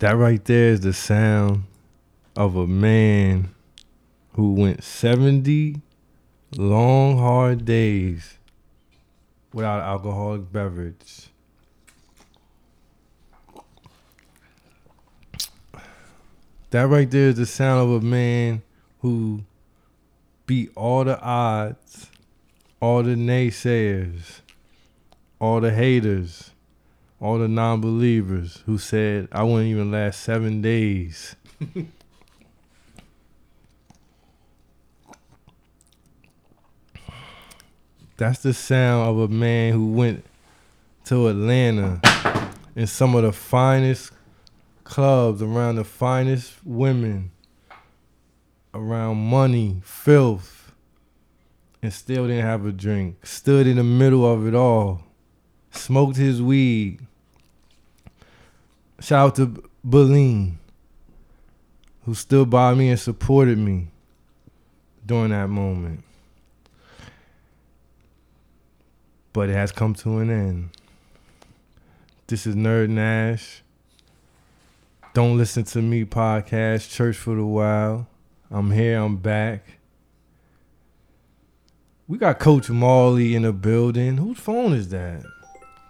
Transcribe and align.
That 0.00 0.16
right 0.16 0.42
there 0.42 0.70
is 0.70 0.80
the 0.80 0.94
sound 0.94 1.64
of 2.34 2.56
a 2.56 2.66
man 2.66 3.50
who 4.32 4.54
went 4.54 4.82
70 4.82 5.82
long, 6.56 7.18
hard 7.18 7.66
days 7.66 8.38
without 9.52 9.82
alcoholic 9.82 10.50
beverage. 10.50 11.28
That 16.70 16.88
right 16.88 17.10
there 17.10 17.28
is 17.28 17.36
the 17.36 17.44
sound 17.44 17.82
of 17.82 18.02
a 18.02 18.06
man 18.06 18.62
who 19.02 19.44
beat 20.46 20.70
all 20.76 21.04
the 21.04 21.20
odds, 21.20 22.08
all 22.80 23.02
the 23.02 23.16
naysayers, 23.16 24.40
all 25.38 25.60
the 25.60 25.72
haters, 25.72 26.52
all 27.20 27.38
the 27.38 27.48
non 27.48 27.80
believers 27.80 28.62
who 28.66 28.78
said 28.78 29.28
I 29.30 29.42
wouldn't 29.42 29.68
even 29.68 29.90
last 29.90 30.20
seven 30.20 30.62
days. 30.62 31.36
That's 38.16 38.40
the 38.42 38.52
sound 38.52 39.08
of 39.08 39.18
a 39.18 39.28
man 39.28 39.72
who 39.72 39.92
went 39.92 40.24
to 41.06 41.28
Atlanta 41.28 42.00
in 42.76 42.86
some 42.86 43.14
of 43.14 43.22
the 43.22 43.32
finest 43.32 44.12
clubs 44.84 45.40
around 45.40 45.76
the 45.76 45.84
finest 45.84 46.54
women, 46.64 47.30
around 48.74 49.16
money, 49.16 49.80
filth, 49.84 50.72
and 51.82 51.92
still 51.92 52.26
didn't 52.26 52.44
have 52.44 52.66
a 52.66 52.72
drink. 52.72 53.24
Stood 53.24 53.66
in 53.66 53.76
the 53.76 53.84
middle 53.84 54.30
of 54.30 54.46
it 54.46 54.54
all, 54.54 55.02
smoked 55.70 56.16
his 56.16 56.42
weed. 56.42 57.00
Shout 59.00 59.28
out 59.28 59.34
to 59.36 59.70
Beline, 59.88 60.58
who 62.04 62.14
stood 62.14 62.50
by 62.50 62.74
me 62.74 62.90
and 62.90 63.00
supported 63.00 63.56
me 63.56 63.88
during 65.06 65.30
that 65.30 65.48
moment. 65.48 66.04
But 69.32 69.48
it 69.48 69.54
has 69.54 69.72
come 69.72 69.94
to 69.94 70.18
an 70.18 70.30
end. 70.30 70.70
This 72.26 72.46
is 72.46 72.54
Nerd 72.54 72.90
Nash. 72.90 73.62
Don't 75.14 75.38
listen 75.38 75.64
to 75.64 75.80
me 75.80 76.04
podcast, 76.04 76.90
Church 76.90 77.16
for 77.16 77.34
the 77.34 77.44
Wild. 77.44 78.04
I'm 78.50 78.70
here, 78.70 78.98
I'm 78.98 79.16
back. 79.16 79.64
We 82.06 82.18
got 82.18 82.38
Coach 82.38 82.68
Marley 82.68 83.34
in 83.34 83.42
the 83.42 83.52
building. 83.52 84.18
Whose 84.18 84.38
phone 84.38 84.74
is 84.74 84.90
that? 84.90 85.24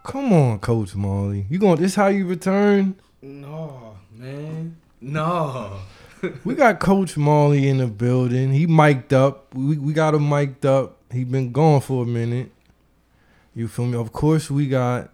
Come 0.03 0.33
on, 0.33 0.59
Coach 0.61 0.95
Molly. 0.95 1.47
You 1.51 1.59
going 1.59 1.81
this 1.81 1.95
how 1.95 2.07
you 2.07 2.27
return? 2.27 2.97
No, 3.21 3.97
man. 4.17 4.77
No. 5.01 5.79
we 6.45 6.55
got 6.55 6.81
Coach 6.81 7.17
Molly 7.17 7.69
in 7.69 7.79
the 7.79 7.87
building. 7.87 8.53
He 8.53 8.67
mic'd 8.67 9.13
up. 9.13 9.55
We 9.55 9.77
we 9.77 9.93
got 9.93 10.15
him 10.15 10.29
mic'd 10.29 10.65
up. 10.65 10.97
He 11.13 11.25
been 11.25 11.53
gone 11.53 11.81
for 11.81 12.05
a 12.05 12.07
minute. 12.07 12.51
You 13.55 13.69
feel 13.69 13.87
me? 13.87 13.99
Of 13.99 14.13
course 14.13 14.51
we 14.51 14.69
got 14.69 15.11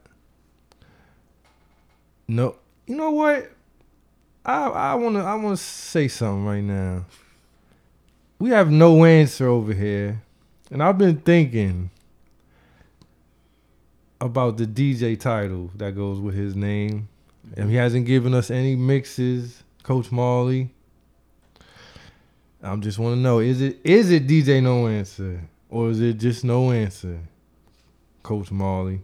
no 2.28 2.56
you 2.86 2.96
know 2.96 3.10
what? 3.10 3.50
I 4.44 4.66
I 4.66 4.94
wanna 4.94 5.24
I 5.24 5.34
wanna 5.34 5.56
say 5.56 6.06
something 6.06 6.44
right 6.44 6.62
now. 6.62 7.06
We 8.38 8.50
have 8.50 8.70
no 8.70 9.04
answer 9.04 9.48
over 9.48 9.72
here. 9.72 10.22
And 10.70 10.82
I've 10.82 10.98
been 10.98 11.16
thinking 11.18 11.90
about 14.20 14.56
the 14.56 14.66
DJ 14.66 15.18
title 15.18 15.70
that 15.76 15.94
goes 15.94 16.20
with 16.20 16.34
his 16.34 16.54
name. 16.54 17.08
And 17.56 17.70
he 17.70 17.76
hasn't 17.76 18.06
given 18.06 18.34
us 18.34 18.50
any 18.50 18.74
mixes, 18.74 19.62
Coach 19.82 20.10
Marley. 20.10 20.70
I 22.62 22.74
just 22.76 22.98
want 22.98 23.14
to 23.14 23.20
know 23.20 23.38
is 23.38 23.60
it 23.60 23.78
is 23.84 24.10
it 24.10 24.26
DJ 24.26 24.60
No 24.62 24.88
Answer 24.88 25.42
or 25.68 25.90
is 25.90 26.00
it 26.00 26.14
just 26.14 26.42
No 26.42 26.72
Answer, 26.72 27.20
Coach 28.22 28.50
Marley? 28.50 29.02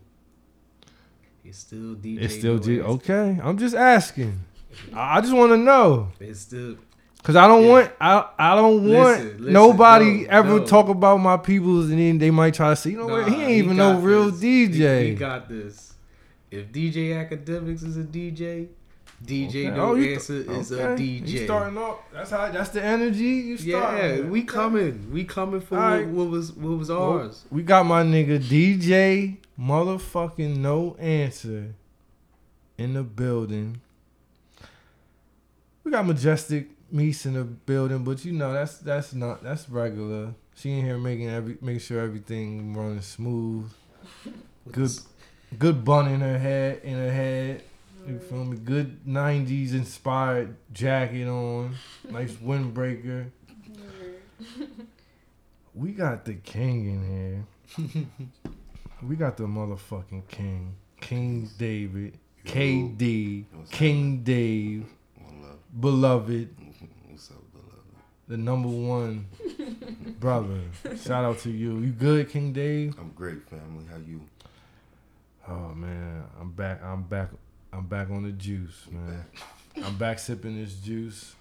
It's 1.45 1.59
still 1.59 1.95
DJ. 1.95 2.23
It's 2.23 2.35
still 2.35 2.55
no 2.55 2.63
G. 2.63 2.81
Okay, 2.81 3.39
I'm 3.43 3.59
just 3.59 3.77
asking. 3.77 4.41
I 4.93 5.19
I 5.19 5.21
just 5.21 5.35
want 5.35 5.53
to 5.53 5.59
know 5.59 6.09
It's 6.19 6.41
still. 6.41 6.77
Because 7.23 7.37
I 7.37 7.47
don't 7.47 7.63
Yeah. 7.65 7.69
want 7.71 7.91
I 8.01 8.29
I 8.39 8.55
don't 8.57 8.85
want 8.89 9.21
Listen, 9.21 9.37
listen, 9.39 9.53
nobody 9.53 10.23
no, 10.23 10.27
ever 10.31 10.59
no. 10.61 10.67
talk 10.67 10.89
about 10.89 11.19
my 11.19 11.37
peoples 11.37 11.89
and 11.91 11.99
then 11.99 12.19
they 12.19 12.31
might 12.31 12.55
try 12.55 12.71
to 12.71 12.77
say 12.77 12.91
you 12.91 12.99
know 12.99 13.07
what 13.07 13.29
he 13.29 13.37
Nah, 13.37 13.43
ain't 13.43 13.51
even 13.65 13.77
no 13.77 13.99
real 14.01 14.31
this. 14.31 14.41
He- 14.43 14.69
DJ. 14.69 15.09
He, 15.11 15.15
got 15.15 15.49
this. 15.49 15.95
If 16.51 16.71
DJ 16.73 17.19
Academics 17.19 17.83
is 17.83 17.97
a 17.97 18.03
DJ, 18.03 18.69
DJ 19.25 19.49
Okay. 19.49 19.71
No 19.71 19.93
Oh, 19.93 19.97
Answer 19.97 20.43
th- 20.45 20.59
is 20.59 20.73
okay. 20.73 20.83
a 20.83 20.97
DJ. 20.97 21.29
You 21.29 21.45
starting 21.45 21.79
off. 21.79 21.99
That's 22.13 22.31
how. 22.31 22.51
That's 22.51 22.71
the 22.71 22.83
energy 22.85 23.23
you 23.23 23.57
start. 23.57 23.97
yeah, 23.97 24.17
with. 24.17 24.27
we 24.31 24.43
coming. 24.43 25.11
We 25.13 25.25
coming 25.25 25.61
for 25.61 25.77
right. 25.79 26.05
what, 26.07 26.27
what 26.27 26.31
was 26.31 26.53
what 26.53 26.77
was 26.79 26.89
Well, 26.91 27.03
ours. 27.21 27.45
We 27.51 27.63
got 27.63 27.87
my 27.87 28.03
nigga 28.03 28.39
DJ 28.41 29.37
motherfucking 29.59 30.57
no 30.57 30.97
answer 30.99 31.75
in 32.77 32.95
the 32.95 33.03
building. 33.05 33.81
We 35.85 35.93
got 35.93 36.05
Majestic 36.07 36.69
Meese 36.93 37.25
in 37.27 37.35
the 37.35 37.45
building, 37.45 38.05
but 38.05 38.25
you 38.25 38.33
know 38.33 38.53
that's 38.53 38.79
that's 38.79 39.15
not 39.15 39.43
that's 39.43 39.69
regular. 39.69 40.35
She 40.55 40.79
in 40.79 40.85
here 40.85 40.99
making 40.99 41.31
every 41.31 41.57
making 41.63 41.81
sure 41.81 42.01
everything 42.03 42.75
running 42.77 43.01
smooth. 43.01 43.71
Good 44.71 44.91
good 45.59 45.85
bun 45.85 46.09
in 46.09 46.21
her 46.21 46.39
head 46.39 46.81
in 46.85 46.95
her 46.95 47.13
head. 47.13 47.63
You 48.07 48.19
feel 48.19 48.45
me? 48.45 48.57
Good 48.59 49.05
'90s 49.07 49.73
inspired 49.73 50.57
jacket 50.73 51.29
on, 51.29 51.77
nice 52.11 52.33
windbreaker. 52.45 53.31
We 55.75 55.93
got 55.93 56.25
the 56.25 56.35
king 56.35 56.87
in 56.91 57.47
here. 57.87 58.07
we 59.03 59.17
got 59.17 59.37
the 59.39 59.45
motherfucking 59.45 60.29
king, 60.29 60.75
King 61.01 61.49
David, 61.57 62.19
KD, 62.45 63.45
King 63.71 64.23
Dave, 64.23 64.85
One 65.17 65.43
love. 65.43 65.59
beloved, 65.81 65.81
What's 65.81 65.81
up, 65.81 65.81
beloved? 65.81 66.62
The 68.33 68.39
number 68.39 68.69
one 68.69 69.27
brother. 70.19 70.59
Shout 71.05 71.23
out 71.25 71.39
to 71.41 71.51
you. 71.51 71.79
You 71.81 71.91
good, 71.93 72.31
King 72.31 72.55
Dave? 72.55 72.97
I'm 72.99 73.11
great, 73.15 73.43
family. 73.49 73.85
How 73.91 73.99
you? 73.99 74.23
Oh 75.47 75.75
man, 75.75 76.25
I'm 76.41 76.51
back. 76.51 76.83
I'm 76.83 77.03
back. 77.03 77.29
I'm 77.75 77.87
back 77.87 78.09
on 78.11 78.23
the 78.23 78.33
juice, 78.33 78.87
man. 78.91 79.25
I'm 79.85 79.97
back 79.99 80.19
sipping 80.19 80.57
this 80.57 80.75
juice. 80.77 81.35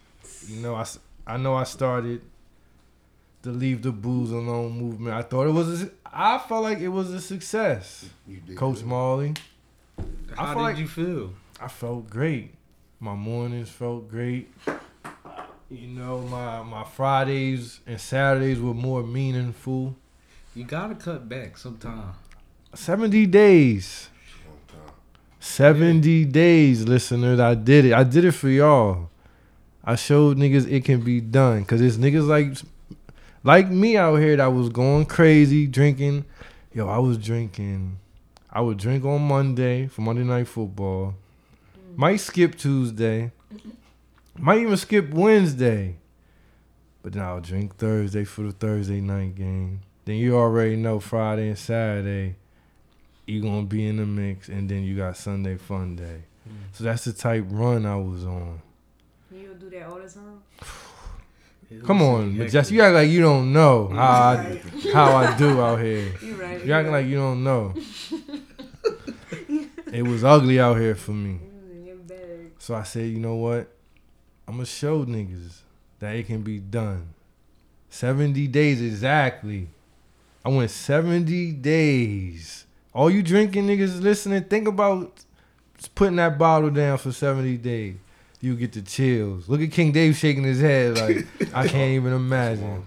You 0.48 0.58
know, 0.62 0.76
I 0.76 0.86
I 1.26 1.38
know 1.38 1.56
I 1.56 1.64
started 1.64 2.22
the 3.42 3.52
leave 3.52 3.82
the 3.84 3.92
booze 3.94 4.32
alone 4.32 4.78
movement. 4.78 5.16
I 5.16 5.22
thought 5.22 5.48
it 5.48 5.52
was. 5.52 5.84
A, 5.84 5.90
I 6.06 6.40
felt 6.40 6.64
like 6.64 6.80
it 6.80 6.90
was 6.90 7.10
a 7.12 7.22
success. 7.22 8.06
You 8.28 8.38
did 8.42 8.58
Coach 8.58 8.78
good. 8.80 8.86
Marley, 8.88 9.34
I 9.98 10.04
How 10.36 10.46
feel 10.48 10.56
did 10.56 10.62
like- 10.62 10.78
you 10.78 10.88
feel? 10.88 11.34
I 11.62 11.68
felt 11.70 12.10
great. 12.10 12.54
My 13.00 13.16
mornings 13.16 13.70
felt 13.70 14.10
great. 14.10 14.52
You 15.72 15.88
know, 15.88 16.20
my 16.20 16.62
my 16.64 16.84
Fridays 16.84 17.80
and 17.88 18.00
Saturdays 18.00 18.60
were 18.60 18.74
more 18.74 19.04
meaningful. 19.04 19.96
You 20.54 20.66
gotta 20.66 20.96
cut 20.96 21.30
back 21.30 21.58
sometime. 21.58 22.12
Seventy 22.74 23.26
days. 23.26 24.10
Time. 24.68 24.94
70 25.40 26.26
days, 26.26 26.84
listeners. 26.84 27.40
I 27.40 27.56
did 27.56 27.86
it. 27.86 27.94
I 27.94 28.04
did 28.04 28.26
it 28.26 28.34
for 28.34 28.50
y'all. 28.50 29.10
I 29.82 29.96
showed 29.96 30.36
niggas 30.36 30.70
it 30.70 30.84
can 30.84 31.00
be 31.00 31.22
done. 31.22 31.64
Cause 31.64 31.80
it's 31.80 31.96
niggas 31.96 32.28
like 32.28 32.58
like 33.46 33.70
me 33.70 33.96
out 33.96 34.18
here 34.18 34.36
that 34.36 34.48
was 34.48 34.68
going 34.68 35.06
crazy 35.06 35.68
drinking. 35.68 36.26
Yo, 36.74 36.90
I 36.90 36.98
was 36.98 37.18
drinking. 37.18 37.98
I 38.50 38.60
would 38.60 38.78
drink 38.78 39.06
on 39.06 39.22
Monday 39.22 39.88
for 39.88 40.02
Monday 40.02 40.24
night 40.24 40.50
football. 40.50 41.16
Might 41.96 42.18
skip 42.18 42.58
Tuesday. 42.58 43.32
Might 44.42 44.60
even 44.62 44.78
skip 44.78 45.10
Wednesday. 45.12 45.98
But 47.04 47.14
then 47.14 47.24
I'll 47.24 47.42
drink 47.42 47.78
Thursday 47.78 48.24
for 48.24 48.44
the 48.44 48.52
Thursday 48.52 49.02
night 49.02 49.36
game. 49.36 49.82
Then 50.06 50.16
you 50.16 50.36
already 50.36 50.76
know 50.76 51.00
Friday 51.00 51.48
and 51.48 51.58
Saturday 51.58 52.36
you're 53.32 53.42
gonna 53.42 53.66
be 53.66 53.88
in 53.88 53.98
the 53.98 54.06
mix, 54.06 54.50
and 54.50 54.70
then 54.70 54.84
you 54.84 54.98
got 54.98 55.18
Sunday 55.18 55.58
Fun 55.58 55.96
Day. 55.96 56.24
Mm. 56.48 56.54
So 56.74 56.84
that's 56.84 57.06
the 57.06 57.14
type 57.14 57.46
run 57.50 57.86
I 57.86 57.96
was 57.96 58.26
on. 58.26 58.62
You 59.32 59.56
do 59.60 59.70
that 59.70 59.84
all 59.88 60.00
the 60.00 60.10
time? 60.10 60.42
Come 61.86 62.02
on, 62.02 62.32
hectic. 62.32 62.40
Majestic. 62.40 62.76
You 62.76 62.82
act 62.82 62.96
like 62.96 63.10
you 63.10 63.22
don't 63.22 63.54
know 63.54 63.90
mm. 63.92 63.96
how 63.96 64.12
I, 64.12 64.92
how 64.94 65.16
I 65.16 65.38
do 65.38 65.62
out 65.62 65.80
here. 65.80 66.14
You 66.22 66.36
right. 66.36 66.66
You 66.66 66.74
acting 66.74 66.92
like 66.92 67.06
you 67.06 67.16
don't 67.16 67.44
know. 67.44 67.74
It 69.94 70.04
was 70.04 70.24
ugly 70.24 70.58
out 70.58 70.78
here 70.78 70.96
for 70.96 71.12
me. 71.12 71.32
Mm, 71.32 71.42
you 71.42 71.80
in 71.80 71.86
your 71.86 71.96
bag. 71.98 72.54
So 72.60 72.76
I 72.76 72.84
said, 72.84 73.10
you 73.10 73.20
know 73.20 73.36
what? 73.36 73.70
I'm 74.52 74.58
gonna 74.58 74.66
show 74.66 75.06
niggas 75.06 75.60
that 76.00 76.14
it 76.14 76.28
can 76.28 76.42
be 76.42 76.60
done. 76.60 77.14
70 77.90 78.48
days 78.48 78.82
exactly. 78.82 79.70
I 80.44 80.50
went 80.50 80.72
70 80.72 81.54
days. 81.54 82.66
All 82.94 83.10
you 83.10 83.24
drinking 83.24 83.68
niggas 83.68 84.02
listening, 84.02 84.44
think 84.44 84.68
about 84.68 85.24
putting 85.96 86.18
that 86.18 86.38
bottle 86.38 86.70
down 86.70 86.98
for 86.98 87.14
70 87.14 87.56
days. 87.60 87.96
you 88.42 88.58
get 88.58 88.74
the 88.74 88.82
chills. 88.82 89.48
Look 89.48 89.62
at 89.62 89.72
King 89.72 89.94
Dave 89.94 90.18
shaking 90.18 90.44
his 90.44 90.60
head 90.60 90.98
like 90.98 91.26
I 91.54 91.70
can't 91.70 91.92
even 91.92 92.12
That's 92.30 92.60
a 92.60 92.66
long 92.66 92.84
imagine. 92.84 92.86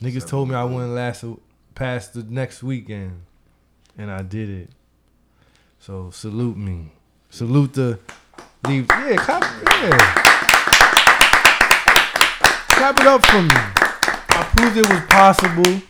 Niggas 0.00 0.28
told 0.28 0.48
me 0.48 0.54
I 0.54 0.62
wouldn't 0.62 0.92
last 0.92 1.24
past 1.74 2.14
the 2.14 2.22
next 2.22 2.62
weekend, 2.62 3.22
and 3.98 4.12
I 4.12 4.22
did 4.22 4.48
it. 4.48 4.70
So 5.80 6.10
salute 6.10 6.56
me. 6.56 6.92
Salute 7.30 7.72
the 7.72 7.98
leave. 8.64 8.86
Yeah, 8.88 9.16
clap. 9.16 9.42
Yeah. 9.66 10.38
Clap 12.82 12.98
it 12.98 13.06
up 13.06 13.24
for 13.26 13.40
me. 13.42 13.48
I 13.52 14.52
proved 14.56 14.76
it 14.76 14.88
was 14.88 15.00
possible. 15.08 15.82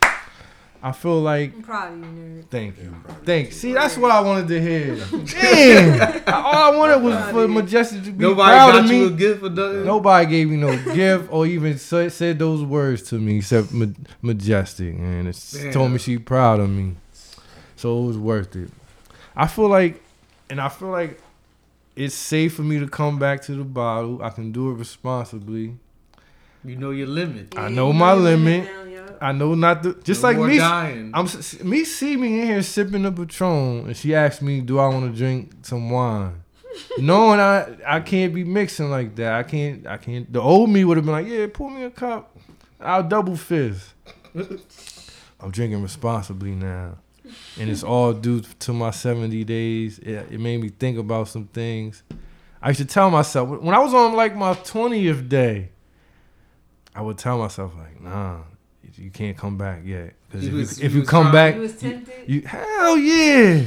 I 0.82 0.92
feel 0.92 1.22
like 1.22 1.54
I'm 1.54 1.62
proud 1.62 1.92
of 1.94 1.98
you, 2.00 2.04
nerd. 2.04 2.44
Thank 2.50 2.76
you. 2.76 2.82
Yeah, 2.82 2.90
I'm 2.90 3.00
proud 3.00 3.16
of 3.16 3.24
Thanks. 3.24 3.56
See, 3.56 3.72
that's 3.72 3.96
what 3.96 4.10
I 4.10 4.20
wanted 4.20 4.48
to 4.48 4.60
hear. 4.60 4.96
Damn. 5.24 6.22
All 6.34 6.54
I 6.54 6.76
wanted 6.76 7.02
was 7.02 7.30
for 7.30 7.48
Majestic 7.48 8.04
to 8.04 8.12
be 8.12 8.22
Nobody 8.22 8.56
proud 8.56 8.72
got 8.72 8.84
of 8.84 8.90
you 8.90 9.06
a 9.06 9.10
gift 9.10 9.40
for 9.40 9.48
nothing. 9.48 9.86
Nobody 9.86 10.26
gave 10.26 10.50
me 10.50 10.58
no 10.58 10.76
gift 10.94 11.32
or 11.32 11.46
even 11.46 11.78
said, 11.78 12.12
said 12.12 12.38
those 12.38 12.62
words 12.62 13.00
to 13.04 13.14
me 13.18 13.38
except 13.38 13.72
Ma- 13.72 13.86
Majestic. 14.20 14.94
And 14.94 15.28
it 15.28 15.50
Damn. 15.50 15.72
told 15.72 15.92
me 15.92 15.98
she 15.98 16.18
proud 16.18 16.60
of 16.60 16.68
me. 16.68 16.96
So 17.74 18.02
it 18.02 18.06
was 18.08 18.18
worth 18.18 18.54
it. 18.54 18.68
I 19.34 19.46
feel 19.46 19.68
like, 19.68 20.02
and 20.50 20.60
I 20.60 20.68
feel 20.68 20.88
like 20.90 21.18
it's 21.96 22.14
safe 22.14 22.52
for 22.52 22.62
me 22.62 22.80
to 22.80 22.86
come 22.86 23.18
back 23.18 23.40
to 23.44 23.54
the 23.54 23.64
bottle. 23.64 24.22
I 24.22 24.28
can 24.28 24.52
do 24.52 24.70
it 24.72 24.74
responsibly. 24.74 25.76
You 26.64 26.76
know 26.76 26.90
your 26.90 27.08
limit. 27.08 27.54
I 27.56 27.68
know 27.68 27.88
you 27.88 27.92
my 27.94 28.12
your 28.12 28.22
limit. 28.22 28.68
I 29.20 29.30
know 29.32 29.54
not 29.54 29.82
to, 29.84 29.94
just 30.02 30.22
No 30.22 30.28
like 30.28 30.38
me. 30.38 30.56
dying. 30.58 31.10
I'm 31.14 31.28
me 31.62 31.84
see 31.84 32.16
me 32.16 32.40
in 32.40 32.46
here 32.46 32.62
sipping 32.62 33.04
a 33.06 33.12
Patron, 33.12 33.86
and 33.86 33.96
she 33.96 34.14
asked 34.14 34.42
me, 34.42 34.60
"Do 34.60 34.78
I 34.80 34.88
want 34.88 35.12
to 35.12 35.16
drink 35.16 35.52
some 35.62 35.90
wine?" 35.90 36.42
Knowing 36.98 37.38
I 37.38 37.76
I 37.86 38.00
can't 38.00 38.34
be 38.34 38.42
mixing 38.44 38.90
like 38.90 39.14
that. 39.16 39.32
I 39.34 39.42
can't 39.44 39.86
I 39.86 39.96
can't. 39.96 40.32
The 40.32 40.40
old 40.40 40.70
me 40.70 40.84
would 40.84 40.96
have 40.96 41.06
been 41.06 41.12
like, 41.14 41.26
"Yeah, 41.28 41.46
pour 41.52 41.70
me 41.70 41.84
a 41.84 41.90
cup. 41.90 42.36
I'll 42.80 43.04
double 43.04 43.36
fizz." 43.36 43.94
I'm 45.40 45.50
drinking 45.50 45.82
responsibly 45.82 46.52
now, 46.52 46.98
and 47.58 47.68
it's 47.68 47.82
all 47.82 48.12
due 48.12 48.40
to 48.60 48.72
my 48.72 48.90
70 48.90 49.42
days. 49.44 49.98
It, 49.98 50.26
it 50.32 50.40
made 50.40 50.60
me 50.60 50.68
think 50.68 50.98
about 50.98 51.28
some 51.28 51.46
things. 51.46 52.02
I 52.60 52.68
used 52.68 52.78
to 52.78 52.86
tell 52.86 53.10
myself 53.10 53.48
when 53.48 53.74
I 53.74 53.80
was 53.80 53.92
on 53.92 54.14
like 54.14 54.36
my 54.36 54.54
20th 54.54 55.28
day, 55.28 55.71
I 56.94 57.00
would 57.02 57.18
tell 57.18 57.38
myself 57.38 57.72
like, 57.76 58.00
"Nah, 58.00 58.40
you 58.96 59.10
can't 59.10 59.36
come 59.36 59.56
back 59.56 59.80
yet. 59.84 60.14
Because 60.28 60.46
if, 60.46 60.52
was- 60.52 60.78
you, 60.80 60.86
if 60.86 60.92
you 60.94 61.00
you 61.00 61.06
come 61.06 61.30
trying- 61.30 61.32
back, 61.32 61.54
You 61.54 61.60
was 61.62 61.76
tempted. 61.76 62.28
you 62.28 62.42
hell 62.42 62.96
yeah. 62.98 63.64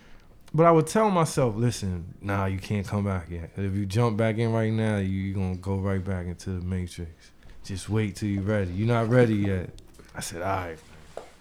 but 0.54 0.66
I 0.66 0.70
would 0.72 0.86
tell 0.86 1.10
myself, 1.10 1.54
listen, 1.56 2.14
nah, 2.20 2.46
you 2.46 2.58
can't 2.58 2.86
come 2.86 3.04
back 3.04 3.30
yet. 3.30 3.50
if 3.56 3.74
you 3.74 3.86
jump 3.86 4.16
back 4.16 4.38
in 4.38 4.52
right 4.52 4.72
now, 4.72 4.96
you 4.98 5.08
you 5.10 5.34
gonna 5.34 5.56
go 5.56 5.76
right 5.76 6.02
back 6.04 6.26
into 6.26 6.50
the 6.50 6.64
matrix. 6.64 7.30
Just 7.64 7.88
wait 7.88 8.16
till 8.16 8.28
you're 8.28 8.42
ready. 8.42 8.72
You're 8.72 8.88
not 8.88 9.08
ready 9.08 9.36
yet. 9.36 9.70
I 10.14 10.20
said, 10.20 10.42
all 10.42 10.48
right. 10.56 10.78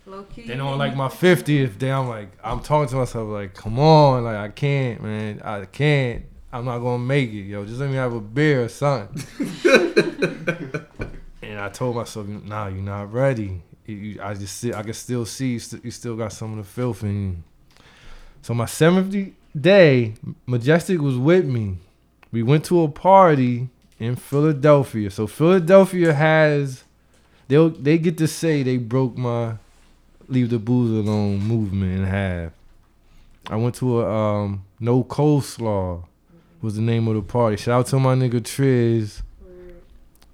Low 0.05 0.23
key. 0.23 0.43
Then 0.47 0.59
on 0.61 0.77
like 0.77 0.95
my 0.95 1.07
50th 1.07 1.77
day, 1.77 1.91
I'm 1.91 2.07
like, 2.09 2.29
I'm 2.43 2.59
talking 2.59 2.89
to 2.89 2.95
myself 2.97 3.29
like, 3.29 3.53
come 3.53 3.79
on, 3.79 4.23
like 4.25 4.35
I 4.35 4.49
can't, 4.49 5.01
man, 5.01 5.41
I 5.43 5.65
can't. 5.65 6.25
I'm 6.51 6.65
not 6.65 6.79
gonna 6.79 6.99
make 7.03 7.29
it, 7.31 7.43
yo. 7.43 7.65
Just 7.65 7.79
let 7.79 7.89
me 7.89 7.95
have 7.95 8.13
a 8.13 8.21
beer 8.21 8.63
or 8.65 8.69
something. 8.69 9.23
and 11.53 11.61
I 11.61 11.69
told 11.69 11.95
myself, 11.95 12.27
nah, 12.27 12.67
you're 12.67 12.81
not 12.81 13.13
ready. 13.13 13.61
You- 13.85 14.19
I 14.21 14.33
just 14.33 14.57
see, 14.57 14.73
I 14.73 14.81
can 14.81 14.93
still 14.93 15.25
see 15.25 15.53
you, 15.53 15.59
st- 15.59 15.85
you 15.85 15.91
still 15.91 16.15
got 16.15 16.33
some 16.33 16.51
of 16.51 16.57
the 16.57 16.63
filth 16.63 17.03
in 17.03 17.21
you. 17.29 17.35
So 18.41 18.53
my 18.53 18.65
70th 18.65 19.33
day, 19.59 20.15
Majestic 20.45 20.99
was 20.99 21.17
with 21.17 21.45
me. 21.45 21.77
We 22.31 22.41
went 22.43 22.65
to 22.65 22.81
a 22.81 22.87
party 22.87 23.69
in 23.99 24.15
Philadelphia. 24.15 25.11
So 25.11 25.27
Philadelphia 25.27 26.13
has, 26.13 26.83
they 27.47 27.67
they 27.69 27.97
get 27.99 28.17
to 28.17 28.27
say 28.27 28.63
they 28.63 28.77
broke 28.77 29.15
my 29.15 29.55
leave 30.27 30.49
the 30.49 30.57
booze 30.59 30.89
alone 30.91 31.39
movement 31.39 31.99
in 31.99 32.03
half. 32.05 32.51
I 33.49 33.57
went 33.57 33.75
to 33.75 34.01
a 34.01 34.11
um, 34.11 34.65
no 34.79 35.03
coleslaw 35.03 36.03
was 36.61 36.75
the 36.75 36.81
name 36.81 37.07
of 37.07 37.15
the 37.15 37.21
party. 37.21 37.57
Shout 37.57 37.79
out 37.81 37.87
to 37.87 37.99
my 37.99 38.15
nigga 38.15 38.41
Triz. 38.41 39.21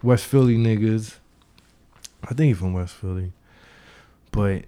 West 0.02 0.26
Philly 0.26 0.58
niggas. 0.58 1.16
I 2.24 2.28
think 2.34 2.48
he 2.50 2.54
from 2.54 2.74
West 2.74 2.96
Philly. 2.96 3.32
But 4.32 4.66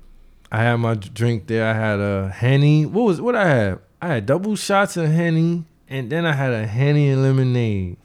I 0.51 0.63
had 0.63 0.75
my 0.77 0.95
drink 0.95 1.47
there. 1.47 1.67
I 1.69 1.73
had 1.73 1.99
a 1.99 2.29
henny. 2.29 2.85
What 2.85 3.03
was 3.03 3.21
what 3.21 3.35
I 3.35 3.47
had? 3.47 3.79
I 4.01 4.07
had 4.15 4.25
double 4.25 4.55
shots 4.55 4.97
of 4.97 5.09
henny, 5.09 5.63
and 5.87 6.09
then 6.09 6.25
I 6.25 6.33
had 6.33 6.51
a 6.53 6.65
henny 6.65 7.09
and 7.09 7.21
lemonade, 7.21 7.97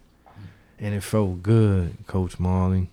and 0.78 0.94
it 0.94 1.02
felt 1.02 1.42
good, 1.42 1.96
Coach 2.06 2.38
Marley. 2.38 2.90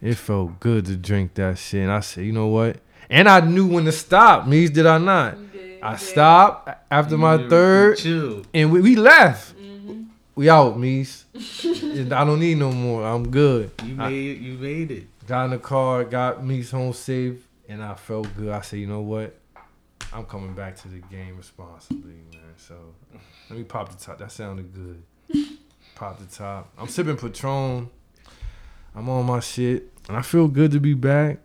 It 0.00 0.14
felt 0.14 0.58
good 0.60 0.86
to 0.86 0.96
drink 0.96 1.34
that 1.34 1.58
shit. 1.58 1.82
And 1.82 1.90
I 1.92 2.00
said, 2.00 2.24
you 2.24 2.32
know 2.32 2.46
what? 2.46 2.76
And 3.10 3.28
I 3.28 3.40
knew 3.40 3.66
when 3.66 3.84
to 3.84 3.92
stop. 3.92 4.46
Means 4.46 4.70
did 4.70 4.86
I 4.86 4.98
not? 4.98 5.36
You 5.38 5.46
did. 5.48 5.82
I 5.82 5.90
did. 5.92 6.00
stopped 6.00 6.70
after 6.90 7.18
my 7.18 7.34
You- 7.34 7.42
you 7.44 7.50
third, 7.50 7.98
Chill. 7.98 8.42
and 8.54 8.72
we, 8.72 8.80
we 8.80 8.96
left. 8.96 9.54
We 10.38 10.48
out, 10.48 10.76
Mies. 10.78 11.24
I 12.12 12.24
don't 12.24 12.38
need 12.38 12.58
no 12.58 12.70
more. 12.70 13.04
I'm 13.04 13.28
good. 13.28 13.72
You 13.84 13.96
I- 13.98 14.08
made 14.08 14.36
it. 14.36 14.40
You 14.40 14.52
made 14.56 14.90
it. 14.92 15.06
Got 15.26 15.46
in 15.46 15.50
the 15.50 15.58
car, 15.58 16.04
got 16.04 16.42
Mies 16.42 16.70
home 16.70 16.92
safe, 16.92 17.44
and 17.68 17.82
I 17.82 17.94
felt 17.96 18.28
good. 18.36 18.50
I 18.50 18.60
said, 18.60 18.78
you 18.78 18.86
know 18.86 19.00
what? 19.00 19.36
I'm 20.12 20.24
coming 20.26 20.54
back 20.54 20.76
to 20.82 20.88
the 20.88 21.00
game 21.00 21.36
responsibly, 21.36 22.12
man. 22.30 22.54
So 22.56 22.76
let 23.50 23.58
me 23.58 23.64
pop 23.64 23.88
the 23.90 23.96
top. 23.98 24.18
That 24.18 24.30
sounded 24.30 24.72
good. 24.72 25.02
pop 25.96 26.20
the 26.20 26.26
top. 26.26 26.70
I'm 26.78 26.86
sipping 26.86 27.16
Patron. 27.16 27.90
I'm 28.94 29.08
on 29.08 29.26
my 29.26 29.40
shit, 29.40 29.92
and 30.08 30.16
I 30.16 30.22
feel 30.22 30.46
good 30.46 30.70
to 30.70 30.78
be 30.78 30.94
back. 30.94 31.38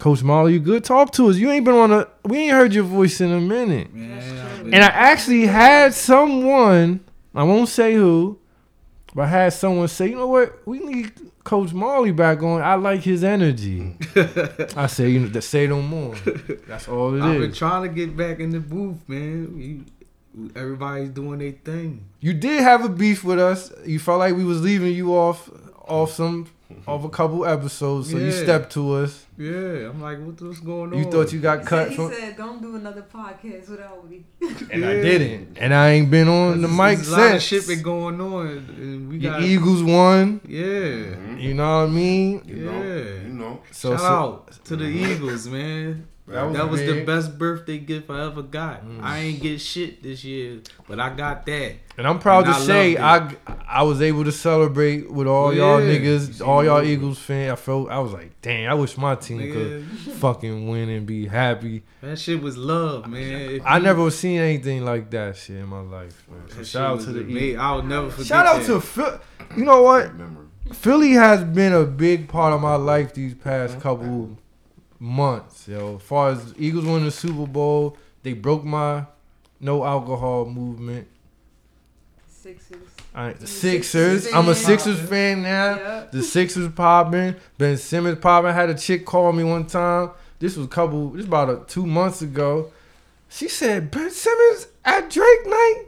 Coach 0.00 0.24
Molly, 0.24 0.54
you 0.54 0.58
good? 0.58 0.82
Talk 0.82 1.12
to 1.12 1.28
us. 1.30 1.36
You 1.36 1.48
ain't 1.52 1.64
been 1.64 1.74
on 1.74 1.92
a. 1.92 2.08
We 2.24 2.38
ain't 2.38 2.52
heard 2.54 2.74
your 2.74 2.82
voice 2.82 3.20
in 3.20 3.30
a 3.30 3.40
minute. 3.40 3.94
Man, 3.94 4.10
That's 4.18 4.26
I've 4.32 4.54
true. 4.56 4.64
been- 4.64 4.74
And 4.74 4.82
I 4.82 4.88
actually 4.88 5.46
had 5.46 5.94
someone, 5.94 7.04
I 7.34 7.42
won't 7.44 7.68
say 7.68 7.94
who, 7.94 8.38
but 9.14 9.22
I 9.22 9.26
had 9.28 9.52
someone 9.52 9.88
say, 9.88 10.08
you 10.08 10.16
know 10.16 10.26
what, 10.26 10.66
we 10.66 10.80
need 10.80 11.12
Coach 11.44 11.72
Marley 11.72 12.12
back 12.12 12.42
on. 12.42 12.62
I 12.62 12.74
like 12.74 13.00
his 13.00 13.24
energy. 13.24 13.96
I 14.76 14.86
say, 14.86 15.10
you 15.10 15.20
know, 15.20 15.40
say 15.40 15.66
no 15.66 15.82
more. 15.82 16.14
That's 16.68 16.88
all 16.88 17.14
it 17.14 17.22
I've 17.22 17.40
been 17.40 17.52
trying 17.52 17.82
to 17.82 17.88
get 17.88 18.16
back 18.16 18.38
in 18.38 18.50
the 18.50 18.60
booth, 18.60 19.08
man. 19.08 19.58
You, 19.58 20.50
everybody's 20.54 21.10
doing 21.10 21.40
their 21.40 21.52
thing. 21.52 22.04
You 22.20 22.32
did 22.34 22.62
have 22.62 22.84
a 22.84 22.88
beef 22.88 23.24
with 23.24 23.38
us. 23.38 23.72
You 23.84 23.98
felt 23.98 24.18
like 24.18 24.34
we 24.36 24.44
was 24.44 24.62
leaving 24.62 24.94
you 24.94 25.14
off 25.14 25.50
off 25.86 26.12
some 26.12 26.46
of 26.86 27.04
a 27.04 27.08
couple 27.08 27.44
episodes, 27.46 28.10
so 28.10 28.16
you 28.18 28.30
stepped 28.32 28.72
to 28.72 28.94
us. 28.94 29.26
Yeah, 29.38 29.88
I'm 29.90 30.00
like, 30.00 30.18
what, 30.20 30.40
what's 30.40 30.60
going 30.60 30.92
on? 30.92 30.98
You 30.98 31.04
thought 31.10 31.32
you 31.32 31.40
got 31.40 31.60
He 31.60 31.66
cut 31.66 31.88
said, 31.88 31.96
from, 31.96 32.10
he 32.10 32.16
said, 32.16 32.36
"Don't 32.36 32.60
do 32.62 32.76
another 32.76 33.02
podcast 33.02 33.68
without 33.70 34.08
me." 34.08 34.24
and 34.70 34.84
I 34.84 34.94
didn't, 35.00 35.56
and 35.58 35.72
I 35.74 35.90
ain't 35.90 36.10
been 36.10 36.28
on 36.28 36.60
the 36.62 36.68
mic 36.68 36.96
There's 36.98 37.08
a 37.08 37.10
lot 37.12 37.20
of 37.36 37.42
since. 37.42 37.64
shit 37.64 37.66
been 37.66 37.82
going 37.82 38.20
on, 38.20 38.46
and 38.78 39.08
we 39.08 39.18
The 39.18 39.28
got 39.28 39.42
Eagles 39.42 39.82
won. 39.82 40.40
yeah. 40.46 40.62
Mhm. 40.62 41.40
You 41.40 41.54
know 41.54 41.78
what 41.80 41.84
I 41.84 41.90
mean? 41.90 42.42
You 42.46 42.56
know, 42.56 42.72
Yeah. 42.82 43.04
you 43.26 43.32
know. 43.34 43.60
So, 43.70 43.90
Shout 43.92 44.00
so 44.00 44.06
out 44.06 44.52
to 44.64 44.76
the 44.76 44.84
Eagles, 44.84 45.48
man. 45.48 46.06
That 46.32 46.44
was 46.48 46.56
That 46.56 46.68
was 46.70 46.80
the 46.80 47.04
best 47.04 47.38
birthday 47.38 47.78
gift 47.78 48.10
I 48.10 48.24
ever 48.26 48.42
got. 48.42 48.84
Mm. 48.84 49.02
I 49.02 49.18
ain't 49.18 49.40
get 49.42 49.60
shit 49.60 50.02
this 50.02 50.24
year, 50.24 50.60
but 50.88 50.98
I 50.98 51.10
got 51.14 51.44
that. 51.46 51.74
And 51.98 52.06
I'm 52.06 52.18
proud 52.18 52.46
And 52.46 52.54
to 52.54 52.60
I 52.60 52.64
say 52.64 52.96
I 52.96 53.34
I 53.68 53.82
was 53.82 54.00
able 54.00 54.24
to 54.24 54.32
celebrate 54.32 55.10
with 55.10 55.26
all 55.26 55.52
y'all 55.54 55.80
Yeah. 55.82 55.98
niggas, 55.98 56.40
You 56.40 56.46
all 56.46 56.64
y'all? 56.64 56.82
Eagles 56.82 57.18
fans. 57.18 57.52
I 57.52 57.56
felt 57.56 57.90
I 57.90 57.98
was 57.98 58.12
like, 58.12 58.32
damn, 58.40 58.70
I 58.70 58.74
wish 58.74 58.96
my 58.96 59.14
team 59.14 59.52
could 59.52 59.84
fucking 60.14 60.68
win 60.68 60.88
and 60.88 61.06
be 61.06 61.26
happy. 61.26 61.82
that 62.00 62.18
shit 62.18 62.40
was 62.42 62.56
love, 62.56 63.06
man. 63.08 63.50
If 63.50 63.62
I 63.66 63.76
you- 63.76 63.82
never 63.84 64.10
seen 64.10 64.40
anything 64.40 64.84
like 64.84 65.10
that 65.10 65.36
shit 65.36 65.56
in 65.56 65.66
my 65.68 65.80
life. 65.80 66.24
Man. 66.30 66.40
So 66.56 66.62
shout 66.64 66.82
out 66.98 67.00
to 67.02 67.12
the 67.12 67.20
ama- 67.20 67.38
Eagles. 67.38 67.62
I'll 67.62 67.82
never 67.82 68.10
forget. 68.10 68.26
Shout 68.26 68.46
out 68.46 68.60
that. 68.60 68.66
to 68.66 68.80
Phil. 68.80 69.20
You 69.56 69.64
know 69.64 69.82
what? 69.82 70.10
Philly 70.72 71.12
has 71.12 71.44
been 71.44 71.72
a 71.74 71.84
big 71.84 72.28
part 72.28 72.54
of 72.54 72.60
my 72.62 72.76
life 72.76 73.12
these 73.12 73.34
past 73.34 73.78
couple 73.80 74.38
months. 75.02 75.66
Yo, 75.66 75.96
as 75.96 76.02
far 76.02 76.30
as 76.30 76.54
Eagles 76.56 76.84
winning 76.84 77.04
the 77.04 77.10
Super 77.10 77.46
Bowl, 77.46 77.98
they 78.22 78.32
broke 78.32 78.64
my 78.64 79.04
no 79.60 79.84
alcohol 79.84 80.46
movement. 80.46 81.08
Sixers. 82.28 82.78
All 83.14 83.26
right, 83.26 83.38
the 83.38 83.46
Sixers. 83.46 84.22
Sixers 84.22 84.34
I'm 84.34 84.48
a? 84.48 84.54
Sixers 84.54 85.00
fan 85.00 85.42
now. 85.42 85.74
Yep. 85.76 86.12
The 86.12 86.22
Sixers 86.22 86.72
popping. 86.72 87.34
Ben 87.58 87.76
Simmons 87.76 88.18
popping. 88.20 88.50
I 88.50 88.52
had 88.52 88.70
a 88.70 88.74
chick 88.74 89.04
call 89.04 89.32
me 89.32 89.44
one 89.44 89.66
time. 89.66 90.10
This 90.38 90.56
was 90.56 90.66
a 90.66 90.70
couple. 90.70 91.10
This 91.10 91.26
about 91.26 91.50
a, 91.50 91.64
two 91.66 91.84
months 91.84 92.22
ago. 92.22 92.72
She 93.28 93.48
said 93.48 93.90
Ben 93.90 94.10
Simmons 94.10 94.68
at 94.84 95.10
Drake 95.10 95.46
night. 95.46 95.84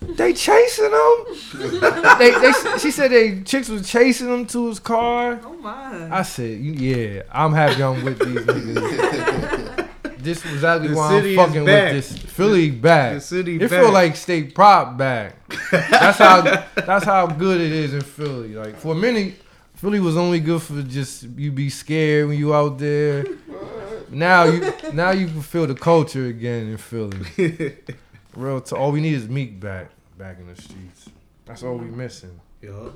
They 0.00 0.32
chasing 0.32 0.84
him. 0.84 1.24
they, 2.18 2.30
they, 2.30 2.52
she 2.78 2.90
said 2.90 3.10
they 3.10 3.40
chicks 3.42 3.68
was 3.68 3.88
chasing 3.88 4.28
him 4.32 4.46
to 4.46 4.68
his 4.68 4.78
car. 4.78 5.40
Oh 5.42 5.54
my. 5.54 6.18
I 6.18 6.22
said, 6.22 6.60
yeah, 6.60 7.22
I'm 7.32 7.52
happy 7.52 7.82
I'm 7.82 8.04
with 8.04 8.18
these 8.18 8.44
niggas. 8.44 9.88
this 10.18 10.44
was 10.44 10.54
exactly 10.54 10.88
The 10.88 10.96
why 10.96 11.18
I'm 11.18 11.24
is 11.24 11.36
fucking 11.36 11.64
back. 11.64 11.92
with 11.94 12.08
this 12.10 12.18
Philly 12.18 12.70
back. 12.70 13.14
The 13.14 13.20
city 13.20 13.56
it 13.56 13.70
back. 13.70 13.70
feel 13.70 13.92
like 13.92 14.16
state 14.16 14.54
prop 14.54 14.98
back. 14.98 15.34
That's 15.70 16.18
how 16.18 16.42
that's 16.74 17.04
how 17.04 17.26
good 17.26 17.60
it 17.60 17.72
is 17.72 17.94
in 17.94 18.02
Philly. 18.02 18.54
Like 18.54 18.76
for 18.76 18.92
a 18.92 18.96
minute, 18.96 19.34
Philly 19.76 20.00
was 20.00 20.16
only 20.16 20.40
good 20.40 20.62
for 20.62 20.82
just 20.82 21.22
you 21.36 21.50
be 21.52 21.70
scared 21.70 22.28
when 22.28 22.38
you 22.38 22.54
out 22.54 22.78
there. 22.78 23.24
Now 24.10 24.44
you 24.44 24.72
now 24.92 25.10
you 25.10 25.26
can 25.26 25.42
feel 25.42 25.66
the 25.66 25.74
culture 25.74 26.26
again 26.26 26.68
in 26.68 26.76
Philly. 26.76 27.76
Real 28.36 28.60
talk. 28.60 28.78
all 28.78 28.92
we 28.92 29.00
need 29.00 29.14
is 29.14 29.28
Meek 29.28 29.58
back 29.58 29.90
back 30.18 30.38
in 30.38 30.46
the 30.46 30.60
streets. 30.60 31.08
That's 31.44 31.62
all 31.62 31.76
we 31.76 31.86
missing. 31.86 32.38
Yup. 32.62 32.92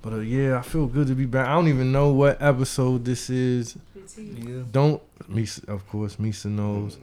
But 0.00 0.14
uh, 0.14 0.16
yeah, 0.18 0.58
I 0.58 0.62
feel 0.62 0.86
good 0.86 1.06
to 1.08 1.14
be 1.14 1.26
back. 1.26 1.46
I 1.46 1.54
don't 1.54 1.68
even 1.68 1.92
know 1.92 2.12
what 2.12 2.40
episode 2.42 3.04
this 3.04 3.30
is. 3.30 3.76
15. 3.94 4.48
Yeah. 4.48 4.62
Don't 4.72 5.00
Misa, 5.30 5.68
of 5.68 5.86
course, 5.88 6.16
Misa 6.16 6.46
knows. 6.46 6.98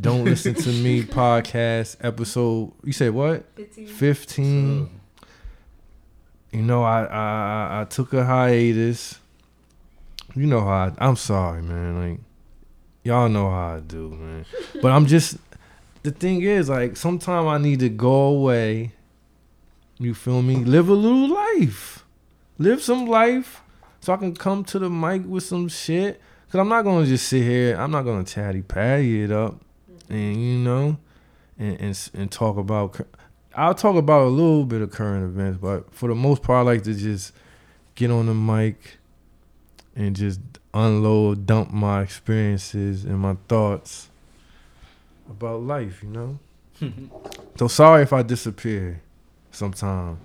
Don't 0.00 0.24
listen 0.24 0.54
to 0.54 0.68
me 0.68 1.02
podcast 1.02 1.96
episode. 2.00 2.72
You 2.84 2.92
say 2.92 3.10
what? 3.10 3.44
15. 3.56 3.86
Fifteen. 3.88 4.88
You 6.52 6.62
know, 6.62 6.84
I 6.84 7.04
I 7.04 7.06
I- 7.06 7.80
I 7.80 7.84
took 7.84 8.12
a 8.12 8.24
hiatus. 8.24 9.18
You 10.36 10.46
know 10.46 10.60
how 10.60 10.68
I, 10.68 10.92
I'm 10.98 11.16
sorry, 11.16 11.62
man. 11.62 12.10
Like 12.10 12.20
y'all 13.04 13.28
know 13.28 13.50
how 13.50 13.76
I 13.76 13.80
do, 13.80 14.10
man. 14.10 14.44
But 14.80 14.92
I'm 14.92 15.06
just 15.06 15.36
the 16.04 16.10
thing 16.10 16.42
is, 16.42 16.68
like, 16.68 16.96
sometimes 16.96 17.46
I 17.46 17.58
need 17.58 17.80
to 17.80 17.88
go 17.88 18.26
away. 18.26 18.92
You 19.98 20.14
feel 20.14 20.42
me? 20.42 20.56
Live 20.56 20.88
a 20.88 20.92
little 20.92 21.28
life. 21.28 22.04
Live 22.58 22.82
some 22.82 23.06
life 23.06 23.62
so 24.00 24.12
I 24.12 24.18
can 24.18 24.34
come 24.34 24.64
to 24.64 24.78
the 24.78 24.90
mic 24.90 25.22
with 25.26 25.44
some 25.44 25.66
shit. 25.68 26.20
Cause 26.50 26.60
I'm 26.60 26.68
not 26.68 26.82
gonna 26.82 27.06
just 27.06 27.26
sit 27.26 27.42
here. 27.42 27.74
I'm 27.76 27.90
not 27.90 28.02
gonna 28.02 28.22
chatty 28.22 28.62
patty 28.62 29.24
it 29.24 29.32
up, 29.32 29.60
and 30.08 30.36
you 30.36 30.58
know, 30.58 30.98
and 31.58 31.80
and, 31.80 32.10
and 32.14 32.30
talk 32.30 32.58
about. 32.58 33.00
I'll 33.56 33.74
talk 33.74 33.96
about 33.96 34.26
a 34.26 34.28
little 34.28 34.64
bit 34.64 34.82
of 34.82 34.92
current 34.92 35.24
events, 35.24 35.58
but 35.60 35.92
for 35.92 36.08
the 36.08 36.14
most 36.14 36.42
part, 36.42 36.58
I 36.58 36.70
like 36.70 36.84
to 36.84 36.94
just 36.94 37.32
get 37.96 38.12
on 38.12 38.26
the 38.26 38.34
mic 38.34 38.98
and 39.96 40.14
just 40.14 40.40
unload, 40.72 41.46
dump 41.46 41.72
my 41.72 42.02
experiences 42.02 43.04
and 43.04 43.18
my 43.18 43.36
thoughts 43.48 44.10
about 45.28 45.62
life. 45.62 46.02
You 46.02 46.08
know. 46.10 46.38
So 47.56 47.68
sorry 47.68 48.02
if 48.02 48.12
I 48.12 48.22
disappear 48.22 49.00
sometime, 49.52 50.18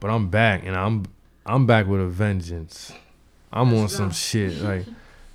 but 0.00 0.08
I'm 0.08 0.30
back 0.30 0.64
and 0.64 0.74
I'm 0.74 1.04
I'm 1.44 1.66
back 1.66 1.86
with 1.86 2.00
a 2.00 2.06
vengeance. 2.06 2.92
I'm 3.52 3.68
on 3.74 3.82
Let's 3.82 3.96
some 3.96 4.10
shit 4.10 4.58
like 4.62 4.86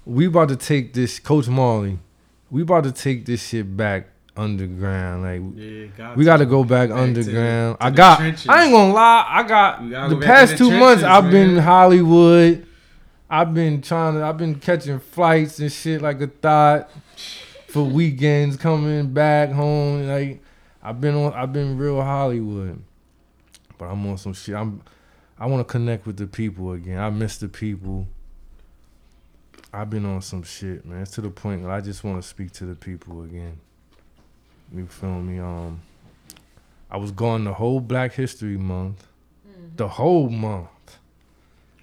we 0.03 0.25
about 0.25 0.49
to 0.49 0.55
take 0.55 0.93
this, 0.93 1.19
Coach 1.19 1.47
Marley. 1.47 1.99
We 2.49 2.63
about 2.63 2.85
to 2.85 2.91
take 2.91 3.25
this 3.27 3.47
shit 3.47 3.77
back 3.77 4.07
underground. 4.35 5.21
Like 5.23 5.41
Yeah, 5.55 5.85
got 5.95 6.17
we 6.17 6.25
got 6.25 6.37
to 6.37 6.45
go 6.47 6.63
back, 6.63 6.89
Back 6.89 6.97
underground. 6.97 7.79
to 7.79 7.85
I 7.85 7.89
got. 7.91 8.17
trenches. 8.17 8.47
I 8.49 8.63
ain't 8.63 8.71
gonna 8.73 8.93
lie. 8.93 9.25
I 9.29 9.43
got 9.43 9.83
the 10.09 10.15
go 10.15 10.21
past 10.21 10.57
two 10.57 10.71
the 10.71 10.79
months. 10.79 11.03
I've 11.03 11.29
been 11.29 11.55
man. 11.55 11.63
Hollywood. 11.63 12.65
I've 13.29 13.53
been 13.53 13.81
trying 13.83 14.15
to. 14.15 14.23
I've 14.23 14.37
been 14.37 14.55
catching 14.55 14.99
flights 14.99 15.59
and 15.59 15.71
shit 15.71 16.01
like 16.01 16.19
a 16.21 16.27
thought 16.27 16.89
for 17.75 17.83
weekends, 17.83 18.55
coming 18.55 19.11
back 19.11 19.51
home. 19.51 20.07
Like 20.07 20.41
I've 20.81 21.01
been 21.01 21.13
on. 21.13 21.33
I've 21.33 21.51
been 21.51 21.77
real 21.77 22.01
Hollywood, 22.01 22.81
but 23.77 23.87
I'm 23.87 24.05
on 24.07 24.17
some 24.17 24.31
shit. 24.33 24.55
I'm. 24.55 24.81
I 25.37 25.47
want 25.47 25.67
to 25.67 25.69
connect 25.69 26.05
with 26.07 26.15
the 26.15 26.25
people 26.25 26.71
again. 26.71 26.97
I 26.97 27.09
miss 27.09 27.35
the 27.37 27.49
people. 27.49 28.07
I've 29.73 29.89
been 29.89 30.05
on 30.05 30.21
some 30.21 30.43
shit, 30.43 30.85
man. 30.85 31.01
It's 31.01 31.11
to 31.11 31.21
the 31.21 31.29
point 31.29 31.63
where 31.63 31.71
I 31.71 31.81
just 31.81 32.05
want 32.05 32.21
to 32.21 32.25
speak 32.25 32.53
to 32.53 32.65
the 32.65 32.75
people 32.75 33.23
again. 33.23 33.59
You 34.73 34.85
feel 34.87 35.19
me? 35.19 35.39
Um, 35.39 35.81
I 36.89 36.95
was 36.95 37.11
gone 37.11 37.43
the 37.43 37.53
whole 37.55 37.81
Black 37.81 38.13
History 38.13 38.55
Month, 38.57 39.05
Mm. 39.45 39.75
the 39.75 39.87
whole 39.89 40.29
month. 40.29 40.69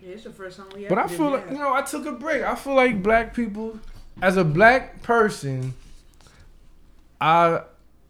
Yeah, 0.01 0.13
it's 0.15 0.25
the 0.25 0.31
first 0.31 0.57
time 0.57 0.69
we 0.75 0.87
But 0.87 0.97
I 0.97 1.07
feel 1.07 1.29
like 1.33 1.51
you 1.51 1.59
know, 1.59 1.75
I 1.75 1.83
took 1.83 2.07
a 2.07 2.13
break. 2.13 2.43
I 2.43 2.55
feel 2.55 2.75
like 2.75 3.03
black 3.03 3.35
people, 3.35 3.79
as 4.23 4.39
a 4.39 4.45
black 4.45 5.03
person, 5.03 5.75
I 7.23 7.63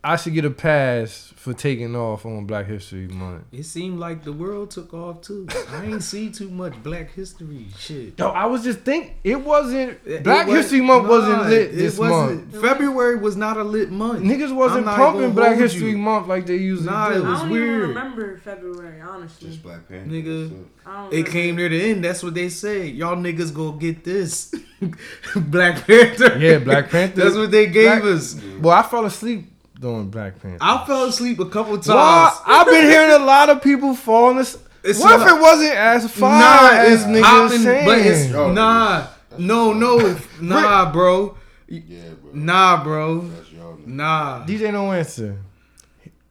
I 0.05 0.17
should 0.17 0.35
get 0.35 0.45
a 0.45 0.51
pass 0.51 1.33
for 1.37 1.55
taking 1.55 1.95
off 1.95 2.27
on 2.27 2.45
Black 2.45 2.67
History 2.67 3.07
Month. 3.07 3.45
It 3.53 3.63
seemed 3.63 4.01
like 4.01 4.25
the 4.25 4.33
world 4.33 4.73
took 4.73 4.93
off 4.93 5.21
too. 5.23 5.47
I 5.71 5.85
ain't 5.87 6.03
see 6.03 6.29
too 6.31 6.51
much 6.51 6.75
Black 6.83 7.13
History 7.13 7.67
shit. 7.79 8.19
Yo, 8.19 8.27
I 8.29 8.47
was 8.47 8.65
just 8.65 8.81
think 8.81 9.15
it 9.23 9.41
wasn't 9.41 9.99
It 10.05 10.25
Black 10.25 10.49
was- 10.49 10.57
History 10.57 10.81
Month 10.81 11.05
nah, 11.05 11.09
wasn't 11.09 11.43
lit 11.49 11.73
this 11.77 11.97
wasn't- 11.99 12.53
month. 12.53 12.61
February 12.63 13.17
was 13.17 13.37
not 13.37 13.57
a 13.59 13.63
lit 13.63 13.93
month. 13.93 14.25
Niggas 14.25 14.53
wasn't 14.53 14.89
I'm 14.89 14.97
pumping 14.97 15.33
Black 15.35 15.57
History 15.57 15.91
you. 15.91 15.99
Month 15.99 16.27
like 16.27 16.47
they 16.47 16.57
usually 16.57 16.87
Nah, 16.91 17.11
do. 17.11 17.15
it 17.15 17.25
was 17.25 17.39
I 17.39 17.43
don't 17.43 17.51
weird. 17.51 17.69
even 17.77 17.89
remember 17.91 18.37
February, 18.39 19.01
honestly. 19.01 19.51
Just 19.51 19.63
Black 19.63 19.89
Panther. 19.89 20.11
Nigga. 20.11 20.51
it. 20.51 20.67
I 20.85 21.03
don't 21.05 21.15
It 21.15 21.27
came 21.27 21.55
near 21.55 21.69
the 21.69 21.81
end. 21.91 22.05
That's 22.05 22.25
what 22.25 22.35
they 22.35 22.49
said. 22.49 22.89
Y'all 22.95 23.15
niggas 23.17 23.55
go 23.55 23.71
get 23.71 24.03
this. 24.03 24.53
Black 25.37 25.87
Panther. 25.87 26.37
Yeah, 26.39 26.59
Black 26.59 26.91
Panther. 26.91 27.23
That's 27.23 27.37
what 27.37 27.51
they 27.53 27.67
gave 27.67 28.03
Black- 28.03 28.15
us. 28.15 28.41
Well, 28.61 28.77
I 28.77 28.83
fell 28.83 29.05
asleep 29.07 29.49
during 29.83 30.09
Black 30.09 30.41
Panther. 30.41 30.59
I 30.61 30.87
fell 30.87 31.05
asleep 31.05 31.39
a 31.41 31.47
couple 31.47 31.75
times. 31.75 31.89
Well, 31.89 32.43
I've 32.47 32.67
been 32.67 32.85
hearing 32.87 33.11
a 33.21 33.25
lot 33.25 33.51
of 33.51 33.61
people 33.63 33.95
falling 33.95 34.39
asleep. 34.39 34.67
It's 34.85 34.99
What 35.01 35.21
if 35.21 35.29
it 35.29 35.41
wasn't 35.41 35.75
as 35.75 36.11
fire 36.11 36.41
Nah, 36.41 36.83
as 36.83 37.05
niggas 37.05 37.63
saying? 37.63 37.85
but 37.87 37.99
it's 37.99 38.31
Y'all 38.31 38.53
nah, 38.53 39.07
no, 39.39 39.73
no, 39.73 40.19
nah, 40.41 40.91
bro, 40.91 41.37
Yeah, 41.69 42.01
bro. 42.21 42.33
nah, 42.33 42.83
bro, 42.83 43.21
That's 43.21 43.49
nah. 43.87 44.45
DJ 44.45 44.73
No 44.73 44.91
Answer. 44.93 45.39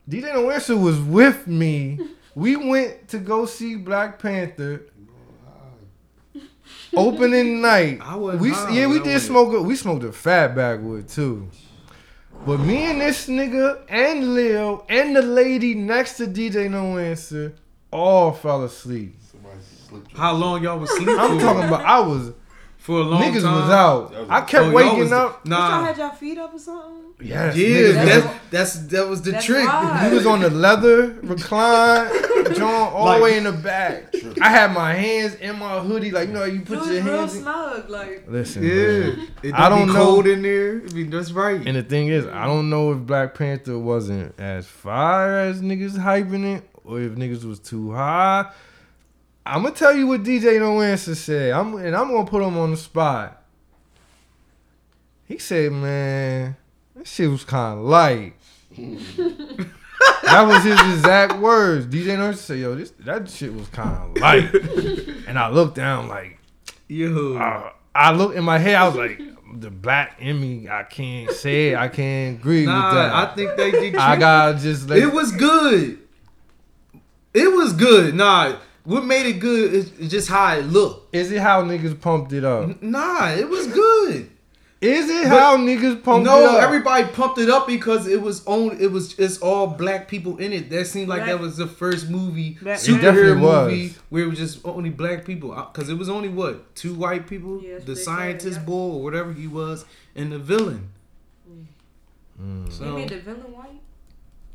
DJ 0.10 0.34
No 0.34 0.50
Answer 0.50 0.76
was 0.76 1.00
with 1.00 1.48
me. 1.48 2.00
We 2.36 2.56
went 2.58 3.08
to 3.10 3.20
go 3.20 3.46
see 3.46 3.76
Black 3.76 4.20
Panther 4.20 4.82
opening 6.96 7.62
night. 7.62 8.00
I 8.02 8.16
wasn't 8.16 8.42
We 8.42 8.50
high 8.50 8.72
yeah, 8.72 8.88
we 8.88 9.00
did 9.00 9.20
smoke. 9.22 9.54
A, 9.54 9.62
we 9.62 9.76
smoked 9.76 10.04
a 10.04 10.12
fat 10.12 10.56
backwood 10.56 11.08
too. 11.08 11.48
But 12.44 12.60
me 12.60 12.86
and 12.86 13.00
this 13.00 13.28
nigga 13.28 13.82
and 13.88 14.34
Lil 14.34 14.84
and 14.90 15.16
the 15.16 15.22
lady 15.22 15.76
next 15.76 16.18
to 16.18 16.26
DJ 16.26 16.72
No 16.72 16.98
Answer 16.98 17.54
all 17.92 18.32
fell 18.32 18.64
asleep. 18.64 19.16
How 20.14 20.34
long 20.34 20.64
y'all 20.64 20.80
was 20.80 20.90
sleeping? 20.90 21.20
I'm 21.20 21.38
talking 21.38 21.68
about 21.68 21.86
I 21.86 22.00
was 22.00 22.32
for 22.82 23.00
a 23.00 23.04
long 23.04 23.22
niggas 23.22 23.44
time. 23.44 23.62
was 23.62 23.70
out. 23.70 24.12
Was- 24.12 24.28
I 24.30 24.42
kept 24.42 24.66
Oh, 24.66 24.72
waking 24.72 25.00
was- 25.00 25.12
up. 25.12 25.42
But 25.44 25.50
y'all 25.52 25.60
Nah, 25.70 25.84
had 25.86 25.98
y'all 25.98 26.10
feet 26.10 26.38
up 26.38 26.54
or 26.54 26.60
something? 26.60 26.98
Yes, 27.24 27.56
yeah, 27.56 27.68
niggas 27.68 27.94
that's 27.94 28.26
was- 28.26 28.34
that's 28.50 28.74
that 28.88 29.08
was 29.08 29.22
the 29.22 29.32
That's 29.34 29.46
trick. 29.46 29.68
why. 29.68 30.08
We 30.10 30.16
was 30.18 30.26
on 30.26 30.40
the 30.42 30.50
leather 30.50 31.16
recline, 31.22 32.10
joint 32.56 32.62
all 32.64 33.06
Like- 33.06 33.18
the 33.20 33.24
way 33.24 33.38
in 33.38 33.44
the 33.44 33.52
back. 33.52 34.14
I 34.42 34.50
had 34.50 34.72
my 34.74 34.94
hands 34.94 35.36
in 35.36 35.60
my 35.60 35.80
hoodie, 35.80 36.10
like 36.10 36.30
you 36.30 36.34
know, 36.34 36.44
you 36.46 36.62
It 36.62 36.66
put 36.66 36.80
was 36.80 36.88
your 36.90 37.04
real 37.04 37.18
hands. 37.20 37.36
In. 37.36 37.42
snug, 37.44 37.90
like. 37.90 38.26
Listen, 38.28 38.64
Yeah, 38.64 39.14
it 39.44 39.54
I 39.54 39.70
don't 39.70 39.80
don't 39.80 39.88
be 39.90 39.94
know. 39.94 40.06
cold 40.06 40.26
in 40.28 40.42
there. 40.42 40.82
I 40.90 40.94
mean, 40.94 41.10
that's 41.12 41.32
right. 41.32 41.62
And 41.64 41.76
the 41.78 41.84
thing 41.84 42.08
is, 42.08 42.26
I 42.26 42.46
don't 42.46 42.72
know 42.72 42.92
if 42.94 42.98
Black 43.00 43.36
Panther 43.36 43.78
wasn't 43.78 44.34
as 44.40 44.66
fire 44.66 45.38
as 45.38 45.62
niggas 45.62 45.98
hyping 46.00 46.56
it, 46.58 46.64
or 46.84 47.00
if 47.00 47.12
niggas 47.12 47.44
was 47.46 47.60
too 47.60 47.92
high. 47.92 48.46
I'm 49.46 49.64
gonna 49.64 49.76
tell 49.76 49.96
you 49.96 50.08
what 50.08 50.24
DJ 50.24 50.60
No 50.60 50.82
Answer 50.82 51.16
said. 51.16 51.52
I'm 51.52 51.76
and 51.76 51.96
I'm 51.96 52.10
gonna 52.10 52.26
put 52.30 52.44
him 52.44 52.58
on 52.58 52.72
the 52.72 52.78
spot. 52.78 53.44
He 55.26 55.38
said, 55.38 55.72
"Man, 55.72 56.56
that 56.96 57.08
shit 57.08 57.30
was 57.30 57.44
kind 57.44 57.80
of 57.80 57.86
light." 57.86 58.34
that 58.78 60.44
was 60.48 60.64
his 60.64 60.80
exact 60.94 61.40
words. 61.40 61.86
DJ 61.88 62.18
No 62.18 62.28
Answer 62.28 62.42
said, 62.42 62.60
"Yo, 62.60 62.76
this 62.76 62.92
that 63.00 63.30
shit 63.30 63.54
was 63.54 63.68
kind 63.70 64.16
of 64.16 64.22
light." 64.22 64.54
and 65.28 65.40
I 65.40 65.50
looked 65.50 65.76
down 65.76 66.08
like. 66.08 66.38
Yo, 66.88 67.38
Uh, 67.38 67.72
I 67.96 68.12
looked 68.12 68.36
in 68.36 68.44
my 68.44 68.58
head. 68.58 68.76
I 68.76 68.86
was 68.86 68.96
like, 68.96 69.22
the 69.60 69.70
black 69.70 70.18
in 70.20 70.40
me. 70.40 70.68
I 70.70 70.84
can't 70.84 71.32
say 71.32 71.70
it. 71.70 71.78
I 71.78 71.88
can't 71.88 72.38
agree 72.38 72.68
with 72.68 72.76
that. 72.76 73.14
I 73.14 73.34
think 73.34 73.56
they 73.56 73.72
did. 73.72 73.96
I, 73.96 74.18
gotta 74.18 74.60
just 74.60 74.90
like. 74.90 75.00
it 75.02 75.12
was 75.14 75.32
good. 75.32 76.00
It 77.34 77.52
was 77.54 77.74
good. 77.74 78.14
Nah, 78.14 78.58
what 78.84 79.06
made 79.06 79.26
it 79.26 79.40
good 79.40 79.74
is 79.74 79.92
is 80.00 80.10
just 80.12 80.28
how 80.30 80.56
it 80.58 80.64
looked. 80.66 81.14
Is 81.16 81.32
it 81.32 81.40
how 81.42 81.64
niggas 81.64 82.00
pumped 82.00 82.34
it 82.34 82.44
up? 82.44 82.82
Nah, 82.82 83.30
it 83.32 83.48
was 83.50 83.68
good. 83.68 84.30
Is 84.82 85.08
it 85.12 85.30
But- 85.30 85.40
how 85.40 85.58
niggas 85.58 86.02
pumped 86.04 86.26
it 86.28 86.32
up? 86.32 86.40
no, 86.54 86.58
everybody 86.58 87.06
pumped 87.06 87.38
it 87.38 87.52
up 87.52 87.68
because 87.68 88.08
it 88.08 88.20
was 88.20 88.44
on. 88.48 88.78
It 88.80 88.92
was 88.92 89.14
it's 89.20 89.38
all 89.38 89.68
black 89.68 90.08
people 90.08 90.38
in 90.38 90.52
it. 90.54 90.72
That 90.72 90.88
seemed 90.88 91.08
like 91.08 91.20
Black- 91.20 91.30
that 91.38 91.40
was 91.40 91.58
the 91.58 91.68
first 91.68 92.10
movie, 92.10 92.58
Black- 92.60 92.80
superhero 92.80 93.38
movie, 93.38 93.90
was. 93.90 94.00
where 94.10 94.24
it 94.24 94.28
was 94.28 94.40
just 94.40 94.60
only 94.66 94.90
black 94.90 95.24
people. 95.24 95.50
Because 95.72 95.90
it 95.90 95.98
was 96.00 96.10
only 96.10 96.30
what 96.30 96.74
two 96.76 96.96
white 96.96 97.28
people, 97.28 97.62
Yeah, 97.62 97.74
that's 97.74 97.86
the 97.86 97.96
scientist 97.96 98.54
said, 98.56 98.62
yeah. 98.64 98.66
boy 98.66 98.94
or 98.96 99.04
whatever 99.04 99.34
he 99.34 99.46
was, 99.46 99.86
and 100.16 100.32
the 100.32 100.40
villain. 100.40 100.90
Mm. 102.42 102.72
So 102.72 102.86
You 102.86 102.94
made 102.94 103.10
the 103.10 103.20
villain 103.20 103.52
white? 103.54 103.82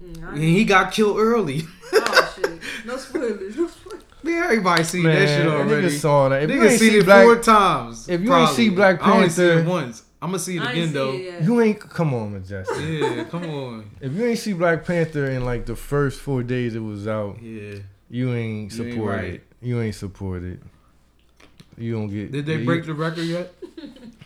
Mm, 0.05 0.29
and 0.33 0.39
he 0.43 0.65
got 0.65 0.91
killed 0.93 1.19
early. 1.21 1.63
Oh 1.93 2.33
shit! 2.35 2.59
No 2.85 2.97
spoilers. 2.97 3.57
No 3.57 3.69
spoilers. 3.69 4.03
Man, 4.23 4.43
everybody 4.43 4.83
seen 4.85 5.03
Man, 5.05 5.15
that 5.15 5.29
shit 5.29 5.47
already. 5.47 5.87
Niggas 5.89 5.99
saw 6.01 6.29
that. 6.31 6.43
If 6.43 6.51
you 6.51 6.63
ain't 6.63 6.71
seen 6.81 6.91
see 6.91 6.99
it 6.99 7.05
Black, 7.05 7.25
four 7.25 7.39
times. 7.43 8.09
if 8.09 8.21
you 8.21 8.35
ain't 8.35 8.51
see 8.51 8.69
Black 8.71 9.03
I 9.03 9.13
only 9.17 9.29
seen 9.29 9.45
it 9.47 9.55
Panther- 9.57 9.71
once. 9.71 10.03
I'm 10.23 10.31
gonna 10.31 10.39
see 10.39 10.57
it 10.57 10.63
again 10.63 10.93
though. 10.93 11.13
it. 11.13 11.43
You 11.45 11.61
ain't 11.61 11.79
come 11.79 12.15
on, 12.15 12.33
Majestic. 12.33 12.77
Yeah, 12.81 13.25
come 13.25 13.45
on. 13.45 13.91
If 14.01 14.13
you 14.13 14.25
ain't 14.25 14.39
see 14.39 14.55
Black 14.55 14.85
Panther 14.85 15.27
in 15.27 15.45
like 15.45 15.67
the 15.67 15.77
first 15.77 16.21
four 16.21 16.43
days 16.43 16.75
it 16.75 16.81
was 16.81 17.07
out, 17.07 17.41
Yeah. 17.43 17.77
you 18.11 18.33
ain't 18.35 18.73
You 18.73 18.85
ain't 18.85 18.95
support 18.95 19.15
right. 19.17 19.25
it. 19.35 19.43
You 19.61 19.81
ain't 19.81 19.95
support 19.95 20.43
it. 20.43 20.59
You 21.79 21.93
don't 21.93 22.09
get. 22.09 22.33
Did 22.33 22.47
they 22.47 22.57
you- 22.57 22.65
break 22.65 22.87
the 22.87 22.95
record 22.95 23.25
yet? 23.25 23.53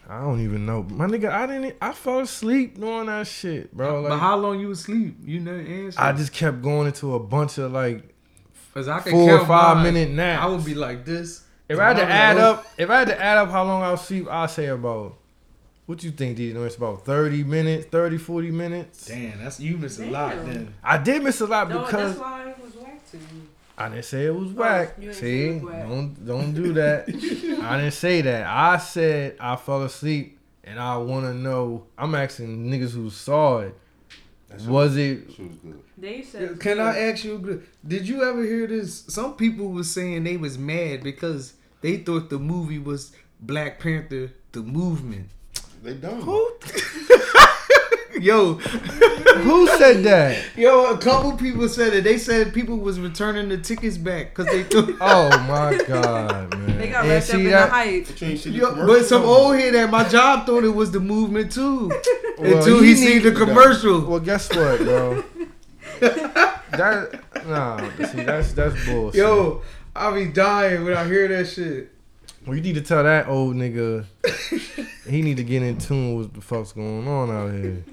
I 0.08 0.20
don't 0.22 0.40
even 0.40 0.64
know, 0.66 0.84
my 0.84 1.06
nigga. 1.06 1.30
I 1.30 1.46
didn't. 1.46 1.76
I 1.82 1.92
fell 1.92 2.20
asleep 2.20 2.80
doing 2.80 3.06
that 3.06 3.26
shit, 3.26 3.72
bro. 3.76 4.02
but 4.08 4.18
how 4.18 4.36
long 4.36 4.58
you 4.60 4.70
asleep? 4.70 5.16
You 5.24 5.40
never 5.40 5.58
answer. 5.60 6.00
I 6.00 6.12
just 6.12 6.32
kept 6.32 6.62
going 6.62 6.86
into 6.86 7.14
a 7.14 7.20
bunch 7.20 7.58
of 7.58 7.70
like 7.72 8.09
Cause 8.74 8.88
I 8.88 9.00
can 9.00 9.12
four 9.12 9.34
or 9.34 9.46
five 9.46 9.78
mine. 9.78 9.92
minute 9.94 10.10
naps. 10.10 10.42
I 10.42 10.46
would 10.46 10.64
be 10.64 10.74
like 10.74 11.04
this. 11.04 11.44
If 11.68 11.78
I 11.78 11.88
had 11.88 11.96
to 11.96 12.04
add 12.04 12.36
like, 12.36 12.44
up, 12.44 12.66
if 12.78 12.90
I 12.90 12.98
had 13.00 13.08
to 13.08 13.20
add 13.20 13.38
up 13.38 13.50
how 13.50 13.64
long 13.64 13.82
I 13.82 13.90
was 13.92 14.00
asleep, 14.02 14.28
I'd 14.28 14.50
say 14.50 14.66
about. 14.66 15.16
What 15.86 16.04
you 16.04 16.12
think, 16.12 16.36
D? 16.36 16.50
It's 16.50 16.76
about 16.76 17.04
30 17.04 17.42
minutes, 17.42 17.86
30, 17.86 18.16
40 18.16 18.50
minutes. 18.52 19.06
Damn, 19.06 19.42
that's 19.42 19.58
you 19.58 19.76
miss 19.76 19.98
a 19.98 20.06
lot 20.06 20.36
then. 20.46 20.72
I 20.84 20.98
did 20.98 21.24
miss 21.24 21.40
a 21.40 21.46
lot 21.46 21.68
No, 21.68 21.80
because 21.80 22.10
that's 22.16 22.20
why 22.20 22.48
it 22.50 22.58
was 22.62 22.74
whack 22.76 23.10
to 23.10 23.16
me. 23.16 23.22
I 23.76 23.88
didn't 23.88 24.04
say 24.04 24.26
it 24.26 24.34
was 24.34 24.50
oh, 24.50 24.54
whack. 24.54 24.94
you 25.00 25.08
ain't 25.08 25.14
say 25.16 25.20
See, 25.20 25.46
it 25.48 25.54
was 25.54 25.72
whack. 25.72 25.88
don't 25.88 26.26
don't 26.26 26.54
do 26.54 26.72
that. 26.74 27.08
I 27.64 27.76
didn't 27.78 27.90
say 27.94 28.20
that. 28.20 28.46
I 28.46 28.76
said 28.76 29.36
I 29.40 29.56
fell 29.56 29.82
asleep, 29.82 30.38
and 30.62 30.78
I 30.78 30.96
want 30.98 31.24
to 31.26 31.34
know. 31.34 31.86
I'm 31.98 32.14
asking 32.14 32.66
niggas 32.70 32.92
who 32.92 33.10
saw 33.10 33.58
it. 33.58 33.74
That 34.48 34.60
Was 34.62 34.96
it? 34.96 35.24
shit 35.32 35.40
was 35.48 35.56
good. 35.56 35.82
They 36.00 36.22
said. 36.22 36.58
Can 36.60 36.80
I 36.80 36.98
ask 36.98 37.24
you? 37.24 37.62
Did 37.86 38.08
you 38.08 38.22
ever 38.24 38.42
hear 38.42 38.66
this? 38.66 39.04
Some 39.08 39.34
people 39.34 39.68
were 39.68 39.84
saying 39.84 40.24
they 40.24 40.36
was 40.36 40.56
mad 40.58 41.02
because 41.02 41.54
they 41.82 41.98
thought 41.98 42.30
the 42.30 42.38
movie 42.38 42.78
was 42.78 43.12
Black 43.40 43.78
Panther: 43.80 44.32
The 44.52 44.60
Movement. 44.62 45.28
They 45.82 45.94
done. 45.94 46.20
Who? 46.22 46.50
Yo, 48.20 48.54
Who 48.54 49.66
said 49.78 50.02
that? 50.04 50.44
yo, 50.54 50.92
a 50.92 50.98
couple 50.98 51.32
people 51.38 51.66
said 51.70 51.94
it. 51.94 52.04
They 52.04 52.18
said 52.18 52.52
people 52.52 52.76
was 52.76 53.00
returning 53.00 53.48
the 53.48 53.56
tickets 53.56 53.96
back 53.96 54.34
because 54.34 54.46
they 54.52 54.62
thought. 54.64 54.90
Oh 55.00 55.28
my 55.48 55.78
god, 55.86 56.54
man! 56.58 56.76
They 56.78 56.88
got 56.88 57.04
And 57.04 57.10
wrapped 57.10 57.30
up 57.30 57.34
in 57.36 57.44
that- 57.44 57.66
the 57.66 57.70
hype. 57.72 58.06
But 58.08 58.20
you 58.20 58.26
ain't 58.28 58.40
see 58.40 58.50
the 58.50 58.58
Yo, 58.58 58.86
but 58.86 59.04
some 59.06 59.22
old 59.22 59.56
head 59.56 59.74
at 59.74 59.88
my 59.90 60.06
job 60.06 60.44
thought 60.44 60.64
it 60.64 60.74
was 60.74 60.90
the 60.90 61.00
movement 61.00 61.52
too. 61.52 61.90
Well, 62.38 62.56
until 62.56 62.80
he 62.82 62.88
he 62.90 62.94
seen 62.96 63.22
the 63.22 63.32
commercial. 63.32 64.00
Well, 64.00 64.18
guess 64.20 64.48
what, 64.48 64.78
bro? 64.80 65.22
that 66.70 67.20
nah. 67.46 68.06
See, 68.06 68.22
that's 68.22 68.52
that's 68.52 68.86
bullshit. 68.86 69.18
Yo, 69.18 69.62
I 69.94 70.12
be 70.14 70.26
dying 70.26 70.84
when 70.84 70.96
I 70.96 71.04
hear 71.04 71.28
that 71.28 71.46
shit. 71.46 71.90
Well, 72.46 72.56
you 72.56 72.62
need 72.62 72.76
to 72.76 72.80
tell 72.80 73.04
that 73.04 73.28
old 73.28 73.54
nigga 73.54 74.06
he 75.08 75.22
need 75.22 75.36
to 75.36 75.44
get 75.44 75.62
in 75.62 75.78
tune 75.78 76.16
with 76.16 76.32
the 76.34 76.40
fuck's 76.40 76.72
going 76.72 77.06
on 77.06 77.30
out 77.30 77.52
here. 77.52 77.84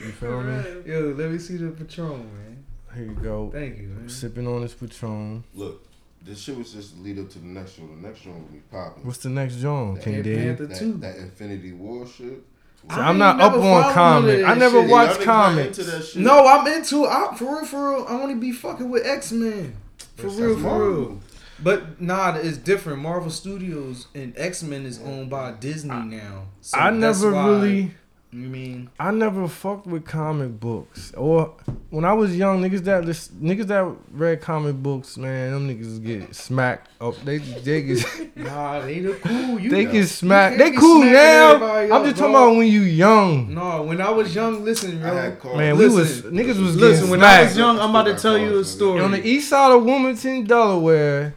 You 0.00 0.12
feel 0.12 0.42
me? 0.42 0.62
Yo, 0.86 1.14
let 1.16 1.30
me 1.30 1.38
see 1.38 1.58
the 1.58 1.70
Patron, 1.70 2.18
man. 2.18 2.64
Here 2.94 3.04
you 3.04 3.14
go. 3.14 3.50
Thank 3.52 3.78
you, 3.78 3.88
man. 3.88 4.08
Sipping 4.08 4.48
on 4.48 4.62
this 4.62 4.74
Patron. 4.74 5.44
Look, 5.54 5.86
this 6.22 6.40
shit 6.40 6.56
was 6.56 6.72
just 6.72 6.98
lead 6.98 7.18
up 7.18 7.30
to 7.30 7.38
the 7.38 7.46
next 7.46 7.72
show. 7.72 7.82
The 7.86 8.08
next 8.08 8.20
show 8.20 8.30
will 8.30 8.40
be 8.40 8.60
popping. 8.70 9.04
What's 9.04 9.18
the 9.18 9.28
next 9.28 9.56
John? 9.56 9.94
That 9.94 10.04
King 10.04 10.14
Black 10.14 10.24
Dig? 10.24 10.58
That, 10.58 11.00
that 11.00 11.16
Infinity 11.16 11.72
War 11.72 12.06
shit. 12.06 12.42
So 12.88 12.96
I'm 13.00 13.18
not 13.18 13.40
up 13.40 13.52
on 13.54 13.60
none 13.60 13.92
comics. 13.94 14.42
I 14.44 14.54
never 14.54 14.80
shit. 14.80 14.90
watched 14.90 15.20
Y'all 15.20 15.22
niggas 15.22 15.26
not 15.26 15.44
comics. 15.46 15.78
into 15.78 15.90
that 15.90 16.04
shit. 16.04 16.22
No, 16.22 16.46
I'm 16.46 16.66
into 16.66 17.04
I, 17.06 17.34
for 17.36 17.44
real, 17.56 17.64
for 17.64 17.90
real. 17.96 18.06
I 18.08 18.12
only 18.12 18.34
be 18.34 18.52
fucking 18.52 18.88
with 18.90 19.06
X 19.06 19.32
Men. 19.32 19.76
For 20.16 20.22
That's 20.22 20.34
real, 20.36 20.54
for 20.54 20.60
Marvel. 20.60 20.88
real. 20.90 21.20
But 21.62 22.00
nah, 22.00 22.36
it's 22.36 22.56
different. 22.56 23.00
Marvel 23.00 23.30
Studios 23.30 24.06
and 24.14 24.32
X 24.36 24.62
Men 24.62 24.86
is 24.86 24.98
owned 25.02 25.28
by 25.30 25.52
Disney 25.52 25.94
now. 25.94 26.46
So 26.62 26.78
I 26.78 26.90
never 26.90 27.30
really, 27.30 27.92
You 28.32 28.46
mean? 28.46 28.90
I 29.00 29.10
never 29.10 29.48
fucked 29.48 29.86
with 29.88 30.04
comic 30.04 30.60
books. 30.60 31.12
Or 31.16 31.54
when 31.90 32.04
I 32.04 32.12
was 32.12 32.36
young, 32.36 32.62
niggas 32.62 32.84
that 32.84 33.04
lis- 33.04 33.26
niggas 33.28 33.66
that 33.66 33.92
read 34.12 34.40
comic 34.40 34.76
books, 34.76 35.16
man, 35.16 35.50
them 35.50 35.68
niggas 35.68 36.00
get 36.04 36.32
smacked 36.36 36.88
up. 37.00 37.16
They 37.24 37.38
they 37.38 37.82
get 37.82 38.36
Nah, 38.36 38.82
they 38.82 39.00
the 39.00 39.14
cool. 39.14 39.58
You 39.58 39.68
they 39.70 39.84
know. 39.84 39.90
get 39.92 40.06
smacked. 40.06 40.58
can't 40.58 40.64
They 40.64 40.70
be 40.70 40.76
cool 40.76 41.00
smacking 41.00 41.12
now. 41.12 41.48
everybody 41.54 41.86
I'm 41.86 41.92
up, 41.92 42.04
just 42.04 42.16
talking 42.18 42.32
dog. 42.32 42.48
about 42.50 42.56
when 42.58 42.68
you 42.68 42.82
young. 42.82 43.52
No, 43.52 43.82
when 43.82 44.00
I 44.00 44.10
was 44.10 44.32
young, 44.32 44.64
listen, 44.64 45.02
I 45.02 45.10
bro. 45.10 45.16
had 45.22 45.38
called. 45.40 45.56
Man, 45.58 45.76
we 45.76 45.86
was 45.86 45.94
Listen. 45.96 46.30
niggas 46.32 46.46
was 46.62 46.76
Listen, 46.76 46.80
getting 47.06 47.10
when 47.10 47.24
I 47.24 47.42
was 47.42 47.56
young, 47.56 47.80
I'm 47.80 47.90
about 47.90 48.04
to 48.04 48.14
tell 48.16 48.38
you 48.38 48.60
a 48.60 48.64
story. 48.64 49.00
on 49.00 49.10
the 49.10 49.26
east 49.26 49.48
side 49.48 49.72
of 49.72 49.84
Wilmington, 49.84 50.44
Delaware. 50.44 51.34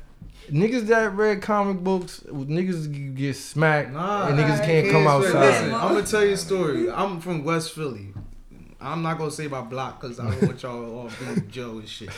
Niggas 0.54 0.86
that 0.86 1.16
read 1.16 1.42
comic 1.42 1.84
books, 1.84 2.20
niggas 2.28 3.16
get 3.16 3.36
smacked, 3.36 3.92
Nah, 3.92 4.28
and 4.28 4.38
niggas 4.38 4.64
can't 4.64 4.92
come 4.92 5.06
Listen, 5.06 5.38
outside. 5.38 5.72
I'm 5.72 5.96
gonna 5.96 6.06
tell 6.06 6.24
you 6.24 6.34
a 6.34 6.38
story. 6.38 6.92
I'm 6.92 7.20
from 7.22 7.44
West 7.44 7.74
Philly. 7.74 8.14
I'm 8.80 9.02
not 9.02 9.18
gonna 9.18 9.32
say 9.32 9.48
my 9.48 9.62
block 9.62 10.00
because 10.00 10.20
I 10.20 10.30
don't 10.30 10.44
want 10.44 10.62
y'all 10.62 11.00
all 11.00 11.10
being 11.20 11.50
Joe 11.50 11.80
and 11.80 11.90
shit. 11.90 12.12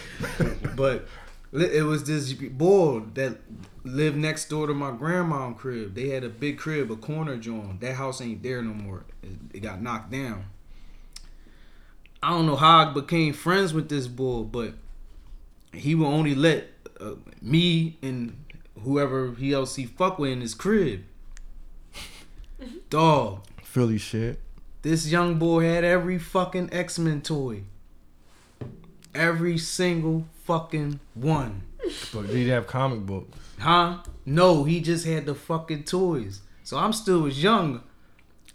But 0.75 1.07
it 1.53 1.85
was 1.85 2.03
this 2.03 2.33
boy 2.33 3.03
that 3.13 3.37
lived 3.85 4.17
next 4.17 4.49
door 4.49 4.67
to 4.67 4.73
my 4.73 4.91
grandma 4.91 5.53
crib. 5.53 5.95
They 5.95 6.09
had 6.09 6.25
a 6.25 6.29
big 6.29 6.57
crib, 6.57 6.91
a 6.91 6.97
corner 6.97 7.37
joint. 7.37 7.79
That 7.79 7.95
house 7.95 8.19
ain't 8.19 8.43
there 8.43 8.61
no 8.61 8.73
more. 8.73 9.05
It, 9.23 9.29
it 9.53 9.59
got 9.61 9.81
knocked 9.81 10.11
down. 10.11 10.45
I 12.21 12.31
don't 12.31 12.47
know 12.47 12.57
how 12.57 12.89
I 12.89 12.93
became 12.93 13.31
friends 13.31 13.73
with 13.73 13.87
this 13.87 14.07
boy, 14.07 14.41
but 14.41 14.73
he 15.71 15.95
will 15.95 16.07
only 16.07 16.35
let 16.35 16.67
uh, 16.99 17.15
me 17.41 17.97
and 18.01 18.43
whoever 18.83 19.31
he 19.33 19.53
else 19.53 19.75
he 19.75 19.85
fuck 19.85 20.19
with 20.19 20.31
in 20.31 20.41
his 20.41 20.53
crib. 20.53 21.03
Dog, 22.89 23.41
Philly 23.63 23.97
shit. 23.97 24.39
this 24.81 25.07
young 25.07 25.35
boy 25.35 25.65
had 25.65 25.83
every 25.83 26.17
fucking 26.17 26.69
X 26.71 26.99
Men 26.99 27.21
toy. 27.21 27.63
Every 29.13 29.57
single 29.57 30.25
fucking 30.43 30.99
one. 31.13 31.63
But 32.13 32.27
they 32.27 32.43
have 32.45 32.67
comic 32.67 33.05
books. 33.05 33.37
Huh? 33.59 33.99
No, 34.25 34.63
he 34.63 34.81
just 34.81 35.05
had 35.05 35.25
the 35.25 35.35
fucking 35.35 35.83
toys. 35.83 36.41
So 36.63 36.77
I'm 36.77 36.93
still 36.93 37.21
was 37.21 37.41
young. 37.41 37.83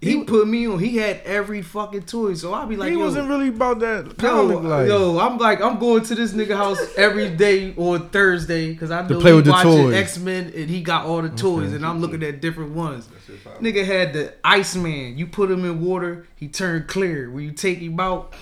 He 0.00 0.24
put 0.24 0.48
me 0.48 0.66
on. 0.66 0.78
He 0.78 0.96
had 0.96 1.20
every 1.26 1.60
fucking 1.60 2.04
toy. 2.04 2.32
So 2.32 2.54
I'll 2.54 2.66
be 2.66 2.74
like, 2.76 2.90
he 2.90 2.96
yo, 2.98 3.04
wasn't 3.04 3.28
really 3.28 3.48
about 3.48 3.80
that 3.80 4.14
yo, 4.22 4.50
uh, 4.58 4.60
life. 4.62 4.88
yo, 4.88 5.18
I'm 5.18 5.36
like, 5.36 5.60
I'm 5.60 5.78
going 5.78 6.02
to 6.04 6.14
this 6.14 6.32
nigga 6.32 6.56
house 6.56 6.78
every 6.96 7.28
day 7.36 7.74
on 7.76 8.08
Thursday 8.08 8.72
because 8.72 8.90
I 8.90 9.06
know 9.06 9.20
play 9.20 9.30
he 9.32 9.36
with 9.36 9.44
the 9.44 9.50
watching 9.50 9.70
toys. 9.72 9.94
X 9.94 10.18
Men 10.18 10.52
and 10.56 10.70
he 10.70 10.82
got 10.82 11.04
all 11.04 11.20
the 11.20 11.28
toys, 11.28 11.66
Okay. 11.66 11.76
and 11.76 11.84
I'm 11.84 12.00
looking 12.00 12.22
at 12.22 12.40
different 12.40 12.72
ones. 12.72 13.08
That 13.08 13.16
shit 13.26 13.44
popping. 13.44 13.62
Nigga 13.62 13.84
had 13.84 14.12
the 14.14 14.32
Iceman. 14.42 15.18
You 15.18 15.26
put 15.26 15.50
him 15.50 15.66
in 15.66 15.82
water, 15.84 16.26
he 16.34 16.48
turned 16.48 16.88
clear. 16.88 17.30
When 17.30 17.44
you 17.44 17.52
take 17.52 17.78
him 17.78 18.00
out, 18.00 18.32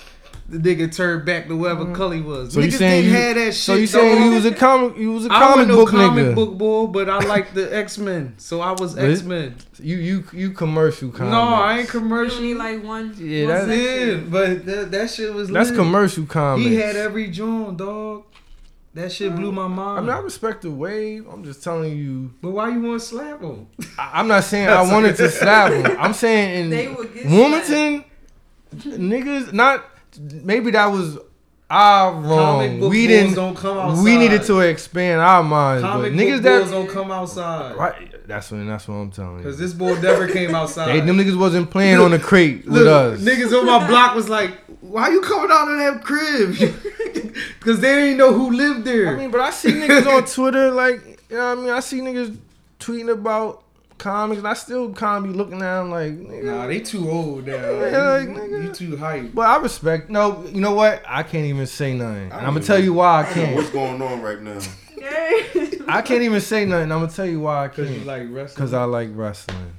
the 0.51 0.57
nigga 0.59 0.91
turned 0.91 1.27
back 1.27 1.47
to 1.49 1.55
whatever 1.57 1.93
color 1.95 2.15
he 2.15 2.23
was. 2.23 2.49
Mm-hmm. 2.49 2.55
So 2.55 2.61
you 2.61 2.69
Niggas 2.69 2.79
saying 2.79 3.03
didn't 3.05 3.15
you, 3.17 3.23
have 3.23 3.35
that 3.37 3.45
shit. 3.53 3.55
so 3.55 3.75
you 3.75 3.87
saying 3.87 4.15
dog. 4.17 4.25
you 4.25 4.31
was 4.31 4.45
a 4.47 4.55
comic 4.55 4.97
you 4.97 5.13
was 5.13 5.27
a 5.27 5.33
I 5.33 5.39
comic 5.41 5.51
wasn't 5.57 5.69
no 5.69 5.77
book 5.77 5.89
comic 5.91 6.25
nigga. 6.25 6.35
book 6.35 6.55
boy, 6.59 6.87
but 6.87 7.11
I 7.11 7.19
like 7.27 7.53
the 7.53 7.77
X 7.77 7.99
Men, 7.99 8.35
so 8.39 8.61
I 8.63 8.73
was 8.73 8.97
X 8.97 9.23
Men. 9.23 9.57
You 9.79 9.97
you 9.99 10.25
you 10.33 10.51
commercial 10.53 11.11
comics. 11.11 11.33
No, 11.33 11.41
I 11.43 11.75
ain't 11.81 11.93
You 11.93 12.01
commercial. 12.01 12.39
only 12.39 12.55
like 12.55 12.83
one. 12.83 13.15
Yeah, 13.19 13.47
one 13.59 13.69
that's- 13.69 13.69
it. 13.79 14.31
but 14.31 14.65
that, 14.65 14.91
that 14.91 15.11
shit 15.11 15.35
was 15.35 15.51
like 15.51 15.55
That's 15.61 15.71
lit. 15.71 15.79
commercial 15.79 16.25
comics. 16.25 16.67
He 16.69 16.77
had 16.77 16.97
every 16.97 17.29
joint, 17.31 17.77
dog. 17.77 18.25
That 18.95 19.13
shit 19.13 19.37
blew 19.37 19.53
my 19.53 19.69
mind. 19.69 19.99
I 19.99 20.01
mean, 20.01 20.11
I 20.11 20.19
respect 20.19 20.63
the 20.63 20.71
wave. 20.71 21.29
I'm 21.29 21.45
just 21.45 21.63
telling 21.63 21.95
you. 21.97 22.33
but 22.41 22.51
why 22.53 22.71
you 22.71 22.81
want 22.81 23.01
to 23.01 23.07
slap 23.07 23.43
him? 23.43 23.69
I, 23.99 24.13
I'm 24.15 24.27
not 24.29 24.43
saying 24.45 24.67
I 24.69 24.81
wanted 24.93 25.15
to 25.19 25.29
slap 25.31 25.71
him. 25.73 25.97
I'm 26.01 26.15
saying 26.15 26.73
in 26.73 26.95
would 26.97 27.13
get 27.15 27.27
Wilmington, 27.27 28.05
niggas 28.75 29.53
not. 29.53 29.85
Maybe 30.21 30.71
that 30.73 30.87
was 30.87 31.19
ah, 31.71 32.07
our 32.09 32.13
Comic 32.23 32.71
wrong. 32.71 32.81
book 32.81 32.91
We 32.91 33.07
didn't. 33.07 33.35
don't 33.35 33.55
come 33.57 33.77
outside. 33.79 34.05
We 34.05 34.17
needed 34.17 34.43
to 34.45 34.61
expand 34.61 35.21
our 35.21 35.43
minds, 35.43 35.83
Comic 35.85 36.13
but 36.13 36.19
niggas 36.19 36.43
book 36.43 36.65
that. 36.65 36.71
don't 36.71 36.89
come 36.89 37.11
outside. 37.11 37.77
Right, 37.77 38.27
that's 38.27 38.51
what 38.51 38.65
that's 38.67 38.89
what 38.89 38.95
I'm 38.95 39.11
telling 39.11 39.39
you. 39.39 39.45
Cause 39.45 39.59
this 39.59 39.73
boy 39.73 40.01
never 40.01 40.29
came 40.29 40.55
outside. 40.55 40.89
They, 40.89 41.01
them 41.01 41.19
niggas 41.19 41.39
wasn't 41.39 41.71
playing 41.71 41.99
on 41.99 42.11
the 42.13 42.19
crate 42.19 42.65
with 42.65 42.83
Look, 42.83 43.15
us. 43.15 43.21
Niggas 43.21 43.59
on 43.59 43.67
my 43.67 43.87
block 43.87 44.15
was 44.15 44.29
like, 44.29 44.53
"Why 44.81 45.09
you 45.11 45.21
coming 45.21 45.51
out 45.53 45.69
of 45.71 45.79
that 45.79 46.05
crib?" 46.05 46.57
Cause 47.61 47.81
they 47.81 47.95
didn't 47.95 48.17
know 48.17 48.33
who 48.33 48.51
lived 48.51 48.85
there. 48.85 49.15
I 49.15 49.17
mean, 49.17 49.31
but 49.31 49.41
I 49.41 49.51
see 49.51 49.71
niggas 49.73 50.07
on 50.07 50.25
Twitter 50.25 50.71
like, 50.71 51.21
you 51.31 51.37
know 51.37 51.49
what 51.55 51.59
I 51.59 51.61
mean? 51.61 51.71
I 51.71 51.81
see 51.81 52.01
niggas 52.01 52.37
tweeting 52.81 53.13
about 53.13 53.63
comics, 53.99 54.39
and 54.39 54.49
I 54.49 54.55
still 54.55 54.93
kind 54.93 55.25
of 55.27 55.33
be 55.33 55.37
looking 55.37 55.61
at 55.63 55.79
them 55.81 55.91
like, 55.91 56.13
nigga. 56.13 56.45
nah, 56.45 56.67
they 56.67 56.81
too 56.81 57.11
old 57.11 57.47
now. 57.47 57.53
Yeah, 57.55 58.09
like, 58.19 58.29
you, 58.29 58.35
nigga. 58.35 58.63
you 58.65 58.73
too 58.73 58.97
hype. 58.97 59.35
But 59.35 59.43
I 59.49 59.57
respect. 59.59 60.09
No, 60.11 60.45
you 60.47 60.61
know 60.61 60.75
what? 60.75 61.03
I 61.07 61.23
can't 61.23 61.47
even 61.47 61.67
say 61.67 61.95
nothing. 61.95 62.33
I 62.33 62.39
I'm 62.39 62.55
gonna 62.55 62.61
tell 62.61 62.83
you 62.83 62.95
why 62.95 63.07
I 63.07 63.21
I 63.21 63.23
don't 63.25 63.37
know 63.37 63.43
can't. 63.45 63.57
what's 63.57 63.71
going 63.71 64.03
on 64.03 64.23
right 64.23 64.41
now. 64.41 64.59
Yeah. 64.97 65.85
I 65.89 66.03
can't 66.03 66.23
even 66.23 66.41
say 66.41 66.65
nothing. 66.65 66.91
I'm 66.93 67.01
gonna 67.01 67.13
tell 67.13 67.27
you 67.27 67.41
why 67.41 67.65
I 67.65 67.69
Cause 67.69 67.89
you 67.89 67.95
can't. 67.97 68.07
like 68.07 68.23
wrestling. 68.31 68.59
Cause 68.59 68.73
I 68.75 68.85
like 68.85 69.09
wrestling. 69.13 69.73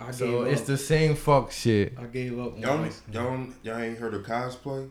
I 0.00 0.10
So 0.12 0.44
gave 0.44 0.52
it's 0.52 0.60
up. 0.62 0.66
the 0.68 0.78
same 0.78 1.14
fuck 1.16 1.50
shit. 1.52 1.94
I 1.98 2.04
gave 2.04 2.38
up. 2.38 2.58
Y'all, 2.58 2.86
y'all, 3.12 3.46
y'all 3.62 3.78
ain't 3.78 3.98
heard 3.98 4.14
of 4.14 4.22
cosplay? 4.24 4.88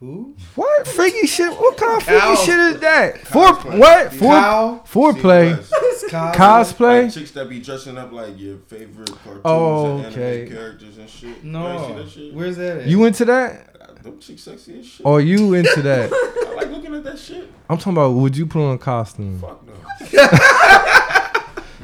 Who? 0.00 0.34
What 0.56 0.86
freaky 0.86 1.26
shit? 1.26 1.50
What 1.52 1.76
kind 1.78 1.96
of 1.96 2.02
freaky 2.02 2.20
Cow. 2.20 2.34
shit 2.36 2.58
is 2.58 2.80
that? 2.80 3.24
Cow. 3.24 3.54
For 3.54 3.70
what? 3.78 4.12
For 4.12 4.34
Kyle? 4.34 4.84
foreplay. 4.86 5.56
Cosplay? 6.10 7.04
Like 7.04 7.12
chicks 7.14 7.30
that 7.32 7.48
be 7.48 7.60
dressing 7.60 7.96
up 7.96 8.12
like 8.12 8.38
your 8.38 8.58
favorite 8.58 9.10
cartoons 9.24 9.40
Oh, 9.44 9.96
and 9.98 10.06
okay. 10.06 10.42
anime 10.42 10.54
characters 10.54 10.98
and 10.98 11.08
shit. 11.08 11.28
You 11.28 11.34
ain't 11.34 11.42
see 11.42 11.48
No, 11.48 11.94
that 12.02 12.10
shit? 12.10 12.34
where's 12.34 12.56
that 12.58 12.76
at? 12.82 12.86
You 12.86 13.04
into 13.06 13.24
that? 13.24 14.02
Them 14.02 14.18
chicks 14.20 14.42
sexy 14.42 14.80
as 14.80 14.86
shit. 14.86 15.06
Or 15.06 15.20
you 15.20 15.54
into 15.54 15.80
that? 15.82 16.10
I 16.12 16.54
like 16.54 16.70
looking 16.70 16.94
at 16.94 17.02
that 17.04 17.18
shit. 17.18 17.50
I'm 17.70 17.78
talking 17.78 17.94
about 17.94 18.10
would 18.10 18.36
you 18.36 18.46
put 18.46 18.60
on 18.62 18.74
a 18.74 18.78
costume? 18.78 19.40
Fuck 19.40 19.66
no. 19.66 19.72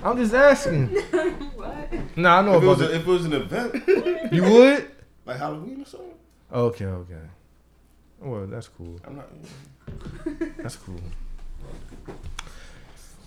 I'm 0.05 0.16
just 0.18 0.35
asking. 0.35 0.88
what? 0.88 2.16
Nah, 2.16 2.40
I 2.40 2.42
know 2.42 2.57
If 2.59 2.62
it, 2.62 2.66
about 2.66 2.79
was 2.79 2.81
a, 2.83 2.94
if 2.94 3.01
it 3.03 3.07
was 3.07 3.25
an 3.25 3.33
event, 3.33 4.33
You 4.33 4.42
would? 4.42 4.90
like 5.25 5.38
Halloween 5.38 5.81
or 5.83 5.87
something, 5.87 6.11
Okay, 6.53 6.85
okay. 6.85 7.14
Well, 8.22 8.46
that's 8.46 8.68
cool. 8.68 9.00
I'm 9.04 9.16
not. 9.16 9.28
That's 10.58 10.76
cool. 10.76 11.00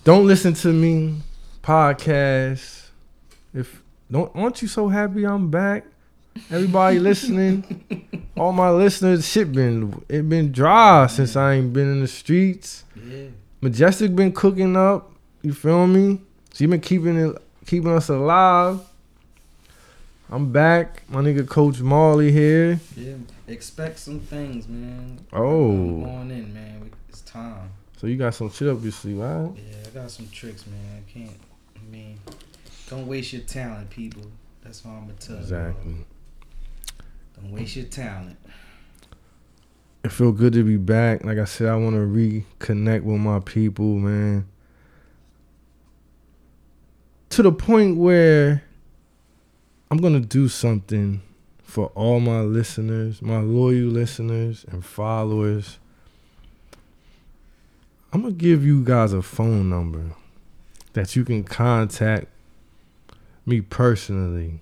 Don't 0.05 0.25
listen 0.25 0.53
to 0.53 0.71
me 0.71 1.17
podcast. 1.61 2.89
If 3.53 3.83
don't 4.09 4.33
aren't 4.35 4.61
you 4.61 4.67
so 4.67 4.87
happy 4.87 5.25
I'm 5.25 5.49
back? 5.49 5.85
Everybody 6.49 6.99
listening, 6.99 8.27
all 8.37 8.53
my 8.53 8.69
listeners, 8.69 9.27
shit 9.27 9.51
been 9.51 10.01
it 10.07 10.29
been 10.29 10.51
dry 10.51 11.07
since 11.07 11.35
I 11.35 11.55
ain't 11.55 11.73
been 11.73 11.91
in 11.91 12.01
the 12.01 12.07
streets. 12.07 12.83
Yeah. 12.95 13.27
Majestic 13.61 14.15
been 14.15 14.31
cooking 14.31 14.77
up. 14.77 15.11
You 15.41 15.53
feel 15.53 15.87
me? 15.87 16.21
She 16.53 16.65
been 16.67 16.81
keeping 16.81 17.17
it, 17.17 17.37
keeping 17.65 17.91
us 17.91 18.07
alive. 18.09 18.79
I'm 20.29 20.51
back. 20.51 21.03
My 21.09 21.21
nigga 21.21 21.47
Coach 21.47 21.79
Marley 21.81 22.31
here. 22.31 22.79
Yeah. 22.95 23.15
Expect 23.47 23.99
some 23.99 24.19
things, 24.19 24.67
man. 24.67 25.19
Oh. 25.31 26.01
Going 26.01 26.31
in, 26.31 26.53
man. 26.53 26.91
It's 27.09 27.21
time. 27.21 27.69
So 27.97 28.07
you 28.07 28.17
got 28.17 28.33
some 28.33 28.49
shit 28.51 28.67
up 28.67 28.81
your 28.81 28.91
sleeve, 28.91 29.19
right? 29.19 29.51
Yeah, 29.55 29.77
I 29.85 29.89
got 29.89 30.11
some 30.11 30.27
tricks, 30.29 30.65
man. 30.67 31.03
I 31.07 31.11
can't. 31.11 31.37
I 31.75 31.91
mean, 31.91 32.19
don't 32.89 33.07
waste 33.07 33.33
your 33.33 33.43
talent, 33.43 33.89
people. 33.89 34.23
That's 34.63 34.85
all 34.85 34.93
I'm 34.93 35.01
gonna 35.01 35.13
tell 35.13 35.35
you. 35.35 35.41
Exactly. 35.41 35.95
Don't 37.35 37.51
waste 37.51 37.75
your 37.75 37.85
talent. 37.85 38.37
It 40.03 40.11
feel 40.11 40.31
good 40.31 40.53
to 40.53 40.63
be 40.63 40.77
back. 40.77 41.23
Like 41.23 41.37
I 41.37 41.45
said, 41.45 41.67
I 41.67 41.75
want 41.75 41.95
to 41.95 42.01
reconnect 42.01 43.03
with 43.03 43.19
my 43.19 43.39
people, 43.39 43.95
man. 43.95 44.47
To 47.29 47.43
the 47.43 47.51
point 47.51 47.97
where 47.97 48.63
I'm 49.91 49.97
gonna 49.97 50.19
do 50.19 50.47
something 50.47 51.21
for 51.75 51.87
all 51.87 52.21
my 52.21 52.39
listeners, 52.39 53.21
my 53.21 53.41
loyal 53.41 53.89
listeners 53.89 54.65
and 54.71 54.85
followers. 54.85 55.77
I'm 58.13 58.21
gonna 58.21 58.33
give 58.33 58.65
you 58.65 58.81
guys 58.81 59.11
a 59.11 59.21
phone 59.21 59.69
number 59.69 60.11
that 60.93 61.17
you 61.17 61.25
can 61.25 61.43
contact 61.43 62.27
me 63.45 63.59
personally. 63.59 64.61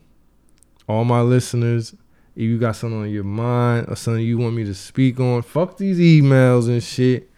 All 0.89 1.05
my 1.05 1.21
listeners, 1.21 1.93
if 2.35 2.41
you 2.41 2.57
got 2.57 2.77
something 2.77 3.01
on 3.01 3.11
your 3.11 3.23
mind 3.23 3.89
or 3.89 3.95
something 3.95 4.25
you 4.25 4.39
want 4.39 4.55
me 4.55 4.63
to 4.63 4.73
speak 4.73 5.19
on, 5.19 5.43
fuck 5.43 5.77
these 5.77 5.99
emails 5.99 6.67
and 6.67 6.81
shit. 6.81 7.29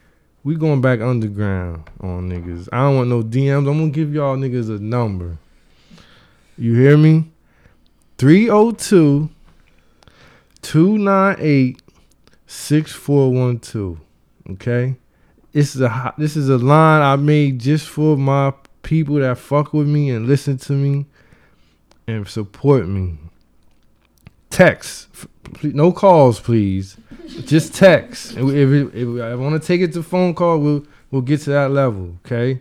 We 0.46 0.56
going 0.56 0.80
back 0.80 1.02
underground 1.02 1.90
on 2.00 2.30
niggas. 2.30 2.70
I 2.72 2.78
don't 2.78 2.96
want 2.96 3.10
no 3.10 3.24
DMs. 3.24 3.70
I'm 3.70 3.78
gonna 3.78 3.90
give 3.90 4.14
y'all 4.14 4.38
niggas 4.38 4.74
a 4.74 4.82
number. 4.82 5.38
You 6.58 6.76
hear 6.76 6.96
me? 6.96 7.30
302 8.18 9.32
298 10.66 11.82
6412. 12.48 14.00
Okay? 14.52 14.96
This 15.54 15.76
is 15.76 15.82
a 15.82 16.14
this 16.18 16.36
is 16.36 16.50
a 16.50 16.58
line 16.58 17.02
I 17.02 17.16
made 17.16 17.60
just 17.60 17.88
for 17.88 18.18
my 18.18 18.54
people 18.82 19.16
that 19.16 19.38
fuck 19.38 19.74
with 19.74 19.88
me 19.88 20.10
and 20.10 20.28
listen 20.28 20.58
to 20.58 20.74
me 20.74 21.06
and 22.08 22.28
support 22.28 22.88
me 22.88 23.18
text. 24.50 25.08
No 25.64 25.92
calls, 25.92 26.40
please. 26.40 26.98
Just 27.46 27.74
text. 27.76 28.36
If, 28.38 28.44
it- 28.44 28.96
if 28.96 29.22
I 29.22 29.36
want 29.36 29.60
to 29.62 29.66
take 29.66 29.82
it 29.82 29.94
to 29.94 30.04
phone 30.04 30.34
call, 30.34 30.60
we'll 30.60 30.86
we'll 31.12 31.22
get 31.22 31.42
to 31.42 31.52
that 31.52 31.72
level. 31.72 32.18
Okay. 32.26 32.60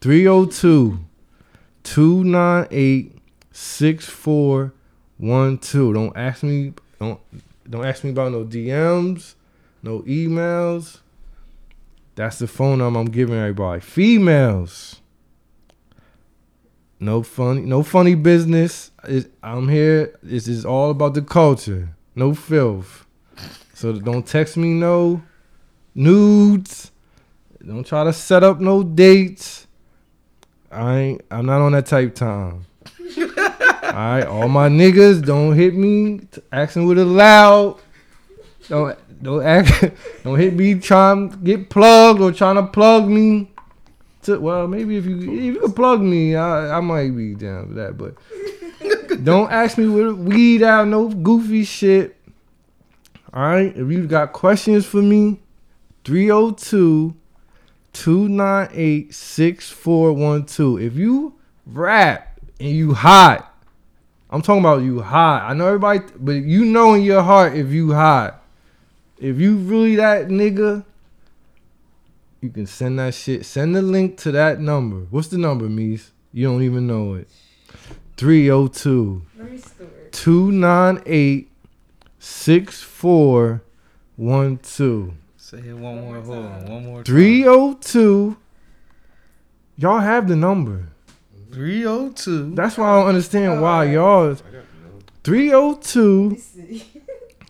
302 0.00 0.98
298 1.84 3.12
6412. 3.52 5.94
Don't 5.94 6.16
ask 6.16 6.42
me 6.42 6.72
don't 6.98 7.20
don't 7.68 7.84
ask 7.84 8.04
me 8.04 8.10
about 8.10 8.32
no 8.32 8.44
DMs, 8.44 9.34
no 9.82 10.00
emails. 10.00 11.00
That's 12.14 12.38
the 12.38 12.46
phone 12.48 12.78
number 12.78 12.98
I'm 12.98 13.06
giving 13.06 13.36
everybody. 13.36 13.80
Females. 13.80 15.00
No 17.00 17.22
funny, 17.22 17.60
no 17.60 17.84
funny 17.84 18.16
business. 18.16 18.90
I'm 19.42 19.68
here. 19.68 20.18
This 20.22 20.48
is 20.48 20.64
all 20.64 20.90
about 20.90 21.14
the 21.14 21.22
culture. 21.22 21.90
No 22.16 22.34
filth. 22.34 23.06
So 23.72 23.92
don't 23.92 24.26
text 24.26 24.56
me 24.56 24.70
no 24.70 25.22
nudes. 25.94 26.90
Don't 27.64 27.86
try 27.86 28.02
to 28.02 28.12
set 28.12 28.42
up 28.42 28.58
no 28.58 28.82
dates. 28.82 29.68
I 30.72 30.98
ain't. 30.98 31.22
I'm 31.30 31.46
not 31.46 31.60
on 31.60 31.72
that 31.72 31.86
type 31.86 32.16
time. 32.16 32.66
All 33.98 34.04
right, 34.04 34.26
all 34.28 34.48
my 34.48 34.68
niggas 34.68 35.26
don't 35.26 35.56
hit 35.56 35.74
me 35.74 36.20
asking 36.52 36.86
with 36.86 37.00
a 37.00 37.04
loud. 37.04 37.80
Don't 38.68 38.96
don't 39.20 39.44
act. 39.44 39.92
Don't 40.22 40.38
hit 40.38 40.54
me 40.54 40.76
trying 40.76 41.30
to 41.30 41.36
get 41.38 41.68
plugged 41.68 42.20
or 42.20 42.30
trying 42.30 42.54
to 42.54 42.62
plug 42.68 43.08
me. 43.08 43.50
To, 44.22 44.38
well, 44.38 44.68
maybe 44.68 44.98
if 44.98 45.04
you 45.04 45.16
if 45.18 45.54
you 45.56 45.68
plug 45.74 46.00
me, 46.00 46.36
I 46.36 46.76
I 46.76 46.80
might 46.80 47.10
be 47.16 47.34
down 47.34 47.70
for 47.70 47.74
that. 47.74 47.98
But 47.98 48.14
don't 49.24 49.50
ask 49.50 49.76
me 49.76 49.88
with 49.88 50.14
weed 50.16 50.62
out, 50.62 50.86
no 50.86 51.08
goofy 51.08 51.64
shit. 51.64 52.16
All 53.34 53.42
right, 53.42 53.76
if 53.76 53.90
you 53.90 54.06
got 54.06 54.32
questions 54.32 54.86
for 54.86 55.02
me, 55.02 55.40
302 56.04 57.16
298 57.94 59.12
6412. 59.12 60.80
If 60.82 60.94
you 60.94 61.34
rap 61.66 62.38
and 62.60 62.70
you 62.70 62.94
hot, 62.94 63.57
I'm 64.30 64.42
talking 64.42 64.60
about 64.60 64.82
you 64.82 65.00
hot. 65.00 65.48
I 65.48 65.54
know 65.54 65.66
everybody, 65.66 66.00
but 66.18 66.32
you 66.32 66.64
know 66.64 66.94
in 66.94 67.02
your 67.02 67.22
heart 67.22 67.54
if 67.54 67.68
you 67.68 67.94
hot. 67.94 68.42
If 69.18 69.38
you 69.38 69.56
really 69.56 69.96
that 69.96 70.28
nigga, 70.28 70.84
you 72.40 72.50
can 72.50 72.66
send 72.66 72.98
that 72.98 73.14
shit. 73.14 73.46
Send 73.46 73.74
the 73.74 73.82
link 73.82 74.16
to 74.18 74.30
that 74.32 74.60
number. 74.60 75.06
What's 75.10 75.28
the 75.28 75.38
number, 75.38 75.66
Mies? 75.66 76.10
You 76.32 76.46
don't 76.46 76.62
even 76.62 76.86
know 76.86 77.14
it. 77.14 77.28
302 78.16 79.22
Let 79.38 79.50
me 79.50 79.58
store 79.58 79.86
it. 79.86 80.12
298 80.12 81.50
6412. 82.18 85.12
Say 85.36 85.58
it 85.58 85.76
one 85.76 86.00
more. 86.02 86.20
Hold 86.20 86.38
on. 86.38 86.66
One 86.66 86.84
more. 86.84 86.96
time. 86.96 87.04
302. 87.04 88.36
Y'all 89.76 90.00
have 90.00 90.28
the 90.28 90.36
number. 90.36 90.88
302. 91.58 92.54
That's 92.54 92.78
why 92.78 92.88
I 92.88 93.00
don't 93.00 93.08
understand 93.08 93.60
why 93.60 93.86
y'all. 93.86 94.30
I 94.30 94.36
302 95.24 96.38
Let 96.56 96.70
me 96.70 96.86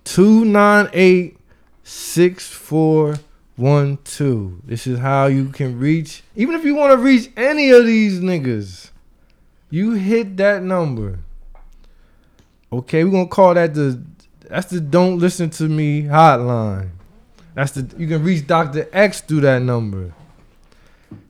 298 0.05 1.37
6412. 1.85 4.61
This 4.65 4.87
is 4.87 4.99
how 4.99 5.27
you 5.27 5.51
can 5.51 5.79
reach, 5.79 6.23
even 6.35 6.55
if 6.55 6.65
you 6.65 6.75
want 6.75 6.93
to 6.93 6.97
reach 6.97 7.31
any 7.37 7.69
of 7.69 7.85
these 7.85 8.21
niggas, 8.21 8.93
you 9.69 9.93
hit 9.93 10.39
that 10.39 10.63
number. 10.63 11.19
Okay, 12.73 13.05
we're 13.05 13.11
gonna 13.11 13.29
call 13.29 13.53
that 13.53 13.75
the 13.75 14.03
that's 14.49 14.71
the 14.71 14.81
don't 14.81 15.19
listen 15.19 15.51
to 15.51 15.69
me 15.69 16.05
hotline. 16.05 16.93
That's 17.53 17.73
the 17.73 17.87
you 17.99 18.09
can 18.09 18.25
reach 18.25 18.47
Dr. 18.47 18.89
X 18.91 19.21
through 19.21 19.43
that 19.43 19.61
number. 19.61 20.15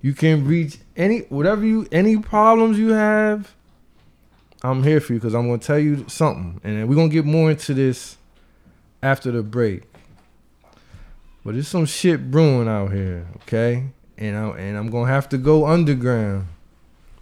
You 0.00 0.12
can 0.12 0.46
reach 0.46 0.78
any 0.98 1.20
whatever 1.30 1.64
you 1.64 1.86
any 1.90 2.18
problems 2.18 2.78
you 2.78 2.88
have. 2.90 3.54
I'm 4.62 4.82
here 4.82 5.00
for 5.00 5.12
you 5.12 5.20
because 5.20 5.34
I'm 5.34 5.46
gonna 5.46 5.58
tell 5.58 5.78
you 5.78 6.04
something, 6.08 6.60
and 6.64 6.88
we're 6.88 6.96
gonna 6.96 7.08
get 7.08 7.24
more 7.24 7.50
into 7.50 7.72
this 7.72 8.16
after 9.02 9.30
the 9.30 9.42
break. 9.42 9.84
But 11.44 11.54
there's 11.54 11.68
some 11.68 11.86
shit 11.86 12.30
brewing 12.30 12.68
out 12.68 12.92
here, 12.92 13.28
okay? 13.36 13.84
And 14.18 14.36
I 14.36 14.48
and 14.58 14.76
I'm 14.76 14.90
gonna 14.90 15.10
have 15.10 15.28
to 15.30 15.38
go 15.38 15.66
underground. 15.66 16.48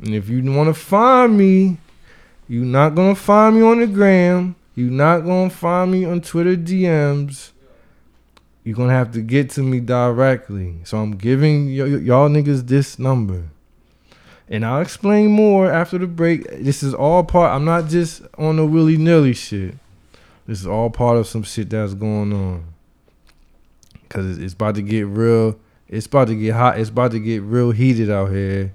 And 0.01 0.15
if 0.15 0.29
you 0.29 0.43
want 0.51 0.69
to 0.69 0.75
find 0.75 1.37
me, 1.37 1.77
you're 2.49 2.65
not 2.65 2.95
gonna 2.95 3.15
find 3.15 3.57
me 3.57 3.63
on 3.63 3.81
the 3.81 3.87
gram. 3.87 4.57
You're 4.75 4.91
not 4.91 5.21
gonna 5.21 5.51
find 5.51 5.93
me 5.93 6.05
on 6.05 6.23
Twitter 6.23 6.57
DMs. 6.57 7.51
You're 8.65 8.77
gonna 8.77 8.93
have 8.93 9.13
to 9.13 9.21
get 9.21 9.51
to 9.51 9.63
me 9.63 9.81
directly. 9.81 10.77
So 10.85 10.99
I'm 10.99 11.13
giving 11.17 11.67
y- 11.67 11.83
y- 11.83 11.99
y'all 11.99 12.29
niggas 12.29 12.67
this 12.67 12.99
number. 12.99 13.45
And 14.49 14.65
I'll 14.65 14.81
explain 14.81 15.31
more 15.31 15.71
after 15.71 15.99
the 15.99 16.07
break. 16.07 16.45
This 16.51 16.83
is 16.83 16.95
all 16.95 17.25
part. 17.25 17.53
I'm 17.53 17.65
not 17.65 17.89
just 17.89 18.23
on 18.39 18.57
the 18.57 18.67
willy 18.67 18.97
nilly 18.97 19.35
shit. 19.35 19.75
This 20.47 20.61
is 20.61 20.67
all 20.67 20.91
part 20.91 21.17
of 21.19 21.27
some 21.27 21.43
shit 21.43 21.71
that's 21.71 21.95
going 21.95 22.33
on. 22.33 22.65
Cause 24.09 24.39
it's, 24.39 24.55
about 24.55 24.77
to 24.77 24.83
get 24.83 25.09
real. 25.09 25.59
It's 25.89 26.07
about 26.07 26.29
to 26.29 26.37
get 26.37 26.55
hot. 26.55 26.79
It's 26.79 26.91
about 26.91 27.11
to 27.11 27.19
get 27.19 27.43
real 27.43 27.73
heated 27.73 28.09
out 28.09 28.31
here. 28.31 28.73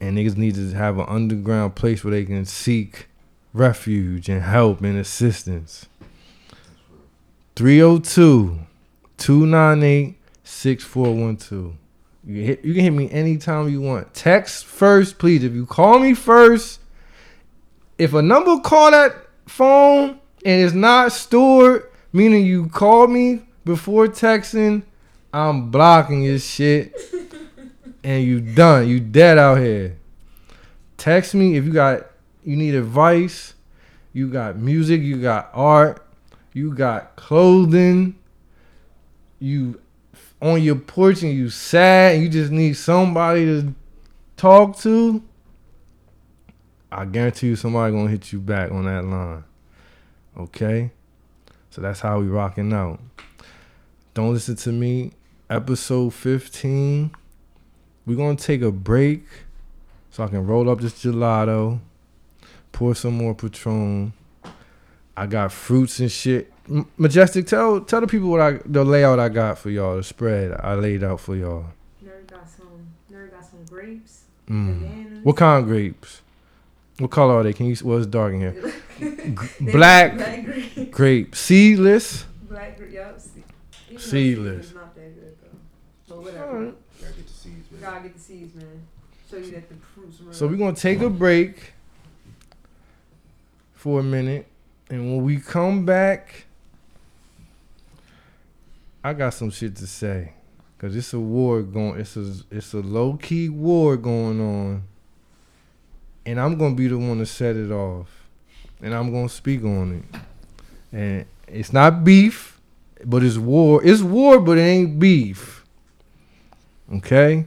and 0.00 0.18
niggas 0.18 0.36
need 0.36 0.54
to 0.56 0.70
have 0.72 0.98
an 0.98 1.06
underground 1.08 1.74
place 1.74 2.04
where 2.04 2.10
they 2.10 2.24
can 2.24 2.44
seek 2.44 3.08
refuge 3.54 4.28
and 4.28 4.42
help 4.42 4.82
and 4.82 4.98
assistance. 4.98 5.86
302 7.56 8.58
298 9.16 10.16
6412. 10.44 11.76
You 12.24 12.34
can, 12.34 12.44
hit, 12.44 12.64
you 12.64 12.74
can 12.74 12.82
hit 12.84 12.92
me 12.92 13.10
anytime 13.10 13.68
you 13.68 13.80
want. 13.80 14.14
Text 14.14 14.64
first, 14.64 15.18
please. 15.18 15.42
If 15.42 15.52
you 15.52 15.66
call 15.66 15.98
me 15.98 16.14
first, 16.14 16.80
if 17.98 18.14
a 18.14 18.22
number 18.22 18.60
call 18.60 18.92
that 18.92 19.14
phone 19.46 20.20
and 20.44 20.62
it's 20.62 20.74
not 20.74 21.12
stored, 21.12 21.90
meaning 22.12 22.46
you 22.46 22.68
called 22.68 23.10
me 23.10 23.42
before 23.64 24.06
texting, 24.06 24.82
I'm 25.32 25.70
blocking 25.70 26.22
your 26.22 26.38
shit. 26.38 26.94
and 28.04 28.24
you 28.24 28.40
done. 28.40 28.88
You 28.88 29.00
dead 29.00 29.38
out 29.38 29.58
here. 29.58 29.98
Text 30.96 31.34
me 31.34 31.56
if 31.56 31.64
you 31.64 31.72
got 31.72 32.06
you 32.44 32.56
need 32.56 32.74
advice. 32.74 33.54
You 34.12 34.28
got 34.28 34.56
music, 34.56 35.00
you 35.00 35.22
got 35.22 35.50
art, 35.54 36.06
you 36.52 36.74
got 36.74 37.16
clothing. 37.16 38.18
You 39.38 39.80
on 40.42 40.60
your 40.60 40.74
porch 40.74 41.22
and 41.22 41.32
you 41.32 41.48
sad 41.48 42.16
and 42.16 42.24
you 42.24 42.28
just 42.28 42.50
need 42.50 42.72
somebody 42.74 43.44
to 43.46 43.74
talk 44.36 44.76
to. 44.80 45.22
I 46.90 47.04
guarantee 47.04 47.46
you 47.46 47.56
somebody 47.56 47.92
gonna 47.92 48.10
hit 48.10 48.32
you 48.32 48.40
back 48.40 48.72
on 48.72 48.84
that 48.84 49.04
line. 49.04 49.44
Okay? 50.36 50.90
So 51.70 51.80
that's 51.80 52.00
how 52.00 52.18
we 52.18 52.26
rocking 52.26 52.72
out. 52.72 53.00
Don't 54.14 54.34
listen 54.34 54.56
to 54.56 54.72
me. 54.72 55.12
Episode 55.48 56.12
15. 56.12 57.12
We're 58.04 58.16
gonna 58.16 58.36
take 58.36 58.62
a 58.62 58.72
break 58.72 59.24
so 60.10 60.24
I 60.24 60.26
can 60.26 60.44
roll 60.44 60.68
up 60.68 60.80
this 60.80 61.04
gelato, 61.04 61.78
pour 62.72 62.96
some 62.96 63.16
more 63.16 63.34
Patron. 63.34 64.12
I 65.16 65.26
got 65.26 65.52
fruits 65.52 66.00
and 66.00 66.10
shit. 66.10 66.51
M- 66.68 66.88
Majestic, 66.96 67.46
tell 67.46 67.80
tell 67.80 68.00
the 68.00 68.06
people 68.06 68.28
what 68.28 68.40
I 68.40 68.58
the 68.64 68.84
layout 68.84 69.18
I 69.18 69.28
got 69.28 69.58
for 69.58 69.70
y'all, 69.70 69.96
the 69.96 70.02
spread 70.02 70.52
I 70.60 70.74
laid 70.74 71.02
out 71.02 71.20
for 71.20 71.34
y'all. 71.36 71.66
Nerd 72.04 72.26
got 72.28 72.48
some. 72.48 72.86
Nerd 73.12 73.30
got 73.32 73.44
some 73.44 73.64
grapes. 73.68 74.24
Mm. 74.48 75.22
What 75.22 75.36
kind 75.36 75.62
of 75.62 75.68
grapes? 75.68 76.20
What 76.98 77.10
color 77.10 77.34
are 77.34 77.42
they? 77.42 77.52
Can 77.52 77.66
you? 77.66 77.76
Well, 77.82 77.98
it's 77.98 78.06
dark 78.06 78.34
in 78.34 78.40
here. 78.40 78.72
Black. 79.72 80.16
Black 80.16 80.44
grape. 80.44 80.90
Grape, 80.92 81.34
seedless. 81.34 82.24
Black 82.48 82.76
grape. 82.76 82.92
Yup. 82.92 83.20
See- 83.20 83.42
even 83.88 84.00
Seedless. 84.00 84.74
Not 84.74 84.94
that 84.94 85.14
good 85.14 85.36
though. 85.42 85.58
But 86.14 86.22
whatever. 86.22 86.44
Alright. 86.56 86.74
Gotta 87.00 87.12
get 87.14 87.26
the 87.26 87.32
seeds, 87.32 87.70
man. 87.72 87.80
Gotta 87.80 88.02
get 88.02 88.14
the 88.14 88.20
seeds, 88.20 88.54
man. 88.54 88.82
Show 89.30 89.36
you 89.38 89.50
that 89.52 89.68
the 89.68 89.74
fruits 89.94 90.20
real. 90.20 90.32
So 90.32 90.46
we're 90.46 90.56
gonna 90.56 90.76
take 90.76 91.00
a 91.00 91.10
break 91.10 91.72
for 93.74 94.00
a 94.00 94.02
minute, 94.02 94.46
and 94.90 95.10
when 95.12 95.24
we 95.24 95.38
come 95.40 95.84
back, 95.84 96.44
I 99.04 99.12
got 99.14 99.34
some 99.34 99.50
shit 99.50 99.74
to 99.76 99.86
say, 99.86 100.32
cause 100.78 100.94
it's 100.94 101.12
a 101.12 101.18
war 101.18 101.62
going. 101.62 102.00
It's 102.00 102.16
a 102.16 102.32
it's 102.50 102.72
a 102.72 102.78
low 102.78 103.14
key 103.14 103.48
war 103.48 103.96
going 103.96 104.40
on, 104.40 104.84
and 106.24 106.38
I'm 106.38 106.56
gonna 106.56 106.76
be 106.76 106.86
the 106.86 106.96
one 106.96 107.18
to 107.18 107.26
set 107.26 107.56
it 107.56 107.72
off, 107.72 108.08
and 108.80 108.94
I'm 108.94 109.12
gonna 109.12 109.28
speak 109.28 109.64
on 109.64 110.04
it, 110.12 110.20
and 110.92 111.26
it's 111.48 111.72
not 111.72 112.04
beef, 112.04 112.60
but 113.04 113.24
it's 113.24 113.38
war. 113.38 113.84
It's 113.84 114.02
war, 114.02 114.38
but 114.38 114.56
it 114.58 114.62
ain't 114.62 115.00
beef. 115.00 115.64
Okay. 116.94 117.44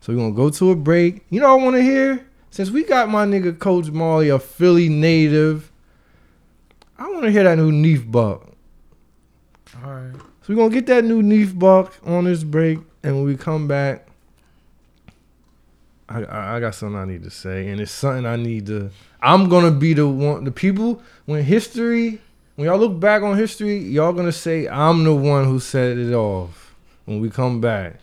So 0.00 0.12
we're 0.12 0.18
gonna 0.20 0.34
go 0.34 0.50
to 0.50 0.70
a 0.70 0.76
break. 0.76 1.24
You 1.30 1.40
know 1.40 1.50
I 1.50 1.62
wanna 1.62 1.82
hear? 1.82 2.26
Since 2.50 2.70
we 2.70 2.84
got 2.84 3.08
my 3.08 3.24
nigga 3.26 3.58
Coach 3.58 3.90
Molly, 3.90 4.28
a 4.28 4.38
Philly 4.38 4.88
native, 4.88 5.72
I 6.96 7.10
wanna 7.10 7.30
hear 7.30 7.42
that 7.44 7.56
new 7.56 7.72
Neef 7.72 8.08
Buck. 8.08 8.46
Alright. 9.82 10.14
So 10.42 10.52
we're 10.52 10.56
gonna 10.56 10.74
get 10.74 10.86
that 10.86 11.04
new 11.04 11.22
Neef 11.22 11.56
Buck 11.56 11.94
on 12.04 12.24
this 12.24 12.42
break, 12.42 12.80
and 13.04 13.14
when 13.14 13.24
we 13.24 13.36
come 13.36 13.68
back, 13.68 14.08
I, 16.08 16.24
I 16.24 16.56
I 16.56 16.60
got 16.60 16.74
something 16.74 16.98
I 16.98 17.04
need 17.04 17.22
to 17.22 17.30
say, 17.30 17.68
and 17.68 17.80
it's 17.80 17.92
something 17.92 18.26
I 18.26 18.34
need 18.34 18.66
to. 18.66 18.90
I'm 19.20 19.48
gonna 19.48 19.70
be 19.70 19.94
the 19.94 20.08
one. 20.08 20.42
The 20.42 20.50
people 20.50 21.00
when 21.26 21.44
history, 21.44 22.20
when 22.56 22.66
y'all 22.66 22.78
look 22.78 22.98
back 22.98 23.22
on 23.22 23.38
history, 23.38 23.78
y'all 23.78 24.12
gonna 24.12 24.32
say 24.32 24.66
I'm 24.66 25.04
the 25.04 25.14
one 25.14 25.44
who 25.44 25.60
set 25.60 25.96
it 25.96 26.12
off. 26.12 26.74
When 27.04 27.20
we 27.20 27.30
come 27.30 27.60
back. 27.60 28.00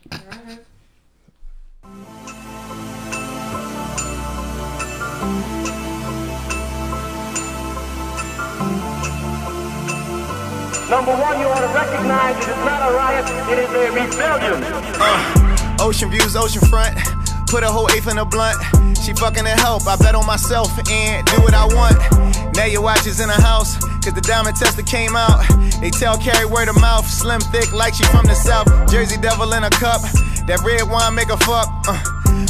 Number 10.90 11.12
one, 11.12 11.40
you 11.40 11.46
ought 11.46 11.62
to 11.62 11.70
recognize 11.70 12.36
it 12.42 12.50
is 12.50 12.66
not 12.66 12.90
a 12.90 12.96
riot, 12.96 13.26
it 13.54 13.60
is 13.62 13.70
a 13.70 13.92
rebellion. 13.94 14.64
Uh, 14.98 15.78
ocean 15.80 16.10
views, 16.10 16.36
ocean 16.36 16.66
front. 16.68 16.98
Put 17.46 17.62
a 17.62 17.68
whole 17.68 17.88
eighth 17.92 18.10
in 18.10 18.18
a 18.18 18.26
blunt. 18.26 18.58
She 18.98 19.14
fucking 19.14 19.44
to 19.44 19.56
help. 19.62 19.86
I 19.86 19.98
bet 19.98 20.16
on 20.16 20.26
myself 20.26 20.70
and 20.90 21.26
do 21.28 21.42
what 21.42 21.54
I 21.54 21.66
want. 21.66 22.56
Now 22.56 22.66
your 22.66 22.82
watch 22.82 23.06
is 23.06 23.20
in 23.20 23.28
the 23.28 23.38
house, 23.38 23.78
cause 24.04 24.14
the 24.14 24.22
diamond 24.22 24.58
tester 24.58 24.82
came 24.82 25.16
out. 25.16 25.46
They 25.80 25.92
tell 25.92 26.18
Carrie 26.18 26.46
word 26.46 26.70
of 26.70 26.82
mouth, 26.82 27.08
slim 27.08 27.40
thick 27.54 27.72
like 27.72 27.94
she 27.94 28.04
from 28.06 28.26
the 28.26 28.34
south. 28.34 28.68
Jersey 28.92 29.22
devil 29.22 29.54
in 29.54 29.64
a 29.64 29.70
cup. 29.70 30.02
That 30.50 30.60
red 30.66 30.90
wine 30.90 31.14
make 31.14 31.30
a 31.30 31.38
fuck. 31.38 31.70
Uh, 31.88 32.02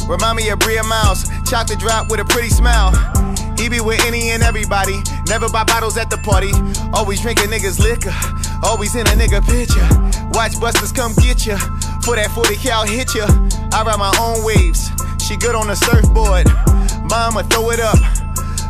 remind 0.08 0.36
me 0.36 0.48
of 0.48 0.58
Bria 0.60 0.82
Myles. 0.82 1.28
Chocolate 1.50 1.80
drop 1.80 2.08
with 2.08 2.20
a 2.20 2.24
pretty 2.24 2.48
smile. 2.48 2.94
He 3.58 3.68
be 3.68 3.80
with 3.80 3.98
any 4.06 4.30
and 4.30 4.40
everybody. 4.40 5.02
Never 5.26 5.48
buy 5.48 5.64
bottles 5.64 5.96
at 5.98 6.08
the 6.08 6.16
party. 6.18 6.52
Always 6.94 7.20
drinking 7.22 7.50
niggas 7.50 7.80
liquor. 7.80 8.14
Always 8.62 8.94
in 8.94 9.04
a 9.08 9.18
nigga 9.18 9.42
picture. 9.42 9.82
Watch 10.30 10.60
busters 10.60 10.92
come 10.92 11.12
get 11.14 11.44
ya. 11.44 11.58
For 12.06 12.14
that 12.14 12.30
40 12.30 12.54
cal 12.54 12.86
hit 12.86 13.16
ya. 13.16 13.26
I 13.74 13.82
ride 13.82 13.98
my 13.98 14.14
own 14.22 14.44
waves. 14.46 14.94
She 15.26 15.36
good 15.36 15.56
on 15.56 15.66
the 15.66 15.74
surfboard. 15.74 16.46
Mama, 17.10 17.42
throw 17.50 17.70
it 17.70 17.80
up. 17.80 17.98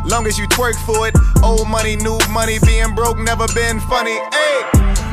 Long 0.03 0.25
as 0.25 0.39
you 0.39 0.47
twerk 0.47 0.73
for 0.81 1.07
it. 1.07 1.13
Old 1.43 1.69
money, 1.69 1.97
new 1.97 2.17
money. 2.31 2.57
Being 2.65 2.95
broke, 2.95 3.19
never 3.19 3.45
been 3.53 3.79
funny. 3.81 4.17
Hey! 4.33 4.65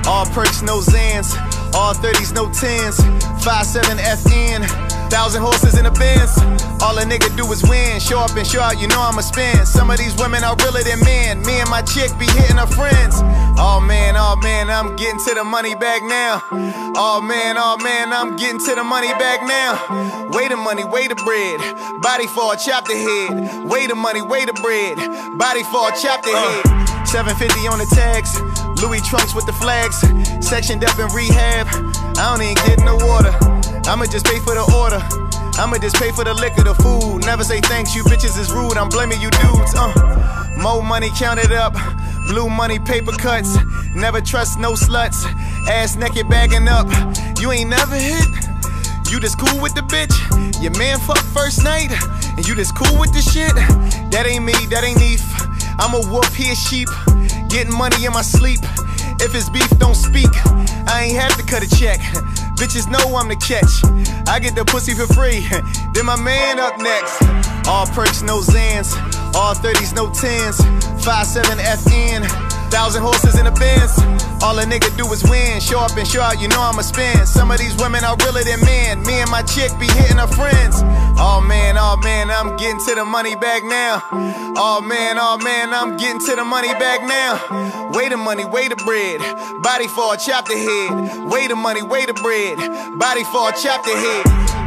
All 0.09 0.25
perks, 0.33 0.63
no 0.63 0.81
Xans. 0.81 1.37
All 1.75 1.93
30s, 1.93 2.33
no 2.33 2.49
10s. 2.49 2.97
5-7 3.45 4.01
FN. 4.25 4.88
Thousand 5.11 5.41
horses 5.43 5.79
in 5.79 5.85
the 5.85 5.91
Benz. 5.91 6.37
All 6.83 6.97
a 6.99 7.03
nigga 7.03 7.35
do 7.37 7.51
is 7.51 7.63
win. 7.65 7.99
Show 7.99 8.21
up 8.21 8.37
and 8.37 8.47
show 8.47 8.61
out, 8.61 8.79
you 8.79 8.89
know 8.89 9.01
I'ma 9.01 9.23
spend. 9.23 9.67
Some 9.67 9.91
of 9.91 9.99
these 9.99 10.15
women 10.17 10.45
are 10.45 10.55
realer 10.57 10.83
than 10.85 11.01
men. 11.01 11.41
Me 11.43 11.61
and 11.61 11.69
my 11.71 11.83
chick 11.83 12.13
be 12.19 12.27
hitting 12.27 12.57
her 12.57 12.69
friends. 12.69 13.17
Oh 13.57 13.81
man, 13.81 14.15
oh 14.17 14.37
man, 14.43 14.71
I'm 14.71 14.95
getting 14.97 15.19
to 15.19 15.35
the 15.35 15.45
money 15.45 15.75
back 15.75 16.03
now. 16.03 16.43
Oh 16.95 17.21
man, 17.25 17.57
oh 17.59 17.77
man, 17.83 18.13
I'm 18.13 18.37
getting 18.37 18.61
to 18.61 18.75
the 18.75 18.85
money 18.85 19.13
back 19.19 19.43
now. 19.43 20.29
Way 20.31 20.49
the 20.49 20.57
money, 20.57 20.85
way 20.85 21.09
the 21.09 21.17
bread. 21.17 21.59
Body 22.01 22.27
fall, 22.29 22.55
chop 22.55 22.87
the 22.87 22.95
head. 22.95 23.65
Way 23.65 23.87
the 23.87 23.97
money, 23.97 24.23
way 24.23 24.45
the 24.45 24.53
bread. 24.61 24.97
Body 25.39 25.65
fall, 25.65 25.91
chop 25.93 26.23
the 26.23 26.31
uh. 26.31 26.63
head. 26.63 27.09
750 27.09 27.67
on 27.69 27.79
the 27.79 27.89
tags. 27.97 28.39
Louis 28.83 29.01
trunks 29.03 29.35
with 29.35 29.47
the 29.47 29.57
flags. 29.57 29.99
Sectioned 30.47 30.85
up 30.85 30.99
in 30.99 31.09
rehab. 31.17 31.67
I 32.17 32.37
don't 32.37 32.43
even 32.43 32.55
get 32.55 32.79
in 32.79 32.85
the 32.85 32.97
water. 33.05 33.58
I'ma 33.89 34.05
just 34.05 34.27
pay 34.27 34.39
for 34.41 34.53
the 34.53 34.61
order. 34.77 35.01
I'ma 35.57 35.79
just 35.79 35.97
pay 35.97 36.13
for 36.13 36.23
the 36.23 36.35
liquor, 36.35 36.63
the 36.63 36.75
food. 36.75 37.25
Never 37.25 37.43
say 37.43 37.61
thanks, 37.61 37.97
you 37.97 38.05
bitches 38.05 38.39
is 38.39 38.53
rude. 38.53 38.77
I'm 38.77 38.91
blaming 38.91 39.19
you 39.21 39.31
dudes. 39.31 39.73
Uh, 39.75 40.55
more 40.61 40.83
money 40.83 41.09
counted 41.17 41.53
up. 41.53 41.73
Blue 42.29 42.51
money, 42.51 42.79
paper 42.79 43.13
cuts. 43.13 43.57
Never 43.95 44.21
trust 44.21 44.59
no 44.59 44.73
sluts. 44.75 45.25
Ass 45.67 45.97
naked 45.97 46.29
bagging 46.29 46.69
up. 46.69 46.87
You 47.41 47.51
ain't 47.51 47.71
never 47.71 47.97
hit. 47.97 48.29
You 49.11 49.21
just 49.21 49.41
cool 49.41 49.59
with 49.63 49.75
the 49.75 49.81
bitch. 49.89 50.13
Your 50.63 50.77
man 50.77 50.99
fuck 50.99 51.25
first 51.33 51.65
night. 51.65 51.89
And 52.37 52.47
you 52.47 52.55
just 52.55 52.77
cool 52.77 53.01
with 53.01 53.13
the 53.15 53.23
shit. 53.23 53.55
That 54.13 54.27
ain't 54.29 54.45
me, 54.45 54.53
that 54.69 54.85
ain't 54.85 55.01
Neef. 55.01 55.25
I'm 55.81 55.95
a 55.95 56.07
wolf, 56.13 56.35
he 56.35 56.53
a 56.53 56.55
sheep. 56.55 56.89
Getting 57.49 57.73
money 57.73 58.05
in 58.05 58.13
my 58.13 58.23
sleep. 58.23 58.61
If 59.21 59.35
it's 59.35 59.49
beef, 59.51 59.69
don't 59.79 59.95
speak. 59.95 60.31
I 60.87 61.05
ain't 61.07 61.17
have 61.19 61.37
to 61.37 61.45
cut 61.45 61.63
a 61.63 61.69
check. 61.77 62.01
Bitches 62.57 62.89
know 62.91 63.17
I'm 63.17 63.29
the 63.29 63.37
catch. 63.37 63.83
I 64.29 64.39
get 64.39 64.55
the 64.55 64.65
pussy 64.65 64.95
for 64.95 65.07
free. 65.13 65.47
Then 65.93 66.07
my 66.07 66.17
man 66.17 66.59
up 66.59 66.79
next. 66.81 67.23
All 67.69 67.87
perks, 67.87 68.23
no 68.23 68.41
Xans. 68.41 68.95
All 69.35 69.55
30s, 69.55 69.95
no 69.95 70.09
10s. 70.09 70.57
5-7 71.03 71.59
FN. 71.59 72.48
Thousand 72.71 73.03
horses 73.03 73.39
in 73.39 73.45
the 73.45 73.53
Benz. 73.53 73.93
All 74.43 74.59
a 74.59 74.65
nigga 74.65 74.95
do 74.97 75.11
is 75.13 75.25
win. 75.25 75.61
Show 75.61 75.81
up 75.81 75.97
and 75.97 76.07
show 76.07 76.21
out, 76.21 76.41
you 76.41 76.49
know 76.49 76.61
I'ma 76.61 76.83
spend. 76.83 77.27
Some 77.27 77.51
of 77.51 77.59
these 77.59 77.77
women 77.77 78.05
are 78.05 78.17
realer 78.23 78.45
than 78.45 78.61
men. 78.65 79.03
Me 79.03 79.21
and 79.21 79.31
my 79.31 79.43
chick 79.43 79.73
be 79.81 79.87
hitting 79.87 80.19
her 80.19 80.29
friends. 80.29 80.77
Oh 81.21 81.41
man, 81.41 81.77
oh 81.77 81.97
man, 82.05 82.31
I'm 82.31 82.57
getting 82.57 82.79
to 82.79 82.95
the 82.95 83.05
money 83.05 83.35
back 83.35 83.65
now. 83.65 84.03
Oh 84.13 84.81
man, 84.81 85.17
oh 85.19 85.39
man, 85.39 85.75
I'm 85.75 85.97
getting 85.97 86.21
to 86.21 86.37
the 86.37 86.45
money 86.45 86.73
back 86.75 87.03
now. 87.03 87.91
Way 87.91 88.09
the 88.09 88.17
money, 88.17 88.45
way 88.45 88.69
the 88.69 88.77
bread. 88.77 89.21
Body 89.63 89.89
fall, 89.89 90.17
chop 90.17 90.47
the 90.47 90.55
head. 90.55 91.29
Way 91.31 91.49
the 91.49 91.57
money, 91.57 91.83
way 91.83 92.07
the 92.07 92.15
bread. 92.15 92.57
Body 92.99 93.25
fall, 93.25 93.51
chop 93.53 93.83
the 93.85 93.91
head. 93.91 94.58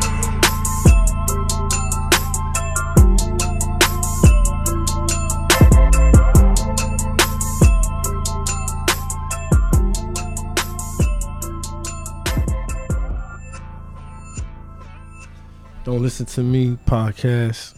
Don't 15.92 16.04
listen 16.04 16.26
to 16.28 16.42
me 16.42 16.78
podcast. 16.86 17.78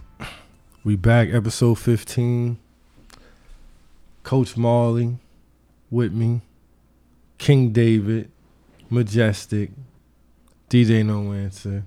We 0.84 0.95
back 0.95 1.30
episode 1.34 1.80
15. 1.80 2.60
Coach 4.21 4.56
Marley 4.56 5.17
with 5.89 6.13
me. 6.13 6.41
King 7.39 7.71
David, 7.71 8.30
Majestic, 8.88 9.71
DJ 10.69 11.04
No 11.04 11.34
Answer. 11.34 11.86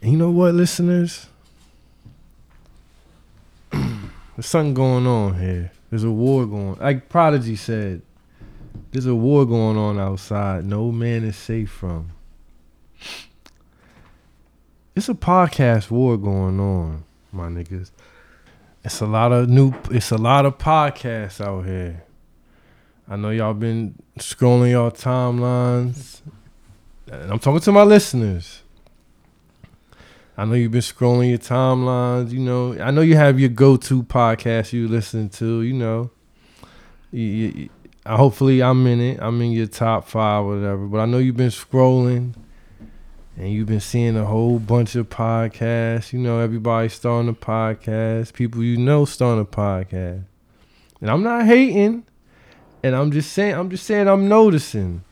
And 0.00 0.12
you 0.12 0.16
know 0.16 0.30
what, 0.30 0.54
listeners? 0.54 1.26
There's 3.72 4.46
something 4.46 4.74
going 4.74 5.08
on 5.08 5.40
here. 5.40 5.72
There's 5.90 6.04
a 6.04 6.10
war 6.12 6.46
going. 6.46 6.76
Like 6.76 7.08
Prodigy 7.08 7.56
said, 7.56 8.00
there's 8.92 9.06
a 9.06 9.14
war 9.16 9.44
going 9.44 9.76
on 9.76 9.98
outside. 9.98 10.64
No 10.64 10.92
man 10.92 11.24
is 11.24 11.36
safe 11.36 11.72
from. 11.72 12.13
It's 14.96 15.08
a 15.08 15.14
podcast 15.14 15.90
war 15.90 16.16
going 16.16 16.60
on, 16.60 17.02
my 17.32 17.48
niggas. 17.48 17.90
It's 18.84 19.00
a 19.00 19.06
lot 19.06 19.32
of 19.32 19.48
new. 19.48 19.74
It's 19.90 20.12
a 20.12 20.16
lot 20.16 20.46
of 20.46 20.56
podcasts 20.56 21.40
out 21.40 21.62
here. 21.66 22.04
I 23.08 23.16
know 23.16 23.30
y'all 23.30 23.54
been 23.54 23.96
scrolling 24.20 24.70
y'all 24.70 24.92
timelines. 24.92 26.20
And 27.10 27.32
I'm 27.32 27.40
talking 27.40 27.60
to 27.62 27.72
my 27.72 27.82
listeners. 27.82 28.62
I 30.36 30.44
know 30.44 30.54
you've 30.54 30.70
been 30.70 30.80
scrolling 30.80 31.28
your 31.28 31.38
timelines. 31.38 32.30
You 32.30 32.38
know, 32.38 32.80
I 32.80 32.92
know 32.92 33.00
you 33.00 33.16
have 33.16 33.40
your 33.40 33.48
go-to 33.48 34.04
podcast 34.04 34.72
you 34.72 34.86
listen 34.86 35.28
to. 35.30 35.62
You 35.62 35.72
know, 35.72 36.10
you, 37.10 37.22
you, 37.22 37.68
hopefully 38.06 38.62
I'm 38.62 38.86
in 38.86 39.00
it. 39.00 39.18
I'm 39.20 39.42
in 39.42 39.50
your 39.50 39.66
top 39.66 40.06
five, 40.06 40.44
or 40.44 40.54
whatever. 40.54 40.86
But 40.86 41.00
I 41.00 41.06
know 41.06 41.18
you've 41.18 41.36
been 41.36 41.48
scrolling, 41.48 42.34
and 43.36 43.52
you've 43.52 43.66
been 43.66 43.80
seeing 43.80 44.16
a 44.16 44.24
whole 44.24 44.58
bunch 44.58 44.94
of 44.94 45.08
podcasts. 45.08 46.12
You 46.12 46.20
know, 46.20 46.38
everybody 46.38 46.88
starting 46.88 47.28
a 47.28 47.34
podcast. 47.34 48.32
People 48.32 48.62
you 48.62 48.76
know 48.76 49.04
starting 49.04 49.42
a 49.42 49.44
podcast, 49.44 50.24
and 51.00 51.10
I'm 51.10 51.22
not 51.22 51.46
hating. 51.46 52.04
And 52.82 52.94
I'm 52.94 53.12
just 53.12 53.32
saying, 53.32 53.54
I'm 53.54 53.70
just 53.70 53.86
saying, 53.86 54.08
I'm 54.08 54.28
noticing. 54.28 55.02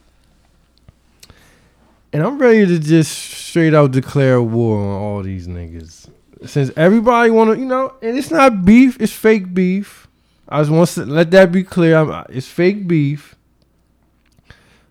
And 2.12 2.22
I'm 2.22 2.38
ready 2.38 2.66
to 2.66 2.78
just 2.78 3.10
straight 3.10 3.72
out 3.72 3.92
declare 3.92 4.42
war 4.42 4.78
on 4.78 5.00
all 5.00 5.22
these 5.22 5.48
niggas. 5.48 6.10
Since 6.44 6.70
everybody 6.76 7.30
wanna, 7.30 7.54
you 7.54 7.64
know, 7.64 7.94
and 8.02 8.18
it's 8.18 8.30
not 8.30 8.66
beef, 8.66 9.00
it's 9.00 9.12
fake 9.12 9.54
beef. 9.54 10.06
I 10.46 10.60
just 10.60 10.70
want 10.70 10.90
to 10.90 11.06
let 11.06 11.30
that 11.30 11.50
be 11.50 11.64
clear. 11.64 11.96
I'm, 11.96 12.26
it's 12.28 12.46
fake 12.46 12.86
beef. 12.86 13.36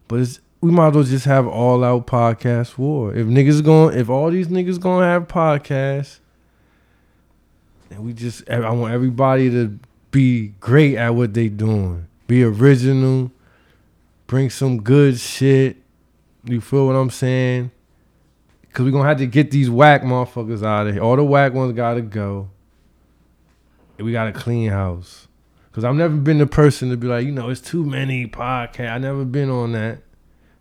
But 0.08 0.22
it's 0.22 0.40
we 0.62 0.72
might 0.72 0.90
as 0.90 0.94
well 0.94 1.04
just 1.04 1.26
have 1.26 1.48
all 1.48 1.84
out 1.84 2.06
podcast 2.06 2.78
war. 2.78 3.14
If 3.14 3.26
niggas 3.26 3.64
going, 3.64 3.98
if 3.98 4.10
all 4.10 4.30
these 4.30 4.48
niggas 4.48 4.80
gonna 4.80 5.08
have 5.08 5.28
podcasts, 5.28 6.20
and 7.90 8.06
we 8.06 8.14
just, 8.14 8.48
I 8.50 8.70
want 8.70 8.94
everybody 8.94 9.50
to 9.50 9.80
be 10.12 10.50
great 10.60 10.96
at 10.98 11.16
what 11.16 11.34
they 11.34 11.50
doing. 11.50 12.08
Be 12.28 12.44
original. 12.44 13.32
Bring 14.28 14.50
some 14.50 14.82
good 14.82 15.20
shit. 15.20 15.78
You 16.46 16.62
feel 16.62 16.88
what 16.88 16.96
I'm 16.96 17.10
saying? 17.10 17.72
Cause 18.72 18.86
we 18.86 18.92
gonna 18.92 19.08
have 19.08 19.18
to 19.18 19.28
get 19.28 19.52
these 19.52 19.70
whack 19.70 20.04
motherfuckers 20.04 20.64
out 20.64 20.88
of 20.88 20.94
here. 20.94 21.04
All 21.04 21.18
the 21.18 21.24
whack 21.26 21.54
ones 21.54 21.74
gotta 21.74 22.02
go. 22.02 22.50
And 23.98 24.06
we 24.06 24.14
got 24.14 24.28
a 24.28 24.32
clean 24.32 24.70
house. 24.70 25.28
Cause 25.74 25.84
I've 25.84 25.96
never 25.96 26.16
been 26.16 26.38
the 26.38 26.48
person 26.48 26.90
to 26.90 26.98
be 26.98 27.08
like, 27.08 27.26
you 27.26 27.32
know, 27.32 27.50
it's 27.50 27.60
too 27.60 27.86
many 27.86 28.28
podcasts. 28.28 28.92
I 28.92 28.98
never 28.98 29.26
been 29.26 29.50
on 29.50 29.74
that. 29.74 30.00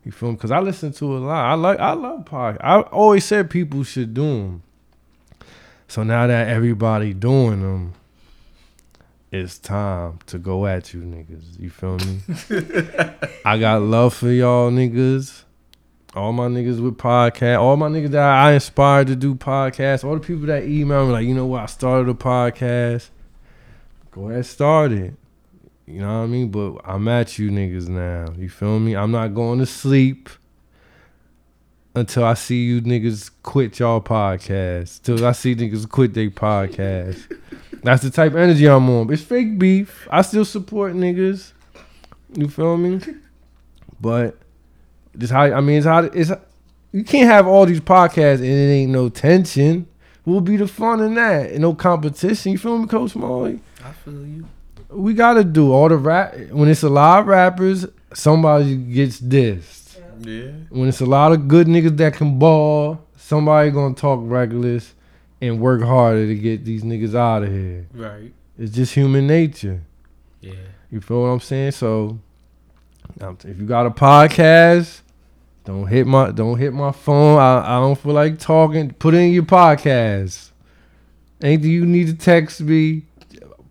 You 0.04 0.12
feel 0.12 0.32
me? 0.32 0.38
Cause 0.38 0.50
I 0.50 0.60
listen 0.60 0.92
to 0.92 1.16
a 1.16 1.18
lot. 1.18 1.44
I 1.44 1.54
like, 1.54 1.78
I 1.78 1.92
love 1.92 2.24
podcasts. 2.24 2.58
I 2.60 2.80
always 2.80 3.24
said 3.24 3.50
people 3.50 3.84
should 3.84 4.14
do 4.14 4.22
them. 4.22 4.62
So 5.88 6.02
now 6.02 6.26
that 6.26 6.48
everybody 6.48 7.12
doing 7.12 7.62
them, 7.62 7.94
it's 9.32 9.58
time 9.58 10.18
to 10.26 10.38
go 10.38 10.66
at 10.66 10.94
you 10.94 11.00
niggas. 11.00 11.58
You 11.58 11.70
feel 11.70 11.98
me? 11.98 12.20
I 13.44 13.58
got 13.58 13.82
love 13.82 14.14
for 14.14 14.30
y'all 14.30 14.70
niggas. 14.70 15.44
All 16.14 16.32
my 16.32 16.48
niggas 16.48 16.82
with 16.82 16.98
podcast, 16.98 17.60
all 17.60 17.76
my 17.76 17.88
niggas 17.88 18.10
that 18.10 18.22
I 18.22 18.52
inspired 18.52 19.06
to 19.08 19.16
do 19.16 19.36
podcasts, 19.36 20.02
all 20.02 20.14
the 20.14 20.20
people 20.20 20.46
that 20.46 20.64
email 20.64 21.06
me 21.06 21.12
like, 21.12 21.26
you 21.26 21.34
know 21.34 21.46
what, 21.46 21.62
I 21.62 21.66
started 21.66 22.08
a 22.08 22.14
podcast. 22.14 23.10
Go 24.10 24.28
ahead, 24.28 24.46
start 24.46 24.90
it. 24.90 25.14
You 25.86 26.00
know 26.00 26.18
what 26.18 26.24
I 26.24 26.26
mean? 26.26 26.50
But 26.50 26.80
I'm 26.84 27.08
at 27.08 27.38
you 27.38 27.50
niggas 27.50 27.88
now. 27.88 28.32
You 28.36 28.48
feel 28.48 28.78
me? 28.78 28.94
I'm 28.94 29.10
not 29.10 29.34
going 29.34 29.58
to 29.58 29.66
sleep 29.66 30.28
until 31.94 32.24
I 32.24 32.34
see 32.34 32.64
you 32.64 32.80
niggas 32.80 33.30
quit 33.42 33.78
y'all 33.78 34.00
podcast. 34.00 35.02
Till 35.02 35.24
I 35.26 35.32
see 35.32 35.54
niggas 35.54 35.88
quit 35.88 36.14
their 36.14 36.30
podcast. 36.30 37.36
That's 37.82 38.02
the 38.02 38.10
type 38.10 38.32
of 38.32 38.38
energy 38.38 38.66
I'm 38.68 38.88
on. 38.90 39.12
It's 39.12 39.22
fake 39.22 39.58
beef. 39.58 40.06
I 40.10 40.22
still 40.22 40.44
support 40.44 40.94
niggas. 40.94 41.52
You 42.34 42.48
feel 42.48 42.76
me? 42.76 43.00
But 44.00 44.38
just 45.18 45.32
how 45.32 45.42
I 45.42 45.60
mean, 45.60 45.78
it's 45.78 45.86
how 45.86 46.04
it's. 46.04 46.30
You 46.92 47.04
can't 47.04 47.30
have 47.30 47.46
all 47.46 47.66
these 47.66 47.80
podcasts 47.80 48.38
and 48.38 48.44
it 48.44 48.72
ain't 48.72 48.90
no 48.90 49.08
tension. 49.08 49.86
Would 50.24 50.44
be 50.44 50.56
the 50.56 50.66
fun 50.66 51.00
in 51.00 51.14
that? 51.14 51.50
And 51.50 51.60
no 51.60 51.74
competition. 51.74 52.52
You 52.52 52.58
feel 52.58 52.78
me, 52.78 52.86
Coach 52.86 53.16
Marley? 53.16 53.60
I 53.84 53.92
feel 53.92 54.26
you. 54.26 54.46
We 54.92 55.14
gotta 55.14 55.44
do 55.44 55.72
all 55.72 55.88
the 55.88 55.96
rap 55.96 56.36
when 56.50 56.68
it's 56.68 56.82
a 56.82 56.88
lot 56.88 57.20
of 57.20 57.26
rappers. 57.26 57.86
Somebody 58.12 58.76
gets 58.76 59.20
dissed. 59.20 59.98
Yeah. 60.20 60.50
When 60.68 60.88
it's 60.88 61.00
a 61.00 61.06
lot 61.06 61.32
of 61.32 61.48
good 61.48 61.66
niggas 61.66 61.96
that 61.96 62.14
can 62.14 62.38
ball, 62.38 63.06
somebody 63.16 63.70
gonna 63.70 63.94
talk 63.94 64.20
reckless 64.22 64.94
and 65.40 65.60
work 65.60 65.82
harder 65.82 66.26
to 66.26 66.34
get 66.34 66.64
these 66.64 66.82
niggas 66.82 67.14
out 67.14 67.42
of 67.42 67.50
here. 67.50 67.86
Right. 67.94 68.32
It's 68.58 68.74
just 68.74 68.94
human 68.94 69.26
nature. 69.26 69.82
Yeah. 70.40 70.52
You 70.90 71.00
feel 71.00 71.22
what 71.22 71.28
I'm 71.28 71.40
saying? 71.40 71.72
So, 71.72 72.18
um, 73.20 73.38
if 73.44 73.58
you 73.58 73.66
got 73.66 73.86
a 73.86 73.90
podcast, 73.90 75.00
don't 75.64 75.86
hit 75.86 76.06
my 76.06 76.30
don't 76.30 76.58
hit 76.58 76.72
my 76.72 76.92
phone. 76.92 77.38
I, 77.38 77.76
I 77.76 77.80
don't 77.80 77.98
feel 77.98 78.12
like 78.12 78.38
talking. 78.38 78.90
Put 78.92 79.14
it 79.14 79.18
in 79.18 79.32
your 79.32 79.44
podcast. 79.44 80.50
Anything 81.42 81.70
you 81.70 81.86
need 81.86 82.08
to 82.08 82.14
text 82.14 82.60
me, 82.60 83.04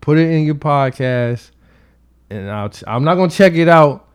put 0.00 0.18
it 0.18 0.30
in 0.30 0.44
your 0.44 0.54
podcast, 0.54 1.50
and 2.30 2.50
I'll 2.50 2.70
ch- 2.70 2.84
I'm 2.86 3.04
not 3.04 3.16
gonna 3.16 3.30
check 3.30 3.54
it 3.54 3.68
out 3.68 4.08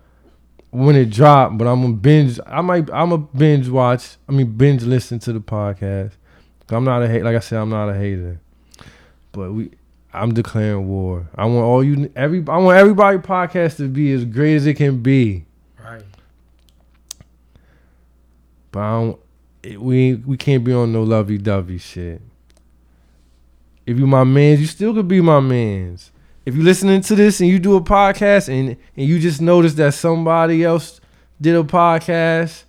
when 0.71 0.95
it 0.95 1.09
drop, 1.09 1.57
but 1.57 1.67
I'm 1.67 1.81
gonna 1.81 1.93
binge. 1.93 2.39
I 2.45 2.61
might 2.61 2.89
I'm 2.91 3.11
a 3.11 3.17
binge 3.17 3.69
watch. 3.69 4.17
I 4.27 4.31
mean 4.31 4.51
binge 4.57 4.83
listen 4.83 5.19
to 5.19 5.33
the 5.33 5.39
podcast. 5.39 6.11
I'm 6.69 6.83
not 6.83 7.03
a 7.03 7.07
hate. 7.07 7.23
Like 7.23 7.35
I 7.35 7.39
said, 7.39 7.59
I'm 7.59 7.69
not 7.69 7.89
a 7.89 7.93
hater. 7.93 8.39
But 9.31 9.53
we 9.53 9.71
I'm 10.13 10.33
declaring 10.33 10.87
war. 10.87 11.27
I 11.35 11.45
want 11.45 11.65
all 11.65 11.83
you 11.83 12.11
every 12.15 12.39
I 12.47 12.57
want 12.57 12.77
everybody 12.77 13.17
podcast 13.19 13.77
to 13.77 13.87
be 13.87 14.11
as 14.13 14.25
great 14.25 14.55
as 14.55 14.65
it 14.65 14.75
can 14.75 15.01
be. 15.01 15.45
Right. 15.83 16.03
But 18.71 18.79
I 18.79 18.91
don't 18.91 19.19
it, 19.63 19.81
we 19.81 20.15
we 20.15 20.37
can't 20.37 20.63
be 20.63 20.73
on 20.73 20.91
no 20.93 21.03
lovey 21.03 21.37
dovey 21.37 21.77
shit. 21.77 22.21
If 23.85 23.99
you 23.99 24.07
my 24.07 24.23
mans, 24.23 24.59
you 24.59 24.67
still 24.67 24.93
could 24.93 25.07
be 25.07 25.21
my 25.21 25.39
mans. 25.39 26.11
If 26.45 26.55
you 26.55 26.63
listening 26.63 27.01
to 27.01 27.15
this 27.15 27.39
and 27.39 27.49
you 27.49 27.59
do 27.59 27.75
a 27.75 27.81
podcast 27.81 28.49
and 28.49 28.69
and 28.69 29.07
you 29.07 29.19
just 29.19 29.41
notice 29.41 29.73
that 29.75 29.93
somebody 29.93 30.63
else 30.63 31.01
did 31.39 31.55
a 31.55 31.63
podcast, 31.63 32.63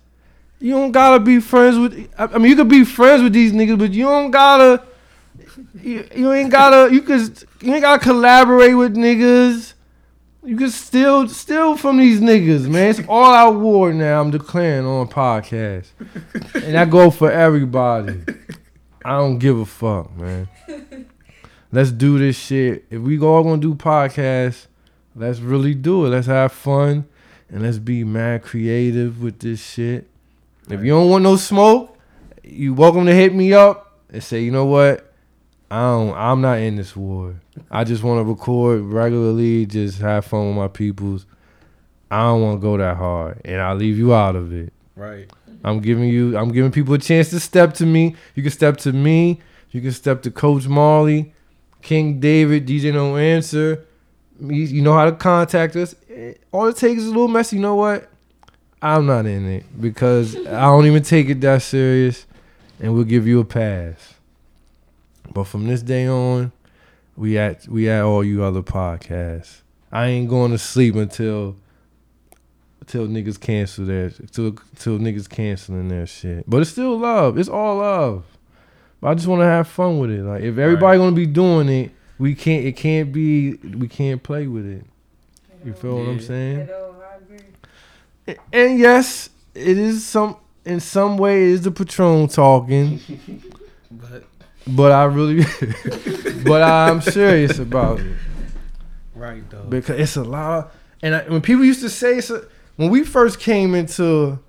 you 0.59 0.71
don't 0.71 0.91
gotta 0.91 1.19
be 1.19 1.39
friends 1.39 1.77
with. 1.77 2.09
I 2.17 2.25
I 2.25 2.37
mean, 2.37 2.51
you 2.51 2.55
could 2.55 2.69
be 2.69 2.83
friends 2.83 3.23
with 3.23 3.33
these 3.33 3.51
niggas, 3.51 3.77
but 3.77 3.91
you 3.91 4.05
don't 4.05 4.31
gotta. 4.31 4.83
You, 5.81 6.07
you 6.15 6.33
ain't 6.33 6.51
gotta. 6.51 6.93
You 6.93 7.01
could. 7.01 7.43
You 7.61 7.73
ain't 7.73 7.81
gotta 7.81 8.03
collaborate 8.03 8.75
with 8.75 8.95
niggas. 8.95 9.73
You 10.43 10.55
can 10.55 10.69
still 10.69 11.27
steal 11.27 11.75
from 11.75 11.97
these 11.97 12.21
niggas, 12.21 12.69
man. 12.69 12.91
It's 12.91 13.01
all 13.07 13.33
out 13.33 13.55
war 13.55 13.91
now. 13.91 14.21
I'm 14.21 14.31
declaring 14.31 14.85
on 14.85 15.05
a 15.05 15.09
podcast, 15.09 15.87
and 16.63 16.77
I 16.77 16.85
go 16.85 17.11
for 17.11 17.31
everybody. 17.31 18.21
I 19.05 19.11
don't 19.17 19.37
give 19.37 19.59
a 19.59 19.65
fuck, 19.65 20.15
man. 20.15 20.49
Let's 21.71 21.91
do 21.91 22.17
this 22.17 22.37
shit. 22.37 22.85
If 22.89 23.01
we 23.01 23.19
all 23.19 23.43
gonna 23.43 23.61
do 23.61 23.75
podcasts, 23.75 24.67
let's 25.15 25.39
really 25.39 25.73
do 25.73 26.05
it. 26.05 26.09
Let's 26.09 26.27
have 26.27 26.53
fun, 26.53 27.05
and 27.49 27.61
let's 27.61 27.77
be 27.77 28.05
mad 28.05 28.43
creative 28.43 29.21
with 29.21 29.39
this 29.39 29.61
shit. 29.61 30.07
If 30.69 30.81
you 30.81 30.91
don't 30.91 31.09
want 31.09 31.23
no 31.23 31.35
smoke, 31.35 31.97
you 32.43 32.73
welcome 32.73 33.05
to 33.05 33.13
hit 33.13 33.35
me 33.35 33.53
up 33.53 33.99
and 34.09 34.23
say, 34.23 34.41
you 34.41 34.51
know 34.51 34.65
what? 34.65 35.13
I 35.69 35.81
don't. 35.81 36.15
I'm 36.15 36.39
not 36.39 36.59
in 36.59 36.77
this 36.77 36.95
war. 36.95 37.35
I 37.69 37.83
just 37.83 38.01
want 38.01 38.19
to 38.19 38.23
record 38.23 38.81
regularly, 38.81 39.65
just 39.65 39.99
have 39.99 40.23
fun 40.25 40.47
with 40.47 40.55
my 40.55 40.69
peoples. 40.69 41.25
I 42.09 42.23
don't 42.23 42.41
want 42.41 42.61
to 42.61 42.61
go 42.61 42.77
that 42.77 42.95
hard, 42.95 43.41
and 43.43 43.59
I'll 43.59 43.75
leave 43.75 43.97
you 43.97 44.13
out 44.13 44.37
of 44.37 44.53
it. 44.53 44.71
Right. 44.95 45.29
I'm 45.63 45.79
giving 45.79 46.09
you. 46.09 46.37
I'm 46.37 46.51
giving 46.51 46.71
people 46.71 46.93
a 46.93 46.97
chance 46.99 47.29
to 47.31 47.39
step 47.39 47.73
to 47.75 47.85
me. 47.85 48.15
You 48.35 48.43
can 48.43 48.51
step 48.51 48.77
to 48.77 48.93
me. 48.93 49.41
You 49.71 49.81
can 49.81 49.91
step 49.91 50.21
to 50.23 50.31
Coach 50.31 50.67
Marley, 50.67 51.33
King 51.81 52.19
David, 52.19 52.65
DJ 52.67 52.93
No 52.93 53.17
Answer. 53.17 53.85
You 54.39 54.81
know 54.81 54.93
how 54.93 55.05
to 55.05 55.11
contact 55.11 55.75
us. 55.75 55.95
Eh, 56.09 56.33
All 56.51 56.67
it 56.67 56.77
takes 56.77 57.01
is 57.01 57.07
a 57.07 57.11
little 57.11 57.27
message. 57.27 57.57
You 57.57 57.61
know 57.61 57.75
what? 57.75 58.09
I'm 58.81 59.05
not 59.07 59.25
in 59.25 59.47
it 59.49 59.65
because 59.81 60.35
I 60.35 60.61
don't 60.65 60.85
even 60.85 61.01
take 61.03 61.29
it 61.29 61.41
that 61.41 61.63
serious, 61.63 62.25
and 62.79 62.93
we'll 62.93 63.03
give 63.03 63.25
you 63.27 63.39
a 63.39 63.45
pass. 63.45 64.13
But 65.33 65.45
from 65.45 65.67
this 65.67 65.81
day 65.81 66.07
on, 66.07 66.51
we 67.15 67.37
at 67.37 67.67
we 67.67 67.89
at 67.89 68.03
all 68.03 68.23
you 68.23 68.43
other 68.43 68.61
podcasts. 68.61 69.61
I 69.91 70.07
ain't 70.07 70.29
going 70.29 70.51
to 70.51 70.57
sleep 70.57 70.95
until 70.95 71.55
until 72.87 73.05
niggas 73.07 73.39
cancel 73.39 73.85
their 73.85 74.09
till 74.31 74.53
till 74.77 74.97
niggas 74.97 75.29
canceling 75.29 75.89
their 75.89 76.07
shit. 76.07 76.49
But 76.49 76.61
it's 76.61 76.71
still 76.71 76.97
love. 76.97 77.37
It's 77.37 77.49
all 77.49 77.77
love. 77.77 78.23
But 79.01 79.09
I 79.09 79.13
just 79.15 79.27
want 79.27 79.41
to 79.41 79.45
have 79.45 79.67
fun 79.67 79.99
with 79.99 80.09
it. 80.09 80.23
Like 80.23 80.41
if 80.41 80.57
everybody 80.57 80.97
gonna 80.97 81.15
be 81.15 81.25
doing 81.25 81.67
it, 81.67 81.91
we 82.17 82.33
can't. 82.33 82.65
It 82.65 82.77
can't 82.77 83.11
be. 83.11 83.55
We 83.55 83.87
can't 83.89 84.23
play 84.23 84.47
with 84.47 84.65
it. 84.65 84.85
You 85.65 85.73
feel 85.73 85.97
what 85.97 86.07
I'm 86.07 86.21
saying? 86.21 86.67
Hello, 86.67 86.95
I 87.11 87.17
agree. 87.17 88.39
And 88.53 88.79
yes, 88.79 89.29
it 89.53 89.77
is 89.77 90.05
some 90.05 90.37
in 90.63 90.79
some 90.79 91.17
way 91.17 91.43
it 91.43 91.49
is 91.49 91.61
the 91.63 91.71
Patron 91.71 92.27
talking, 92.29 93.01
But 93.91 94.23
but 94.65 94.91
I 94.93 95.03
really, 95.05 95.43
but 96.45 96.61
I'm 96.61 97.01
serious 97.01 97.59
about 97.59 97.99
it 97.99 98.15
right 99.13 99.49
though. 99.49 99.63
because 99.63 99.99
it's 99.99 100.15
a 100.15 100.23
lot. 100.23 100.65
of, 100.65 100.71
And 101.01 101.15
I, 101.15 101.29
when 101.29 101.41
people 101.41 101.63
used 101.65 101.81
to 101.81 101.89
say, 101.89 102.21
so, 102.21 102.45
when 102.77 102.89
we 102.89 103.03
first 103.03 103.39
came 103.39 103.75
into 103.75 104.39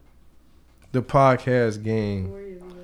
the 0.92 1.02
podcast 1.02 1.82
game, 1.82 2.28
Four 2.28 2.40
years 2.40 2.62
ago. 2.62 2.74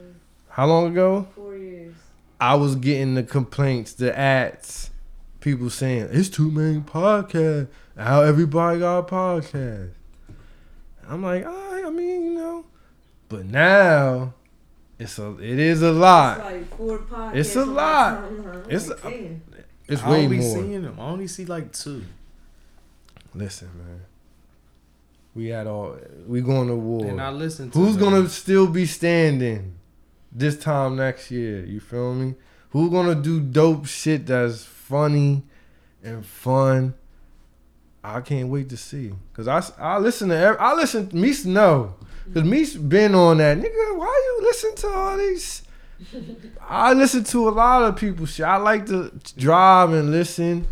how 0.51 0.67
long 0.67 0.87
ago? 0.89 1.27
Four 1.35 1.57
years. 1.57 1.95
I 2.41 2.55
was 2.57 2.77
getting 2.77 3.15
the 3.15 3.23
complaints, 3.23 3.93
the 3.95 4.17
ads, 4.19 4.91
people 5.41 5.71
saying 5.71 6.09
it's 6.11 6.29
too 6.29 6.51
many 6.51 6.81
podcasts. 6.81 7.69
How 7.97 8.23
everybody 8.23 8.81
got 8.81 8.99
a 8.99 9.03
podcast. 9.05 9.91
I'm 11.09 11.23
like, 11.23 11.47
all 11.47 11.53
right, 11.53 11.85
I 11.87 11.91
mean, 11.91 12.25
you 12.25 12.35
know, 12.35 12.65
but 13.29 13.45
now 13.47 14.35
it's 14.99 15.19
a, 15.19 15.37
it 15.39 15.59
is 15.59 15.81
a 15.83 15.93
lot. 15.93 16.39
It's 16.39 16.45
lot. 16.45 16.53
like 16.53 16.77
four 16.77 16.99
podcasts. 16.99 17.35
It's 17.37 17.57
a 17.57 17.65
lot. 17.67 18.23
timeline. 18.25 18.67
It's 18.73 18.89
like, 18.89 19.05
a- 19.05 19.41
It's 19.87 20.03
way 20.03 20.23
don't 20.23 20.31
be 20.31 20.39
more. 20.39 20.55
seeing 20.57 20.83
them. 20.83 20.99
I 20.99 21.03
only 21.05 21.27
see 21.29 21.45
like 21.45 21.73
two. 21.73 22.03
Listen, 23.35 23.69
man, 23.77 24.01
we 25.35 25.49
had 25.49 25.67
all 25.67 25.97
we 26.27 26.41
going 26.41 26.69
to 26.69 26.77
war. 26.77 27.07
And 27.07 27.21
I 27.21 27.31
listen 27.31 27.71
to 27.71 27.79
Who's 27.79 27.97
them. 27.97 28.11
gonna 28.11 28.29
still 28.29 28.67
be 28.67 28.87
standing 28.87 29.75
this 30.33 30.59
time 30.59 30.97
next 30.97 31.31
year? 31.31 31.65
You 31.65 31.81
feel 31.81 32.15
me? 32.15 32.35
Who's 32.71 32.91
gonna 32.91 33.15
do 33.15 33.41
dope 33.41 33.87
shit 33.87 34.27
that's 34.27 34.65
funny 34.65 35.43
and 36.03 36.25
fun? 36.25 36.95
I 38.03 38.21
can't 38.21 38.49
wait 38.49 38.69
to 38.69 38.77
see. 38.77 39.13
Cause 39.33 39.49
I, 39.49 39.63
I 39.79 39.99
listen 39.99 40.29
to 40.29 40.37
every, 40.37 40.59
I 40.59 40.75
listen 40.75 41.07
Meese 41.09 41.47
know. 41.47 41.95
Cause 42.33 42.43
Meese 42.43 42.77
been 42.89 43.15
on 43.15 43.39
that 43.39 43.57
nigga. 43.59 43.97
Why 43.97 44.07
you 44.39 44.47
listen 44.47 44.75
to 44.77 44.89
all 44.89 45.17
these? 45.17 45.63
I 46.69 46.93
listen 46.93 47.25
to 47.25 47.49
a 47.49 47.51
lot 47.51 47.83
of 47.83 47.97
people 47.97 48.27
shit. 48.27 48.45
I 48.45 48.57
like 48.57 48.87
to 48.87 49.11
drive 49.37 49.93
and 49.93 50.11
listen. 50.11 50.67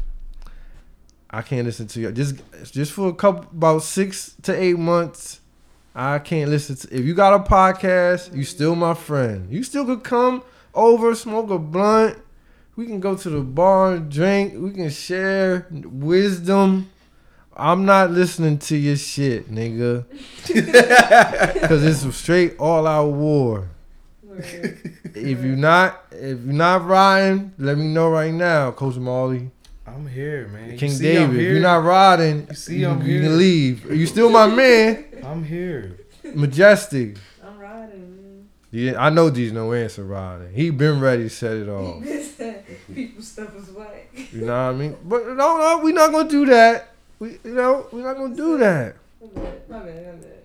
I 1.32 1.40
can't 1.42 1.66
listen 1.66 1.86
to 1.88 2.00
you 2.00 2.12
just 2.12 2.36
just 2.72 2.92
for 2.92 3.08
a 3.08 3.14
couple 3.14 3.50
about 3.52 3.82
six 3.82 4.34
to 4.42 4.54
eight 4.54 4.78
months. 4.78 5.40
I 5.94 6.18
can't 6.18 6.50
listen 6.50 6.76
to. 6.76 6.94
If 6.94 7.04
you 7.04 7.14
got 7.14 7.34
a 7.34 7.38
podcast, 7.38 8.34
you 8.34 8.44
still 8.44 8.74
my 8.74 8.94
friend. 8.94 9.50
You 9.50 9.62
still 9.62 9.84
could 9.84 10.04
come 10.04 10.42
over, 10.74 11.14
smoke 11.14 11.50
a 11.50 11.58
blunt. 11.58 12.18
We 12.76 12.86
can 12.86 13.00
go 13.00 13.14
to 13.16 13.30
the 13.30 13.40
bar 13.40 13.92
and 13.94 14.10
drink. 14.10 14.54
We 14.56 14.72
can 14.72 14.90
share 14.90 15.66
wisdom. 15.70 16.90
I'm 17.54 17.84
not 17.84 18.10
listening 18.10 18.58
to 18.58 18.76
your 18.76 18.96
shit, 18.96 19.50
nigga. 19.50 20.06
Cause 21.68 21.84
it's 21.84 22.16
straight 22.16 22.56
all 22.58 22.86
out 22.86 23.10
war. 23.10 23.68
If 24.34 25.44
you're 25.44 25.56
not, 25.56 26.04
if 26.10 26.42
you're 26.44 26.54
not 26.54 26.86
riding, 26.86 27.52
let 27.58 27.76
me 27.76 27.88
know 27.88 28.08
right 28.08 28.32
now, 28.32 28.70
Coach 28.70 28.96
Marley, 28.96 29.50
I'm 29.94 30.06
here, 30.06 30.48
man. 30.48 30.70
You 30.72 30.78
King 30.78 30.90
see 30.90 31.12
David. 31.12 31.40
You're 31.40 31.60
not 31.60 31.84
riding, 31.84 32.46
You 32.48 32.54
see 32.54 32.78
you, 32.78 32.88
I'm 32.88 33.00
you 33.02 33.12
here. 33.12 33.22
can 33.22 33.38
leave. 33.38 33.90
You 33.90 34.06
still 34.06 34.30
my 34.30 34.46
man, 34.46 35.04
I'm 35.24 35.44
here. 35.44 35.96
majestic. 36.34 37.16
I'm 37.44 37.58
riding, 37.58 38.48
Yeah, 38.70 38.94
I 39.04 39.10
know 39.10 39.28
D's 39.30 39.52
no 39.52 39.72
answer 39.72 40.04
riding. 40.04 40.52
He 40.52 40.70
been 40.70 41.00
ready 41.00 41.24
to 41.24 41.30
set 41.30 41.56
it 41.56 41.68
off. 41.68 42.00
man. 42.02 42.18
People 42.94 43.22
stuff 43.22 43.54
is 43.56 43.70
whack. 43.70 44.08
You 44.32 44.42
know 44.46 44.46
what 44.46 44.52
I 44.52 44.72
mean? 44.72 44.96
But 45.04 45.26
no, 45.28 45.58
no, 45.58 45.80
we're 45.82 45.94
not 45.94 46.10
gonna 46.10 46.28
do 46.28 46.46
that. 46.46 46.88
We, 47.18 47.38
you 47.44 47.54
know, 47.54 47.86
we're 47.92 48.02
not 48.02 48.16
gonna 48.16 48.34
do 48.34 48.58
that. 48.58 48.96
My 49.20 49.28
bad, 49.42 49.68
my 49.68 49.78
bad, 49.80 50.06
my 50.06 50.12
bad. 50.20 50.38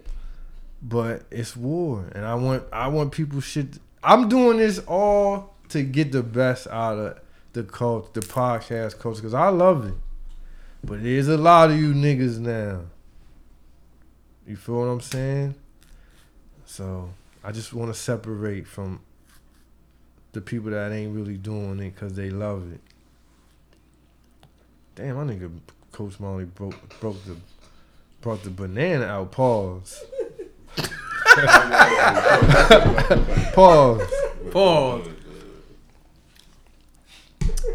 But 0.82 1.24
it's 1.32 1.56
war, 1.58 2.06
and 2.14 2.24
I 2.26 2.36
want, 2.36 2.64
I 2.72 2.88
want 2.89 3.12
people 3.12 3.41
shit. 3.41 3.80
I'm 4.04 4.30
doing 4.30 4.58
this 4.58 4.80
all 4.88 5.56
to 5.70 5.82
get 5.84 6.12
the 6.12 6.22
best 6.22 6.68
out 6.68 6.98
of 7.00 7.20
the 7.58 7.64
cult, 7.64 8.14
the 8.14 8.20
podcast 8.20 8.99
culture, 8.99 9.22
because 9.22 9.34
I 9.34 9.49
love 9.49 9.88
it. 9.88 9.95
But 10.84 11.01
there's 11.01 11.28
a 11.28 11.38
lot 11.38 11.72
of 11.72 11.80
you 11.80 11.93
niggas 11.93 12.38
now. 12.38 12.82
You 14.45 14.55
feel 14.55 14.76
what 14.76 14.86
I'm 14.86 15.01
saying? 15.01 15.55
So 16.66 17.10
I 17.43 17.51
just 17.51 17.74
want 17.74 17.93
to 17.93 17.99
separate 17.99 18.68
from 18.68 19.01
the 20.34 20.41
people 20.41 20.72
that 20.72 20.91
ain't 20.91 21.16
really 21.16 21.38
doing 21.38 21.80
it 21.80 21.95
because 21.95 22.14
they 22.14 22.30
love 22.30 22.72
it. 22.72 22.82
Damn, 24.95 25.16
my 25.16 25.24
nigga 25.24 25.51
Coach 25.91 26.20
Marley 26.20 26.45
broke 26.45 26.99
broke 26.99 27.24
the 27.26 27.36
brought 28.22 28.43
the 28.43 28.51
banana 28.51 29.05
out. 29.05 29.32
Pause. 29.32 30.05
Pause. 33.53 34.12
Pause. 34.51 35.08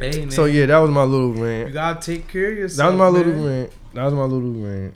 Hey 0.01 0.20
man. 0.20 0.31
So 0.31 0.45
yeah, 0.47 0.66
that 0.66 0.79
was 0.79 0.91
my 0.91 1.05
little 1.05 1.33
rant. 1.33 1.68
you 1.68 1.75
gotta 1.75 2.01
take 2.01 2.29
care 2.29 2.51
of 2.53 2.59
yourself. 2.59 2.79
That 2.93 2.93
was 2.93 2.99
my 2.99 3.09
little 3.18 3.33
man. 3.35 3.45
rant. 3.61 3.73
That 3.95 4.05
was 4.05 4.14
my 4.14 4.25
little 4.25 4.53
rant. 4.53 4.95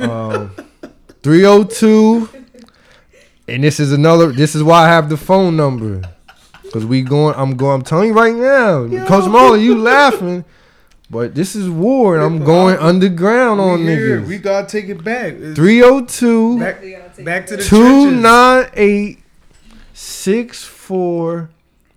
Um, 0.00 0.54
302. 1.22 2.28
And 3.48 3.64
this 3.64 3.80
is 3.80 3.92
another. 3.92 4.30
This 4.32 4.54
is 4.54 4.62
why 4.62 4.84
I 4.84 4.88
have 4.88 5.08
the 5.08 5.16
phone 5.16 5.56
number. 5.56 6.02
Cause 6.72 6.84
we 6.86 7.02
going. 7.02 7.34
I'm 7.36 7.56
going. 7.56 7.74
I'm 7.80 7.82
telling 7.82 8.08
you 8.10 8.14
right 8.14 8.34
now, 8.34 8.86
Coach 9.06 9.28
Marley, 9.28 9.64
you 9.64 9.76
laughing, 9.76 10.44
but 11.10 11.34
this 11.34 11.56
is 11.56 11.68
war, 11.68 12.14
and 12.14 12.22
I'm 12.24 12.44
going 12.44 12.76
underground 12.78 13.60
on 13.60 13.80
here. 13.80 14.20
niggas. 14.20 14.28
We 14.28 14.38
gotta 14.38 14.68
take 14.68 14.88
it 14.88 15.02
back. 15.02 15.32
It's 15.32 15.56
302 15.56 16.58
Back- 16.60 16.80
back 16.80 16.82
to 16.82 17.16
the 17.16 17.24
back. 17.24 17.46
two 17.46 17.58
trenches. 18.04 18.22
nine 18.22 18.70
eight 18.74 19.18
six 19.94 20.62
four 20.62 21.50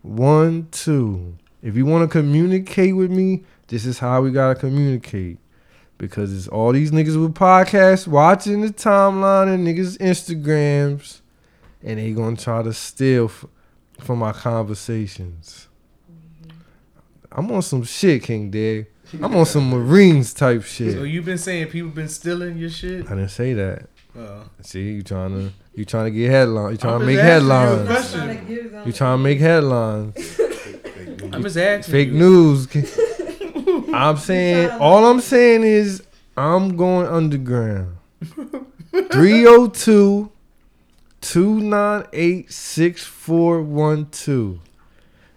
one 0.03 0.67
two. 0.71 1.35
If 1.61 1.75
you 1.75 1.85
want 1.85 2.09
to 2.09 2.19
communicate 2.19 2.95
with 2.95 3.09
me, 3.09 3.43
this 3.67 3.85
is 3.85 3.99
how 3.99 4.21
we 4.21 4.31
gotta 4.31 4.59
communicate. 4.59 5.39
Because 5.97 6.33
it's 6.35 6.47
all 6.47 6.71
these 6.73 6.91
niggas 6.91 7.19
with 7.19 7.33
podcasts 7.33 8.07
watching 8.07 8.61
the 8.61 8.67
timeline 8.67 9.53
and 9.53 9.65
niggas 9.65 9.97
Instagrams, 9.99 11.21
and 11.81 11.97
they 11.97 12.11
gonna 12.11 12.35
try 12.35 12.61
to 12.61 12.73
steal 12.73 13.25
f- 13.25 13.45
from 13.99 14.19
my 14.19 14.33
conversations. 14.33 15.69
I'm 17.31 17.49
on 17.51 17.61
some 17.61 17.83
shit, 17.83 18.23
King 18.23 18.51
Dave. 18.51 18.87
I'm 19.21 19.35
on 19.35 19.45
some 19.45 19.69
Marines 19.69 20.33
type 20.33 20.63
shit. 20.63 20.93
So 20.93 21.03
you've 21.03 21.25
been 21.25 21.37
saying 21.37 21.67
people 21.67 21.91
been 21.91 22.09
stealing 22.09 22.57
your 22.57 22.69
shit? 22.69 23.05
I 23.05 23.09
didn't 23.15 23.29
say 23.29 23.53
that. 23.53 23.87
Uh, 24.17 24.43
See, 24.61 24.93
you 24.93 25.01
trying 25.03 25.31
to 25.31 25.53
you 25.75 25.85
trying 25.85 26.05
to 26.05 26.11
get 26.11 26.29
headlines. 26.29 26.73
You 26.73 26.77
trying 26.77 26.99
to 26.99 27.05
make 27.05 27.17
asking 27.17 27.47
you 27.47 27.51
a 27.51 27.57
headlines. 27.57 28.11
Trying 28.11 28.45
to 28.45 28.83
You 28.85 28.93
trying 28.93 29.17
to 29.17 29.23
make 29.23 29.39
headlines. 29.39 30.39
I'm 31.33 31.41
just 31.41 31.57
asking. 31.57 31.91
Fake 31.91 32.09
you. 32.09 32.13
news. 32.13 32.67
I'm 33.93 34.17
saying 34.17 34.69
all 34.71 35.05
I'm 35.05 35.19
saying 35.19 35.63
is 35.63 36.03
I'm 36.37 36.77
going 36.77 37.07
underground. 37.07 37.97
302 38.91 40.31
298 41.21 42.51
6412. 42.51 44.59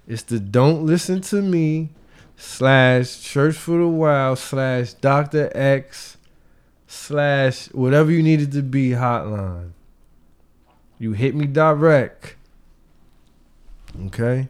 It's 0.08 0.22
the 0.22 0.38
don't 0.38 0.84
listen 0.84 1.20
to 1.22 1.42
me 1.42 1.90
slash 2.36 3.20
church 3.20 3.56
for 3.56 3.78
the 3.78 3.88
wild 3.88 4.38
slash 4.38 4.92
Dr. 4.94 5.50
X 5.54 6.16
slash 6.86 7.66
whatever 7.72 8.10
you 8.10 8.22
needed 8.22 8.52
to 8.52 8.62
be 8.62 8.90
hotline. 8.90 9.70
You 10.98 11.12
hit 11.12 11.34
me 11.34 11.46
direct. 11.46 12.36
Okay? 14.06 14.48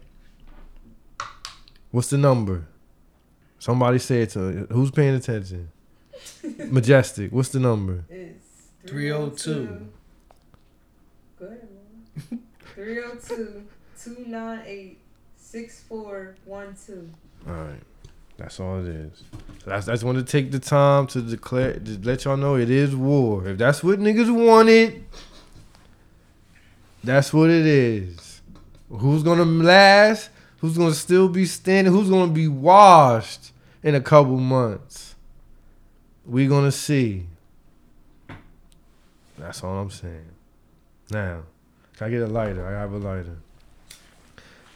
What's 1.91 2.11
the 2.11 2.19
number? 2.19 2.67
Somebody 3.59 3.99
say 3.99 4.23
it 4.23 4.31
to. 4.31 4.67
Who's 4.71 4.91
paying 4.91 5.15
attention? 5.15 5.71
Majestic. 6.59 7.33
What's 7.33 7.49
the 7.49 7.61
number? 7.61 8.05
It's 8.09 8.69
302. 8.87 9.89
Go 11.39 11.47
ahead, 11.47 11.69
man. 12.31 12.41
302 12.75 13.67
298 14.05 14.99
6412. 15.37 17.09
All 17.47 17.53
right. 17.53 17.81
That's 18.37 18.61
all 18.61 18.81
it 18.81 18.89
is. 18.89 19.25
So 19.65 19.71
that's, 19.71 19.89
I 19.89 19.93
just 19.93 20.05
want 20.05 20.19
to 20.19 20.25
take 20.25 20.53
the 20.53 20.59
time 20.59 21.07
to 21.09 21.23
declare, 21.23 21.79
to 21.79 21.99
let 22.03 22.25
y'all 22.25 22.37
know 22.37 22.57
it 22.57 22.69
is 22.69 22.95
war. 22.95 23.49
If 23.49 23.59
that's 23.59 23.83
what 23.83 23.99
niggas 23.99 24.31
wanted, 24.31 25.07
that's 27.07 27.33
what 27.33 27.51
it 27.51 27.67
is. 27.67 28.41
Who's 28.91 29.23
gonna 29.23 29.45
last? 29.45 30.31
Who's 30.59 30.77
gonna 30.77 30.95
still 30.95 31.29
be 31.29 31.45
standing? 31.45 31.93
Who's 31.93 32.11
gonna 32.11 32.33
be 32.33 32.49
washed 32.49 33.53
in 33.83 33.95
a 33.95 34.01
couple 34.01 34.37
months? 34.39 35.15
We 36.25 36.47
gonna 36.47 36.73
see. 36.73 37.27
That's 39.39 39.63
all 39.63 39.79
I'm 39.79 39.91
saying. 39.91 40.31
Now, 41.11 41.43
can 41.97 42.09
I 42.09 42.11
get 42.11 42.23
a 42.23 42.27
lighter? 42.27 42.67
I 42.67 42.73
have 42.73 42.93
a 42.93 42.99
lighter. 42.99 43.37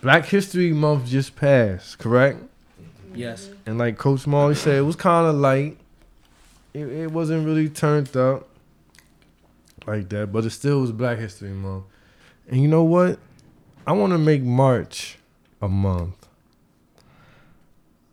Black 0.03 0.27
History 0.27 0.73
Month 0.73 1.07
just 1.07 1.37
passed, 1.37 1.99
correct? 1.99 2.39
Yes. 3.15 3.51
And 3.67 3.79
like 3.79 3.99
Coach 3.99 4.27
Marley 4.27 4.55
said, 4.55 4.77
it 4.77 4.83
was 4.83 4.97
kind 4.97 5.27
of 5.27 5.35
light. 5.35 5.77
It, 6.73 6.87
it 6.87 7.11
wasn't 7.11 7.45
really 7.45 7.69
turned 7.69 8.17
up 8.17 8.49
like 9.87 10.09
that, 10.11 10.33
but 10.33 10.45
it 10.45 10.51
still 10.51 10.81
was 10.81 10.93
Black 10.93 11.19
History 11.19 11.51
Month. 11.51 11.85
And 12.51 12.61
you 12.61 12.69
know 12.69 12.85
what? 12.85 13.19
I 13.87 13.93
want 13.93 14.13
to 14.13 14.19
make 14.19 14.43
March 14.43 15.17
a 15.63 15.69
month. 15.69 16.29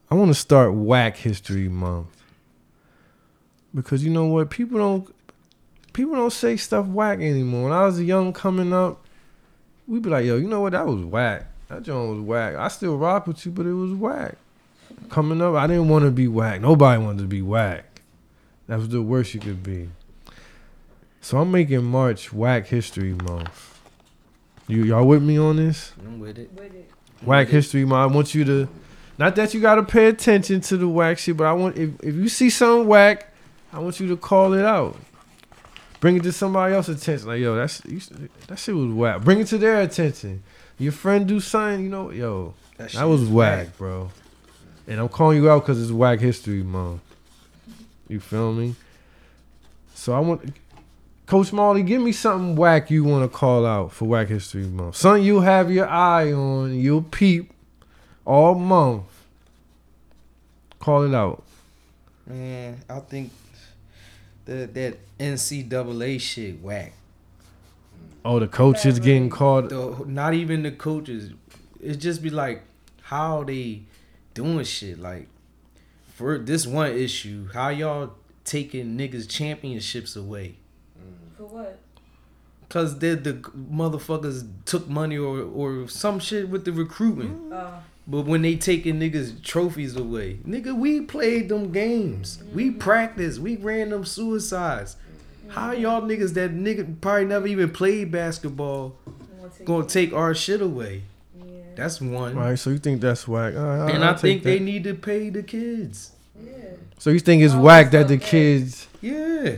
I 0.09 0.15
want 0.15 0.29
to 0.29 0.35
start 0.35 0.73
Whack 0.73 1.17
History 1.17 1.67
Month 1.67 2.23
because 3.75 4.05
you 4.05 4.09
know 4.09 4.27
what? 4.27 4.49
People 4.49 4.77
don't 4.77 5.13
people 5.91 6.15
don't 6.15 6.31
say 6.31 6.55
stuff 6.55 6.85
whack 6.85 7.19
anymore. 7.19 7.63
When 7.63 7.73
I 7.73 7.83
was 7.83 8.01
young 8.01 8.31
coming 8.31 8.71
up, 8.71 9.05
we'd 9.85 10.03
be 10.03 10.09
like, 10.09 10.25
"Yo, 10.25 10.37
you 10.37 10.47
know 10.47 10.61
what? 10.61 10.71
That 10.71 10.87
was 10.87 11.03
whack. 11.03 11.47
That 11.67 11.83
joint 11.83 12.09
was 12.09 12.21
whack. 12.21 12.55
I 12.55 12.69
still 12.69 12.97
rock 12.97 13.27
with 13.27 13.45
you, 13.45 13.51
but 13.51 13.65
it 13.65 13.73
was 13.73 13.91
whack." 13.91 14.37
coming 15.09 15.41
up, 15.41 15.55
I 15.55 15.67
didn't 15.67 15.89
want 15.89 16.05
to 16.05 16.11
be 16.11 16.27
whack. 16.27 16.61
Nobody 16.61 17.01
wanted 17.01 17.19
to 17.19 17.27
be 17.27 17.41
whack. 17.41 18.01
That 18.67 18.79
was 18.79 18.89
the 18.89 19.01
worst 19.01 19.33
you 19.33 19.39
could 19.39 19.63
be. 19.63 19.89
So 21.21 21.37
I'm 21.37 21.51
making 21.51 21.83
March 21.83 22.33
Whack 22.33 22.67
History 22.67 23.13
Month. 23.13 23.76
You 24.67 24.83
y'all 24.83 25.05
with 25.05 25.23
me 25.23 25.37
on 25.37 25.55
this? 25.55 25.93
I'm 25.99 26.19
with 26.19 26.37
it. 26.37 26.51
With 26.53 26.73
it. 26.73 26.89
Whack 27.21 27.47
History 27.47 27.85
Month. 27.85 28.11
I 28.11 28.15
want 28.15 28.35
you 28.35 28.43
to, 28.45 28.69
not 29.17 29.35
that 29.37 29.53
you 29.53 29.61
gotta 29.61 29.83
pay 29.83 30.07
attention 30.07 30.61
to 30.61 30.77
the 30.77 30.87
whack 30.87 31.17
shit, 31.17 31.37
but 31.37 31.47
I 31.47 31.53
want 31.53 31.77
if 31.77 31.91
if 32.03 32.15
you 32.15 32.27
see 32.27 32.49
something 32.49 32.87
whack, 32.87 33.33
I 33.71 33.79
want 33.79 33.99
you 33.99 34.07
to 34.09 34.17
call 34.17 34.53
it 34.53 34.65
out. 34.65 34.97
Bring 35.99 36.17
it 36.17 36.23
to 36.23 36.31
somebody 36.31 36.75
else's 36.75 37.01
attention. 37.01 37.27
Like 37.27 37.39
yo, 37.39 37.55
that's 37.55 37.83
you, 37.85 38.01
that 38.47 38.59
shit 38.59 38.75
was 38.75 38.93
whack. 38.93 39.21
Bring 39.21 39.39
it 39.39 39.47
to 39.47 39.57
their 39.57 39.81
attention. 39.81 40.43
Your 40.77 40.91
friend 40.91 41.27
do 41.27 41.39
something, 41.39 41.83
you 41.83 41.89
know, 41.89 42.11
yo, 42.11 42.53
shit 42.77 42.91
that 42.91 43.05
was 43.05 43.23
is 43.23 43.29
whack, 43.29 43.77
bro. 43.77 44.11
And 44.87 44.99
I'm 44.99 45.09
calling 45.09 45.41
you 45.41 45.49
out 45.49 45.63
because 45.63 45.81
it's 45.81 45.91
Whack 45.91 46.19
History 46.19 46.63
Month. 46.63 47.01
You 48.07 48.21
feel 48.21 48.53
me? 48.53 48.75
So 49.95 50.13
I 50.13 50.19
want 50.19 50.53
Coach 51.27 51.51
Marley, 51.51 51.83
give 51.83 52.01
me 52.01 52.13
something 52.13 52.55
whack 52.55 52.89
you 52.89 53.03
want 53.03 53.29
to 53.29 53.37
call 53.37 53.65
out 53.65 53.91
for 53.91 54.05
Whack 54.05 54.29
History 54.29 54.63
Month. 54.63 54.95
Something 54.95 55.25
you 55.25 55.41
have 55.41 55.69
your 55.69 55.85
eye 55.85 56.31
on, 56.31 56.73
you'll 56.79 57.01
peep 57.01 57.51
all 58.23 58.55
month. 58.55 59.03
Call 60.79 61.03
it 61.03 61.13
out. 61.13 61.43
Man, 62.25 62.79
I 62.89 62.99
think 63.01 63.33
the 64.45 64.67
that 64.67 64.97
NCAA 65.19 66.21
shit 66.21 66.61
whack. 66.61 66.93
Oh, 68.23 68.39
the 68.39 68.47
coaches 68.47 68.97
getting 68.99 69.29
called. 69.29 69.69
The, 69.69 70.05
not 70.05 70.33
even 70.33 70.63
the 70.63 70.71
coaches. 70.71 71.33
It 71.81 71.95
just 71.95 72.23
be 72.23 72.29
like 72.29 72.61
how 73.01 73.43
they 73.43 73.81
doing 74.33 74.63
shit. 74.63 74.97
Like 74.97 75.27
for 76.13 76.37
this 76.37 76.65
one 76.65 76.93
issue, 76.93 77.49
how 77.53 77.67
y'all 77.67 78.13
taking 78.45 78.97
niggas 78.97 79.27
championships 79.27 80.15
away? 80.15 80.55
For 81.37 81.43
what? 81.43 81.79
Cause 82.69 82.99
they 82.99 83.15
the 83.15 83.33
motherfuckers 83.33 84.45
took 84.65 84.89
money 84.89 85.17
or 85.17 85.41
or 85.41 85.87
some 85.87 86.19
shit 86.19 86.49
with 86.49 86.65
the 86.65 86.71
recruitment. 86.73 87.53
Uh, 87.53 87.79
But 88.09 88.25
when 88.25 88.41
they 88.41 88.55
taking 88.55 88.99
niggas 88.99 89.41
trophies 89.43 89.95
away, 89.95 90.39
nigga, 90.47 90.73
we 90.77 91.01
played 91.01 91.49
them 91.49 91.71
games. 91.71 92.41
We 92.53 92.71
practiced. 92.71 93.39
We 93.39 93.55
ran 93.57 93.89
them 93.89 94.03
suicides. 94.05 94.95
How 95.49 95.71
y'all 95.71 96.01
niggas 96.01 96.33
that 96.33 96.51
nigga 96.53 96.99
probably 96.99 97.25
never 97.25 97.47
even 97.47 97.69
played 97.71 98.11
basketball 98.11 98.95
take 99.57 99.65
gonna 99.65 99.83
it. 99.83 99.89
take 99.89 100.13
our 100.13 100.33
shit 100.35 100.61
away? 100.61 101.03
Yeah. 101.39 101.45
That's 101.75 102.01
one. 102.01 102.35
All 102.37 102.43
right, 102.43 102.59
so 102.59 102.69
you 102.69 102.79
think 102.79 102.99
that's 102.99 103.27
whack? 103.27 103.55
All 103.55 103.63
right, 103.63 103.93
and 103.95 104.03
I'll 104.03 104.09
I 104.11 104.13
take 104.13 104.21
think 104.21 104.43
they 104.43 104.59
need 104.59 104.83
to 104.83 104.93
pay 104.93 105.29
the 105.29 105.43
kids. 105.43 106.11
Yeah. 106.37 106.51
So 106.97 107.11
you 107.11 107.19
think 107.19 107.43
it's 107.43 107.53
Oh, 107.53 107.61
whack 107.61 107.91
that 107.91 108.07
the 108.09 108.17
bad. 108.17 108.27
kids 108.27 108.87
Yeah. 109.01 109.55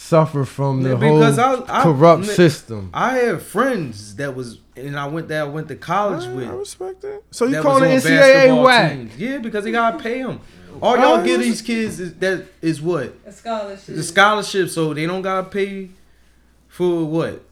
Suffer 0.00 0.44
from 0.44 0.82
the 0.82 0.96
Because 0.96 1.36
whole 1.38 1.64
I- 1.68 1.80
I- 1.80 1.82
corrupt 1.82 2.22
li- 2.22 2.34
system? 2.34 2.90
I 2.94 3.16
had 3.18 3.42
friends 3.42 4.16
that 4.16 4.34
was 4.34 4.58
and 4.76 4.98
I 4.98 5.06
went 5.06 5.28
that 5.28 5.42
I 5.42 5.44
went 5.44 5.68
to 5.68 5.76
college 5.76 6.24
I, 6.26 6.32
with. 6.32 6.48
I 6.48 6.52
respect 6.52 7.02
that. 7.02 7.22
So 7.30 7.44
you 7.44 7.52
that 7.52 7.62
calling 7.62 7.82
the 7.82 7.96
NCAA 7.96 8.18
basketball 8.18 8.62
whack? 8.64 8.92
teams. 8.92 9.16
Yeah, 9.18 9.38
because 9.38 9.64
they 9.64 9.72
gotta 9.72 9.98
pay 9.98 10.22
them. 10.22 10.40
All 10.80 10.96
y'all 10.96 11.04
Alright, 11.06 11.26
give 11.26 11.40
these 11.40 11.60
kids 11.60 12.00
is 12.00 12.14
that 12.14 12.46
is 12.62 12.80
what 12.80 13.14
A 13.26 13.32
scholarship. 13.32 13.94
the 13.94 14.02
scholarship, 14.02 14.68
so 14.70 14.94
they 14.94 15.04
don't 15.06 15.20
gotta 15.22 15.48
pay 15.48 15.90
for 16.68 17.04
what 17.04 17.42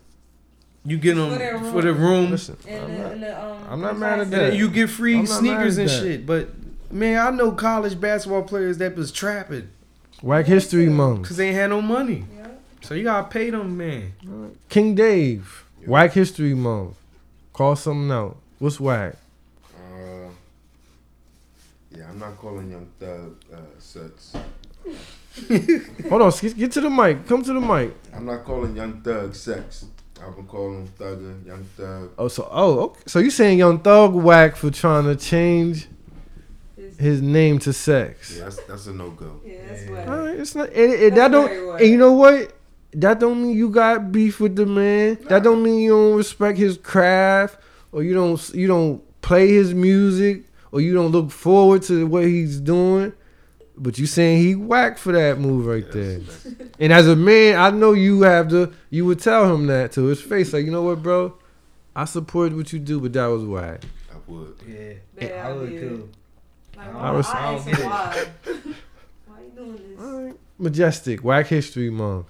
you 0.87 0.97
get 0.97 1.17
them 1.17 1.33
For 1.33 1.39
their 1.39 1.59
for 1.59 1.83
the 1.83 1.93
room, 1.93 2.31
Listen, 2.31 2.57
And 2.67 2.85
I'm 2.85 2.93
the, 2.93 2.99
not- 3.03 3.13
and 3.13 3.23
the, 3.25 3.45
um, 3.45 3.59
I'm 3.69 3.81
not 3.83 3.99
mad 3.99 4.13
at 4.21 4.23
and 4.25 4.33
that. 4.33 4.55
you 4.57 4.71
get 4.71 4.89
free 4.89 5.15
I'm 5.19 5.25
not 5.25 5.31
mad 5.31 5.39
sneakers 5.41 5.79
and 5.79 5.89
that. 5.91 6.01
shit. 6.03 6.25
But 6.27 6.49
man, 6.91 7.19
I 7.19 7.31
know 7.31 7.53
college 7.53 8.01
basketball 8.01 8.43
players 8.45 8.79
that 8.79 8.97
was 8.97 9.13
trapping 9.13 9.69
Whack 10.23 10.47
History 10.47 10.89
Month. 10.89 11.23
because 11.23 11.37
they 11.37 11.49
ain't 11.49 11.57
had 11.57 11.71
no 11.71 11.83
money. 11.83 12.25
Yeah. 12.38 12.38
So 12.83 12.95
you 12.95 13.05
gotta 13.05 13.29
pay 13.29 13.51
them, 13.51 13.77
man. 13.77 14.13
King 14.69 14.95
Dave. 14.95 15.65
Whack 15.87 16.13
History 16.13 16.55
Month. 16.55 16.97
Call 17.53 17.77
something 17.77 18.11
out. 18.11 18.37
What's 18.59 18.79
whack? 18.81 19.15
Uh, 19.75 20.29
yeah, 21.97 22.09
I'm 22.09 22.19
not 22.19 22.37
calling 22.37 22.71
Young 22.71 22.89
Thug 22.99 23.37
uh, 23.53 23.57
sex. 23.79 24.35
Hold 26.09 26.23
on, 26.23 26.33
get, 26.41 26.57
get 26.57 26.73
to 26.73 26.81
the 26.81 26.91
mic. 26.91 27.27
Come 27.27 27.43
to 27.45 27.53
the 27.53 27.61
mic. 27.61 27.95
I'm 28.15 28.27
not 28.27 28.45
calling 28.45 28.75
Young 28.77 29.01
Thug 29.03 29.35
sex. 29.35 29.87
I've 30.25 30.35
been 30.35 30.47
calling 30.47 30.81
him 30.87 30.89
Thugger, 30.99 31.47
Young 31.47 31.65
Thug. 31.77 32.11
Oh, 32.19 32.29
so 32.29 32.49
oh, 32.51 32.79
okay. 32.81 33.01
so 33.07 33.19
you 33.21 33.31
saying 33.31 33.59
Young 33.59 33.79
Thug 33.79 34.15
whack 34.15 34.57
for 34.57 34.71
trying 34.71 35.05
to 35.05 35.15
change 35.15 35.87
his 36.99 37.23
name 37.23 37.61
to 37.61 37.73
sex? 37.73 38.37
Yeah, 38.37 38.45
that's 38.45 38.63
that's 38.65 38.87
a 38.89 38.93
no 38.93 39.11
go. 39.11 39.41
Yeah, 39.45 39.59
that's 39.69 39.85
Yeah. 39.85 39.91
what. 39.93 40.09
All 40.09 40.19
right, 40.27 40.39
it's 40.41 40.55
not. 40.57 40.69
It, 40.71 40.91
it, 41.03 41.15
that 41.15 41.31
don't. 41.31 41.81
And 41.81 41.89
you 41.89 41.99
know 41.99 42.13
what? 42.13 42.53
That 42.93 43.21
don't 43.21 43.43
mean 43.43 43.57
you 43.57 43.69
got 43.71 44.11
beef 44.13 44.41
with 44.41 44.57
the 44.57 44.67
man. 44.67 45.19
That 45.29 45.43
don't 45.43 45.63
mean 45.63 45.81
you 45.81 45.91
don't 45.91 46.17
respect 46.17 46.59
his 46.59 46.79
craft, 46.79 47.59
or 47.93 48.03
you 48.03 48.15
don't 48.15 48.49
you 48.55 48.67
don't 48.67 49.03
play 49.21 49.49
his 49.53 49.75
music, 49.75 50.45
or 50.73 50.81
you 50.81 50.95
don't 50.95 51.11
look 51.13 51.31
forward 51.31 51.83
to 51.85 52.07
what 52.07 52.25
he's 52.25 52.61
doing. 52.61 53.13
But 53.77 53.99
you 53.99 54.07
saying 54.07 54.39
he 54.43 54.55
whack 54.57 54.99
for 54.99 55.13
that 55.13 55.39
move 55.39 55.67
right 55.67 55.89
there. 55.93 56.21
And 56.81 56.93
as 56.93 57.07
a 57.07 57.15
man, 57.15 57.57
I 57.61 57.71
know 57.71 57.93
you 57.93 58.23
have 58.23 58.49
to. 58.49 58.73
You 58.91 59.05
would 59.07 59.21
tell 59.21 59.55
him 59.55 59.67
that 59.69 59.93
to 59.93 60.05
his 60.07 60.21
face, 60.21 60.53
like 60.53 60.65
you 60.65 60.71
know 60.73 60.83
what, 60.83 61.03
bro. 61.03 61.35
I 61.95 62.05
support 62.07 62.53
what 62.55 62.73
you 62.73 62.79
do, 62.79 63.01
but 63.01 63.13
that 63.13 63.27
was 63.27 63.45
whack. 63.45 63.83
I 64.13 64.17
would. 64.31 64.55
Yeah, 64.67 64.93
Bad 65.15 65.47
I 65.47 65.53
would 65.53 65.67
idea. 65.69 65.81
too. 65.81 66.09
Like, 66.77 66.89
I 66.89 66.93
why? 66.95 67.11
was- 67.13 67.27
I, 67.29 67.33
I 67.39 67.53
asked 67.55 67.65
don't 67.67 67.75
him 67.75 67.81
get 67.83 67.87
why. 67.87 68.25
why 69.27 69.41
you 69.43 69.51
doing 69.57 69.77
this? 69.97 70.01
All 70.05 70.23
right, 70.23 70.35
majestic, 70.59 71.23
whack 71.25 71.47
history 71.49 71.91
month. 71.91 72.27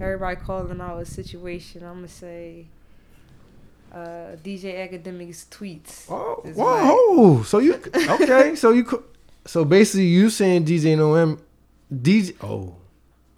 Everybody 0.00 0.36
calling 0.40 0.80
out 0.80 0.98
a 1.00 1.04
situation. 1.06 1.82
I'm 1.84 1.96
gonna 1.96 2.08
say, 2.08 2.66
uh, 3.92 4.36
DJ 4.44 4.88
Akademiks 4.88 5.46
tweets. 5.48 6.06
Oh, 6.10 6.42
whoa! 6.54 7.42
So 7.42 7.58
you 7.58 7.74
okay? 7.74 8.54
so 8.56 8.70
you 8.70 9.04
so 9.46 9.64
basically 9.64 10.06
you 10.06 10.30
saying 10.30 10.64
DJ 10.64 10.96
No 10.96 11.14
M, 11.14 11.38
DJ? 11.92 12.34
Oh, 12.42 12.74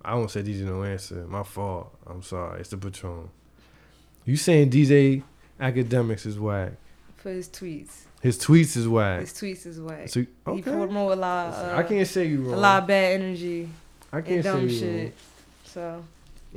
I 0.05 0.15
won't 0.15 0.31
say 0.31 0.43
DJ 0.43 0.61
No 0.63 0.83
Answer. 0.83 1.27
My 1.29 1.43
fault. 1.43 1.95
I'm 2.07 2.23
sorry. 2.23 2.61
It's 2.61 2.71
the 2.71 2.77
Patron. 2.79 3.31
You 4.25 4.37
saying 4.37 4.71
DJ 4.71 5.23
Akademiks 5.61 6.27
is 6.27 6.39
whack? 6.39 6.73
for 7.17 7.31
his 7.31 7.49
tweets. 7.49 8.03
His 8.23 8.39
tweets 8.39 8.77
is 8.77 8.87
whack. 8.89 9.21
His 9.21 9.33
tweets 9.33 9.67
is 9.67 9.81
whack. 9.81 10.09
So 10.09 10.21
He 10.21 10.27
okay, 10.47 10.63
promote 10.63 11.13
a 11.13 11.17
lot. 11.17 11.53
Uh, 11.55 11.75
I 11.77 11.83
can't 11.83 12.07
say 12.07 12.27
you 12.27 12.47
a 12.47 12.51
wrong. 12.53 12.61
lot 12.61 12.83
of 12.83 12.89
bad 12.89 13.21
energy 13.21 13.69
I 14.13 14.21
can't 14.21 14.45
say 14.45 14.51
dumb 14.51 14.63
you 14.69 14.69
shit. 14.71 15.03
wrong. 15.05 15.13
So 15.65 16.05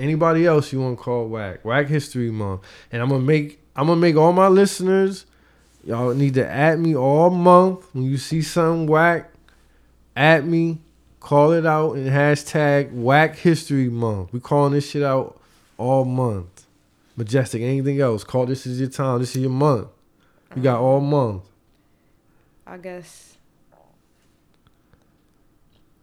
Anybody 0.01 0.47
else 0.47 0.73
you 0.73 0.81
want 0.81 0.97
to 0.97 1.03
call 1.03 1.27
whack? 1.27 1.63
Whack 1.63 1.87
History 1.87 2.31
Month, 2.31 2.61
and 2.91 3.03
I'm 3.03 3.09
gonna 3.09 3.21
make 3.21 3.59
I'm 3.75 3.85
gonna 3.85 4.01
make 4.01 4.15
all 4.15 4.33
my 4.33 4.47
listeners. 4.47 5.27
Y'all 5.83 6.15
need 6.15 6.33
to 6.33 6.49
at 6.49 6.79
me 6.79 6.95
all 6.95 7.29
month 7.29 7.85
when 7.93 8.05
you 8.05 8.17
see 8.17 8.41
something 8.41 8.87
whack. 8.87 9.31
At 10.15 10.43
me, 10.43 10.79
call 11.19 11.51
it 11.51 11.67
out 11.67 11.97
and 11.97 12.09
hashtag 12.09 12.91
Whack 12.91 13.35
History 13.35 13.89
Month. 13.89 14.33
We 14.33 14.39
calling 14.39 14.73
this 14.73 14.89
shit 14.89 15.03
out 15.03 15.39
all 15.77 16.03
month. 16.03 16.65
Majestic. 17.15 17.61
Anything 17.61 18.01
else? 18.01 18.23
Call 18.23 18.47
this 18.47 18.65
is 18.65 18.79
your 18.79 18.89
time. 18.89 19.19
This 19.19 19.35
is 19.35 19.43
your 19.43 19.51
month. 19.51 19.87
You 20.55 20.63
got 20.63 20.79
all 20.79 20.99
month. 20.99 21.43
I 22.65 22.77
guess 22.77 23.37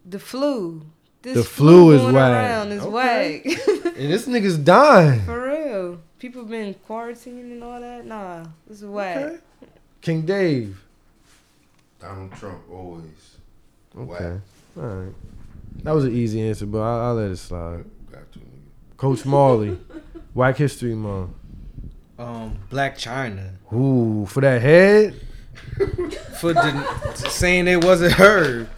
the 0.06 0.20
flu. 0.20 0.86
This 1.22 1.34
The 1.34 1.44
flu 1.44 1.90
is 1.92 2.00
going 2.02 2.14
whack. 2.14 2.32
around 2.32 2.72
is 2.72 2.82
Okay. 2.82 3.42
whack. 3.44 3.94
And 3.98 4.12
this 4.12 4.26
nigga's 4.28 4.56
dying. 4.58 5.22
For 5.22 5.48
real. 5.48 5.98
People 6.20 6.44
been 6.44 6.74
quarantining 6.88 7.52
and 7.52 7.64
all 7.64 7.80
that. 7.80 8.06
Nah, 8.06 8.44
this 8.68 8.78
is 8.78 8.84
whack. 8.84 9.16
Okay. 9.16 9.38
King 10.00 10.22
Dave. 10.22 10.80
Donald 12.00 12.32
Trump 12.36 12.60
always. 12.72 13.36
Okay. 13.98 14.40
All 14.76 14.82
right. 14.84 15.12
That 15.82 15.92
was 15.94 16.04
an 16.04 16.14
easy 16.14 16.40
answer, 16.42 16.66
but 16.66 16.78
I, 16.80 17.08
I'll 17.08 17.14
let 17.14 17.30
it 17.32 17.36
slide. 17.38 17.84
Got 18.12 18.30
to. 18.32 18.40
Coach 18.96 19.24
Marley. 19.24 19.76
Whack 20.34 20.56
History 20.56 20.94
Month. 20.94 21.30
Um, 22.18 22.58
Blac 22.70 22.94
Chyna 22.94 23.52
Ooh, 23.72 24.26
for 24.26 24.40
that 24.40 24.60
head? 24.62 25.14
for 26.40 26.52
the, 26.52 27.14
saying 27.28 27.66
it 27.68 27.84
wasn't 27.84 28.12
her. 28.14 28.68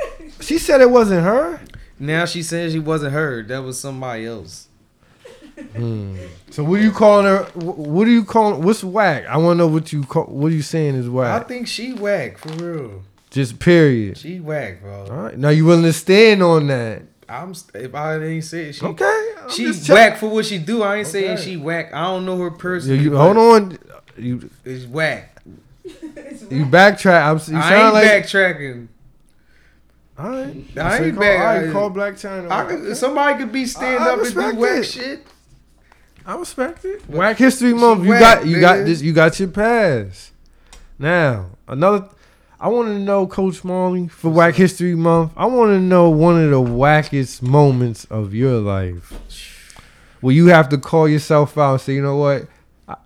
She 0.41 0.57
said 0.59 0.81
it 0.81 0.91
wasn't 0.91 1.23
her. 1.25 1.61
Now 2.01 2.25
she 2.25 2.43
says 2.43 2.73
she 2.73 2.79
wasn't 2.79 3.13
her. 3.13 3.43
That 3.43 3.63
was 3.63 3.79
somebody 3.79 4.25
else. 4.27 4.67
Hmm. 5.77 6.17
So 6.51 6.65
what 6.65 6.81
are 6.81 6.83
you 6.83 6.91
calling 6.93 7.27
her? 7.27 7.45
What 7.55 8.09
are 8.09 8.11
you 8.11 8.25
calling? 8.25 8.63
What's 8.63 8.83
whack? 8.83 9.27
I 9.27 9.37
want 9.37 9.59
to 9.59 9.59
know 9.59 9.67
what 9.69 9.93
you 9.93 10.05
call. 10.05 10.25
What 10.25 10.51
are 10.51 10.55
you 10.55 10.63
saying 10.63 10.95
is 10.95 11.09
whack? 11.09 11.43
I 11.43 11.45
think 11.47 11.69
she 11.69 11.93
whack 11.93 12.39
for 12.39 12.49
real. 12.55 13.03
Just 13.29 13.59
period. 13.61 14.17
She 14.17 14.41
whack, 14.41 14.81
bro. 14.81 15.05
All 15.05 15.11
right. 15.25 15.39
Now 15.39 15.51
you 15.51 15.67
willing 15.67 15.85
to 15.85 15.93
stand 15.93 16.43
on 16.43 16.67
that? 16.69 17.03
I'm 17.29 17.53
if 17.75 17.95
I 17.95 18.19
didn't 18.19 18.43
say 18.43 18.73
she 18.73 18.85
Okay. 18.85 19.33
I'm 19.43 19.51
she 19.51 19.71
whack 19.93 20.17
for 20.17 20.29
what 20.29 20.47
she 20.47 20.59
do. 20.59 20.83
I 20.83 20.97
ain't 20.97 21.07
saying 21.07 21.37
she 21.39 21.57
whack. 21.57 21.93
I 21.93 22.05
don't 22.05 22.25
know 22.25 22.39
her 22.39 22.51
person. 22.51 22.97
personally. 22.97 23.05
You, 23.05 23.17
hold 23.17 23.37
on. 23.37 23.79
You 24.17 24.51
It's 24.65 24.87
whack. 24.87 25.37
you 25.85 26.65
backtrack. 26.67 27.23
I'm. 27.23 27.55
You 27.55 27.61
I 27.61 27.85
ain't 27.85 27.95
like. 27.95 28.09
backtracking. 28.09 28.89
All 30.21 30.31
right. 30.31 30.65
I 30.77 30.99
So 30.99 31.05
ain't 31.05 31.15
call, 31.15 31.21
back- 31.23 31.39
All 31.41 31.47
right. 31.47 31.69
I- 31.69 31.73
Call 31.73 31.91
Blac 31.91 32.13
Chyna. 32.15 32.51
I 32.51 32.65
whack. 32.65 32.69
could, 32.69 32.97
somebody 32.97 33.39
could 33.39 33.53
be 33.53 33.67
stand 33.67 34.03
I- 34.03 34.07
I 34.09 34.13
up 34.13 34.19
and 34.23 34.33
do 34.33 34.41
respect 34.41 34.57
whack 34.59 34.85
shit. 34.85 35.27
I 36.27 36.37
respect 36.37 36.85
it. 36.85 37.09
Whack 37.09 37.37
History 37.39 37.73
Month. 37.73 38.05
You 38.05 38.11
whack, 38.11 38.21
got 38.21 38.47
you 38.47 38.61
got 38.61 38.85
this. 38.85 39.01
You 39.03 39.13
got 39.13 39.39
your 39.41 39.49
pass. 39.49 40.33
Now 40.99 41.47
another. 41.67 42.07
I 42.63 42.69
want 42.69 42.89
to 42.89 42.99
know, 42.99 43.27
Coach 43.27 43.65
Marley, 43.65 44.09
for 44.09 44.31
Whack 44.31 44.55
History 44.55 44.95
Month. 44.95 45.33
I 45.35 45.47
want 45.47 45.71
to 45.71 45.81
know 45.81 46.11
one 46.11 46.39
of 46.45 46.51
the 46.51 46.61
wackest 46.61 47.41
moments 47.41 48.05
of 48.11 48.35
your 48.35 48.61
life, 48.61 49.15
where 50.21 50.35
you 50.35 50.49
have 50.49 50.69
to 50.69 50.77
call 50.77 51.09
yourself 51.09 51.57
out 51.57 51.73
and 51.73 51.81
say, 51.81 51.95
you 51.95 52.03
know 52.03 52.17
what, 52.19 52.47
I, 52.87 52.97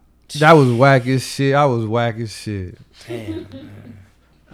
that 0.40 0.54
was 0.54 0.72
whack 0.72 1.06
as 1.06 1.24
shit. 1.24 1.54
I 1.54 1.66
was 1.66 1.86
whack 1.86 2.16
as 2.18 2.32
shit. 2.36 2.76
Damn, 3.06 3.46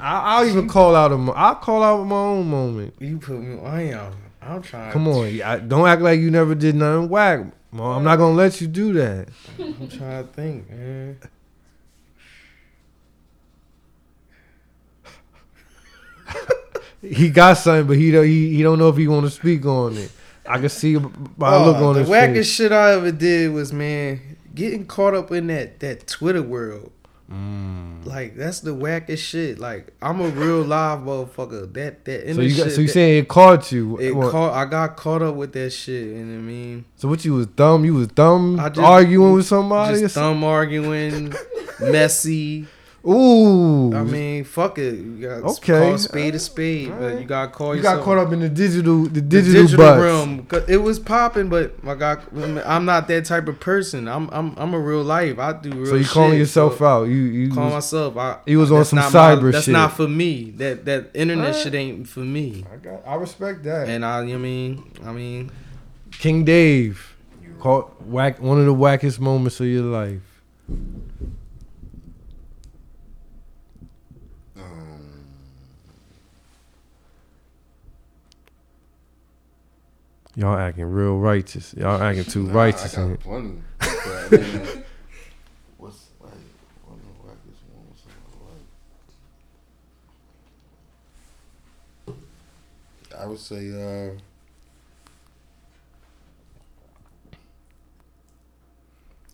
I, 0.00 0.20
I'll 0.38 0.46
even 0.46 0.68
call 0.68 0.94
out 0.96 1.12
a. 1.12 1.18
mo- 1.18 1.32
I'll 1.32 1.56
call 1.56 1.82
out 1.82 2.02
my 2.04 2.16
own 2.16 2.48
moment. 2.48 2.94
you 2.98 3.18
put 3.18 3.38
me 3.40 3.58
on. 3.58 3.80
am. 3.80 4.12
I'm 4.42 4.62
trying. 4.62 4.92
Come 4.92 5.06
on, 5.08 5.32
yeah, 5.34 5.56
don't 5.58 5.86
act 5.86 6.00
like 6.02 6.18
you 6.20 6.30
never 6.30 6.54
did 6.54 6.74
nothing 6.74 7.08
whack. 7.08 7.40
Mo. 7.72 7.84
I'm 7.92 8.02
not 8.04 8.16
gonna 8.16 8.34
let 8.34 8.60
you 8.60 8.66
do 8.66 8.92
that. 8.94 9.28
I'm 9.58 9.88
trying 9.88 10.26
to 10.26 10.32
think, 10.32 10.68
man. 10.70 11.18
He 17.02 17.30
got 17.30 17.54
something, 17.54 17.86
but 17.86 17.96
he 17.96 18.10
don't 18.10 18.26
he, 18.26 18.54
he 18.56 18.62
don't 18.62 18.78
know 18.78 18.88
if 18.90 18.96
he 18.96 19.08
want 19.08 19.24
to 19.24 19.30
speak 19.30 19.64
on 19.64 19.96
it. 19.96 20.10
I 20.46 20.58
can 20.58 20.68
see 20.68 20.96
by 20.96 21.58
the 21.58 21.64
look 21.66 21.76
Oh, 21.78 21.88
on 21.88 21.94
the 21.94 22.00
his 22.00 22.08
wackest 22.10 22.34
face. 22.34 22.50
shit 22.54 22.72
I 22.72 22.92
ever 22.92 23.10
did 23.10 23.52
was 23.52 23.72
man 23.72 24.20
getting 24.54 24.84
caught 24.86 25.14
up 25.14 25.30
in 25.32 25.46
that 25.46 25.80
that 25.80 26.06
Twitter 26.06 26.42
world. 26.42 26.92
Mm. 27.32 28.04
Like 28.06 28.34
that's 28.36 28.60
the 28.60 28.72
wackest 28.74 29.18
shit. 29.18 29.58
Like 29.58 29.92
I'm 30.02 30.20
a 30.20 30.28
real 30.28 30.62
live 30.62 31.00
motherfucker. 31.00 31.72
That 31.74 32.04
that 32.06 32.34
So 32.34 32.40
you 32.40 32.56
got 32.56 32.64
shit 32.64 32.72
so 32.74 32.80
you 32.80 32.86
that- 32.88 32.92
saying 32.92 33.18
it 33.22 33.28
caught 33.28 33.70
you? 33.70 33.98
it 33.98 34.12
caught, 34.14 34.52
I 34.52 34.64
got 34.64 34.96
caught 34.96 35.22
up 35.22 35.36
with 35.36 35.52
that 35.52 35.70
shit. 35.70 36.06
You 36.08 36.24
know 36.24 36.32
what 36.34 36.38
I 36.38 36.42
mean? 36.42 36.84
so 36.96 37.06
what 37.08 37.24
you 37.24 37.34
was 37.34 37.46
dumb? 37.46 37.84
You 37.84 37.94
was 37.94 38.08
dumb 38.08 38.58
I 38.58 38.68
just- 38.68 38.80
arguing 38.80 39.32
with 39.34 39.46
somebody? 39.46 40.00
Just 40.00 40.14
thumb 40.16 40.42
arguing, 40.42 41.32
messy. 41.80 42.66
Ooh, 43.06 43.94
I 43.94 44.02
mean, 44.02 44.44
fuck 44.44 44.78
it. 44.78 44.94
You 44.94 45.16
got 45.22 45.42
Okay. 45.42 45.72
call 45.80 45.94
a 45.94 45.98
spade 45.98 46.34
a 46.34 46.38
spade, 46.38 46.92
but 46.98 47.18
you 47.18 47.24
got 47.26 47.46
to 47.46 47.50
call 47.52 47.74
you 47.74 47.80
got 47.80 48.02
caught 48.04 48.18
up 48.18 48.30
in 48.30 48.40
the 48.40 48.48
digital 48.50 49.04
the 49.04 49.08
the 49.08 49.20
digital, 49.22 49.78
realm. 49.78 50.46
It 50.68 50.76
was 50.78 50.98
popping, 50.98 51.48
but 51.48 51.74
I 51.86 51.94
got. 51.94 52.24
I'm 52.66 52.84
not 52.84 53.08
that 53.08 53.24
type 53.24 53.48
of 53.48 53.58
person. 53.58 54.06
I'm 54.06 54.28
I'm 54.30 54.54
I'm 54.58 54.74
a 54.74 54.78
real 54.78 55.02
life. 55.02 55.38
I 55.38 55.54
do 55.54 55.70
real. 55.70 55.86
So 55.86 55.94
you 55.94 56.04
calling 56.04 56.38
yourself 56.38 56.76
so 56.78 56.84
out? 56.86 57.04
You 57.04 57.14
you 57.14 57.50
Call 57.54 57.64
was- 57.64 57.74
myself. 57.74 58.16
I, 58.18 58.36
he 58.44 58.56
was 58.56 58.70
on 58.70 58.84
some 58.84 58.98
cyber 58.98 59.44
my, 59.44 59.50
That's 59.52 59.64
shit. 59.64 59.72
not 59.72 59.94
for 59.96 60.06
me. 60.06 60.50
That 60.58 60.84
that 60.84 61.10
internet 61.14 61.46
Alright. 61.48 61.62
shit 61.62 61.74
ain't 61.74 62.06
for 62.06 62.20
me. 62.20 62.66
I 62.70 62.76
got 62.76 63.02
I 63.06 63.14
respect 63.14 63.62
that. 63.64 63.88
And 63.88 64.04
I, 64.04 64.22
you 64.24 64.38
mean, 64.38 64.92
I 65.06 65.12
mean, 65.12 65.50
King 66.12 66.44
Dave, 66.44 67.16
caught 67.60 68.02
whack 68.04 68.42
one 68.42 68.58
of 68.60 68.66
the 68.66 68.74
wackest 68.74 69.20
moments 69.20 69.58
of 69.60 69.66
your 69.68 69.84
life. 69.84 70.20
Y'all 80.36 80.56
acting 80.56 80.84
real 80.84 81.18
righteous. 81.18 81.74
Y'all 81.74 82.00
acting 82.00 82.24
too 82.24 82.44
nah, 82.44 82.54
righteous. 82.54 82.96
I 82.98 83.08
got 83.08 83.20
plenty. 83.20 83.62
But, 83.78 84.30
what's 85.78 86.06
like 86.20 86.32
one 86.86 86.98
of 86.98 87.04
the 87.04 87.14
wackest 87.26 87.62
moments 87.74 88.02
of 88.06 88.12
my 92.06 92.12
life? 92.12 93.22
I 93.22 93.26
would 93.26 93.38
say, 93.40 93.70
uh, 93.72 94.12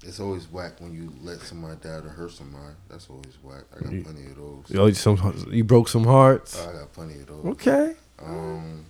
it's 0.03 0.19
always 0.19 0.51
whack 0.51 0.81
when 0.81 0.95
you 0.95 1.13
let 1.23 1.41
somebody 1.41 1.77
die 1.83 2.01
to 2.01 2.09
hurt 2.09 2.31
somebody. 2.33 2.75
That's 2.89 3.11
always 3.11 3.37
whack. 3.43 3.65
I 3.77 3.83
got 3.83 3.93
You- 3.93 4.03
plenty 4.03 4.27
of 4.27 4.37
those. 4.37 4.65
Yo, 4.71 4.91
some 4.93 5.47
you 5.51 5.63
broke 5.65 5.89
some 5.89 6.05
hearts. 6.05 6.59
I 6.59 6.73
got 6.73 6.93
plenty 6.95 7.21
of 7.21 7.27
those. 7.27 7.45
Okay. 7.45 7.95
Um, 8.19 8.87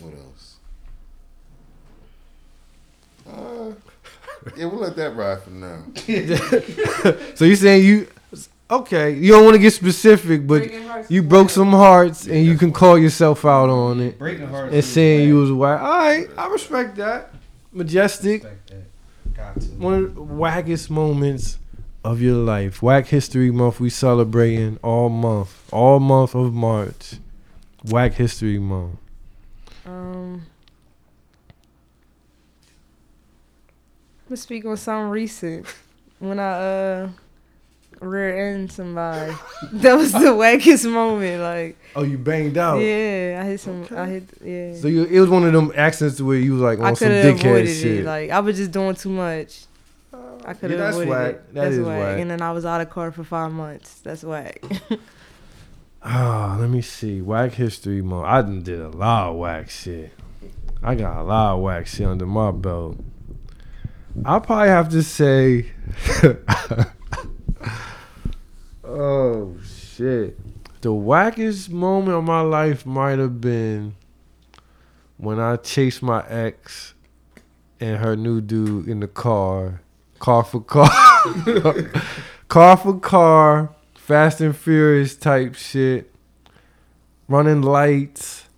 what 0.00 0.14
else? 0.14 0.56
Uh, 3.28 3.72
yeah, 4.56 4.64
we'll 4.66 4.80
let 4.80 4.96
that 4.96 5.14
ride 5.14 5.42
for 5.42 5.50
now. 5.50 5.84
So 7.36 7.44
you 7.44 7.56
saying 7.56 7.84
you 7.84 8.06
okay? 8.70 9.10
You 9.12 9.32
don't 9.32 9.44
want 9.44 9.54
to 9.54 9.60
get 9.60 9.72
specific, 9.72 10.46
but 10.46 10.70
you 11.10 11.22
broke 11.22 11.46
whack. 11.46 11.50
some 11.50 11.70
hearts, 11.70 12.26
and 12.26 12.44
you 12.44 12.56
can 12.56 12.72
call 12.72 12.98
yourself 12.98 13.44
out 13.44 13.68
on 13.70 14.00
it 14.00 14.18
breaking 14.18 14.46
hearts. 14.48 14.74
and 14.74 14.84
saying 14.84 15.28
you 15.28 15.36
was 15.36 15.52
whack. 15.52 15.80
All 15.80 15.98
right, 15.98 16.28
I 16.36 16.46
respect 16.48 16.96
that. 16.96 17.30
Majestic, 17.72 18.42
Got 19.34 19.60
to. 19.60 19.66
one 19.78 19.94
of 19.94 20.14
the 20.14 20.20
wackest 20.20 20.90
moments 20.90 21.58
of 22.04 22.20
your 22.20 22.36
life. 22.36 22.82
Whack 22.82 23.06
History 23.06 23.50
Month. 23.50 23.80
We 23.80 23.88
celebrating 23.90 24.78
all 24.82 25.08
month, 25.08 25.68
all 25.72 25.98
month 26.00 26.34
of 26.34 26.52
March. 26.52 27.14
Whack 27.84 28.14
History 28.14 28.58
Month. 28.58 28.96
Um, 29.86 30.46
gonna 34.32 34.36
speak 34.38 34.64
on 34.64 34.76
something 34.78 35.10
recent. 35.10 35.66
When 36.18 36.38
I 36.38 36.52
uh 36.52 37.08
rear 38.00 38.48
end 38.48 38.72
somebody, 38.72 39.32
that 39.72 39.94
was 39.94 40.12
the 40.12 40.18
wackest 40.18 40.90
moment. 40.90 41.42
Like, 41.42 41.76
Oh, 41.94 42.02
you 42.02 42.16
banged 42.18 42.56
out. 42.56 42.78
yeah, 42.78 43.40
I 43.42 43.46
hit 43.46 43.60
some. 43.60 43.86
I 43.94 44.06
hit. 44.06 44.24
Yeah, 44.42 44.74
So 44.74 44.88
you, 44.88 45.04
it 45.04 45.20
was 45.20 45.28
one 45.28 45.44
of 45.44 45.52
them 45.52 45.70
accidents 45.76 46.20
where 46.20 46.38
you 46.38 46.54
was 46.54 46.62
like 46.62 46.80
I 46.80 46.94
some 46.94 47.08
could 47.08 47.16
have 47.24 47.34
dickhead 47.36 47.40
avoided 47.50 47.76
shit. 47.76 47.98
it. 48.00 48.04
Like, 48.06 48.30
I 48.30 48.40
was 48.40 48.56
just 48.56 48.70
doing 48.72 48.94
too 48.94 49.10
much. 49.10 49.64
I 50.44 50.54
could 50.54 50.70
have 50.70 50.80
yeah, 50.80 50.88
avoided 50.88 51.08
whack. 51.10 51.28
it. 51.34 51.54
That 51.54 51.60
that's 51.64 51.74
is 51.76 51.86
whack. 51.86 51.98
whack. 51.98 52.18
And 52.20 52.30
then 52.30 52.42
I 52.42 52.52
was 52.52 52.64
out 52.64 52.80
of 52.80 52.90
court 52.90 53.14
for 53.14 53.22
five 53.24 53.52
months. 53.52 54.00
That's 54.00 54.24
whack. 54.24 54.62
Ah, 56.04 56.56
let 56.58 56.68
me 56.68 56.82
see. 56.82 57.20
Whack 57.20 57.52
history 57.52 58.02
month. 58.02 58.26
I 58.26 58.42
done 58.42 58.62
did 58.64 58.80
a 58.80 58.88
lot 58.88 59.28
of 59.30 59.36
whack 59.36 59.70
shit. 59.70 60.10
I 60.82 60.96
got 60.96 61.18
a 61.18 61.22
lot 61.22 61.54
of 61.54 61.60
whack 61.60 61.86
shit 61.86 62.08
under 62.08 62.26
my 62.26 62.50
belt. 62.50 62.96
I 64.24 64.38
probably 64.38 64.68
have 64.68 64.88
to 64.90 65.02
say. 65.02 65.72
oh 68.84 69.56
shit! 69.64 70.38
The 70.82 70.90
wackest 70.90 71.70
moment 71.70 72.16
of 72.16 72.24
my 72.24 72.42
life 72.42 72.84
might 72.84 73.18
have 73.18 73.40
been 73.40 73.94
when 75.16 75.40
I 75.40 75.56
chased 75.56 76.02
my 76.02 76.26
ex 76.28 76.94
and 77.80 77.98
her 77.98 78.14
new 78.14 78.40
dude 78.40 78.86
in 78.86 79.00
the 79.00 79.08
car, 79.08 79.80
car 80.18 80.44
for 80.44 80.60
car, 80.60 80.90
car 82.48 82.76
for 82.76 82.98
car. 83.00 83.74
Fast 83.94 84.40
and 84.40 84.54
Furious 84.56 85.14
type 85.14 85.54
shit. 85.54 86.12
Running 87.28 87.62
lights. 87.62 88.48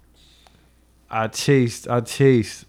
I 1.11 1.29
chased. 1.29 1.87
I 1.87 2.01
chased. 2.01 2.65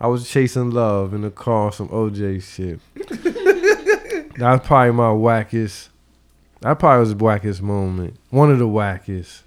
I 0.00 0.06
was 0.06 0.28
chasing 0.28 0.70
love 0.70 1.12
in 1.12 1.20
the 1.20 1.30
car, 1.30 1.72
some 1.72 1.88
OJ 1.90 2.42
shit. 2.42 2.80
That's 4.38 4.66
probably 4.66 4.92
my 4.92 5.10
wackest, 5.10 5.90
That 6.62 6.78
probably 6.78 7.00
was 7.00 7.14
the 7.14 7.22
wackest 7.22 7.60
moment. 7.60 8.16
One 8.30 8.50
of 8.50 8.58
the 8.58 8.66
wackest. 8.66 9.42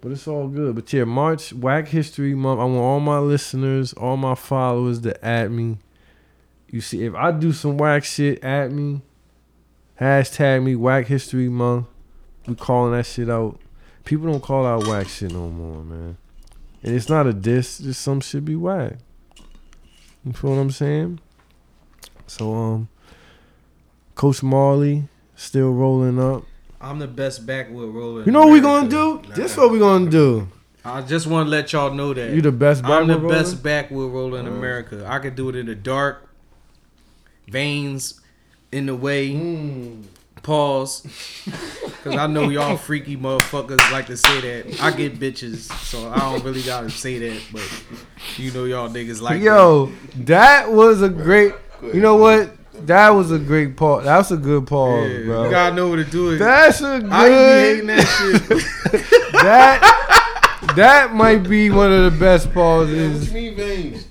But 0.00 0.10
it's 0.10 0.26
all 0.26 0.48
good. 0.48 0.74
But 0.74 0.92
yeah, 0.92 1.04
March 1.04 1.52
Whack 1.52 1.86
History 1.86 2.34
Month. 2.34 2.58
I 2.58 2.64
want 2.64 2.78
all 2.78 2.98
my 2.98 3.20
listeners, 3.20 3.92
all 3.92 4.16
my 4.16 4.34
followers 4.34 5.00
to 5.02 5.24
add 5.24 5.52
me. 5.52 5.78
You 6.68 6.80
see, 6.80 7.04
if 7.04 7.14
I 7.14 7.30
do 7.30 7.52
some 7.52 7.76
whack 7.76 8.02
shit, 8.02 8.42
add 8.42 8.72
me. 8.72 9.02
Hashtag 10.00 10.64
me 10.64 10.74
Whack 10.74 11.06
History 11.06 11.48
Month. 11.48 11.86
We 12.48 12.56
calling 12.56 12.92
that 12.92 13.06
shit 13.06 13.30
out. 13.30 13.60
People 14.04 14.32
don't 14.32 14.42
call 14.42 14.66
out 14.66 14.88
whack 14.88 15.06
shit 15.08 15.30
no 15.30 15.48
more, 15.48 15.84
man. 15.84 16.16
And 16.82 16.96
it's 16.96 17.08
not 17.08 17.28
a 17.28 17.32
diss, 17.32 17.78
just 17.78 18.00
some 18.00 18.20
shit 18.20 18.44
be 18.44 18.56
whack. 18.56 18.94
You 20.24 20.32
feel 20.32 20.50
what 20.50 20.56
I'm 20.60 20.70
saying? 20.70 21.20
So 22.26 22.54
um 22.54 22.88
Coach 24.14 24.42
Marley 24.42 25.04
still 25.36 25.72
rolling 25.72 26.20
up. 26.20 26.44
I'm 26.80 26.98
the 26.98 27.08
best 27.08 27.46
backwood 27.46 27.94
roller. 27.94 28.24
You 28.24 28.32
know 28.32 28.40
what 28.40 28.50
we 28.52 28.60
gonna 28.60 28.88
do? 28.88 29.22
This 29.34 29.56
what 29.56 29.70
we 29.70 29.78
gonna 29.78 30.10
do. 30.10 30.48
I 30.84 31.00
just 31.02 31.28
want 31.28 31.46
to 31.46 31.50
let 31.50 31.72
y'all 31.72 31.94
know 31.94 32.12
that 32.12 32.34
You 32.34 32.42
the 32.42 32.50
best 32.50 32.84
I'm 32.84 33.06
the 33.06 33.18
roller? 33.18 33.34
best 33.36 33.62
backwood 33.62 34.12
roller 34.12 34.38
in 34.40 34.46
America. 34.48 35.04
I 35.06 35.20
could 35.20 35.36
do 35.36 35.48
it 35.48 35.54
in 35.54 35.66
the 35.66 35.76
dark, 35.76 36.28
veins 37.46 38.20
in 38.72 38.86
the 38.86 38.96
way. 38.96 39.30
Mm. 39.30 40.02
Pause, 40.42 41.02
because 41.84 42.16
I 42.16 42.26
know 42.26 42.48
y'all 42.48 42.76
freaky 42.76 43.16
motherfuckers 43.16 43.78
like 43.92 44.06
to 44.06 44.16
say 44.16 44.40
that. 44.40 44.82
I 44.82 44.90
get 44.90 45.20
bitches, 45.20 45.70
so 45.84 46.10
I 46.10 46.18
don't 46.18 46.42
really 46.44 46.62
gotta 46.62 46.90
say 46.90 47.18
that, 47.20 47.40
but 47.52 47.84
you 48.36 48.50
know 48.50 48.64
y'all 48.64 48.88
niggas 48.88 49.20
like. 49.20 49.40
Yo, 49.40 49.92
that 50.16 50.72
was 50.72 51.00
a 51.00 51.08
great. 51.08 51.54
You 51.82 52.00
know 52.00 52.16
what? 52.16 52.50
That 52.86 53.10
was 53.10 53.30
a 53.30 53.38
great 53.38 53.76
pause. 53.76 54.04
That's 54.04 54.32
a 54.32 54.36
good 54.36 54.66
pause, 54.66 55.08
Yeah, 55.12 55.24
bro. 55.26 55.44
you 55.44 55.50
gotta 55.50 55.76
know 55.76 55.88
what 55.88 55.96
to 55.96 56.04
do. 56.04 56.30
It. 56.30 56.38
That's 56.38 56.80
a 56.80 57.00
good. 57.00 57.10
I 57.10 57.28
be 57.28 57.34
hating 57.34 57.86
that 57.86 58.02
shit. 58.02 59.02
that 59.32 60.72
that 60.76 61.14
might 61.14 61.48
be 61.48 61.70
one 61.70 61.92
of 61.92 62.12
the 62.12 62.18
best 62.18 62.46
What 62.46 62.54
pauses. 62.54 63.28
you 63.28 63.34
mean 63.34 63.54
veins? 63.56 64.06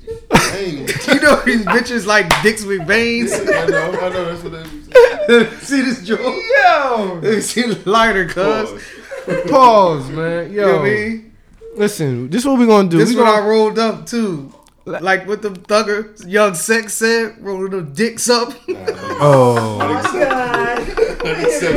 Veins. 0.52 1.08
you 1.08 1.20
know 1.22 1.42
these 1.46 1.66
bitches 1.66 2.06
like 2.06 2.30
dicks 2.44 2.64
with 2.64 2.86
veins. 2.88 3.32
I 3.34 3.66
know, 3.66 3.92
I 3.92 4.10
know. 4.10 4.26
That's 4.26 4.44
what 4.44 4.52
they 4.54 4.64
be 4.64 5.56
See 5.66 5.82
this 5.82 6.04
joke? 6.06 6.20
Yo, 6.20 7.22
See 7.39 7.62
the 7.64 7.89
lighter, 7.89 8.28
cuz. 8.28 8.82
saying. 9.26 9.48
pause, 9.50 10.10
man. 10.10 10.52
You 10.52 10.62
know 10.62 10.68
Yo, 10.68 10.74
what 10.74 10.82
I 10.82 10.84
mean? 10.84 11.36
listen. 11.76 12.30
This 12.30 12.42
is 12.42 12.48
what 12.48 12.60
we 12.60 12.66
gonna 12.66 12.89
do. 12.89 12.98
This 12.98 13.10
we 13.10 13.16
is 13.16 13.20
what 13.20 13.28
I 13.28 13.38
gonna, 13.38 13.50
rolled 13.50 13.80
up 13.80 14.06
too. 14.06 14.54
Like 14.86 15.28
what 15.28 15.42
the 15.44 15.52
thugger 15.52 16.28
young 16.28 16.56
sex 16.56 16.94
said, 16.96 17.36
rolling 17.39 17.72
them 17.72 17.94
dicks 17.94 18.30
up. 18.30 18.54
oh, 18.68 19.78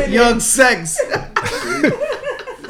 young 0.08 0.40
sex. 0.40 0.98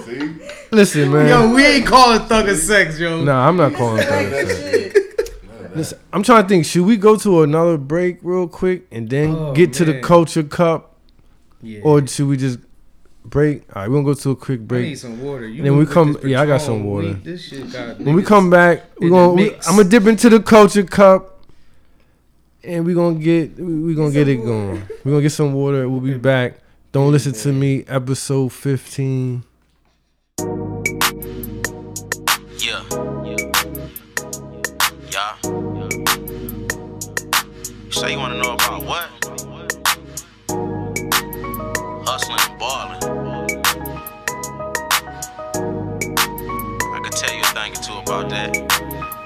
See? 0.05 0.35
listen, 0.73 1.13
man. 1.13 1.29
Yo, 1.29 1.55
we 1.55 1.65
ain't 1.65 1.87
calling 1.87 2.21
thugger 2.21 2.57
sex, 2.57 2.99
yo. 2.99 3.23
Nah, 3.23 3.49
I'm 3.49 3.57
not 3.57 3.75
calling 3.75 4.05
that. 5.75 5.79
Listen, 5.79 5.99
I'm 6.13 6.23
trying 6.23 6.43
to 6.45 6.49
think. 6.49 6.65
Should 6.65 6.85
we 6.87 6.97
go 6.97 7.17
to 7.17 7.43
another 7.43 7.77
break 7.79 8.19
real 8.23 8.49
quick 8.49 8.87
and 8.91 9.09
then 9.09 9.31
Oh, 9.31 9.53
get 9.53 9.73
to 9.75 9.85
the 9.85 10.01
culture 10.01 10.43
cup, 10.43 10.95
Yeah. 11.63 11.81
or 11.83 12.07
should 12.07 12.27
we 12.29 12.37
just 12.37 12.59
break? 13.25 13.63
All 13.75 13.83
right, 13.83 13.89
we're 13.91 13.97
gonna 13.97 14.07
go 14.07 14.15
to 14.15 14.31
a 14.31 14.37
quick 14.37 14.59
I 14.59 14.63
need 14.63 14.69
break. 14.69 14.97
some 14.99 15.21
water. 15.23 15.49
You 15.49 15.63
Then 15.63 15.77
we 15.77 15.87
come- 15.87 16.17
yeah, 16.25 16.41
I 16.43 16.47
got 16.47 16.61
some 16.61 16.85
water. 16.85 17.09
We- 17.09 17.13
this 17.15 17.43
shit 17.43 17.73
got 17.73 18.01
When 18.01 18.15
we 18.15 18.23
come 18.23 18.51
back, 18.51 18.85
we're 19.01 19.11
gonna. 19.11 19.33
We. 19.35 19.55
I'm 19.67 19.77
gonna 19.77 19.85
dip 19.89 20.07
into 20.07 20.29
the 20.31 20.41
culture 20.41 20.83
cup, 20.85 21.45
and 22.63 22.85
we're 22.87 22.95
gonna 22.95 23.19
get. 23.19 23.59
We're 23.59 23.97
gonna 23.97 24.11
get 24.13 24.29
it 24.29 24.37
going. 24.45 24.83
We're 25.05 25.13
gonna 25.13 25.23
get 25.23 25.33
some 25.33 25.53
water. 25.55 25.89
We'll 25.89 26.01
be 26.01 26.15
back. 26.33 26.59
Don't 26.93 27.11
listen 27.11 27.33
to 27.33 27.53
me. 27.53 27.85
Episode 27.89 28.53
15. 28.53 29.43
You 38.07 38.19
wanna 38.19 38.37
know 38.37 38.53
about 38.53 38.85
what? 38.85 39.09
Hustling 42.07 42.39
and 42.49 42.59
balling. 42.59 43.03
I 46.93 47.01
could 47.03 47.13
tell 47.13 47.35
you 47.35 47.41
a 47.41 47.47
thing 47.47 47.73
or 47.73 47.83
two 47.83 47.95
about 47.95 48.29
that. 48.29 49.24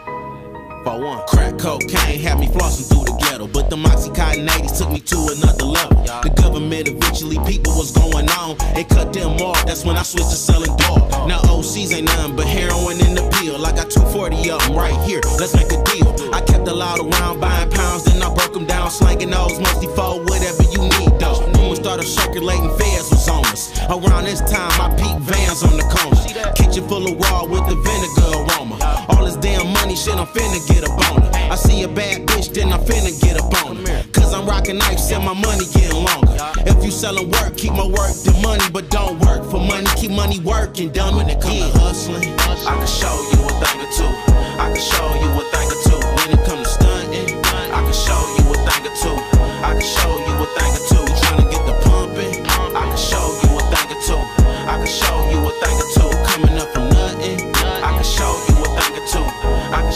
One, 0.99 1.23
crack 1.29 1.59
cocaine 1.59 2.19
had 2.19 2.41
me 2.41 2.49
flossing 2.49 2.89
through 2.89 3.05
the 3.07 3.15
ghetto, 3.23 3.47
but 3.47 3.71
the 3.71 3.77
Oxycontin 3.77 4.49
80s 4.49 4.79
took 4.79 4.91
me 4.91 4.99
to 4.99 5.31
another 5.31 5.65
level. 5.65 6.03
The 6.03 6.31
government 6.35 6.89
eventually 6.89 7.39
people 7.47 7.79
was 7.79 7.93
going 7.93 8.29
on, 8.31 8.57
it 8.75 8.89
cut 8.89 9.13
them 9.13 9.39
off. 9.39 9.65
That's 9.65 9.85
when 9.85 9.97
I 9.97 10.03
switched 10.03 10.31
to 10.31 10.37
selling 10.37 10.75
dog. 10.77 11.29
Now 11.29 11.39
OCs 11.43 11.95
ain't 11.95 12.07
nothing 12.07 12.35
but 12.35 12.47
heroin 12.47 12.99
in 12.99 13.15
the 13.15 13.23
pill. 13.39 13.65
I 13.65 13.71
got 13.71 13.95
240 13.95 14.51
of 14.51 14.59
them 14.67 14.75
right 14.75 14.99
here. 15.07 15.21
Let's 15.39 15.55
make 15.55 15.71
a 15.71 15.79
deal. 15.87 16.11
I 16.35 16.41
kept 16.43 16.67
a 16.67 16.75
lot 16.75 16.99
around 16.99 17.39
buying 17.39 17.71
pounds, 17.71 18.03
then 18.03 18.21
I 18.21 18.35
broke 18.35 18.55
them 18.55 18.67
down, 18.67 18.91
slanging 18.91 19.31
those 19.31 19.55
mostly 19.61 19.87
for 19.95 20.19
whatever 20.27 20.65
you 20.67 20.83
need 20.83 21.15
though. 21.23 21.48
Started 21.89 22.05
circulating, 22.05 22.69
feds 22.77 23.09
was 23.09 23.29
on 23.31 23.47
us. 23.47 23.73
Around 23.89 24.25
this 24.25 24.45
time, 24.45 24.77
I 24.77 24.93
peaked 25.01 25.25
vans 25.25 25.63
on 25.65 25.73
the 25.73 25.89
corner. 25.89 26.21
Kitchen 26.53 26.87
full 26.87 27.09
of 27.09 27.17
wall 27.17 27.49
with 27.49 27.65
the 27.65 27.81
vinegar 27.81 28.29
aroma. 28.45 28.77
All 29.09 29.25
this 29.25 29.37
damn 29.37 29.73
money 29.73 29.97
shit, 29.97 30.13
I'm 30.13 30.27
finna 30.27 30.61
get 30.69 30.85
a 30.85 30.93
boner. 30.93 31.31
I 31.33 31.57
see 31.57 31.85
a 31.85 31.89
bad 31.89 32.27
bitch, 32.29 32.53
then 32.53 32.75
I'm 32.75 32.85
finna 32.85 33.09
get 33.25 33.41
a 33.41 33.45
boner. 33.49 34.05
Cause 34.13 34.35
I'm 34.35 34.45
rocking 34.45 34.77
knives 34.77 35.11
and 35.13 35.25
my 35.25 35.33
money 35.33 35.65
getting 35.73 36.05
longer. 36.05 36.37
If 36.69 36.85
you 36.85 36.91
selling 36.91 37.31
work, 37.31 37.57
keep 37.57 37.73
my 37.73 37.89
work 37.89 38.13
the 38.21 38.37
money, 38.45 38.69
but 38.71 38.91
don't 38.91 39.19
work 39.25 39.49
for 39.49 39.57
money. 39.57 39.89
Keep 39.97 40.11
money 40.11 40.41
working, 40.41 40.93
dumb 40.93 41.17
when 41.17 41.31
it 41.31 41.41
comes 41.41 41.73
to 41.73 41.79
hustling. 41.81 42.37
I 42.69 42.77
can 42.77 42.85
show 42.85 43.17
you 43.33 43.49
a 43.49 43.53
thing 43.65 43.81
or 43.81 43.89
two. 43.97 44.13
I 44.61 44.69
can 44.69 44.83
show 44.93 45.09
you 45.25 45.29
a 45.41 45.45
thing 45.57 45.69
or 45.73 45.79
two. 45.89 46.01
When 46.21 46.29
it 46.37 46.45
comes 46.45 46.69
to 46.69 46.85
stunting, 46.85 47.33
I 47.73 47.81
can 47.81 47.97
show 47.97 48.21
you 48.37 48.45
a 48.53 48.57
thing 48.69 48.85
or 48.85 48.95
two. 49.01 49.17
I 49.65 49.73
can 49.73 49.81
show 49.81 50.13
you 50.29 50.37
a 50.37 50.48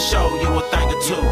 show 0.03 0.27
you 0.41 0.49
a 0.51 0.61
thing 0.67 0.87
or 0.91 1.01
two. 1.01 1.23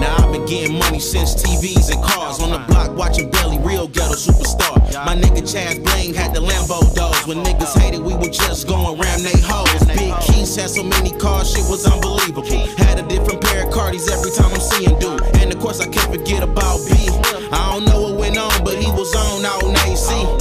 Now 0.00 0.16
I've 0.18 0.32
been 0.32 0.44
getting 0.44 0.78
money 0.78 1.00
since 1.00 1.34
TVs 1.34 1.92
and 1.92 2.02
cars. 2.04 2.40
On 2.40 2.50
the 2.50 2.58
block 2.68 2.96
watching 2.96 3.30
Belly, 3.30 3.58
real 3.58 3.88
ghetto 3.88 4.14
superstar. 4.14 4.76
My 5.06 5.16
nigga 5.16 5.40
Chaz 5.40 5.82
Bling 5.82 6.12
had 6.14 6.34
the 6.34 6.40
Lambo 6.40 6.80
doors. 6.94 7.26
When 7.26 7.38
niggas 7.42 7.78
hated, 7.78 8.00
we 8.00 8.14
were 8.14 8.28
just 8.28 8.68
go 8.68 8.92
and 8.92 9.00
ram 9.00 9.22
they 9.22 9.38
hoes. 9.40 9.84
Big 9.96 10.12
Keys 10.20 10.54
had 10.56 10.68
so 10.70 10.82
many 10.82 11.12
cars, 11.18 11.50
shit 11.52 11.64
was 11.70 11.86
unbelievable. 11.86 12.44
Had 12.76 12.98
a 12.98 13.06
different 13.08 13.40
pair 13.40 13.66
of 13.66 13.72
Cardis 13.72 14.10
every 14.10 14.32
time 14.32 14.52
I'm 14.52 14.60
seeing 14.60 14.98
dude. 14.98 15.22
And 15.40 15.52
of 15.52 15.58
course 15.58 15.80
I 15.80 15.88
can't 15.88 16.12
forget 16.12 16.42
about 16.42 16.78
B. 16.86 17.08
I 17.52 17.72
don't 17.72 17.84
know 17.86 18.02
what 18.02 18.18
went 18.20 18.36
on, 18.36 18.64
but 18.64 18.76
he 18.76 18.90
was 18.92 19.14
on 19.14 19.44
out 19.46 19.62
in 19.62 19.72
AC. 19.88 20.39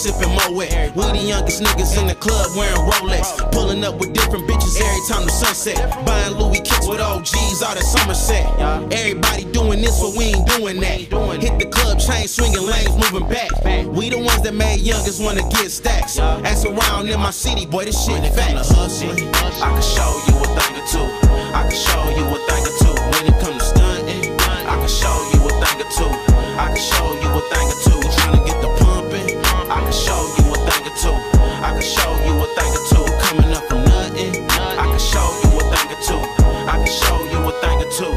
Sipping 0.00 0.32
Moet. 0.32 0.72
We 0.96 1.04
the 1.12 1.24
youngest 1.28 1.62
niggas 1.62 2.00
in 2.00 2.06
the 2.06 2.14
club 2.14 2.56
wearing 2.56 2.80
Rolex. 2.88 3.36
Pulling 3.52 3.84
up 3.84 4.00
with 4.00 4.12
different 4.14 4.48
bitches 4.48 4.80
every 4.80 5.02
time 5.08 5.24
the 5.28 5.32
sunset. 5.32 5.76
Buying 6.06 6.34
Louis 6.40 6.60
kicks 6.60 6.88
with 6.88 7.00
OGs 7.00 7.62
out 7.62 7.76
of 7.76 7.84
Somerset. 7.84 8.48
Everybody 8.92 9.44
doing 9.52 9.80
this, 9.82 10.00
but 10.00 10.16
we 10.16 10.32
ain't 10.32 10.46
doing 10.48 10.80
that. 10.80 10.98
Hit 11.44 11.58
the 11.58 11.68
club, 11.68 11.98
chain 12.00 12.26
swinging, 12.26 12.64
lanes 12.64 12.96
moving 12.96 13.28
back. 13.28 13.50
We 13.92 14.08
the 14.08 14.18
ones 14.18 14.42
that 14.42 14.54
made 14.54 14.80
youngest 14.80 15.22
wanna 15.22 15.42
get 15.50 15.70
stacks. 15.70 16.18
Ask 16.18 16.66
around 16.66 17.08
in 17.08 17.20
my 17.20 17.30
city, 17.30 17.66
boy, 17.66 17.84
this 17.84 18.00
shit 18.04 18.24
facts. 18.32 18.72
I 18.72 19.68
can 19.68 19.82
show 19.84 20.10
you 20.28 20.34
a 20.40 20.48
thing 20.56 20.74
or 20.80 20.86
two. 20.88 21.08
I 21.52 21.68
can 21.68 21.76
show 21.76 22.02
you 22.16 22.24
a 22.24 22.38
thing 22.48 22.62
or 22.64 22.74
two. 22.80 22.94
When 23.12 23.24
it 23.28 23.36
comes 23.44 23.60
to 23.60 23.68
stunting, 23.76 24.32
I 24.64 24.76
can 24.80 24.88
show 24.88 25.16
you 25.34 25.40
a 25.44 25.52
thing 25.60 25.78
or 25.84 25.90
two. 25.92 26.12
I 26.56 26.72
can 26.72 26.80
show 26.80 27.06
you 27.20 27.28
a 27.36 27.42
thing 27.52 27.66
or 27.68 27.78
two. 27.84 28.00
trying 28.16 28.38
to 28.38 28.42
get 28.48 28.60
the 28.62 28.79
I 31.70 31.72
can 31.72 31.82
show 31.82 32.10
you 32.26 32.34
a 32.34 32.46
thing 32.56 32.72
or 32.74 32.82
two. 32.90 33.04
Coming 33.20 33.52
up 33.54 33.62
from 33.68 33.84
nothing. 33.84 34.34
I 34.50 34.86
can 34.90 34.98
show 34.98 35.22
you 35.44 35.50
a 35.56 35.62
thing 35.70 35.86
or 35.94 36.00
two. 36.02 36.18
I 36.66 36.74
can 36.82 36.90
show 36.90 37.18
you 37.30 37.38
a 37.46 37.52
thing 37.60 37.78
or 37.78 37.90
two. 37.94 38.14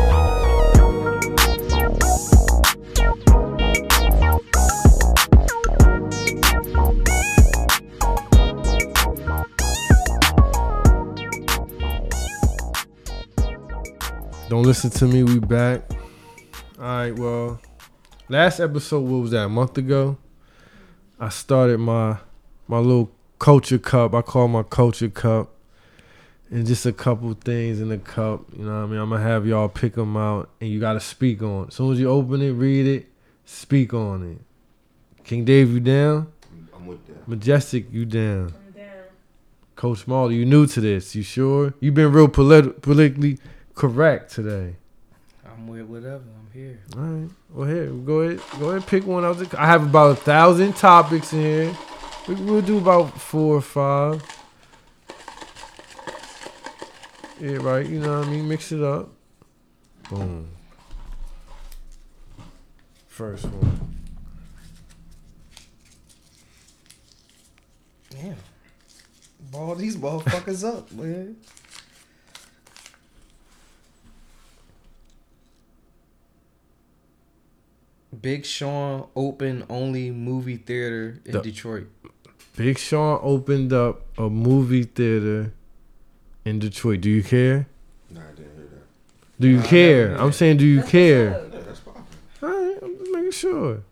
Don't 14.49 14.63
listen 14.63 14.89
to 14.89 15.05
me. 15.05 15.21
We 15.23 15.37
back. 15.37 15.83
All 16.79 16.85
right. 16.85 17.11
Well, 17.11 17.61
last 18.29 18.59
episode, 18.59 19.01
what 19.01 19.21
was 19.21 19.29
that? 19.29 19.45
A 19.45 19.49
month 19.49 19.77
ago. 19.77 20.17
I 21.19 21.29
started 21.29 21.77
my 21.77 22.17
my 22.67 22.79
little 22.79 23.11
culture 23.43 23.77
cup. 23.77 24.13
I 24.13 24.21
call 24.21 24.47
my 24.47 24.63
culture 24.63 25.09
cup, 25.09 25.49
and 26.49 26.65
just 26.65 26.85
a 26.85 26.93
couple 26.93 27.33
things 27.33 27.81
in 27.81 27.89
the 27.89 27.97
cup. 27.97 28.45
You 28.55 28.63
know 28.63 28.71
what 28.71 28.83
I 28.83 28.85
mean? 28.85 28.99
I'm 29.01 29.09
gonna 29.09 29.21
have 29.21 29.45
y'all 29.45 29.67
pick 29.67 29.95
them 29.95 30.15
out, 30.15 30.49
and 30.61 30.69
you 30.69 30.79
gotta 30.79 31.01
speak 31.01 31.41
on. 31.41 31.63
it. 31.63 31.67
As 31.67 31.73
soon 31.73 31.91
as 31.91 31.99
you 31.99 32.09
open 32.09 32.41
it, 32.41 32.51
read 32.51 32.87
it, 32.87 33.09
speak 33.43 33.93
on 33.93 34.23
it. 34.31 35.25
King 35.25 35.43
Dave, 35.43 35.73
you 35.73 35.81
down? 35.81 36.31
I'm 36.73 36.87
with 36.87 37.05
that. 37.07 37.27
Majestic, 37.27 37.91
you 37.91 38.05
down. 38.05 38.53
I'm 38.65 38.71
down. 38.71 38.87
Coach 39.75 40.07
Marley, 40.07 40.35
you 40.35 40.45
new 40.45 40.65
to 40.65 40.79
this. 40.79 41.13
You 41.13 41.21
sure? 41.23 41.73
you 41.81 41.91
been 41.91 42.13
real 42.13 42.29
polit- 42.29 42.81
politically 42.81 43.39
correct 43.75 44.31
today. 44.31 44.77
I'm 45.45 45.67
with 45.67 45.87
whatever. 45.87 46.23
I'm 46.39 46.49
here. 46.53 46.79
All 46.95 47.01
right. 47.03 47.29
Well, 47.49 47.67
here, 47.67 47.87
go 47.87 48.21
ahead. 48.21 48.39
Go 48.57 48.69
ahead 48.69 48.87
pick 48.87 49.05
one 49.05 49.25
out. 49.25 49.37
the- 49.37 49.61
I 49.61 49.65
have 49.65 49.83
about 49.83 50.11
a 50.11 50.15
thousand 50.15 50.77
topics 50.77 51.33
in 51.33 51.41
here. 51.41 51.77
We- 52.28 52.36
We'll 52.36 52.61
do 52.61 52.78
about 52.78 53.19
four 53.19 53.57
or 53.57 53.61
five. 53.61 54.24
Yeah, 57.39 57.57
right. 57.57 57.86
You 57.86 57.99
know 57.99 58.19
what 58.19 58.28
I 58.28 58.32
mean? 58.32 58.47
Mix 58.47 58.71
it 58.71 58.82
up. 58.82 59.09
Boom. 60.09 60.47
First 63.07 63.45
one. 63.45 63.97
Damn. 68.09 68.38
Ball 69.51 69.76
these 69.76 69.97
motherfuckers 69.97 70.63
up, 70.78 70.91
man. 70.93 71.36
Big 78.21 78.45
Sean 78.45 79.07
open 79.15 79.65
only 79.69 80.11
movie 80.11 80.57
theater 80.57 81.19
in 81.26 81.32
The- 81.34 81.41
Detroit. 81.41 81.88
Big 82.55 82.77
Sean 82.77 83.19
opened 83.23 83.73
up 83.73 84.01
a 84.17 84.29
movie 84.29 84.83
theater 84.83 85.53
in 86.45 86.59
Detroit. 86.59 87.01
Do 87.01 87.09
you 87.09 87.23
care? 87.23 87.67
Nah, 88.11 88.21
I 88.21 88.23
didn't 88.35 88.55
hear 88.55 88.65
that. 88.65 89.41
Do 89.41 89.47
you 89.47 89.57
Nah, 89.57 89.63
care? 89.65 90.15
I'm 90.15 90.31
saying, 90.31 90.57
do 90.57 90.65
you 90.65 90.79
That's 90.79 90.91
care? 90.91 91.29
Yeah, 91.51 91.59
that's 91.65 91.79
popping. 91.79 92.03
All 92.43 92.49
right, 92.49 92.77
I'm 92.83 92.97
just 92.99 93.11
making 93.11 93.31
sure. 93.31 93.83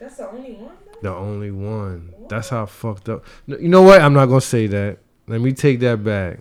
That's 0.00 0.16
the 0.16 0.28
only 0.30 0.52
one. 0.54 0.72
Though? 1.00 1.10
The 1.10 1.14
only 1.16 1.50
one. 1.52 2.12
That's 2.28 2.48
how 2.48 2.66
fucked 2.66 3.08
up. 3.08 3.24
You 3.46 3.68
know 3.68 3.82
what? 3.82 4.00
I'm 4.00 4.14
not 4.14 4.26
gonna 4.26 4.40
say 4.40 4.66
that. 4.66 4.98
Let 5.28 5.40
me 5.40 5.52
take 5.52 5.78
that 5.80 6.02
back. 6.02 6.40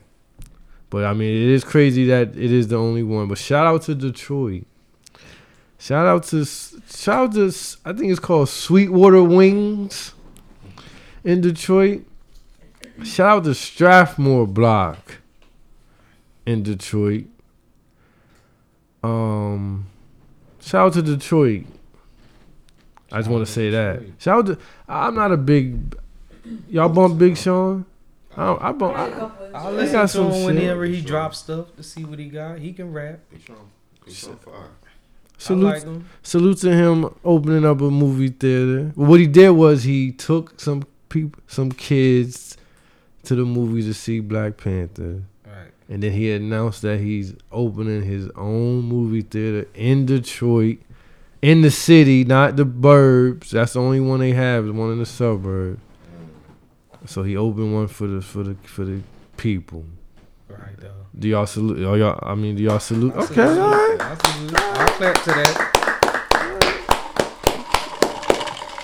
But 0.89 1.05
I 1.05 1.13
mean, 1.13 1.29
it 1.29 1.49
is 1.49 1.63
crazy 1.63 2.05
that 2.07 2.29
it 2.29 2.51
is 2.51 2.67
the 2.67 2.77
only 2.77 3.03
one. 3.03 3.27
But 3.27 3.37
shout 3.37 3.67
out 3.67 3.83
to 3.83 3.95
Detroit. 3.95 4.65
Shout 5.77 6.05
out 6.05 6.23
to 6.25 6.43
shout 6.45 7.29
out 7.29 7.33
to 7.33 7.47
I 7.85 7.93
think 7.93 8.11
it's 8.11 8.19
called 8.19 8.49
Sweetwater 8.49 9.23
Wings 9.23 10.13
in 11.23 11.41
Detroit. 11.41 12.05
Shout 13.03 13.37
out 13.37 13.43
to 13.45 13.53
Strathmore 13.53 14.47
Block 14.47 15.17
in 16.45 16.63
Detroit. 16.63 17.25
Um, 19.03 19.87
shout 20.59 20.87
out 20.87 20.93
to 20.93 21.01
Detroit. 21.01 21.65
I 23.11 23.17
just 23.17 23.29
want 23.29 23.45
to 23.45 23.51
say 23.51 23.69
that. 23.71 24.03
Shout 24.19 24.39
out 24.39 24.45
to. 24.47 24.57
I'm 24.87 25.15
not 25.15 25.31
a 25.31 25.37
big. 25.37 25.95
Y'all 26.69 26.89
bump 26.89 27.17
Big 27.17 27.37
Sean. 27.37 27.85
I, 28.35 28.69
I 28.69 28.71
bump. 28.71 28.93
Probably 28.95 29.01
a 29.01 29.15
I, 29.15 29.19
couple 29.19 29.45
of 29.47 29.55
I'll 29.55 29.71
listen 29.73 29.93
got 29.93 30.01
to 30.03 30.07
some 30.07 30.25
him 30.27 30.33
shit. 30.33 30.45
whenever 30.45 30.85
he 30.85 31.01
drops 31.01 31.39
stuff 31.39 31.75
to 31.75 31.83
see 31.83 32.05
what 32.05 32.19
he 32.19 32.25
got. 32.29 32.59
He 32.59 32.71
can 32.73 32.93
rap. 32.93 33.19
Big 33.29 33.41
Sean. 33.41 33.69
Big 34.05 34.13
Sean 34.13 34.35
fire. 34.37 34.69
salute, 35.37 35.65
like 35.65 35.83
him. 35.83 36.05
salute 36.23 36.57
to 36.59 36.71
him 36.71 37.13
opening 37.25 37.65
up 37.65 37.81
a 37.81 37.89
movie 37.91 38.29
theater. 38.29 38.91
What 38.95 39.19
he 39.19 39.27
did 39.27 39.51
was 39.51 39.83
he 39.83 40.11
took 40.11 40.59
some 40.59 40.83
people, 41.11 41.41
some 41.47 41.71
kids, 41.71 42.57
to 43.23 43.35
the 43.35 43.45
movies 43.45 43.85
to 43.85 43.93
see 43.93 44.19
Black 44.19 44.57
Panther, 44.57 45.21
Right. 45.45 45.71
and 45.89 46.01
then 46.01 46.11
he 46.13 46.31
announced 46.31 46.81
that 46.81 46.99
he's 46.99 47.35
opening 47.51 48.01
his 48.03 48.29
own 48.35 48.81
movie 48.83 49.21
theater 49.21 49.67
in 49.75 50.05
Detroit, 50.07 50.79
in 51.41 51.61
the 51.61 51.69
city, 51.71 52.23
not 52.23 52.55
the 52.55 52.65
burbs. 52.65 53.49
That's 53.51 53.73
the 53.73 53.81
only 53.81 53.99
one 53.99 54.19
they 54.19 54.31
have. 54.33 54.65
The 54.65 54.73
one 54.73 54.91
in 54.91 54.99
the 54.99 55.05
suburbs. 55.05 55.79
So 57.07 57.23
he 57.23 57.35
opened 57.35 57.73
one 57.73 57.87
for 57.87 58.05
the 58.07 58.21
for 58.21 58.43
the 58.43 58.55
for 58.63 58.85
the 58.85 59.01
people. 59.37 59.83
Right 60.47 60.77
though. 60.79 60.91
Do 61.17 61.27
y'all 61.27 61.47
salute? 61.47 61.83
Oh, 61.83 61.95
y'all. 61.95 62.19
I 62.21 62.35
mean, 62.35 62.55
do 62.55 62.63
y'all 62.63 62.79
salute? 62.79 63.13
I 63.15 63.19
Okay, 63.23 63.33
salute 63.33 63.59
all 63.59 63.71
right. 63.71 64.01
I 64.01 64.15
salute- 64.15 64.53
I'll 64.55 64.87
clap 64.97 65.15
to 65.23 65.29
that. 65.31 65.71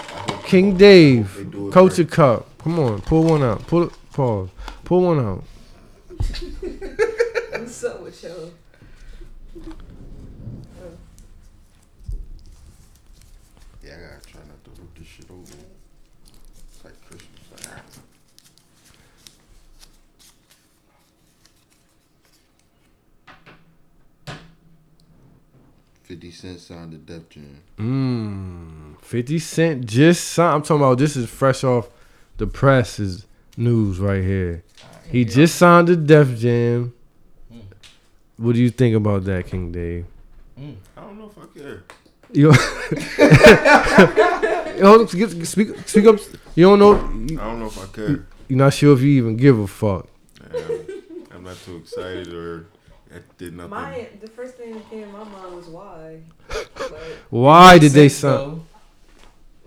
I 0.10 0.20
hope- 0.28 0.37
King 0.48 0.78
Dave, 0.78 1.36
they 1.36 1.44
do 1.44 1.70
Culture 1.72 2.04
right. 2.04 2.12
Cup. 2.12 2.58
Come 2.60 2.80
on, 2.80 3.02
pull 3.02 3.26
one 3.26 3.44
out. 3.44 3.68
Pull 3.68 3.92
pause. 4.14 4.48
Pull 4.86 5.02
one 5.02 5.20
out. 5.20 5.44
What's 7.60 7.84
up 7.84 8.02
with 8.02 8.24
y'all? 8.24 8.54
Yeah, 13.84 13.92
I 13.92 14.00
gotta 14.00 14.26
try 14.26 14.42
not 14.48 14.64
to 14.64 14.70
rip 14.80 14.96
this 14.98 15.08
shit 15.08 15.30
over. 15.30 15.42
It's 15.44 16.86
like 16.86 16.94
Christmas. 17.06 17.52
Like, 17.52 17.84
Fifty 26.08 26.32
Cent 26.32 26.58
signed 26.62 26.94
the 26.94 26.98
Def 27.00 27.28
Jam. 27.28 27.60
Mmm. 27.78 29.02
50 29.02 29.40
Cent 29.40 29.86
just 29.86 30.30
signed. 30.30 30.56
I'm 30.56 30.62
talking 30.62 30.78
about 30.78 31.00
this 31.00 31.18
is 31.18 31.30
fresh 31.30 31.66
off 31.66 31.90
the 32.38 32.48
press's 32.48 33.26
news 33.58 34.00
right 34.00 34.24
here. 34.24 34.64
He 35.12 35.26
just 35.26 35.58
signed 35.58 35.90
the 35.90 35.98
Def 35.98 36.38
Jam. 36.38 36.94
What 38.38 38.56
do 38.56 38.62
you 38.62 38.70
think 38.70 38.96
about 38.96 39.26
that, 39.26 39.48
King 39.48 39.74
Dave? 39.74 40.06
I 40.58 41.02
don't 41.02 41.20
know 41.20 41.30
if 41.30 41.38
I 41.38 41.46
care. 41.60 41.84
You, 42.32 42.54
Yo, 44.80 45.06
speak, 45.08 45.46
speak, 45.46 45.78
speak 45.90 46.06
up. 46.06 46.20
You 46.56 46.68
don't 46.68 46.80
know. 46.80 46.96
I 46.96 47.48
don't 47.48 47.60
know 47.60 47.66
if 47.66 47.84
I 47.84 47.86
care. 47.88 48.26
You're 48.48 48.60
not 48.60 48.74
sure 48.74 48.94
if 48.94 49.02
you 49.02 49.10
even 49.10 49.36
give 49.36 49.60
a 49.60 49.68
fuck. 49.68 50.08
Um, 50.56 50.86
I'm 51.36 51.44
not 51.44 51.58
too 51.66 51.76
excited 51.76 52.34
or 52.34 52.68
that 53.18 53.38
did 53.38 53.54
nothing. 53.56 53.70
My 53.72 54.08
the 54.22 54.28
first 54.28 54.56
thing 54.56 54.74
that 54.74 54.90
came 54.90 55.04
in 55.04 55.12
my 55.12 55.24
mind 55.24 55.56
was 55.56 55.68
why. 55.68 56.20
Like, 56.50 56.92
Why 57.30 57.78
did 57.78 57.92
they 57.92 58.10
Sense, 58.10 58.22
sign? 58.22 58.32
though. 58.32 58.64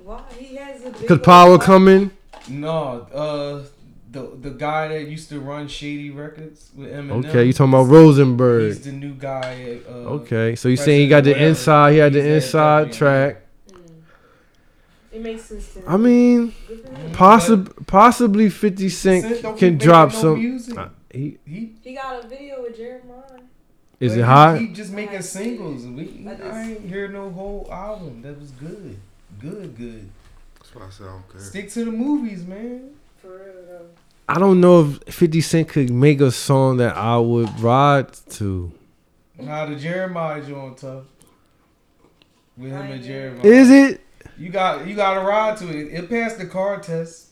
why 0.05 0.22
he 0.38 0.57
has 0.57 0.84
a 0.84 0.90
Because 0.90 1.11
old 1.18 1.22
Power 1.22 1.57
body. 1.59 1.66
coming. 1.66 2.11
No, 2.48 3.07
uh, 3.12 3.62
the 4.11 4.22
the 4.40 4.51
guy 4.51 4.88
that 4.88 5.07
used 5.09 5.28
to 5.28 5.38
run 5.40 5.68
Shady 5.68 6.11
Records 6.11 6.70
with 6.74 6.90
Eminem. 6.92 7.24
Okay, 7.28 7.44
you 7.44 7.53
talking 7.53 7.72
about 7.74 7.84
Rosenberg. 7.88 8.62
He's 8.68 8.80
the 8.84 8.92
new 8.92 9.14
guy. 9.14 9.80
At, 9.86 9.92
uh, 9.92 9.98
Okay, 10.20 10.57
so 10.57 10.68
you 10.68 10.76
saying 10.76 11.03
he 11.03 11.09
got 11.09 11.24
the 11.24 11.36
inside? 11.46 11.92
He 11.92 11.98
had 11.98 12.12
the 12.12 12.34
inside 12.34 12.86
Def 12.88 12.96
track. 12.96 13.36
It 15.12 15.22
makes 15.22 15.42
sense 15.42 15.72
to 15.74 15.80
me. 15.80 15.84
I 15.88 15.96
mean, 15.96 16.55
Good 16.68 16.82
for 16.82 16.94
him. 16.96 17.12
possibly, 17.12 17.84
possibly 17.86 18.48
Fifty 18.48 18.88
Cent 18.88 19.40
Cent 19.42 19.59
can 19.59 19.76
drop 19.78 20.09
making 20.09 20.22
no 20.22 20.22
some. 20.34 20.38
music. 20.40 20.78
Uh, 20.78 20.88
he 21.12 21.38
He 21.46 21.72
He 21.82 21.94
got 21.94 22.24
a 22.24 22.28
video 22.28 22.62
with 22.62 22.78
Jeremih. 22.78 23.40
is 24.00 24.12
but 24.12 24.14
it 24.14 24.14
he- 24.16 24.20
hot? 24.22 24.58
He 24.58 24.68
just 24.68 24.92
making 24.92 25.22
singles. 25.22 25.84
We, 25.86 26.26
I 26.28 26.32
I, 26.48 26.62
ain't 26.70 26.80
hear 26.88 27.08
no 27.08 27.30
whole 27.30 27.68
album. 27.70 28.22
That 28.22 28.38
was 28.40 28.50
good, 28.52 28.96
good, 29.40 29.76
good. 29.76 30.08
That's 30.58 30.74
why 30.74 30.86
I 30.86 30.90
said 30.90 31.06
I 31.06 31.11
don't 31.11 31.32
care. 31.32 31.40
Stick 31.40 31.70
to 31.70 31.84
the 31.84 31.90
movies, 31.90 32.44
man. 32.46 32.90
For 33.20 33.28
real 33.28 33.66
though. 33.68 33.86
I 34.28 34.38
don't 34.38 34.61
know 34.61 34.82
if 35.06 35.14
Fifty 35.14 35.40
Cent 35.40 35.68
could 35.68 35.90
make 35.90 36.20
a 36.20 36.30
song 36.30 36.76
that 36.78 36.96
I 36.96 37.18
would 37.18 37.58
ride 37.61 38.12
to. 38.30 38.72
Nah, 39.38 39.66
the 39.66 39.74
Jeremih 39.74 40.46
joint 40.46 40.78
tough. 40.78 41.04
With 42.56 42.70
him 42.72 42.90
and 42.92 43.02
Jeremih. 43.04 43.44
Is 43.44 43.70
it? 43.70 44.00
You 44.38 44.50
got 44.50 44.86
you 44.86 44.94
got 44.94 45.14
to 45.14 45.20
ride 45.20 45.56
to 45.58 45.68
it. 45.68 45.92
It 45.92 46.08
passed 46.08 46.38
the 46.38 46.46
car 46.46 46.78
test. 46.80 47.28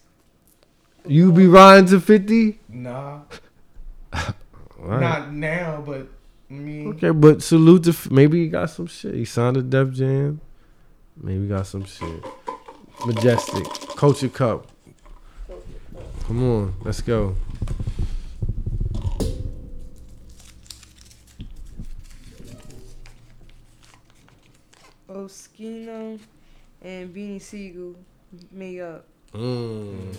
You 1.07 1.33
be 1.33 1.47
riding 1.47 1.87
to 1.91 2.01
Fifty? 2.01 2.61
Nah, 2.69 3.21
Right. 4.81 5.01
not 5.01 5.33
now, 5.33 5.83
but 5.85 6.07
I 6.49 6.55
mean, 6.55 6.87
Okay, 6.91 7.11
but 7.11 7.43
salute 7.43 7.83
to 7.85 8.13
maybe 8.13 8.45
he 8.45 8.49
got 8.49 8.71
some 8.71 8.87
shit. 8.87 9.13
He 9.15 9.25
signed 9.25 9.57
a 9.57 9.63
Def 9.63 9.91
Jam. 9.91 10.41
Maybe 11.17 11.43
he 11.43 11.49
got 11.49 11.67
some 11.67 11.85
shit. 11.85 12.25
Majestic 13.05 13.65
Culture 13.97 14.29
Cup. 14.29 14.71
Come 16.27 16.45
on, 16.45 16.75
let's 16.85 17.01
go. 17.01 17.35
Oschino 25.09 26.19
and 26.83 27.15
Beanie 27.15 27.41
Sigel 27.41 27.95
made 28.53 28.81
up. 28.81 29.05
Mm. 29.35 30.15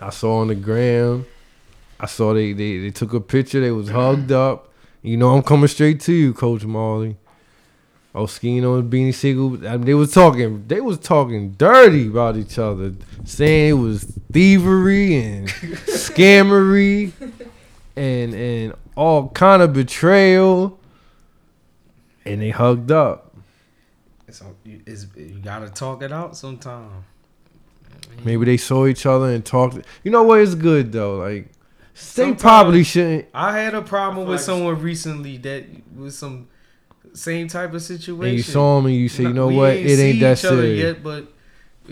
I 0.00 0.10
saw 0.10 0.38
on 0.38 0.48
the 0.48 0.54
gram. 0.54 1.26
I 1.98 2.06
saw 2.06 2.34
they, 2.34 2.52
they 2.52 2.78
they 2.78 2.90
took 2.90 3.12
a 3.14 3.20
picture. 3.20 3.60
They 3.60 3.70
was 3.70 3.88
hugged 3.88 4.32
up. 4.46 4.72
You 5.02 5.16
know 5.16 5.36
I'm 5.36 5.42
coming 5.42 5.68
straight 5.68 6.00
to 6.00 6.12
you, 6.12 6.34
Coach 6.34 6.64
Marley. 6.64 7.16
Oschino 8.16 8.78
and 8.78 8.90
Beanie 8.90 9.12
Sigel. 9.12 9.68
I 9.68 9.76
mean, 9.76 9.82
they 9.82 9.94
was 9.94 10.10
talking. 10.10 10.66
They 10.66 10.80
was 10.80 10.98
talking 10.98 11.52
dirty 11.52 12.06
about 12.06 12.36
each 12.38 12.58
other, 12.58 12.94
saying 13.24 13.70
it 13.70 13.72
was 13.74 14.04
thievery 14.32 15.16
and 15.16 15.48
scammery, 15.86 17.12
and 17.94 18.34
and 18.34 18.74
all 18.96 19.28
kind 19.28 19.60
of 19.60 19.74
betrayal. 19.74 20.80
And 22.24 22.40
they 22.40 22.50
hugged 22.50 22.90
up. 22.90 23.36
it's, 24.26 24.42
it's, 24.64 25.06
you 25.14 25.38
gotta 25.44 25.68
talk 25.68 26.02
it 26.02 26.10
out 26.10 26.36
sometime. 26.36 27.04
Maybe 28.24 28.46
they 28.46 28.56
saw 28.56 28.86
each 28.86 29.04
other 29.04 29.26
and 29.26 29.44
talked. 29.44 29.78
You 30.02 30.10
know 30.10 30.22
what? 30.22 30.40
It's 30.40 30.54
good 30.54 30.90
though. 30.90 31.18
Like, 31.18 31.50
they 32.14 32.34
probably 32.34 32.84
shouldn't. 32.84 33.26
I 33.34 33.58
had 33.58 33.74
a 33.74 33.82
problem 33.82 34.26
with 34.26 34.36
like- 34.36 34.44
someone 34.44 34.80
recently 34.80 35.36
that 35.38 35.64
was 35.96 36.16
some 36.18 36.48
same 37.14 37.48
type 37.48 37.72
of 37.72 37.82
situation. 37.82 38.24
And 38.28 38.36
you 38.36 38.42
saw 38.42 38.78
him 38.78 38.86
and 38.86 38.94
you 38.94 39.08
say, 39.08 39.22
you 39.24 39.32
know 39.32 39.48
We 39.48 39.56
what? 39.56 39.70
ain't 39.72 39.86
It 39.86 39.90
ain't 39.98 39.98
see 40.14 40.20
that 40.20 40.38
each 40.38 40.44
other 40.44 40.56
serious. 40.62 40.82
Yet, 40.82 41.02
but 41.02 41.32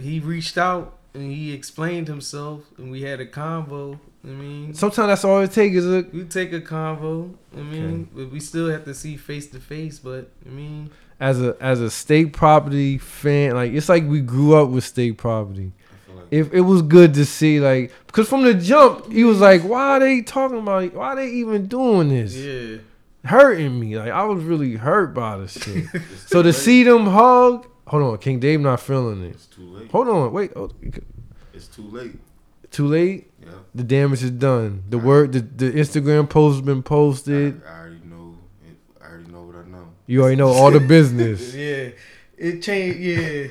he 0.01 0.21
reached 0.21 0.59
out 0.59 0.99
and 1.15 1.31
he 1.33 1.53
explained 1.53 2.09
himself, 2.09 2.63
and 2.77 2.91
we 2.91 3.03
had 3.03 3.21
a 3.21 3.27
convo. 3.27 3.99
I 4.25 4.29
mean, 4.29 4.75
Sometimes 4.75 5.09
that's 5.09 5.25
all 5.25 5.41
it 5.41 5.53
takes 5.53 5.77
is 5.77 5.87
a. 5.87 6.07
we 6.13 6.25
take 6.25 6.53
a 6.53 6.61
convo. 6.61 7.33
I 7.57 7.61
mean, 7.61 8.09
but 8.15 8.31
we 8.31 8.41
still 8.41 8.69
have 8.71 8.85
to 8.87 8.95
see 8.95 9.17
face 9.17 9.47
to 9.49 9.61
face. 9.61 9.99
But 9.99 10.31
I 10.45 10.49
mean, 10.51 10.91
As 11.21 11.41
a 11.41 11.57
as 11.61 11.81
a 11.81 11.91
state 11.91 12.33
property 12.33 12.99
fan, 12.99 13.55
like 13.55 13.73
it's 13.73 13.89
like 13.89 14.05
we 14.07 14.21
grew 14.21 14.55
up 14.57 14.69
with 14.71 14.83
state 14.85 15.17
property. 15.19 15.73
Like 16.13 16.25
If 16.31 16.53
it 16.53 16.63
was 16.63 16.83
good 16.83 17.15
to 17.15 17.25
see, 17.25 17.61
like, 17.61 17.93
because 18.15 18.29
from 18.29 18.45
the 18.45 18.55
jump, 18.55 19.11
he 19.11 19.25
was 19.25 19.41
like, 19.41 19.63
"Why 19.63 19.97
are 19.97 20.01
they 20.01 20.21
talking 20.23 20.59
about? 20.59 20.95
Why 20.95 21.09
are 21.09 21.17
they 21.17 21.31
even 21.31 21.67
doing 21.67 22.11
this? 22.11 22.37
yeah, 22.37 22.77
Hurting 23.25 23.81
me? 23.81 23.99
Like, 23.99 24.13
I 24.13 24.23
was 24.23 24.45
really 24.45 24.77
hurt 24.77 25.13
by 25.15 25.39
this 25.39 25.53
shit." 25.63 25.87
so 26.27 26.41
to 26.41 26.49
late. 26.51 26.55
see 26.55 26.85
them 26.85 27.07
hug, 27.07 27.67
hold 27.89 28.03
on, 28.05 28.19
King 28.19 28.39
Dave 28.39 28.61
not 28.61 28.79
feeling 28.79 29.25
it. 29.25 29.31
it's 29.31 29.47
too 29.47 29.63
late. 29.69 29.91
Hold 29.91 30.07
on, 30.09 30.33
wait, 30.33 30.53
oh, 30.55 30.71
It's 31.53 31.67
too 31.67 31.83
late. 31.91 32.13
too 32.71 32.87
late. 32.87 33.31
Yeah. 33.43 33.49
The 33.75 33.83
damage 33.83 34.23
is 34.23 34.31
done. 34.31 34.85
The 34.89 34.99
word, 34.99 35.33
the, 35.33 35.41
the 35.41 35.73
Instagram 35.73 36.31
post 36.31 36.55
has 36.59 36.65
been 36.65 36.83
posted. 36.85 37.61
I, 37.67 37.69
I 37.69 37.79
already 37.81 38.01
know. 38.05 38.37
It, 38.65 38.77
I 39.03 39.07
already 39.09 39.31
know 39.33 39.43
what 39.43 39.57
I 39.57 39.69
know. 39.69 39.89
You 40.07 40.21
already 40.23 40.37
know 40.37 40.49
all 40.51 40.71
the 40.71 40.79
business. 40.81 41.53
yeah, 41.57 41.89
it 42.39 42.63
changed. 42.63 43.01
Yeah, 43.01 43.19
it. 43.19 43.51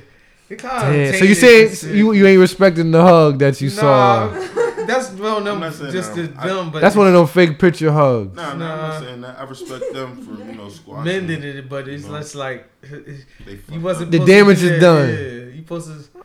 Damn. 0.49 1.13
So 1.15 1.25
you 1.25 1.35
say 1.35 1.95
you 1.95 2.11
you 2.13 2.27
ain't 2.27 2.39
respecting 2.39 2.91
the 2.91 3.01
hug 3.01 3.39
that 3.39 3.59
you 3.61 3.69
saw? 3.69 4.29
That's 4.85 5.11
well, 5.11 5.37
I'm 5.37 5.45
them 5.45 5.59
not 5.61 5.73
saying 5.73 5.91
just 5.93 6.13
that. 6.13 6.35
the 6.35 6.41
I- 6.41 6.47
them, 6.47 6.69
but 6.69 6.81
That's 6.81 6.95
one 6.95 7.07
of 7.07 7.13
them 7.13 7.25
fake 7.27 7.57
picture 7.57 7.89
hugs. 7.91 8.35
Nah, 8.35 8.53
nah, 8.53 8.73
I'm 8.73 8.81
not 8.81 8.99
saying 9.01 9.21
that. 9.21 9.39
I 9.39 9.43
respect 9.45 9.93
them 9.93 10.17
for 10.17 10.31
you 10.43 10.57
know 10.57 10.67
squashing. 10.67 11.05
men 11.05 11.27
did 11.27 11.43
it, 11.45 11.69
but 11.69 11.87
it's 11.87 12.05
less 12.07 12.35
like 12.35 12.67
They 12.81 13.59
you 13.71 13.79
wasn't. 13.79 14.11
The 14.11 14.19
damage 14.19 14.61
is 14.61 14.81
done. 14.81 15.07
Yeah, 15.09 15.15
you 15.55 15.57
supposed 15.59 15.87
to. 16.13 16.23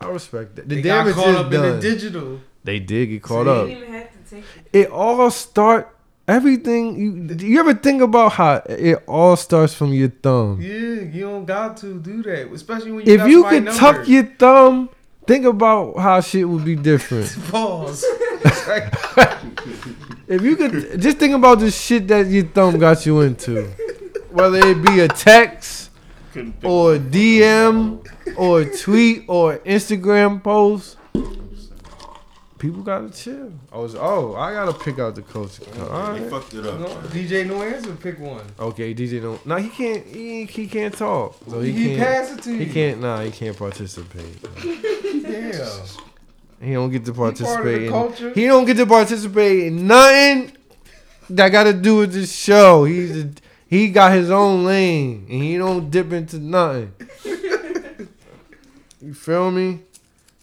I 0.00 0.08
respect 0.10 0.56
that. 0.56 0.68
The 0.68 0.74
They 0.76 0.82
damage 0.82 1.14
got 1.14 1.24
caught 1.24 1.30
is 1.30 1.36
up 1.36 1.52
in 1.52 1.62
the 1.62 1.80
digital. 1.80 2.40
They 2.62 2.78
did 2.78 3.06
get 3.06 3.22
caught 3.22 3.46
See? 3.46 3.50
up. 3.50 3.68
You 3.68 3.74
didn't 3.74 3.82
even 3.88 4.00
have 4.00 4.10
to 4.24 4.30
take 4.34 4.44
it. 4.72 4.78
It 4.78 4.90
all 4.90 5.30
start 5.30 5.96
everything. 6.28 6.98
You 6.98 7.34
do 7.34 7.46
you 7.46 7.58
ever 7.58 7.74
think 7.74 8.02
about 8.02 8.32
how 8.32 8.62
it 8.68 9.02
all 9.08 9.34
starts 9.36 9.74
from 9.74 9.92
your 9.92 10.10
thumb? 10.10 10.60
Yeah, 10.60 11.02
you 11.02 11.22
don't 11.22 11.46
got 11.46 11.78
to 11.78 11.98
do 11.98 12.22
that, 12.22 12.52
especially 12.52 12.92
when 12.92 13.06
you. 13.06 13.14
If 13.14 13.20
got 13.20 13.30
you 13.30 13.44
could 13.44 13.64
number. 13.64 13.80
tuck 13.80 14.06
your 14.06 14.24
thumb, 14.24 14.90
think 15.26 15.46
about 15.46 15.98
how 15.98 16.20
shit 16.20 16.48
would 16.48 16.64
be 16.64 16.76
different. 16.76 17.34
pause. 17.50 18.04
if 20.28 20.42
you 20.42 20.54
could 20.54 21.00
just 21.00 21.18
think 21.18 21.34
about 21.34 21.58
the 21.58 21.70
shit 21.70 22.06
that 22.08 22.26
your 22.26 22.44
thumb 22.44 22.78
got 22.78 23.04
you 23.04 23.22
into, 23.22 23.64
whether 24.30 24.58
it 24.58 24.84
be 24.84 25.00
a 25.00 25.08
text 25.08 25.90
or 26.62 26.94
a. 26.94 26.98
DM 26.98 28.06
or 28.36 28.60
a 28.60 28.76
tweet 28.78 29.24
or 29.26 29.54
an 29.54 29.58
Instagram 29.60 30.42
post. 30.42 30.96
People 32.58 32.82
gotta 32.82 33.08
chill. 33.10 33.52
I 33.72 33.78
was 33.78 33.94
oh, 33.94 34.34
I 34.34 34.52
gotta 34.52 34.72
pick 34.72 34.98
out 34.98 35.14
the 35.14 35.22
coach. 35.22 35.60
All 35.78 36.12
They 36.14 36.20
right. 36.22 36.30
fucked 36.30 36.54
it 36.54 36.66
up. 36.66 36.80
no, 36.80 36.86
DJ 37.08 37.46
No 37.46 37.62
Answer, 37.62 37.94
pick 37.94 38.18
one. 38.18 38.44
Okay, 38.58 38.92
DJ 38.94 39.22
don't. 39.22 39.44
No, 39.46 39.56
he 39.56 39.68
can't. 39.68 40.04
He, 40.04 40.44
he 40.44 40.66
can't 40.66 40.92
talk. 40.96 41.36
So 41.48 41.60
he, 41.60 41.70
He, 41.70 41.96
can't. 41.96 42.00
pass 42.00 42.32
it 42.32 42.42
to 42.42 42.52
you. 42.52 42.58
He 42.64 42.72
can't. 42.72 43.00
Nah, 43.00 43.20
he 43.22 43.30
can't 43.30 43.56
participate. 43.56 44.38
Yeah. 44.64 45.68
He 46.60 46.72
don't 46.72 46.90
get 46.90 47.04
to 47.04 47.12
part 47.12 47.34
of 47.34 47.38
the 47.38 47.44
participate. 47.44 47.82
in- 47.84 47.90
culture. 47.90 48.32
He 48.34 48.46
don't 48.46 48.64
get 48.64 48.76
to 48.78 48.86
participate 48.86 49.66
in 49.68 49.86
nothing 49.86 50.56
that 51.30 51.50
got 51.50 51.64
to 51.64 51.72
do 51.72 51.98
with 51.98 52.12
this 52.12 52.34
show. 52.36 52.82
He's 52.84 53.24
a, 53.24 53.30
he 53.68 53.90
got 53.90 54.10
his 54.12 54.30
own 54.32 54.64
lane 54.64 55.26
and 55.30 55.42
he 55.42 55.56
don't 55.56 55.90
dip 55.90 56.12
into 56.12 56.40
nothing. 56.40 56.92
you 59.00 59.14
feel 59.14 59.50
me? 59.52 59.80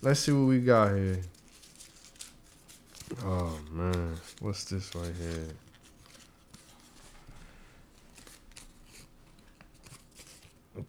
Let's 0.01 0.21
see 0.21 0.31
what 0.31 0.47
we 0.47 0.59
got 0.59 0.95
here. 0.95 1.19
Oh 3.27 3.59
man, 3.71 4.15
what's 4.39 4.65
this 4.65 4.93
right 4.93 5.11
here? 5.19 5.47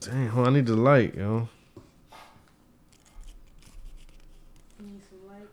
Dang, 0.00 0.28
hold 0.28 0.46
on, 0.46 0.52
I 0.52 0.56
need 0.58 0.66
the 0.66 0.76
light, 0.76 1.14
yo. 1.14 1.48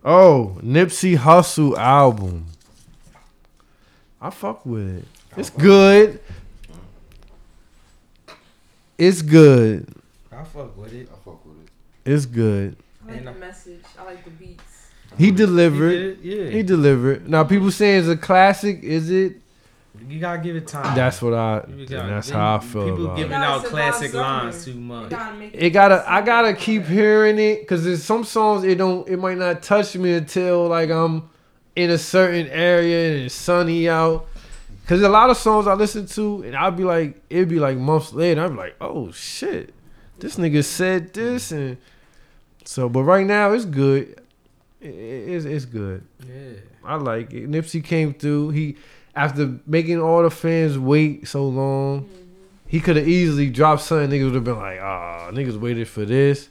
Oh, 0.04 0.58
Nipsey 0.62 1.18
Hussle 1.18 1.78
album. 1.78 2.48
I 4.20 4.30
fuck 4.30 4.66
with 4.66 4.98
it. 4.98 5.06
It's 5.38 5.50
good. 5.50 6.20
It's 8.98 9.22
good. 9.22 9.88
I 10.34 10.44
fuck 10.44 10.76
with 10.76 10.94
it. 10.94 11.08
I 11.10 11.16
fuck 11.24 11.46
with 11.46 11.64
it. 11.64 11.70
It's 12.12 12.26
good. 12.26 12.76
I 13.08 13.14
like 13.14 13.24
the 13.24 13.34
message. 13.34 13.84
I 13.98 14.04
like 14.04 14.26
the 14.26 14.32
beats. 14.32 14.63
He 15.18 15.26
He 15.26 15.32
delivered. 15.32 15.90
did 15.92 16.04
it, 16.04 16.18
yeah. 16.24 16.50
He 16.50 16.64
delivered. 16.64 17.30
Now 17.30 17.44
people 17.44 17.72
saying 17.72 18.00
it's 18.02 18.08
a 18.10 18.18
classic. 18.18 18.84
Is 18.84 19.10
it? 19.12 19.38
you 20.10 20.20
gotta 20.20 20.40
give 20.42 20.56
it 20.56 20.68
time. 20.68 20.96
That's 20.96 21.22
what 21.22 21.34
I. 21.34 21.64
You 21.68 21.74
and 21.82 21.90
gotta- 21.90 22.10
that's 22.10 22.28
then 22.30 22.38
how 22.38 22.56
I 22.56 22.60
feel 22.60 22.84
People 22.90 23.06
about 23.06 23.18
giving 23.18 23.32
it. 23.32 23.36
Out 23.36 23.64
classic 23.66 24.14
lines 24.14 24.66
too 24.66 24.74
much. 24.74 25.10
gotta 25.10 25.36
make 25.38 25.52
It 25.54 25.70
gotta. 25.70 26.04
I 26.12 26.22
gotta 26.22 26.54
keep 26.54 26.86
hearing 26.86 27.40
it 27.40 27.62
because 27.62 27.84
there's 27.86 28.04
some 28.04 28.24
songs 28.24 28.64
it 28.64 28.78
don't. 28.78 29.08
It 29.08 29.18
might 29.18 29.38
not 29.38 29.62
touch 29.64 29.96
me 29.96 30.14
until 30.14 30.68
like 30.68 30.90
I'm 30.90 31.30
in 31.76 31.90
a 31.90 31.98
certain 31.98 32.48
area 32.48 33.14
and 33.16 33.26
it's 33.26 33.36
sunny 33.36 33.88
out. 33.88 34.28
Cause 34.88 35.02
a 35.02 35.08
lot 35.10 35.30
of 35.30 35.38
songs 35.38 35.66
I 35.66 35.76
listen 35.76 36.06
to 36.08 36.44
and 36.44 36.56
I'll 36.58 36.70
be 36.72 36.84
like, 36.84 37.22
it'd 37.30 37.48
be 37.48 37.60
like 37.60 37.78
months 37.78 38.12
later. 38.12 38.44
I'd 38.44 38.50
be 38.50 38.56
like, 38.56 38.76
oh 38.82 39.12
shit, 39.12 39.74
this 40.20 40.36
nigga 40.36 40.64
said 40.66 41.14
this 41.14 41.52
and 41.54 41.78
so. 42.66 42.90
But 42.90 43.04
right 43.04 43.26
now 43.26 43.54
it's 43.54 43.64
good. 43.66 44.20
It- 44.84 44.88
it- 44.90 45.30
it's 45.30 45.46
it's 45.46 45.66
good. 45.66 46.04
Yeah. 46.28 46.60
I 46.84 46.96
like 46.96 47.34
it. 47.34 47.50
Nipsey 47.50 47.84
came 47.84 48.14
through. 48.14 48.50
He 48.50 48.76
after 49.16 49.60
making 49.66 50.00
all 50.02 50.24
the 50.24 50.30
fans 50.32 50.78
wait 50.78 51.28
so 51.28 51.48
long, 51.48 52.10
he 52.68 52.80
could 52.80 52.96
have 52.98 53.08
easily 53.08 53.50
dropped 53.50 53.82
something. 53.84 54.10
Niggas 54.10 54.26
would 54.26 54.36
have 54.36 54.44
been 54.44 54.58
like, 54.58 54.80
ah, 54.82 55.30
niggas 55.32 55.58
waited 55.60 55.88
for 55.88 56.04
this, 56.06 56.50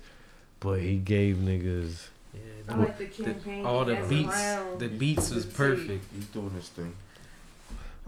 but 0.61 0.81
he 0.81 0.97
gave 0.97 1.37
niggas. 1.37 2.09
Yeah. 2.33 2.41
I 2.69 2.77
like 2.79 2.99
the 2.99 3.07
campaign. 3.07 3.67
all 3.67 3.85
the 3.85 3.97
beats, 4.09 4.29
around 4.35 4.79
the 4.79 4.89
beats 4.89 5.31
was 5.35 5.45
perfect. 5.45 6.05
He's 6.15 6.27
doing 6.27 6.51
his 6.51 6.69
thing. 6.69 6.95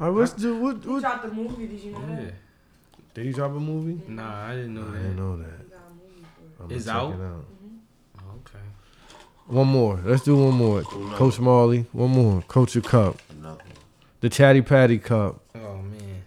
All 0.01 0.11
right, 0.11 0.20
let's 0.20 0.33
do 0.33 0.57
what? 0.57 0.77
He 0.85 1.01
dropped 1.01 1.22
the 1.29 1.33
movie. 1.35 1.66
Did 1.66 1.81
you 1.81 1.93
know 1.93 2.01
Yeah. 2.09 2.16
that? 2.16 2.35
did 3.14 3.27
he 3.27 3.33
drop 3.33 3.51
a 3.53 3.61
movie? 3.61 4.01
Nah, 4.09 4.47
I 4.47 4.55
didn't 4.57 4.75
know 4.75 4.83
I 4.83 4.85
that. 4.93 4.99
didn't 5.03 5.16
know 5.16 5.37
He 5.37 5.43
that. 5.43 5.70
got 5.70 5.79
a 5.79 5.95
movie 5.95 6.27
for 6.57 6.62
it. 6.62 6.64
I'm 6.70 6.77
It's 6.77 6.87
gonna 6.87 6.99
out? 6.99 7.14
it 7.20 7.22
out. 7.22 7.45
Oh, 9.47 9.51
okay. 9.51 9.59
One 9.59 9.68
more. 9.68 10.01
Let's 10.05 10.22
do 10.22 10.36
one 10.36 10.55
more. 10.55 10.82
Do 10.82 10.88
another 10.97 11.16
Coach 11.16 11.38
Marley. 11.40 11.86
One 11.92 12.11
more. 12.11 12.42
Coach 12.42 12.74
your 12.74 12.82
cup. 12.82 13.20
Another. 13.30 13.62
The 14.20 14.28
Chatty 14.30 14.62
Patty 14.62 14.99
Cup. 14.99 15.40
Oh 15.55 15.76
man, 15.76 16.22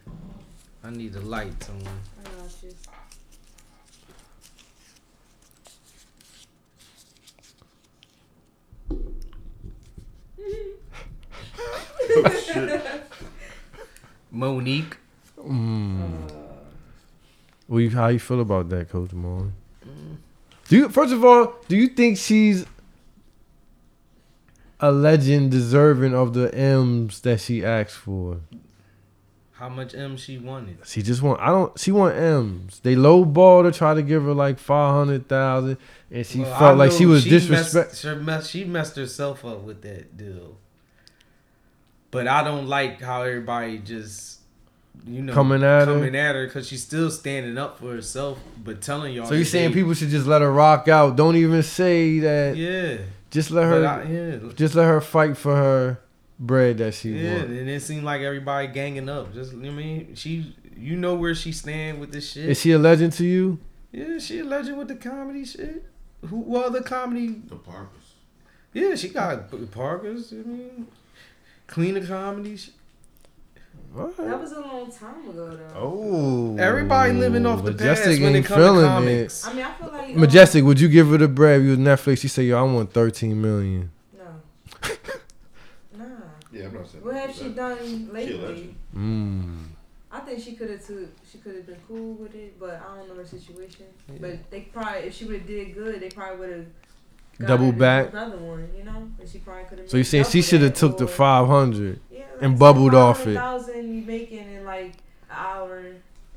I 0.84 0.90
need 0.92 1.16
a 1.16 1.22
light 1.22 1.64
someone. 1.64 1.88
I 2.20 2.24
got 2.30 2.64
you. 2.64 2.74
Mo'Nique. 14.32 14.98
Mm. 15.40 16.32
Well, 17.68 17.80
you, 17.82 17.90
how 17.90 18.08
you 18.10 18.20
feel 18.20 18.42
about 18.42 18.70
that, 18.70 18.90
Coach 18.90 19.14
Marley? 19.14 19.52
Do 20.70 20.76
you 20.76 20.90
first 20.90 21.14
of 21.14 21.24
all, 21.26 21.56
do 21.68 21.76
you 21.78 21.88
think 21.88 22.18
she's 22.18 22.66
a 24.80 24.92
legend 24.92 25.52
deserving 25.52 26.14
of 26.14 26.34
the 26.34 26.54
M's 26.54 27.22
that 27.22 27.40
she 27.42 27.64
asked 27.66 27.96
for? 27.96 28.42
How 29.54 29.70
much 29.70 29.96
M 29.96 30.18
she 30.18 30.38
wanted? 30.38 30.78
She 30.86 31.02
just 31.02 31.24
want 31.24 31.42
I 31.42 31.48
don't 31.48 31.80
she 31.80 31.92
want 31.92 32.16
M's. 32.16 32.80
They 32.82 32.94
lowball 32.96 33.64
to 33.64 33.76
try 33.76 33.96
to 33.96 34.04
give 34.04 34.24
her 34.24 34.34
like 34.34 34.60
five 34.60 34.94
hundred 34.94 35.28
thousand 35.28 35.78
and 36.12 36.26
she 36.26 36.42
Well, 36.42 36.60
felt 36.60 36.78
like 36.78 36.92
she 36.92 37.08
was 37.08 37.24
she 37.24 37.32
disrespect. 37.32 37.90
Messed, 37.90 38.02
she, 38.02 38.14
messed, 38.14 38.52
she 38.52 38.64
messed 38.66 38.96
herself 38.98 39.44
up 39.44 39.62
with 39.64 39.82
that 39.82 40.16
deal. 40.16 40.58
But 42.12 42.28
I 42.28 42.44
don't 42.44 42.68
like 42.68 43.02
how 43.02 43.24
everybody 43.24 43.80
just, 43.80 44.40
you 45.06 45.22
know, 45.24 45.34
Coming 45.34 45.64
at 45.64 45.88
her? 45.88 45.94
coming 45.96 46.16
at 46.16 46.36
her 46.36 46.46
because 46.46 46.68
she's 46.68 46.84
still 46.84 47.10
standing 47.10 47.58
up 47.58 47.80
for 47.80 47.92
herself, 47.92 48.40
but 48.64 48.82
telling 48.82 49.14
y'all. 49.14 49.26
So 49.26 49.34
you 49.34 49.44
saying 49.44 49.74
people 49.74 49.94
should 49.96 50.10
just 50.10 50.28
let 50.28 50.42
her 50.42 50.52
rock 50.52 50.88
out? 50.88 51.16
Don't 51.16 51.36
even 51.36 51.64
say 51.64 52.20
that. 52.20 52.56
Yeah, 52.56 52.98
Just 53.32 53.52
let 53.52 53.66
her. 53.66 53.86
I, 53.86 54.04
yeah, 54.04 54.54
just 54.56 54.76
let 54.76 54.86
her 54.86 55.02
fight 55.02 55.38
for 55.38 55.56
her 55.56 56.00
bread 56.40 56.78
that 56.78 56.94
she 56.94 57.12
wants. 57.12 57.24
yeah, 57.24 57.34
wants. 57.38 57.50
and 57.50 57.70
it 57.70 57.82
seemed 57.82 58.04
like 58.04 58.22
everybody 58.22 58.68
ganging 58.68 59.10
up. 59.10 59.34
Just 59.34 59.54
you 59.54 59.60
know 59.60 59.70
what 59.70 59.74
I 59.74 59.76
mean, 59.76 60.16
she, 60.16 60.56
you 60.76 60.96
know 60.96 61.16
where 61.16 61.36
she 61.36 61.52
stand 61.52 62.00
with 62.00 62.12
this 62.12 62.32
shit. 62.32 62.50
Is 62.50 62.62
she 62.62 62.72
a 62.72 62.80
legend 62.80 63.14
to 63.14 63.26
you? 63.26 63.60
yeah, 63.92 64.20
she 64.20 64.40
a 64.40 64.44
legend 64.44 64.78
with 64.78 64.88
the 64.88 64.96
comedy 64.96 65.46
shit. 65.46 65.86
who 66.26 66.38
what 66.38 66.66
other 66.66 66.82
comedy? 66.82 67.28
The 67.48 67.56
Parkers. 67.56 68.14
Yeah, 68.74 68.96
she 68.96 69.10
got 69.10 69.50
the 69.50 69.66
Parkers. 69.66 70.32
I 70.32 70.48
mean, 70.48 70.88
Queen 71.68 71.98
of 71.98 72.08
Comedy. 72.08 72.58
She- 73.96 74.24
That 74.24 74.40
was 74.42 74.52
a 74.52 74.60
long 74.62 74.92
time 74.92 75.28
ago 75.30 75.50
though. 75.50 75.74
Oh, 75.76 76.56
Everybody 76.60 77.14
living 77.14 77.46
off 77.46 77.64
the 77.64 77.72
Majestic 77.72 78.06
past 78.14 78.22
when 78.22 78.36
it 78.36 78.38
ain't 78.40 78.46
come 78.46 78.58
to 78.60 78.64
feeling 78.64 78.86
comics. 78.86 79.48
I 79.48 79.54
mean, 79.54 79.66
I 79.66 79.72
feel 79.74 79.88
like 79.92 80.10
it. 80.10 80.14
um, 80.16 80.20
Majestic, 80.22 80.64
would 80.66 80.80
you 80.80 80.88
give 80.88 81.08
her 81.10 81.18
the 81.18 81.28
bread? 81.28 81.62
You 81.64 81.70
was 81.72 81.80
Netflix. 81.80 82.20
She 82.20 82.28
say, 82.28 82.44
"Yo, 82.44 82.58
I 82.60 82.62
want 82.72 82.94
13 82.94 83.42
million. 83.42 83.92
No. 84.16 84.24
nah. 85.98 86.06
Yeah, 86.52 86.66
I'm 86.66 86.74
not 86.74 86.88
saying. 86.90 87.04
What 87.04 87.16
have 87.16 87.36
she 87.36 87.50
done 87.50 88.10
lately? 88.14 88.76
Mm. 88.96 89.64
I 90.12 90.20
think 90.22 90.42
she 90.42 90.54
could 90.54 90.70
have 90.70 90.86
took. 90.86 91.10
She 91.32 91.38
could 91.40 91.56
have 91.56 91.66
been 91.66 91.78
cool 91.88 92.14
with 92.16 92.34
it, 92.36 92.60
but 92.60 92.82
I 92.82 92.98
don't 92.98 93.08
know 93.10 93.16
her 93.16 93.26
situation. 93.26 93.86
But 94.20 94.50
they 94.52 94.62
probably, 94.62 95.02
if 95.08 95.16
she 95.16 95.26
would 95.26 95.40
have 95.40 95.48
did 95.48 95.74
good, 95.74 96.00
they 96.02 96.10
probably 96.10 96.38
would 96.40 96.58
have. 96.58 96.66
Double 97.48 97.72
back. 97.72 98.14
Another 98.14 98.38
one, 98.38 98.68
you 98.76 98.84
know, 98.84 99.10
and 99.20 99.30
she 99.30 99.38
probably 99.38 99.66
could 99.66 99.78
have. 99.80 99.90
So 99.92 99.98
you 99.98 100.04
saying 100.04 100.24
she 100.26 100.42
should 100.42 100.62
have 100.62 100.74
took 100.74 100.98
the 100.98 101.08
500 101.08 102.00
Yeah, 102.07 102.07
and 102.42 102.58
bubbled 102.60 102.94
off 102.94 103.26
it. 103.28 103.36
Thousand 103.36 103.96
you 103.96 104.02
making 104.04 104.54
in 104.54 104.66
like 104.66 104.94
an 105.30 105.38
hour 105.38 105.84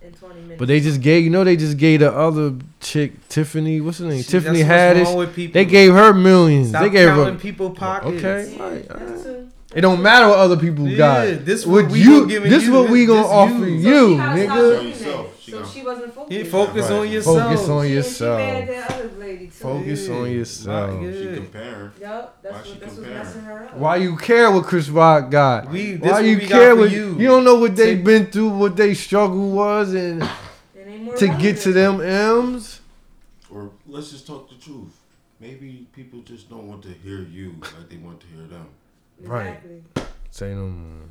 and 0.03 0.17
twenty 0.19 0.41
minutes. 0.41 0.59
But 0.59 0.69
they 0.69 0.81
just 0.81 1.01
gave, 1.01 1.25
you 1.25 1.31
know, 1.31 1.45
they 1.45 1.57
just 1.57 1.77
gave 1.77 2.01
the 2.01 2.13
other 2.13 2.55
chick, 2.81 3.29
Tiffany, 3.29 3.81
what's 3.81 3.99
her 3.99 4.07
name? 4.07 4.23
See, 4.23 4.33
Tiffany 4.33 4.63
that's 4.63 5.05
what's 5.05 5.15
wrong 5.15 5.27
Haddish. 5.27 5.53
They 5.53 5.65
gave 5.65 5.93
her 5.93 6.13
millions. 6.13 6.71
Stop 6.71 6.83
they 6.83 6.91
gave 6.91 7.09
her. 7.09 7.35
people 7.35 7.71
pockets. 7.71 8.17
Okay, 8.25 8.55
Yeah, 8.57 8.63
right, 8.63 8.89
that 8.89 8.97
alright. 8.97 9.21
Uh, 9.21 9.23
too. 9.23 9.51
It 9.75 9.83
don't 9.83 10.03
matter 10.03 10.27
what 10.29 10.39
other 10.39 10.57
people 10.57 10.89
Yeah, 10.89 10.97
got. 10.97 11.45
this 11.45 11.64
what 11.64 11.85
what 11.85 11.93
we 11.93 12.01
you, 12.03 12.27
gonna 12.27 12.41
this 12.49 12.64
you, 12.64 12.73
what 12.73 12.91
we 12.91 13.07
gonna 13.07 13.27
offer 13.27 13.66
you. 13.66 13.66
you, 13.66 13.93
So 13.93 14.09
she 14.16 14.16
nigga. 14.18 14.55
doing 14.55 14.89
Yourself. 14.89 15.27
So 15.51 15.64
she 15.66 15.83
wasn't 15.83 16.14
focused. 16.14 16.33
Yeah, 16.39 16.45
focus 16.45 16.91
Right. 16.91 16.99
on 16.99 17.11
yourself. 17.11 17.39
Focus 17.43 17.68
on 17.68 17.83
She- 17.83 17.89
She 17.89 17.95
yourself. 17.95 18.39
mad 18.39 18.57
at 18.62 18.68
that 18.68 18.91
other 18.99 19.11
lady 19.18 19.47
too. 19.47 19.51
Focus 19.53 20.09
Yeah. 20.09 20.14
on 20.14 20.31
yourself. 20.31 20.91
Not 20.91 21.01
She 21.01 21.23
good. 21.23 21.37
comparing. 21.37 21.91
Yup, 22.01 22.39
that's 22.43 22.53
Why 22.55 22.59
what 22.59 22.66
she 22.66 22.73
that's 22.81 22.95
what's 22.97 23.09
messing 23.09 23.43
her 23.43 23.64
up. 23.64 23.77
Why 23.77 23.97
you 23.97 24.16
care 24.16 24.51
what 24.51 24.64
Chris 24.64 24.89
Rock 24.89 25.31
got? 25.31 25.71
We- 25.71 25.93
this 25.95 26.12
Why 26.12 26.21
you 26.21 26.37
we 26.39 26.47
care 26.47 26.71
for 26.75 26.81
what 26.83 26.91
you. 26.91 27.16
you 27.18 27.29
don't 27.29 27.45
know 27.45 27.55
what 27.57 27.77
they 27.77 27.95
Take- 27.95 28.05
been 28.05 28.27
through, 28.27 28.49
what 28.51 28.77
they 28.77 28.95
struggle 28.95 29.51
was, 29.51 29.95
and 29.95 30.23
It 30.23 30.29
ain't 30.89 31.03
more 31.05 31.16
to 31.16 31.29
get 31.29 31.59
to 31.61 31.73
them 31.73 32.01
M's. 32.01 32.81
Or 33.53 33.71
let's 33.89 34.11
just 34.11 34.27
talk 34.27 34.49
the 34.49 34.57
truth. 34.57 34.93
Maybe 35.41 35.87
people 35.95 36.21
just 36.25 36.49
don't 36.51 36.68
want 36.68 36.83
to 36.83 36.89
hear 37.05 37.21
you 37.33 37.55
like 37.61 37.89
they 37.89 37.97
want 37.97 38.21
to 38.21 38.27
hear 38.27 38.47
them. 38.47 38.66
Right. 39.23 39.61
Say 40.31 40.55
no 40.55 40.68
more. 40.68 41.09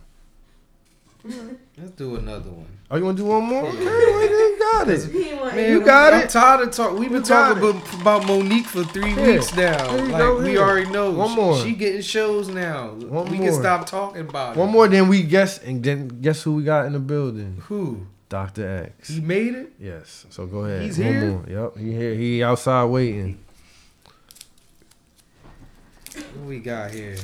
Let's 1.77 1.91
do 1.91 2.15
another 2.15 2.49
one. 2.49 2.65
Oh, 2.89 2.95
you 2.97 3.03
want 3.03 3.17
to 3.17 3.23
do 3.23 3.29
one 3.29 3.43
more? 3.43 3.63
Man, 3.63 3.81
you 3.81 4.57
got 4.59 4.89
it. 4.89 5.03
He 5.11 5.29
ain't 5.31 5.41
want- 5.41 5.55
Man, 5.55 5.69
You 5.71 5.81
got 5.85 6.13
I'm 6.13 6.21
it? 6.23 6.29
tired 6.29 6.61
of 6.67 6.71
talking. 6.73 6.97
We've 6.97 7.11
been 7.11 7.23
talking 7.23 7.61
about, 7.61 7.93
about 8.01 8.21
Mo'Nique 8.23 8.65
for 8.65 8.83
three 8.85 9.11
Here. 9.13 9.33
weeks 9.33 9.53
now. 9.53 9.91
Like 9.95 10.11
go, 10.17 10.41
we 10.41 10.49
here. 10.51 10.61
already 10.61 10.89
know. 10.89 11.11
One 11.11 11.31
more. 11.35 11.57
She, 11.61 11.73
getting 11.73 12.01
shows 12.01 12.47
now. 12.47 12.91
One 12.93 13.29
we 13.29 13.37
more. 13.37 13.47
can 13.49 13.53
stop 13.59 13.85
talking 13.85 14.21
about 14.21 14.55
it. 14.55 14.59
One 14.59 14.69
more, 14.71 14.87
then 14.87 15.07
we 15.09 15.23
guess, 15.23 15.57
and 15.61 15.83
then 15.83 16.07
guess 16.07 16.41
who 16.43 16.53
we 16.55 16.63
got 16.63 16.85
in 16.85 16.93
the 16.93 16.99
building? 16.99 17.61
Who? 17.67 18.07
Dr. 18.29 18.85
X. 18.97 19.09
He 19.09 19.19
made 19.21 19.55
it. 19.55 19.73
Yes. 19.79 20.25
So 20.29 20.45
go 20.47 20.59
ahead. 20.59 20.83
He's 20.83 20.97
One 20.97 21.07
here? 21.07 21.27
more. 21.31 21.45
Yep. 21.49 21.77
He 21.77 21.91
here. 21.91 22.13
He 22.15 22.43
outside 22.43 22.85
waiting. 22.85 23.39
What 26.15 26.45
we 26.47 26.59
got 26.59 26.91
here? 26.91 27.17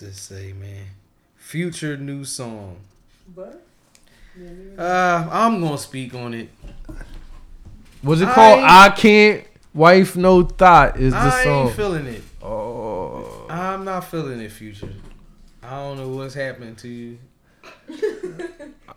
What's 0.00 0.16
this 0.16 0.20
say, 0.38 0.52
man? 0.52 0.84
Future 1.38 1.96
new 1.96 2.24
song. 2.24 2.76
But 3.34 3.64
Uh, 4.78 5.26
I'm 5.28 5.60
gonna 5.60 5.76
speak 5.76 6.14
on 6.14 6.34
it. 6.34 6.50
Was 8.04 8.20
it 8.22 8.28
I 8.28 8.32
called 8.32 8.58
ain't- 8.60 8.70
I 8.70 8.88
Can't 8.90 9.44
Wife 9.74 10.14
No 10.16 10.42
Thought 10.44 11.00
is 11.00 11.12
the 11.12 11.18
I 11.18 11.42
song. 11.42 11.64
I 11.64 11.66
ain't 11.66 11.76
feeling 11.76 12.06
it. 12.06 12.22
oh. 12.44 13.46
I'm 13.50 13.84
not 13.84 14.04
feeling 14.04 14.38
it, 14.40 14.52
Future. 14.52 14.88
I 15.64 15.70
don't 15.70 15.96
know 15.96 16.08
what's 16.10 16.34
happening 16.34 16.76
to 16.76 16.88
you. 16.88 17.18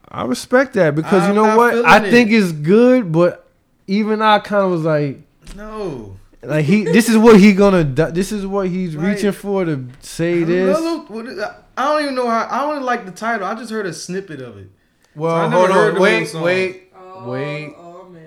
I 0.07 0.25
respect 0.25 0.73
that 0.75 0.93
because 0.93 1.23
you 1.23 1.29
I'm 1.29 1.35
know 1.35 1.57
what? 1.57 1.71
feeling 1.73 1.85
I 1.87 2.05
it. 2.05 2.11
think 2.11 2.29
it's 2.29 2.51
good, 2.51 3.11
but 3.11 3.47
even 3.87 4.21
I 4.21 4.37
kind 4.37 4.65
of 4.65 4.69
was 4.71 4.83
like, 4.83 5.19
No. 5.55 6.17
Like 6.43 6.65
he. 6.65 6.83
This 6.83 7.07
is 7.09 7.17
what 7.17 7.39
he 7.39 7.53
gonna. 7.53 7.83
do- 7.83 8.11
This 8.11 8.31
is 8.31 8.45
what 8.45 8.67
he's 8.67 8.95
Right. 8.95 9.13
reaching 9.15 9.31
for 9.31 9.65
to 9.65 9.85
say 10.01 10.41
I 10.41 10.45
this. 10.45 10.77
don't 10.77 10.83
know 11.09 11.15
what 11.15 11.25
it- 11.27 11.37
I 11.77 11.85
don't 11.85 12.03
even 12.03 12.15
know 12.15 12.29
how. 12.29 12.47
I 12.49 12.59
don't 12.61 12.71
even 12.77 12.85
like 12.85 13.05
the 13.05 13.11
title. 13.11 13.45
I 13.47 13.55
just 13.55 13.71
heard 13.71 13.85
a 13.85 13.93
snippet 13.93 14.41
of 14.41 14.57
it. 14.57 14.69
Well, 15.15 15.49
So 15.49 15.57
hold 15.57 15.71
on. 15.71 15.99
Wait, 16.01 16.33
wait. 16.35 16.83
oh, 16.97 17.29
Wait. 17.29 17.73
oh 17.77 18.07
man. 18.11 18.21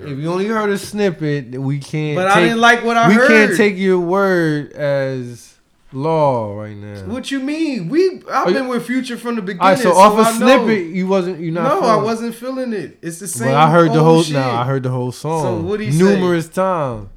If 0.00 0.18
you 0.18 0.30
only 0.32 0.46
heard 0.46 0.70
a 0.70 0.78
snippet, 0.78 1.52
we 1.60 1.78
can't. 1.78 2.16
But 2.16 2.28
take, 2.28 2.36
I 2.36 2.40
didn't 2.40 2.60
like 2.60 2.84
what 2.84 2.96
I 2.96 3.08
we 3.08 3.14
heard. 3.14 3.28
We 3.30 3.34
can't 3.36 3.56
take 3.56 3.76
your 3.76 3.98
word 4.00 4.72
as 4.72 5.54
law 5.92 6.58
right 6.58 6.76
now. 6.76 7.00
What 7.02 7.30
you 7.30 7.38
mean? 7.40 7.88
We 7.88 8.22
I've 8.30 8.48
Oh, 8.48 8.52
been 8.52 8.64
you- 8.64 8.70
with 8.70 8.86
Future 8.86 9.16
from 9.16 9.36
the 9.36 9.42
beginning. 9.42 9.60
All 9.62 9.68
right, 9.68 9.78
so 9.78 9.92
off 9.92 10.14
a 10.18 10.22
I 10.22 10.38
know. 10.38 10.64
snippet, 10.66 10.86
you 10.94 11.06
wasn't. 11.06 11.38
You 11.40 11.50
not. 11.52 11.64
No, 11.64 11.68
I 11.68 11.80
feeling 11.82 11.98
it. 12.00 12.04
wasn't 12.04 12.34
feeling 12.34 12.72
it. 12.72 12.98
It's 13.02 13.18
the 13.18 13.28
same. 13.28 13.48
But 13.48 13.56
I 13.56 13.70
heard 13.70 13.92
the 13.92 14.02
whole. 14.02 14.22
shit. 14.22 14.32
Now 14.34 14.60
I 14.60 14.64
heard 14.64 14.82
the 14.82 14.90
whole 14.90 15.12
song. 15.12 15.42
So 15.42 15.56
what'd 15.60 15.86
he 15.86 15.96
numerous 15.98 16.48
times. 16.48 17.08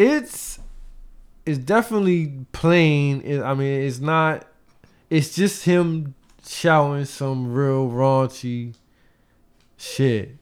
It's 0.00 0.58
it's 1.44 1.58
definitely 1.58 2.32
plain. 2.52 3.20
It, 3.22 3.42
I 3.42 3.52
mean, 3.54 3.82
it's 3.82 3.98
not. 4.00 4.46
It's 5.10 5.34
just 5.34 5.64
him 5.64 6.14
shouting 6.46 7.04
some 7.04 7.52
real 7.52 7.88
raunchy 7.90 8.74
shit. 9.76 10.36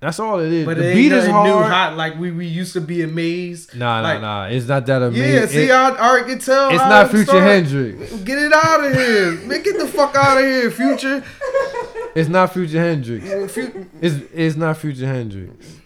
That's 0.00 0.18
all 0.20 0.40
it 0.40 0.52
is. 0.52 0.66
But 0.66 0.76
the 0.76 0.90
it 0.90 0.94
beat 0.94 1.12
is 1.12 1.26
hard. 1.26 1.48
new, 1.48 1.54
hot 1.56 1.96
like 1.96 2.18
we, 2.18 2.30
we 2.30 2.46
used 2.46 2.72
to 2.74 2.80
be 2.80 3.02
amazed. 3.02 3.74
Nah, 3.76 4.02
nah, 4.02 4.08
Like- 4.08 4.20
nah. 4.20 4.44
It's 4.46 4.66
not 4.66 4.84
that 4.86 5.02
amazing. 5.02 5.34
Yeah, 5.34 5.46
see, 5.46 5.64
It- 5.64 5.70
I, 5.70 5.88
I 5.90 6.08
already 6.08 6.30
can 6.30 6.38
tell. 6.40 6.68
it's 6.70 6.78
not 6.78 7.10
Future 7.10 7.24
started. 7.26 7.66
Hendrix. 7.66 8.12
Get 8.24 8.38
it 8.38 8.52
out 8.52 8.84
of 8.84 8.92
here, 8.92 9.32
man! 9.46 9.62
Get 9.62 9.78
the 9.78 9.86
fuck 9.86 10.14
out 10.16 10.38
of 10.38 10.44
here, 10.44 10.70
Future. 10.70 11.24
It's 12.14 12.28
not 12.28 12.52
Future 12.52 12.78
Hendrix. 12.80 13.24
It's 14.00 14.16
it's 14.34 14.56
not 14.56 14.76
Future 14.78 15.06
Hendrix. 15.06 15.76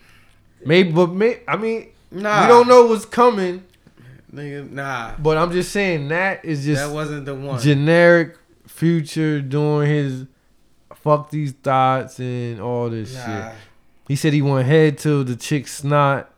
Maybe, 0.65 0.91
but 0.93 1.09
may, 1.13 1.41
I 1.49 1.57
mean, 1.57 1.89
Nah, 2.11 2.43
we 2.43 2.49
don't 2.49 2.69
know 2.69 2.87
what's 2.87 3.05
coming. 3.05 3.65
nigga. 4.35 4.71
Nah, 4.71 5.15
But 5.19 5.37
I'm 5.39 5.53
just 5.53 5.73
saying 5.73 6.09
that 6.09 6.45
is 6.45 6.65
just 6.65 6.83
that 6.87 6.93
wasn't 6.95 7.25
the 7.27 7.35
one. 7.35 7.61
generic 7.61 8.37
Future 8.67 9.41
doing 9.41 9.89
his 9.89 10.27
fuck 10.95 11.31
these 11.31 11.53
thoughts 11.53 12.19
and 12.19 12.61
all 12.61 12.89
this 12.91 13.15
Nah, 13.15 13.51
shit. 13.51 13.55
He 14.09 14.17
said 14.17 14.33
he 14.33 14.43
went 14.43 14.67
head 14.67 14.99
to 14.99 15.23
the 15.25 15.37
chick 15.37 15.69
snot. 15.69 16.31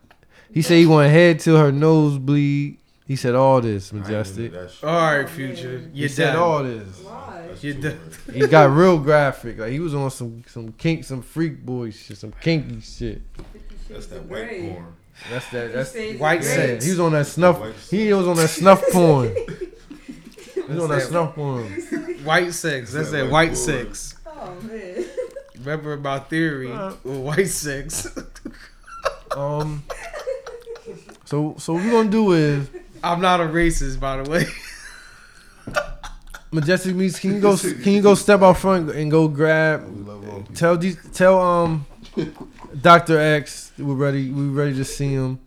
He 0.53 0.61
said 0.63 0.75
he 0.77 0.87
went 0.87 1.11
head 1.13 1.41
to 1.41 1.55
her 1.57 1.73
nose 1.73 2.19
bleed. 2.19 2.79
He 3.07 3.17
said 3.17 3.35
all 3.35 3.61
this 3.61 3.93
majestic. 3.93 4.53
into 4.53 4.69
all 4.83 4.89
right, 5.19 5.29
Future. 5.29 5.79
He 5.93 6.03
You 6.03 6.09
said 6.09 6.37
all 6.37 6.63
this. 6.63 7.01
Why? 7.01 7.49
You 7.61 7.75
too 7.75 7.81
done. 7.81 8.01
He 8.33 8.47
got 8.47 8.71
real 8.71 8.99
graphic. 8.99 9.59
Like 9.59 9.73
he 9.73 9.81
was 9.81 9.95
on 9.95 10.11
some 10.11 10.43
some 10.47 10.73
kink, 10.73 11.05
some 11.05 11.23
freak 11.23 11.65
boy 11.65 11.91
shit, 11.91 12.17
some 12.19 12.33
kinky 12.41 12.81
shit. 12.81 13.23
That's 13.89 14.07
that 14.07 14.25
white 14.27 14.49
porn. 14.61 14.87
That's 15.31 15.49
that. 15.51 15.73
That's 15.73 15.93
Shades 15.93 16.21
White 16.21 16.45
sex. 16.45 16.85
He 16.85 16.91
was 16.91 17.01
on 17.01 17.13
that 17.13 17.27
snuff. 17.27 17.61
He 17.91 18.13
was 18.13 18.27
on 18.29 18.37
that 18.37 18.49
snuff 18.49 18.83
porn. 18.93 19.35
He 20.55 20.61
was 20.69 20.79
on 20.83 20.89
that 20.91 20.97
that- 21.01 21.09
snuff 21.09 21.35
porn. 21.35 21.65
White 22.25 22.53
sex. 22.55 22.93
That's 22.93 23.11
That 23.11 23.25
that 23.25 23.31
white 23.31 23.51
white 23.51 23.57
sex. 23.57 24.17
Oh 24.27 24.55
man. 24.63 25.05
Remember 25.59 25.93
about 25.93 26.29
theory 26.31 26.73
Uh. 26.73 26.93
white 27.05 27.49
sex. 27.49 28.09
Um. 29.37 29.83
So 31.25 31.55
so 31.59 31.73
what 31.73 31.85
we 31.85 31.91
gonna 31.91 32.11
do 32.11 32.33
is 32.33 32.69
I'm 33.03 33.21
not 33.23 33.41
a 33.41 33.45
racist, 33.45 33.99
by 33.99 34.23
the 34.23 34.31
way. 34.31 34.45
majestic 36.51 36.95
meets. 36.95 37.19
Can 37.19 37.35
you 37.35 37.41
go? 37.49 37.57
Can 37.57 37.93
you 37.93 38.03
go 38.03 38.15
step 38.15 38.43
out 38.43 38.59
front 38.59 38.91
and 38.91 39.11
go 39.11 39.29
grab? 39.29 39.89
We 39.89 40.03
love 40.03 40.29
all 40.29 40.39
people. 40.41 40.55
Tell 40.55 40.77
these. 40.77 40.99
Tell 41.15 41.41
um. 41.41 41.87
Doctor 42.81 43.19
X, 43.19 43.73
we're 43.79 43.95
ready. 43.95 44.31
We 44.31 44.49
ready 44.49 44.75
to 44.77 44.85
see 44.85 45.13
him. 45.13 45.41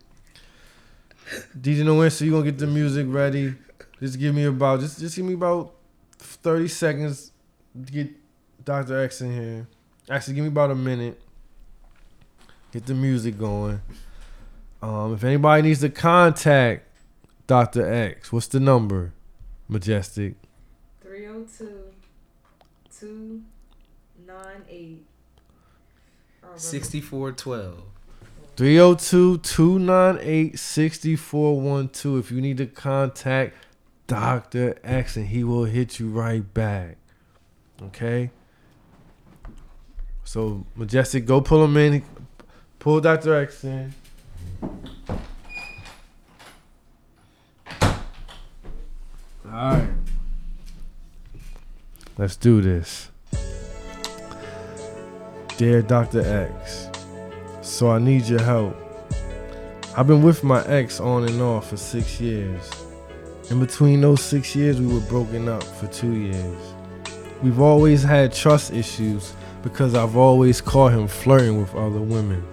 DJ 1.60 1.84
No 1.84 2.03
Answer, 2.03 2.23
you 2.23 2.31
gonna 2.31 2.43
get 2.43 2.60
the 2.60 2.68
music 2.68 3.07
ready? 3.10 3.56
Just 3.99 4.19
give 4.19 4.35
me 4.35 4.45
about 4.45 4.81
just 4.81 4.99
just 4.99 5.15
give 5.15 5.26
me 5.26 5.34
about 5.34 5.73
thirty 6.19 6.68
seconds 6.68 7.31
to 7.84 7.91
get 7.91 8.11
Doctor 8.64 9.02
X 9.02 9.22
in 9.22 9.34
here. 9.34 9.68
Actually, 10.07 10.35
give 10.35 10.43
me 10.43 10.49
about 10.49 10.69
a 10.69 10.76
minute. 10.76 11.19
Get 12.72 12.85
the 12.85 12.93
music 12.93 13.39
going. 13.39 13.81
Um, 14.84 15.15
if 15.15 15.23
anybody 15.23 15.64
needs 15.64 15.80
to 15.80 15.89
contact 15.89 16.88
Doctor 17.47 17.91
X, 17.91 18.31
what's 18.31 18.47
the 18.47 18.60
number? 18.60 19.14
Majestic. 19.68 20.35
302 21.02 21.91
298 22.99 25.05
6412. 26.57 27.84
302 28.56 29.38
298 29.40 30.57
6412. 30.57 32.19
If 32.19 32.32
you 32.32 32.41
need 32.41 32.57
to 32.57 32.65
contact 32.65 33.56
Dr. 34.07 34.77
X 34.84 35.18
and 35.18 35.27
he 35.27 35.44
will 35.44 35.65
hit 35.65 35.99
you 35.99 36.10
right 36.10 36.53
back. 36.53 36.98
Okay? 37.82 38.32
So, 40.23 40.65
Majestic, 40.76 41.26
go 41.26 41.41
pull 41.41 41.64
him 41.64 41.76
in. 41.77 42.03
Pull 42.80 43.02
Dr. 43.02 43.36
X 43.36 43.64
in. 43.64 43.94
All 44.61 44.72
right. 49.52 49.90
Let's 52.18 52.36
do 52.36 52.61
this. 52.61 53.11
Dear 55.57 55.82
Dr. 55.82 56.19
X, 56.19 56.90
so 57.61 57.90
I 57.90 57.98
need 57.98 58.23
your 58.26 58.41
help. 58.41 58.76
I've 59.95 60.06
been 60.06 60.22
with 60.22 60.44
my 60.44 60.61
ex 60.65 60.99
on 60.99 61.23
and 61.23 61.41
off 61.41 61.69
for 61.69 61.77
six 61.77 62.19
years. 62.19 62.69
In 63.49 63.61
between 63.61 64.02
those 64.02 64.22
six 64.22 64.53
years, 64.53 64.82
we 64.82 64.94
were 64.94 64.99
broken 65.07 65.48
up 65.48 65.64
for 65.64 65.88
two 65.88 66.11
years. 66.11 66.73
We've 67.41 67.61
always 67.61 68.03
had 68.03 68.34
trust 68.34 68.73
issues 68.73 69.32
because 69.64 69.95
I've 69.95 70.18
always 70.18 70.60
caught 70.60 70.91
him 70.91 71.07
flirting 71.07 71.61
with 71.61 71.73
other 71.73 72.02
women. 72.02 72.45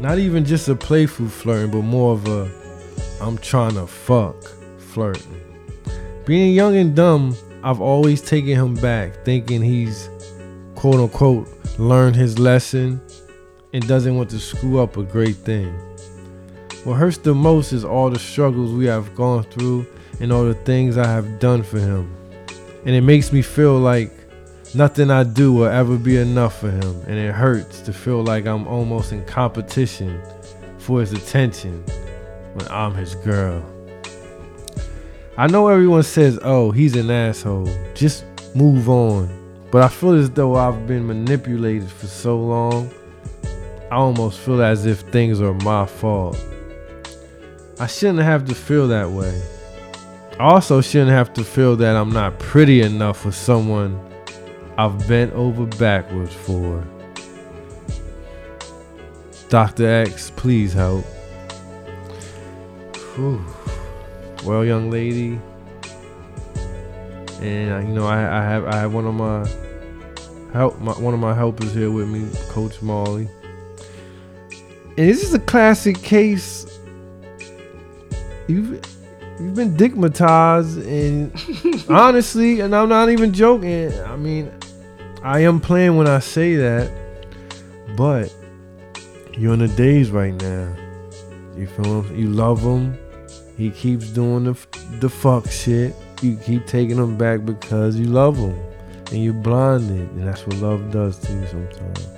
Not 0.00 0.18
even 0.18 0.46
just 0.46 0.66
a 0.68 0.74
playful 0.74 1.28
flirting, 1.28 1.70
but 1.70 1.82
more 1.82 2.14
of 2.14 2.26
a 2.26 2.50
I'm 3.20 3.36
trying 3.36 3.74
to 3.74 3.86
fuck 3.86 4.36
flirting. 4.78 5.42
Being 6.24 6.54
young 6.54 6.74
and 6.74 6.96
dumb, 6.96 7.36
I've 7.62 7.82
always 7.82 8.22
taken 8.22 8.54
him 8.54 8.76
back, 8.76 9.26
thinking 9.26 9.60
he's 9.60 10.08
quote 10.78 11.00
unquote 11.00 11.48
learned 11.80 12.14
his 12.14 12.38
lesson 12.38 13.00
and 13.72 13.88
doesn't 13.88 14.16
want 14.16 14.30
to 14.30 14.38
screw 14.38 14.78
up 14.78 14.96
a 14.96 15.02
great 15.02 15.34
thing. 15.34 15.72
What 16.84 16.94
hurts 16.94 17.18
the 17.18 17.34
most 17.34 17.72
is 17.72 17.84
all 17.84 18.10
the 18.10 18.18
struggles 18.20 18.72
we 18.72 18.86
have 18.86 19.12
gone 19.16 19.42
through 19.42 19.88
and 20.20 20.32
all 20.32 20.44
the 20.44 20.54
things 20.54 20.96
I 20.96 21.08
have 21.08 21.40
done 21.40 21.64
for 21.64 21.80
him. 21.80 22.14
And 22.86 22.94
it 22.94 23.00
makes 23.00 23.32
me 23.32 23.42
feel 23.42 23.76
like 23.76 24.12
nothing 24.72 25.10
I 25.10 25.24
do 25.24 25.52
will 25.52 25.66
ever 25.66 25.98
be 25.98 26.16
enough 26.16 26.60
for 26.60 26.70
him. 26.70 27.02
And 27.08 27.18
it 27.18 27.34
hurts 27.34 27.80
to 27.80 27.92
feel 27.92 28.22
like 28.22 28.46
I'm 28.46 28.68
almost 28.68 29.10
in 29.10 29.24
competition 29.24 30.22
for 30.78 31.00
his 31.00 31.12
attention 31.12 31.82
when 32.54 32.68
I'm 32.68 32.94
his 32.94 33.16
girl. 33.16 33.64
I 35.36 35.48
know 35.48 35.66
everyone 35.66 36.04
says, 36.04 36.38
oh, 36.40 36.70
he's 36.70 36.94
an 36.94 37.10
asshole. 37.10 37.68
Just 37.96 38.24
move 38.54 38.88
on. 38.88 39.37
But 39.70 39.82
I 39.82 39.88
feel 39.88 40.12
as 40.12 40.30
though 40.30 40.56
I've 40.56 40.86
been 40.86 41.06
manipulated 41.06 41.90
for 41.90 42.06
so 42.06 42.38
long. 42.38 42.90
I 43.90 43.96
almost 43.96 44.38
feel 44.40 44.62
as 44.62 44.86
if 44.86 45.00
things 45.00 45.40
are 45.40 45.54
my 45.54 45.86
fault. 45.86 46.42
I 47.80 47.86
shouldn't 47.86 48.20
have 48.20 48.46
to 48.46 48.54
feel 48.54 48.88
that 48.88 49.10
way. 49.10 49.42
I 50.40 50.44
also 50.44 50.80
shouldn't 50.80 51.10
have 51.10 51.32
to 51.34 51.44
feel 51.44 51.76
that 51.76 51.96
I'm 51.96 52.10
not 52.10 52.38
pretty 52.38 52.80
enough 52.80 53.20
for 53.20 53.32
someone 53.32 54.00
I've 54.78 55.08
bent 55.08 55.32
over 55.32 55.66
backwards 55.66 56.32
for. 56.32 56.84
Dr. 59.48 59.88
X, 59.88 60.30
please 60.36 60.72
help. 60.72 61.04
Whew. 63.14 63.44
Well, 64.44 64.64
young 64.64 64.90
lady, 64.90 65.40
and 67.40 67.72
uh, 67.72 67.78
you 67.78 67.94
know 67.94 68.06
I, 68.06 68.38
I 68.38 68.42
have 68.42 68.66
I 68.66 68.76
have 68.76 68.92
one 68.92 69.06
of 69.06 69.14
my 69.14 69.48
help 70.52 70.78
my, 70.80 70.92
one 70.92 71.14
of 71.14 71.20
my 71.20 71.34
helpers 71.34 71.72
here 71.72 71.90
with 71.90 72.08
me, 72.08 72.28
Coach 72.48 72.80
Marley. 72.82 73.28
And 74.96 75.08
this 75.08 75.22
is 75.22 75.34
a 75.34 75.38
classic 75.38 76.02
case. 76.02 76.66
You've 78.48 78.84
you've 79.40 79.54
been 79.54 79.76
digmatized, 79.76 80.84
and 80.86 81.84
honestly, 81.90 82.60
and 82.60 82.74
I'm 82.74 82.88
not 82.88 83.08
even 83.10 83.32
joking. 83.32 83.92
I 84.00 84.16
mean, 84.16 84.52
I 85.22 85.40
am 85.40 85.60
playing 85.60 85.96
when 85.96 86.08
I 86.08 86.18
say 86.18 86.56
that, 86.56 86.90
but 87.96 88.34
you're 89.36 89.54
in 89.54 89.60
the 89.60 89.68
days 89.68 90.10
right 90.10 90.34
now. 90.34 90.74
You 91.56 91.66
feel 91.66 92.02
him? 92.02 92.16
You 92.16 92.28
love 92.28 92.60
him. 92.60 92.98
He 93.56 93.70
keeps 93.70 94.08
doing 94.08 94.44
the 94.44 94.56
the 95.00 95.08
fuck 95.08 95.50
shit. 95.50 95.94
You 96.20 96.36
keep 96.36 96.66
taking 96.66 96.96
them 96.96 97.16
back 97.16 97.44
because 97.44 97.96
you 97.96 98.06
love 98.06 98.36
them 98.36 98.58
and 99.10 99.22
you're 99.22 99.32
blinded, 99.32 100.10
and 100.10 100.26
that's 100.26 100.46
what 100.46 100.56
love 100.56 100.90
does 100.90 101.18
to 101.18 101.32
you 101.32 101.46
sometimes. 101.46 102.08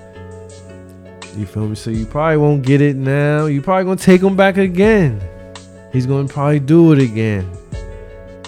You 1.37 1.47
feel 1.47 1.69
me? 1.69 1.75
So 1.77 1.91
you 1.91 2.07
probably 2.07 2.39
won't 2.39 2.65
get 2.65 2.81
it 2.81 2.97
now. 2.97 3.47
You 3.47 3.63
probably 3.63 3.85
gonna 3.85 3.97
take 3.97 4.23
him 4.23 4.37
back 4.37 4.57
again. 4.57 5.21
He's 5.93 6.07
gonna 6.07 6.27
probably 6.27 6.61
do 6.61 6.93
it 6.93 6.99
again, 6.99 7.49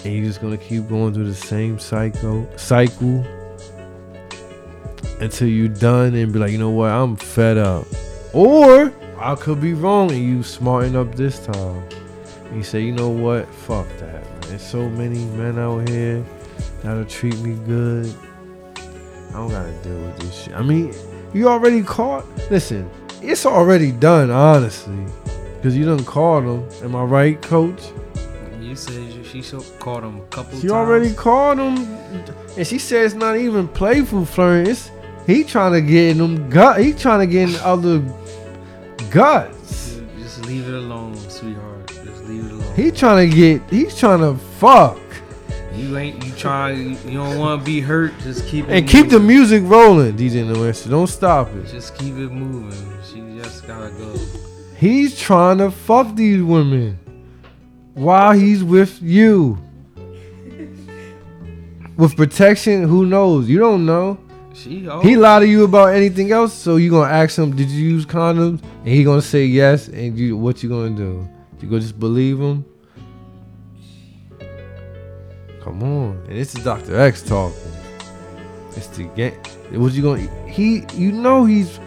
and 0.03 0.13
you're 0.13 0.25
just 0.25 0.41
gonna 0.41 0.57
keep 0.57 0.89
going 0.89 1.13
through 1.13 1.27
the 1.27 1.35
same 1.35 1.79
cycle 1.79 2.49
cycle 2.57 3.23
until 5.19 5.47
you're 5.47 5.69
done 5.69 6.15
and 6.15 6.33
be 6.33 6.39
like, 6.39 6.51
you 6.51 6.57
know 6.57 6.71
what? 6.71 6.91
I'm 6.91 7.15
fed 7.15 7.57
up. 7.57 7.85
Or 8.33 8.91
I 9.17 9.35
could 9.35 9.61
be 9.61 9.73
wrong, 9.73 10.11
and 10.11 10.21
you 10.21 10.43
smarten 10.43 10.95
up 10.95 11.15
this 11.15 11.39
time. 11.45 11.83
And 12.47 12.57
you 12.57 12.63
say, 12.63 12.81
you 12.81 12.91
know 12.91 13.09
what? 13.09 13.47
Fuck 13.47 13.87
that. 13.99 14.22
There's 14.47 14.61
so 14.61 14.87
many 14.89 15.23
men 15.35 15.57
out 15.57 15.87
here 15.89 16.23
that'll 16.81 17.05
treat 17.05 17.37
me 17.39 17.55
good. 17.65 18.13
I 19.29 19.33
don't 19.37 19.49
gotta 19.49 19.71
deal 19.83 19.97
with 19.99 20.19
this 20.19 20.43
shit. 20.43 20.53
I 20.55 20.61
mean, 20.61 20.93
you 21.33 21.47
already 21.47 21.81
caught. 21.81 22.25
Listen, 22.51 22.89
it's 23.21 23.45
already 23.45 23.91
done, 23.91 24.29
honestly, 24.29 24.97
because 25.55 25.75
you 25.75 25.85
done 25.85 26.03
caught 26.05 26.43
him. 26.43 26.67
Am 26.83 26.95
I 26.95 27.03
right, 27.03 27.41
Coach? 27.41 27.81
You 28.61 28.75
said 28.75 29.25
she 29.25 29.41
caught 29.79 30.03
him 30.03 30.17
a 30.19 30.25
couple 30.27 30.53
She 30.59 30.67
times. 30.67 30.71
already 30.71 31.13
called 31.13 31.57
him, 31.57 31.77
and 32.57 32.67
she 32.67 32.77
said 32.77 33.05
it's 33.05 33.15
not 33.15 33.35
even 33.37 33.67
playful 33.67 34.25
flirting. 34.25 34.71
It's 34.71 34.91
he 35.25 35.43
trying 35.43 35.73
to 35.73 35.81
get 35.81 36.11
in 36.11 36.17
them 36.19 36.49
gut. 36.49 36.79
He 36.79 36.93
trying 36.93 37.19
to 37.21 37.27
get 37.27 37.49
in 37.49 37.55
other 37.61 37.99
guts. 39.09 39.99
Just 40.19 40.45
leave 40.45 40.67
it 40.67 40.73
alone, 40.73 41.02
He 42.75 42.89
trying 42.89 43.29
to 43.29 43.35
get. 43.35 43.61
He's 43.69 43.97
trying 43.97 44.19
to 44.19 44.35
fuck 44.55 44.97
You 45.75 45.97
ain't 45.97 46.23
you 46.25 46.31
trying. 46.33 46.91
You 47.07 47.17
don't 47.17 47.37
want 47.37 47.61
to 47.61 47.65
be 47.65 47.79
hurt. 47.79 48.17
Just 48.19 48.47
keep 48.47 48.67
it 48.67 48.71
and 48.71 48.87
keep 48.87 49.09
the 49.09 49.19
music 49.19 49.61
rolling, 49.65 50.15
DJ 50.17 50.45
No 50.45 50.63
Answer. 50.65 50.89
Don't 50.89 51.07
stop 51.07 51.49
it. 51.55 51.67
Just 51.67 51.95
keep 51.97 52.15
it 52.15 52.31
moving. 52.31 52.71
She 53.03 53.21
just 53.39 53.67
gotta 53.67 53.91
go. 53.91 54.15
He's 54.77 55.19
trying 55.19 55.59
to 55.59 55.69
fuck 55.71 56.15
these 56.15 56.41
women 56.41 56.97
while 57.93 58.33
he's 58.33 58.63
with 58.63 59.01
you. 59.01 59.57
With 61.95 62.15
protection, 62.15 62.83
who 62.87 63.05
knows? 63.05 63.47
You 63.47 63.59
don't 63.59 63.85
know. 63.85 64.17
She 64.55 64.87
He 65.01 65.15
lied 65.15 65.41
to 65.41 65.47
you 65.47 65.63
about 65.63 65.93
anything 65.93 66.31
else, 66.31 66.53
so 66.53 66.77
you 66.77 66.89
gonna 66.89 67.11
ask 67.11 67.37
him, 67.37 67.55
"Did 67.55 67.69
you 67.69 67.83
use 67.83 68.05
condoms?" 68.05 68.61
And 68.83 68.93
he 68.93 69.03
gonna 69.03 69.21
say 69.21 69.45
yes. 69.45 69.87
And 69.87 70.17
you, 70.17 70.37
what 70.37 70.63
you 70.63 70.69
gonna 70.69 70.95
do? 70.95 71.27
You 71.63 71.69
gonna 71.69 71.79
just 71.79 71.97
believe 71.97 72.41
him? 72.41 72.65
Come 75.61 75.81
on, 75.81 76.21
and 76.27 76.37
this 76.37 76.53
is 76.53 76.61
Doctor 76.61 76.99
X 76.99 77.21
talking. 77.21 77.57
It's 78.75 78.87
the 78.87 79.05
game. 79.05 79.35
What 79.71 79.93
you 79.93 80.01
gonna? 80.01 80.27
He, 80.45 80.83
you 80.93 81.13
know 81.13 81.45
he's, 81.45 81.79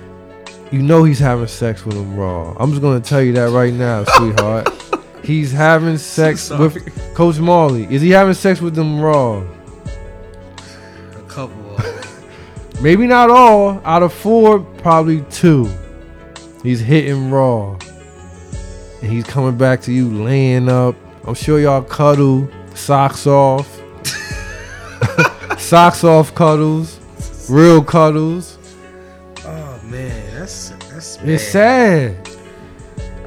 you 0.73 0.81
know 0.81 1.05
he's 1.05 1.19
having 1.19 1.47
sex 1.47 1.85
with 1.85 1.95
him 1.95 2.17
raw. 2.17 2.57
I'm 2.59 2.71
just 2.71 2.81
gonna 2.81 3.01
tell 3.01 3.21
you 3.21 3.35
that 3.35 3.51
right 3.51 3.75
now, 3.75 4.05
sweetheart. 4.17 4.67
He's 5.23 5.53
having 5.53 5.99
sex 5.99 6.49
with 6.49 7.15
Coach 7.15 7.39
Marley. 7.39 7.85
Is 7.95 8.01
he 8.01 8.09
having 8.09 8.33
sex 8.33 8.63
with 8.63 8.75
them 8.75 8.99
raw? 8.99 9.41
a 11.15 11.23
couple. 11.29 11.77
Of 11.77 12.81
Maybe 12.81 13.07
not 13.07 13.29
all. 13.29 13.83
Out 13.85 14.03
of 14.03 14.15
four, 14.15 14.61
probably 14.61 15.21
two. 15.31 15.71
He's 16.63 16.81
hitting 16.81 17.31
raw. 17.31 17.77
And 19.07 19.15
he's 19.15 19.25
coming 19.25 19.57
back 19.57 19.83
to 19.83 19.93
you 19.93 20.11
laying 20.11 20.69
up. 20.69 20.97
I'm 21.29 21.35
sure 21.35 21.61
y'all 21.61 21.81
cuddle, 21.81 22.51
socks 22.75 23.25
off. 23.25 23.81
socks 25.59 26.03
off 26.03 26.35
cuddles. 26.35 26.99
Real 27.49 27.85
cuddles. 27.85 28.59
oh 29.45 29.81
man, 29.85 30.35
that's 30.35 30.71
that's 30.91 31.19
It's 31.23 31.45
sad. 31.45 32.17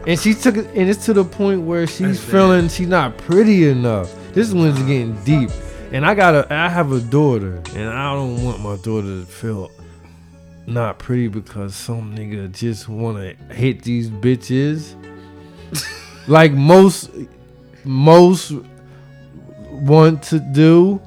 And 0.06 0.20
she 0.20 0.34
took 0.34 0.58
it 0.58 0.68
and 0.76 0.90
it's 0.90 1.06
to 1.06 1.14
the 1.14 1.24
point 1.24 1.62
where 1.62 1.88
she's 1.88 2.00
That's 2.00 2.20
bad. 2.26 2.32
feeling 2.32 2.68
she's 2.68 2.90
not 2.90 3.18
pretty 3.18 3.70
enough. 3.70 4.14
This 4.34 4.52
one's 4.52 4.76
uh-huh. 4.76 4.86
getting 4.86 5.24
deep. 5.24 5.50
And 5.94 6.06
I 6.06 6.14
got 6.14 6.36
a 6.36 6.54
I 6.54 6.68
have 6.68 6.92
a 6.92 7.00
daughter 7.00 7.64
and 7.74 7.88
I 7.88 8.14
don't 8.14 8.44
want 8.44 8.60
my 8.60 8.76
daughter 8.76 9.22
to 9.22 9.26
feel 9.26 9.72
not 10.68 11.00
pretty 11.00 11.30
because 11.30 11.74
some 11.74 12.18
nigga 12.18 12.52
just 12.52 12.90
wanna 12.90 13.36
hit 13.54 13.84
these 13.84 14.10
bitches. 14.10 14.94
like 16.28 16.52
most 16.52 17.10
most 17.84 18.54
want 19.72 20.24
to 20.24 20.40
do. 20.40 21.02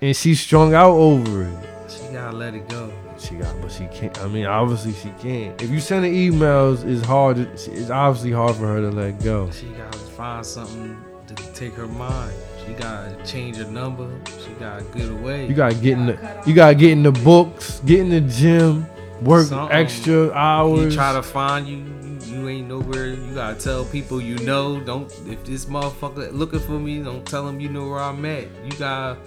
And 0.00 0.14
she's 0.14 0.40
strung 0.40 0.74
out 0.74 0.92
over 0.92 1.44
it. 1.44 1.58
She 1.88 2.12
gotta 2.12 2.36
let 2.36 2.54
it 2.54 2.68
go. 2.68 2.92
She 3.18 3.34
got, 3.36 3.58
but 3.62 3.72
she 3.72 3.86
can't. 3.86 4.16
I 4.20 4.28
mean, 4.28 4.44
obviously 4.44 4.92
she 4.92 5.08
can't. 5.20 5.60
If 5.62 5.70
you 5.70 5.80
send 5.80 6.04
her 6.04 6.10
emails, 6.10 6.84
it's 6.84 7.04
hard. 7.06 7.38
It's 7.38 7.90
obviously 7.90 8.30
hard 8.32 8.56
for 8.56 8.66
her 8.66 8.80
to 8.82 8.90
let 8.90 9.22
go. 9.24 9.50
She 9.50 9.66
gotta 9.68 9.96
find 9.98 10.44
something 10.44 11.02
to 11.26 11.34
take 11.54 11.72
her 11.74 11.86
mind. 11.86 12.34
She 12.66 12.74
gotta 12.74 13.16
change 13.24 13.56
her 13.56 13.64
number. 13.64 14.08
She 14.44 14.50
gotta 14.60 14.84
get 14.84 15.08
away. 15.08 15.46
You 15.46 15.54
gotta 15.54 15.74
get 15.74 15.92
in 15.98 16.06
the. 16.06 16.42
You 16.46 16.54
gotta 16.54 16.74
get 16.74 16.90
in 16.90 17.02
the 17.02 17.12
books, 17.12 17.80
get 17.86 18.00
in 18.00 18.10
the 18.10 18.20
gym, 18.20 18.86
work 19.22 19.46
Something. 19.46 19.74
extra 19.76 20.30
hours. 20.32 20.92
He 20.92 20.96
try 20.96 21.14
to 21.14 21.22
find 21.22 21.66
you, 21.66 21.78
you, 22.36 22.48
ain't 22.48 22.68
nowhere. 22.68 23.06
You 23.06 23.34
gotta 23.34 23.58
tell 23.58 23.84
people 23.84 24.20
you 24.20 24.38
know. 24.38 24.80
Don't 24.80 25.10
if 25.26 25.44
this 25.44 25.66
motherfucker 25.66 26.32
looking 26.32 26.60
for 26.60 26.78
me, 26.78 27.02
don't 27.02 27.26
tell 27.26 27.48
him 27.48 27.60
you 27.60 27.68
know 27.68 27.88
where 27.88 28.00
I'm 28.00 28.24
at. 28.24 28.48
You 28.64 28.70
gotta 28.78 29.18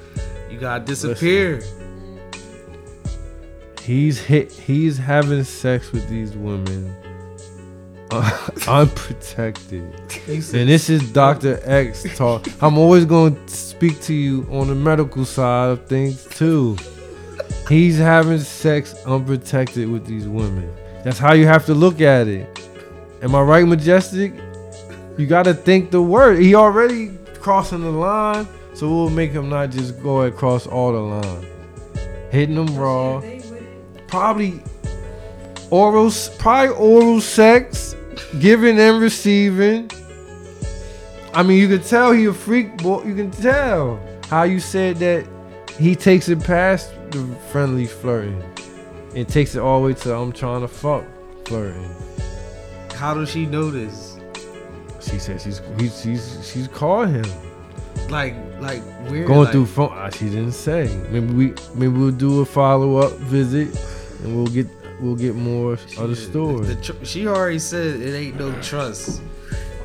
You 0.50 0.60
gotta 0.60 0.84
disappear. 0.84 1.62
He's 3.82 4.20
hit. 4.20 4.52
He's 4.52 4.98
having 4.98 5.44
sex 5.44 5.92
with 5.92 6.08
these 6.10 6.36
women, 6.36 6.96
unprotected. 8.68 9.82
And 10.28 10.70
this 10.70 10.90
is 10.92 11.12
Dr. 11.12 11.60
X 11.64 12.06
talk. 12.16 12.48
I'm 12.62 12.78
always 12.78 13.06
going 13.06 13.44
to 13.44 13.54
speak 13.54 14.00
to 14.02 14.14
you 14.14 14.46
on 14.52 14.68
the 14.68 14.76
medical 14.76 15.26
side 15.26 15.70
of 15.72 15.88
things 15.88 16.24
too. 16.26 16.78
He's 17.68 17.98
having 17.98 18.40
sex 18.40 18.94
unprotected 19.06 19.90
with 19.90 20.06
these 20.06 20.28
women. 20.28 20.72
That's 21.04 21.18
how 21.18 21.34
you 21.34 21.48
have 21.48 21.66
to 21.68 21.74
look 21.74 22.02
at 22.02 22.28
it. 22.28 22.69
Am 23.22 23.36
I 23.36 23.42
right, 23.42 23.68
Majestic? 23.68 24.34
You 25.18 25.28
got 25.28 25.44
to 25.44 25.54
think 25.54 25.92
the 25.92 26.02
word. 26.02 26.40
He 26.40 26.56
already 26.56 27.18
crossing 27.42 27.82
the 27.82 27.92
line, 27.92 28.48
so 28.74 28.88
we'll 28.88 29.10
make 29.10 29.32
him 29.32 29.50
not 29.50 29.72
just 29.72 30.02
go 30.02 30.22
across 30.22 30.66
all 30.66 30.94
the 30.94 31.00
line. 31.00 31.46
Hitting 32.32 32.56
them 32.56 32.78
raw. 32.78 33.22
Probably 34.08 34.62
oral, 35.70 36.12
probably 36.38 36.76
oral 36.76 37.20
sex, 37.20 37.96
giving 38.40 38.80
and 38.80 39.02
receiving. 39.02 39.92
I 41.34 41.44
mean, 41.44 41.60
you 41.60 41.68
can 41.68 41.86
tell 41.86 42.14
he 42.14 42.26
a 42.26 42.34
freak, 42.34 42.78
boy. 42.78 43.04
You 43.04 43.16
can 43.16 43.32
tell 43.32 44.00
how 44.30 44.44
you 44.44 44.62
said 44.62 44.98
that 44.98 45.28
he 45.78 45.96
takes 45.96 46.30
it 46.30 46.42
past 46.44 46.92
the 47.12 47.26
friendly 47.52 47.86
flirting 47.86 48.42
and 49.16 49.28
takes 49.28 49.56
it 49.56 49.60
all 49.60 49.82
the 49.82 49.88
way 49.88 49.94
to 49.94 50.16
I'm 50.16 50.32
trying 50.32 50.62
to 50.62 50.68
fuck 50.68 51.04
flirting. 51.46 51.94
How 53.00 53.14
does 53.14 53.30
she 53.30 53.46
know 53.46 53.72
this? 53.72 54.18
She 55.00 55.18
said 55.20 55.40
she's 55.42 55.62
he's, 55.80 56.02
she's 56.02 56.24
she's 56.52 56.68
called 56.68 57.10
him 57.10 57.26
Like, 58.10 58.36
like 58.60 58.82
weird. 59.10 59.28
going 59.28 59.40
like, 59.44 59.52
through 59.54 59.66
phone. 59.68 59.92
ah, 59.94 60.10
She 60.10 60.26
didn't 60.26 60.52
say. 60.52 60.84
Maybe 61.10 61.34
we 61.34 61.46
maybe 61.76 61.94
we'll 61.98 62.12
do 62.12 62.42
a 62.42 62.46
follow 62.46 62.98
up 62.98 63.14
visit 63.36 63.70
and 64.24 64.36
we'll 64.36 64.48
get 64.58 64.68
we'll 65.00 65.16
get 65.16 65.36
more 65.36 65.74
of 65.74 65.96
the 65.96 66.16
story. 66.16 66.76
tr- 66.84 67.04
she 67.06 67.26
already 67.28 67.60
said 67.60 68.02
it 68.02 68.14
ain't 68.14 68.38
no 68.38 68.52
trust. 68.62 69.22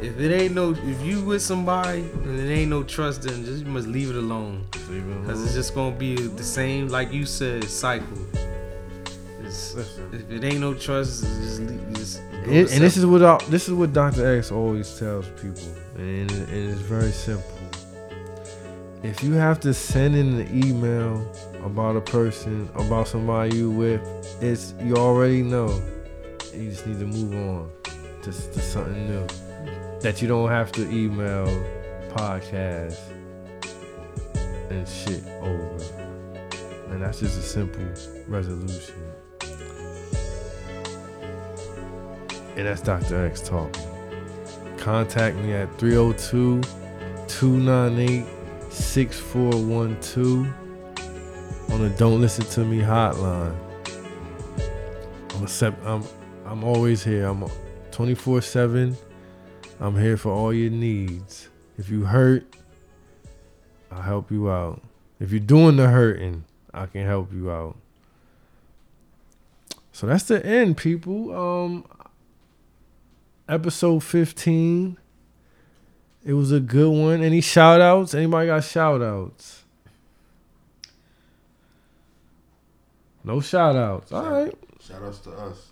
If 0.02 0.18
it 0.18 0.32
ain't 0.34 0.54
no, 0.54 0.72
if 0.72 1.00
you 1.02 1.24
with 1.24 1.40
somebody 1.40 2.00
and 2.00 2.38
it 2.40 2.52
ain't 2.52 2.68
no 2.68 2.82
trust, 2.82 3.22
then 3.22 3.44
just 3.44 3.64
you 3.64 3.70
must 3.70 3.86
leave 3.86 4.10
it 4.10 4.16
alone. 4.16 4.66
Cause 5.24 5.42
it's 5.44 5.54
just 5.54 5.74
gonna 5.74 5.94
be 5.96 6.16
the 6.16 6.42
same, 6.42 6.88
like 6.88 7.12
you 7.12 7.24
said, 7.24 7.64
cycle. 7.64 8.18
It's, 9.44 9.74
if 10.12 10.30
it 10.30 10.42
ain't 10.44 10.60
no 10.60 10.74
trust, 10.74 11.22
just, 11.22 11.60
leave, 11.60 11.80
just 11.94 12.20
It- 12.46 12.72
and 12.72 12.82
this 12.82 12.96
is 12.96 13.06
what 13.06 13.22
I, 13.22 13.38
this 13.48 13.68
is 13.68 13.74
what 13.74 13.92
Dr. 13.92 14.36
X 14.38 14.50
always 14.52 14.98
tells 14.98 15.26
people, 15.40 15.62
and, 15.96 16.30
it- 16.30 16.48
it's 16.50 16.80
very 16.80 17.10
simple. 17.12 17.50
If 19.02 19.22
you 19.22 19.34
have 19.34 19.60
to 19.60 19.74
send 19.74 20.16
in 20.16 20.40
an 20.40 20.64
email 20.64 21.30
about 21.62 21.96
a 21.96 22.00
person, 22.00 22.68
about 22.74 23.06
somebody 23.08 23.56
you 23.58 23.70
with, 23.70 24.00
it's 24.42 24.72
you 24.82 24.94
already 24.96 25.42
know. 25.42 25.68
You 26.54 26.70
just 26.70 26.86
need 26.86 27.00
to 27.00 27.06
move 27.06 27.34
on 27.34 27.70
to, 28.22 28.30
to 28.32 28.60
something 28.60 29.06
new. 29.08 29.26
That 30.00 30.22
you 30.22 30.28
don't 30.28 30.48
have 30.48 30.72
to 30.72 30.88
email, 30.90 31.46
podcast, 32.14 32.96
and 34.70 34.88
shit 34.88 35.22
over. 35.42 35.84
And 36.90 37.02
that's 37.02 37.20
just 37.20 37.38
a 37.38 37.42
simple 37.42 37.84
resolution. 38.26 39.03
And 42.56 42.66
that's 42.66 42.80
Dr. 42.80 43.26
X 43.26 43.40
talking. 43.40 43.82
Contact 44.76 45.36
me 45.36 45.52
at 45.52 45.76
302 45.78 46.62
298 47.28 48.26
6412 48.70 50.54
on 51.72 51.80
the 51.82 51.90
Don't 51.90 52.20
Listen 52.20 52.44
to 52.44 52.60
Me 52.60 52.78
hotline. 52.80 53.56
I'm 55.34 55.42
accept, 55.42 55.84
I'm 55.84 56.04
I'm 56.44 56.62
always 56.62 57.02
here. 57.02 57.26
I'm 57.26 57.44
24/7. 57.90 58.96
I'm 59.80 59.98
here 59.98 60.16
for 60.16 60.30
all 60.30 60.52
your 60.52 60.70
needs. 60.70 61.48
If 61.78 61.88
you 61.90 62.04
hurt, 62.04 62.44
I'll 63.90 64.02
help 64.02 64.30
you 64.30 64.50
out. 64.50 64.82
If 65.18 65.30
you're 65.32 65.40
doing 65.40 65.76
the 65.76 65.88
hurting, 65.88 66.44
I 66.72 66.86
can 66.86 67.06
help 67.06 67.32
you 67.32 67.50
out. 67.50 67.76
So 69.92 70.06
that's 70.06 70.24
the 70.24 70.44
end, 70.44 70.76
people. 70.76 71.34
Um 71.34 71.84
episode 73.48 74.02
15. 74.02 74.96
It 76.24 76.32
was 76.32 76.52
a 76.52 76.60
good 76.60 76.88
one. 76.90 77.22
Any 77.22 77.40
shout 77.40 77.80
outs? 77.80 78.14
Anybody 78.14 78.46
got 78.46 78.64
shout 78.64 79.02
outs? 79.02 79.64
No 83.22 83.40
shout 83.40 83.76
outs. 83.76 84.12
All 84.12 84.30
right. 84.30 84.54
Shout 84.86 85.02
outs 85.02 85.18
to 85.20 85.30
us. 85.32 85.70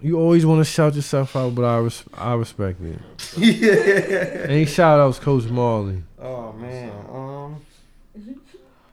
You 0.00 0.18
always 0.18 0.46
want 0.46 0.60
to 0.60 0.64
shout 0.64 0.94
yourself 0.94 1.34
out, 1.34 1.54
but 1.54 1.64
I 1.64 1.78
res- 1.78 2.04
I 2.14 2.34
respect 2.34 2.80
it. 2.82 3.00
yeah. 3.36 4.42
Any 4.48 4.64
shout 4.64 5.00
outs, 5.00 5.18
Coach 5.18 5.44
Marley? 5.46 6.02
Oh 6.20 6.52
man. 6.52 6.92
Um. 7.10 7.60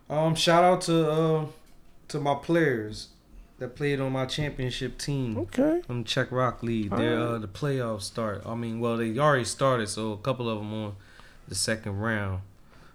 Um. 0.10 0.36
Shout 0.36 0.64
out 0.64 0.82
to 0.82 1.10
uh 1.10 1.46
to 2.08 2.20
my 2.20 2.36
players 2.36 3.10
that 3.60 3.76
played 3.76 4.00
on 4.00 4.12
my 4.12 4.26
championship 4.26 4.98
team. 4.98 5.38
Okay. 5.38 5.82
From 5.86 6.04
Czech 6.04 6.32
Rock 6.32 6.62
League. 6.64 6.90
They're 6.96 7.20
uh, 7.20 7.38
the 7.38 7.48
playoffs 7.48 8.02
start. 8.04 8.44
I 8.46 8.56
mean, 8.56 8.80
well, 8.80 8.98
they 8.98 9.18
already 9.18 9.46
started, 9.46 9.88
so 9.88 10.12
a 10.12 10.18
couple 10.18 10.50
of 10.50 10.60
them 10.60 10.74
on 10.74 10.96
the 11.48 11.56
second 11.56 11.98
round. 12.00 12.42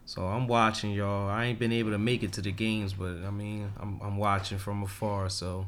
So 0.05 0.27
I'm 0.27 0.49
watching 0.49 0.91
y'all. 0.91 1.29
I 1.29 1.45
ain't 1.47 1.59
been 1.59 1.73
able 1.73 1.93
to 1.93 1.99
make 1.99 2.23
it 2.23 2.33
to 2.35 2.43
the 2.43 2.51
games, 2.53 2.95
but 2.95 3.19
I 3.25 3.31
mean, 3.31 3.73
I'm 3.79 4.01
I'm 4.03 4.17
watching 4.17 4.59
from 4.59 4.83
afar. 4.83 5.29
So, 5.31 5.67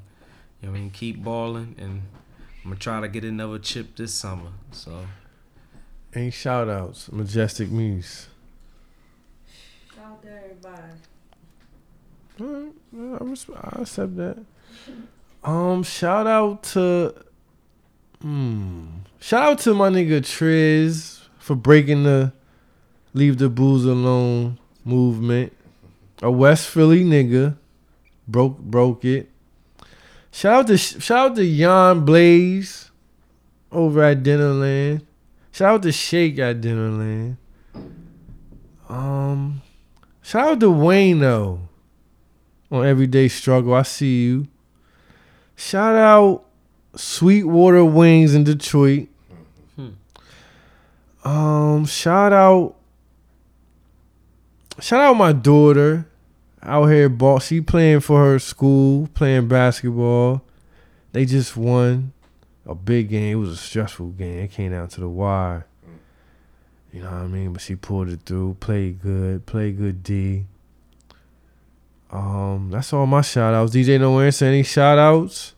you 0.61 0.69
know, 0.69 0.75
I 0.75 0.79
mean, 0.79 0.91
keep 0.91 1.23
balling, 1.23 1.77
and 1.79 2.03
I'm 2.65 2.71
gonna 2.71 2.77
try 2.77 3.01
to 3.01 3.09
get 3.09 3.25
another 3.25 3.59
chip 3.61 3.97
this 3.97 4.13
summer. 4.13 4.51
So, 4.73 5.07
Any 6.13 6.31
shout 6.31 6.69
outs? 6.69 7.11
Majestic 7.13 7.71
Muse. 7.71 8.27
Shout 9.95 10.05
out 10.05 10.23
to 10.23 10.29
everybody. 10.29 10.83
Alright, 12.41 12.73
I, 13.21 13.25
res- 13.25 13.47
I 13.55 13.83
accept 13.83 14.17
that. 14.17 14.45
Um, 15.45 15.83
shout 15.83 16.27
out 16.27 16.63
to, 16.65 17.15
hmm, 18.21 18.87
shout 19.21 19.43
out 19.43 19.59
to 19.61 19.75
my 19.75 19.89
nigga 19.89 20.21
Triz 20.21 21.21
for 21.39 21.57
breaking 21.57 22.05
the 22.05 22.33
"Leave 23.13 23.39
the 23.39 23.49
Booze 23.49 23.85
Alone" 23.85 24.59
movement. 24.85 25.53
A 26.23 26.31
West 26.31 26.69
Philly 26.69 27.05
nigga 27.05 27.57
broke 28.29 28.59
broke 28.59 29.05
it. 29.05 29.29
Shout 30.31 30.61
out 30.61 30.67
to 30.69 30.79
shout 30.79 31.31
out 31.31 31.37
to 31.37 31.57
Jan 31.57 32.05
Blaze 32.05 32.91
over 33.71 34.03
at 34.03 34.23
Dinnerland. 34.23 35.03
Shout 35.51 35.75
out 35.75 35.83
to 35.83 35.93
Shake 35.93 36.39
at 36.39 36.61
Dinnerland. 36.61 37.37
Um, 38.89 39.63
shout 40.23 40.53
out 40.53 40.61
to 40.61 41.19
though 41.19 41.61
on 42.71 42.87
Everyday 42.87 43.29
Struggle. 43.29 43.75
I 43.75 43.83
see 43.83 44.23
you. 44.23 44.49
Shout 45.57 45.95
out 45.97 46.45
Sweetwater 46.97 47.85
Wings 47.85 48.35
in 48.35 48.45
Detroit. 48.45 49.09
Um, 51.25 51.87
shout 51.87 52.33
out, 52.33 52.75
shout 54.81 55.01
out 55.01 55.15
my 55.15 55.33
daughter 55.33 56.09
out 56.61 56.87
here. 56.87 57.09
Ball, 57.09 57.39
she 57.39 57.61
playing 57.61 58.01
for 58.01 58.25
her 58.25 58.39
school, 58.41 59.09
playing 59.15 59.47
basketball. 59.47 60.43
They 61.13 61.25
just 61.25 61.57
won 61.57 62.13
a 62.67 62.75
big 62.75 63.11
game. 63.11 63.37
It 63.37 63.41
was 63.41 63.51
a 63.51 63.57
stressful 63.57 64.11
game. 64.11 64.41
It 64.41 64.51
came 64.51 64.73
down 64.73 64.89
to 64.89 65.01
the 65.01 65.09
wire. 65.09 65.67
You 66.93 67.03
know 67.03 67.11
what 67.11 67.23
I 67.23 67.27
mean? 67.27 67.53
But 67.53 67.63
she 67.63 67.77
pulled 67.77 68.09
it 68.09 68.21
through. 68.27 68.57
Played 68.59 69.01
good. 69.01 69.47
Played 69.47 69.79
good 69.79 70.03
D. 70.03 70.47
Um, 72.13 72.69
that's 72.71 72.93
all 72.93 73.07
my 73.07 73.23
shout 73.23 73.55
outs. 73.55 73.75
DJ 73.75 73.99
No 73.99 74.21
Answer, 74.21 74.45
any 74.45 74.63
shout 74.63 74.99
outs? 74.99 75.55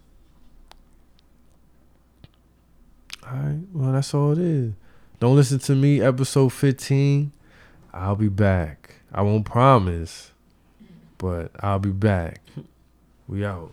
Alright, 3.27 3.59
well 3.73 3.93
that's 3.93 4.15
all 4.15 4.33
it 4.33 4.39
is. 4.39 4.73
Don't 5.19 5.35
listen 5.35 5.59
to 5.59 5.75
me, 5.75 6.01
episode 6.01 6.53
15. 6.53 7.33
I'll 7.93 8.17
be 8.17 8.29
back. 8.29 8.97
I 9.13 9.23
won't 9.23 9.45
promise, 9.45 10.31
but 11.19 11.51
I'll 11.61 11.79
be 11.79 11.91
back. 11.91 12.41
We 13.27 13.45
out. 13.45 13.73